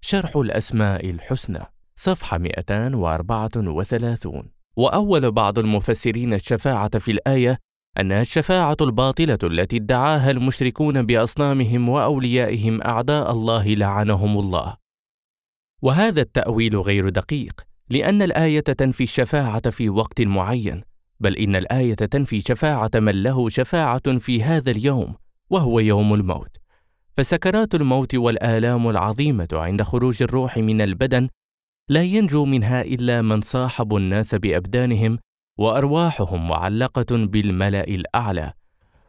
شرح 0.02 0.36
الأسماء 0.38 1.10
الحسنى. 1.10 1.77
صفحة 2.00 2.38
234 2.38 4.44
وأول 4.76 5.32
بعض 5.32 5.60
المفسرين 5.60 6.34
الشفاعة 6.34 7.00
في 7.00 7.12
الآية 7.12 7.58
أنها 8.00 8.22
الشفاعة 8.22 8.78
الباطلة 8.82 9.38
التي 9.44 9.78
ادعاها 9.78 10.32
المشركون 10.32 11.06
بأصنامهم 11.06 11.90
وأوليائهم 11.90 12.82
أعداء 12.82 13.32
الله 13.32 13.74
لعنهم 13.74 14.40
الله. 14.40 14.78
وهذا 15.82 16.22
التأويل 16.22 16.78
غير 16.78 17.10
دقيق 17.10 17.62
لأن 17.90 18.22
الآية 18.22 18.60
تنفي 18.60 19.04
الشفاعة 19.04 19.70
في 19.70 19.90
وقت 19.90 20.22
معين 20.22 20.84
بل 21.20 21.36
إن 21.36 21.56
الآية 21.56 21.94
تنفي 21.94 22.42
شفاعة 22.42 22.92
من 22.96 23.24
له 23.24 23.50
شفاعة 23.50 24.18
في 24.18 24.44
هذا 24.44 24.72
اليوم 24.72 25.16
وهو 25.50 25.80
يوم 25.80 26.14
الموت. 26.14 26.58
فسكرات 27.14 27.76
الموت 27.76 28.16
والآلام 28.16 28.90
العظيمة 28.90 29.48
عند 29.54 29.84
خروج 29.84 30.24
الروح 30.24 30.58
من 30.58 30.82
البدن 30.82 31.30
لا 31.90 32.04
ينجو 32.04 32.46
منها 32.46 32.82
إلا 32.82 33.22
من 33.22 33.42
صاحب 33.42 33.96
الناس 33.96 34.36
بأبدانهم 34.36 35.20
وأرواحهم 35.58 36.48
معلقة 36.48 37.26
بالملأ 37.26 37.84
الأعلى. 37.84 38.54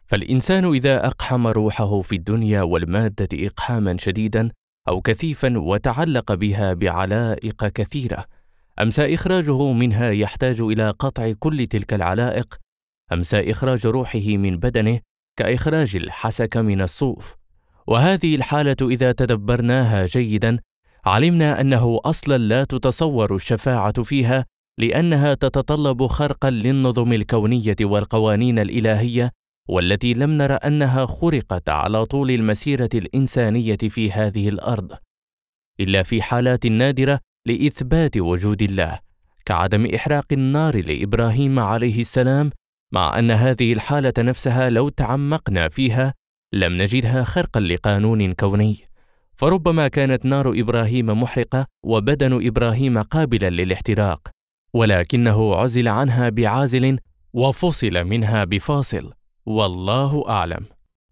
فالإنسان 0.07 0.65
إذا 0.65 1.07
أقحم 1.07 1.47
روحه 1.47 2.01
في 2.01 2.17
الدنيا 2.17 2.63
والمادة 2.63 3.29
إقحاما 3.35 3.97
شديدا 3.97 4.51
أو 4.89 5.01
كثيفا 5.01 5.59
وتعلق 5.59 6.35
بها 6.35 6.73
بعلائق 6.75 7.67
كثيرة 7.67 8.25
أمسى 8.81 9.15
إخراجه 9.15 9.73
منها 9.73 10.11
يحتاج 10.11 10.61
إلى 10.61 10.91
قطع 10.91 11.33
كل 11.39 11.67
تلك 11.67 11.95
العلائق؟ 11.95 12.55
أمسى 13.13 13.51
إخراج 13.51 13.87
روحه 13.87 14.27
من 14.37 14.57
بدنه 14.57 15.01
كإخراج 15.37 15.97
الحسك 15.97 16.57
من 16.57 16.81
الصوف؟ 16.81 17.35
وهذه 17.87 18.35
الحالة 18.35 18.77
إذا 18.83 19.13
تدبرناها 19.13 20.07
جيدا 20.07 20.59
علمنا 21.09 21.61
أنه 21.61 22.01
أصلا 22.05 22.39
لا 22.39 22.65
تتصور 22.65 23.35
الشفاعة 23.35 24.03
فيها 24.03 24.45
لأنها 24.79 25.35
تتطلب 25.35 26.07
خرقا 26.07 26.51
للنظم 26.51 27.13
الكونية 27.13 27.77
والقوانين 27.81 28.59
الإلهية 28.59 29.31
والتي 29.69 30.15
لم 30.15 30.31
نر 30.31 30.53
أنها 30.53 31.07
خرقت 31.07 31.69
على 31.69 32.05
طول 32.05 32.31
المسيرة 32.31 32.89
الإنسانية 32.95 33.77
في 33.77 34.13
هذه 34.13 34.49
الأرض 34.49 34.93
إلا 35.81 36.03
في 36.03 36.23
حالات 36.23 36.67
نادرة 36.67 37.21
لإثبات 37.47 38.17
وجود 38.17 38.63
الله 38.63 38.99
كعدم 39.47 39.87
إحراق 39.95 40.27
النار 40.33 40.77
لإبراهيم 40.87 41.59
عليه 41.59 42.01
السلام 42.01 42.51
مع 42.93 43.19
أن 43.19 43.31
هذه 43.31 43.73
الحالة 43.73 44.13
نفسها 44.19 44.71
لو 44.71 44.89
تعمقنا 44.89 45.69
فيها 45.69 46.15
لم 46.55 46.83
نجدها 46.83 47.25
خرقا 47.25 47.61
لقانون 47.61 48.33
كوني. 48.33 48.77
فربما 49.39 49.89
كانت 49.89 50.27
نار 50.27 50.51
إبراهيم 50.61 51.07
محرقة 51.07 51.67
وبدن 51.83 52.47
إبراهيم 52.47 53.03
قابلا 53.03 53.51
للاحتراق 53.51 54.29
ولكنه 54.75 55.55
عزل 55.55 55.89
عنها 55.89 56.29
بعازل 56.29 56.99
وفصل 57.33 58.05
منها 58.05 58.45
بفاصل 58.45 59.13
والله 59.47 60.25
أعلم. 60.29 60.65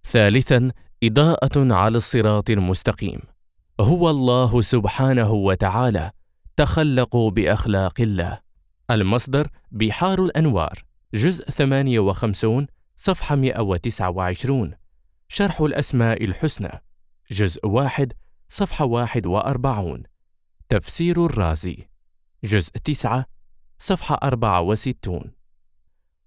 ثالثا 0.05 0.70
إضاءة 1.05 1.74
على 1.74 1.97
الصراط 1.97 2.51
المستقيم. 2.51 3.20
هو 3.81 4.11
الله 4.11 4.62
سبحانه 4.62 5.32
وتعالى 5.32 6.11
تخلقوا 6.57 7.31
بأخلاق 7.31 8.01
الله. 8.01 8.39
المصدر 8.90 9.48
بحار 9.70 10.24
الأنوار 10.24 10.82
جزء 11.15 11.51
58 11.51 12.66
صفحة 12.97 13.36
129 13.36 14.74
شرح 15.28 15.61
الأسماء 15.61 16.24
الحسنى. 16.24 16.85
جزء 17.31 17.66
واحد 17.66 18.12
صفحة 18.48 18.85
41 18.85 20.03
تفسير 20.69 21.27
الرازي. 21.27 21.89
جزء 22.44 22.70
9 22.70 23.24
صفحة 23.78 24.19
64 24.23 25.32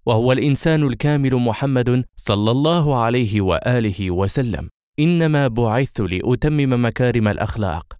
وهو 0.06 0.32
الإنسان 0.32 0.82
الكامل 0.82 1.34
محمد 1.36 2.04
صلى 2.16 2.50
الله 2.50 2.96
عليه 2.96 3.40
وآله 3.40 4.10
وسلم. 4.10 4.68
إنما 4.98 5.48
بعثت 5.48 6.00
لأتمم 6.00 6.84
مكارم 6.86 7.28
الأخلاق. 7.28 7.98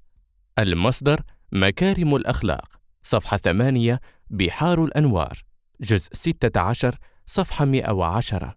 المصدر 0.59 1.21
مكارم 1.53 2.15
الأخلاق. 2.17 2.81
صفحة 3.03 3.37
8 3.37 4.01
بحار 4.31 4.85
الأنوار. 4.85 5.43
جزء 5.81 6.09
16 6.13 6.99
صفحة 7.27 7.65
110 7.65 8.55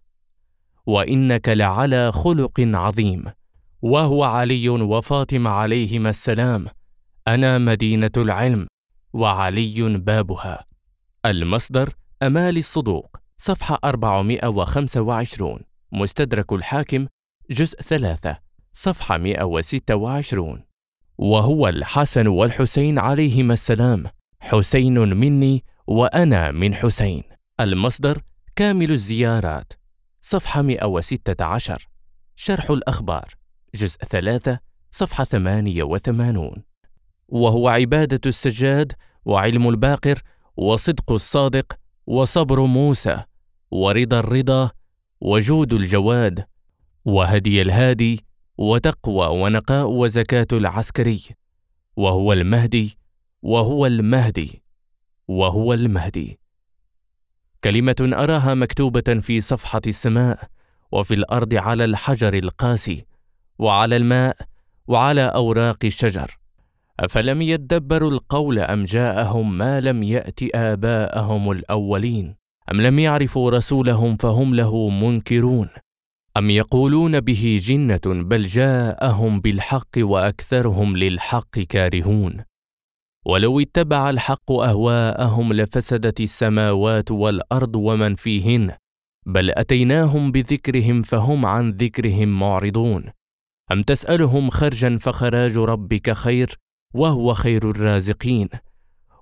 وإنك 0.86 1.48
لعلى 1.48 2.12
خلق 2.12 2.60
عظيم. 2.60 3.24
وهو 3.84 4.24
علي 4.24 4.68
وفاطمة 4.68 5.50
عليهما 5.50 6.10
السلام. 6.10 6.66
أنا 7.28 7.58
مدينة 7.58 8.10
العلم 8.16 8.66
وعلي 9.12 9.98
بابها. 9.98 10.64
المصدر 11.26 11.94
أمال 12.22 12.58
الصدوق 12.58 13.16
صفحة 13.36 13.78
425 13.84 15.60
مستدرك 15.92 16.52
الحاكم 16.52 17.06
جزء 17.50 17.80
3 17.80 18.38
صفحة 18.72 19.18
126 19.18 20.64
وهو 21.18 21.68
الحسن 21.68 22.26
والحسين 22.26 22.98
عليهما 22.98 23.52
السلام. 23.52 24.04
حسين 24.40 24.98
مني 24.98 25.64
وأنا 25.86 26.50
من 26.50 26.74
حسين. 26.74 27.22
المصدر 27.60 28.22
كامل 28.56 28.90
الزيارات 28.90 29.72
صفحة 30.22 30.62
116 30.62 31.88
شرح 32.36 32.70
الأخبار 32.70 33.43
جزء 33.74 33.98
ثلاثة 33.98 34.58
صفحة 34.90 35.24
88 35.24 36.62
وهو 37.28 37.68
عبادة 37.68 38.20
السجاد 38.26 38.92
وعلم 39.24 39.68
الباقر 39.68 40.18
وصدق 40.56 41.12
الصادق 41.12 41.78
وصبر 42.06 42.60
موسى 42.60 43.22
ورضا 43.70 44.20
الرضا 44.20 44.70
وجود 45.20 45.72
الجواد 45.72 46.44
وهدي 47.04 47.62
الهادي 47.62 48.24
وتقوى 48.58 49.26
ونقاء 49.26 49.86
وزكاة 49.86 50.46
العسكري. 50.52 51.20
وهو 51.96 52.32
المهدي 52.32 52.98
وهو 53.42 53.86
المهدي 53.86 54.62
وهو 55.28 55.72
المهدي. 55.74 56.38
كلمة 57.64 57.96
أراها 58.00 58.54
مكتوبة 58.54 59.20
في 59.20 59.40
صفحة 59.40 59.80
السماء 59.86 60.48
وفي 60.92 61.14
الأرض 61.14 61.54
على 61.54 61.84
الحجر 61.84 62.34
القاسي. 62.34 63.04
وعلى 63.58 63.96
الماء 63.96 64.36
وعلى 64.86 65.22
أوراق 65.22 65.78
الشجر. 65.84 66.38
أفلم 67.00 67.42
يدبروا 67.42 68.10
القول 68.10 68.58
أم 68.58 68.84
جاءهم 68.84 69.58
ما 69.58 69.80
لم 69.80 70.02
يأت 70.02 70.40
آباءهم 70.54 71.50
الأولين؟ 71.50 72.36
أم 72.72 72.80
لم 72.80 72.98
يعرفوا 72.98 73.50
رسولهم 73.50 74.16
فهم 74.16 74.54
له 74.54 74.88
منكرون؟ 74.88 75.68
أم 76.36 76.50
يقولون 76.50 77.20
به 77.20 77.60
جنة 77.62 78.00
بل 78.06 78.42
جاءهم 78.42 79.40
بالحق 79.40 79.90
وأكثرهم 79.98 80.96
للحق 80.96 81.58
كارهون؟ 81.58 82.44
ولو 83.26 83.60
اتبع 83.60 84.10
الحق 84.10 84.52
أهواءهم 84.52 85.52
لفسدت 85.52 86.20
السماوات 86.20 87.10
والأرض 87.10 87.76
ومن 87.76 88.14
فيهن 88.14 88.70
بل 89.26 89.50
أتيناهم 89.50 90.32
بذكرهم 90.32 91.02
فهم 91.02 91.46
عن 91.46 91.70
ذكرهم 91.70 92.28
معرضون. 92.40 93.10
أم 93.72 93.82
تسألهم 93.82 94.50
خرجا 94.50 94.98
فخراج 94.98 95.56
ربك 95.56 96.10
خير 96.12 96.58
وهو 96.94 97.34
خير 97.34 97.70
الرازقين؟ 97.70 98.48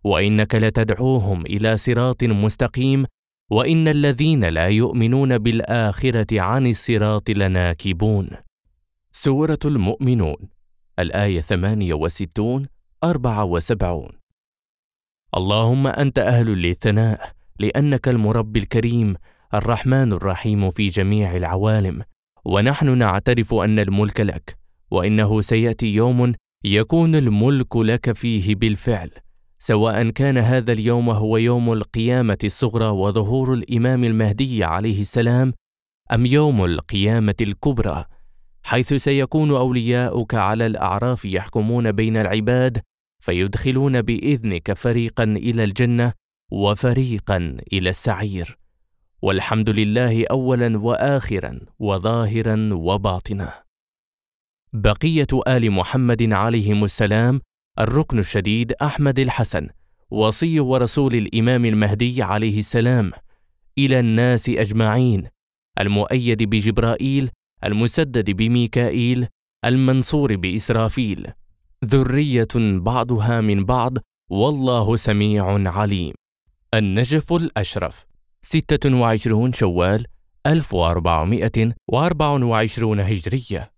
وإنك 0.05 0.55
لتدعوهم 0.55 1.47
إلى 1.47 1.77
صراط 1.77 2.25
مستقيم 2.25 3.05
وإن 3.51 3.89
الذين 3.89 4.45
لا 4.45 4.67
يؤمنون 4.69 5.39
بالآخرة 5.39 6.41
عن 6.41 6.67
الصراط 6.67 7.31
لناكبون. 7.31 8.31
سورة 9.13 9.59
المؤمنون 9.65 10.37
الآية 10.99 11.41
68 11.41 12.63
74 13.05 14.09
اللهم 15.37 15.87
أنت 15.87 16.19
أهل 16.19 16.47
للثناء 16.47 17.33
لأنك 17.59 18.09
المربي 18.09 18.61
الكريم 18.61 19.15
الرحمن 19.55 20.13
الرحيم 20.13 20.71
في 20.71 20.87
جميع 20.89 21.37
العوالم. 21.37 22.03
ونحن 22.45 22.99
نعترف 22.99 23.55
أن 23.55 23.79
الملك 23.79 24.21
لك 24.21 24.57
وإنه 24.91 25.41
سيأتي 25.41 25.87
يوم 25.95 26.33
يكون 26.65 27.15
الملك 27.15 27.77
لك 27.77 28.13
فيه 28.13 28.55
بالفعل 28.55 29.11
سواء 29.59 30.09
كان 30.09 30.39
هذا 30.39 30.73
اليوم 30.73 31.11
هو 31.11 31.37
يوم 31.37 31.73
القيامة 31.73 32.39
الصغرى 32.45 32.87
وظهور 32.87 33.55
الإمام 33.55 34.05
المهدي 34.05 34.65
عليه 34.65 35.01
السلام 35.01 35.53
أم 36.13 36.27
يوم 36.27 36.65
القيامة 36.65 37.35
الكبرى 37.41 38.05
حيث 38.65 38.95
سيكون 38.95 39.51
أولياؤك 39.51 40.35
على 40.35 40.67
الأعراف 40.67 41.25
يحكمون 41.25 41.93
بين 41.93 42.17
العباد 42.17 42.83
فيدخلون 43.21 44.03
بإذنك 44.03 44.73
فريقا 44.73 45.25
إلى 45.25 45.65
الجنة 45.65 46.13
وفريقا 46.53 47.57
إلى 47.73 47.91
السعير. 47.91 48.59
والحمد 49.25 49.71
لله 49.71 50.25
أولا 50.31 50.79
وآخرا 50.79 51.61
وظاهرا 51.79 52.69
وباطنا. 52.73 53.63
بقية 54.73 55.27
آل 55.49 55.71
محمد 55.71 56.33
عليهم 56.33 56.85
السلام 56.85 57.41
الركن 57.79 58.19
الشديد 58.19 58.73
أحمد 58.73 59.19
الحسن 59.19 59.69
وصي 60.11 60.61
ورسول 60.61 61.15
الإمام 61.15 61.65
المهدي 61.65 62.23
عليه 62.23 62.59
السلام 62.59 63.13
إلى 63.79 64.01
الناس 64.01 64.49
أجمعين 64.49 65.29
المؤيد 65.81 66.43
بجبرائيل 66.43 67.31
المسدد 67.65 68.31
بميكائيل 68.31 69.27
المنصور 69.65 70.37
بإسرافيل. 70.37 71.27
ذرية 71.85 72.49
بعضها 72.79 73.41
من 73.41 73.65
بعض 73.65 73.99
والله 74.31 74.97
سميع 74.97 75.69
عليم. 75.71 76.15
النجف 76.75 77.33
الأشرف. 77.33 78.12
26 78.45 79.53
شوال 79.55 80.07
1424 80.47 83.01
هجرية. 83.01 83.72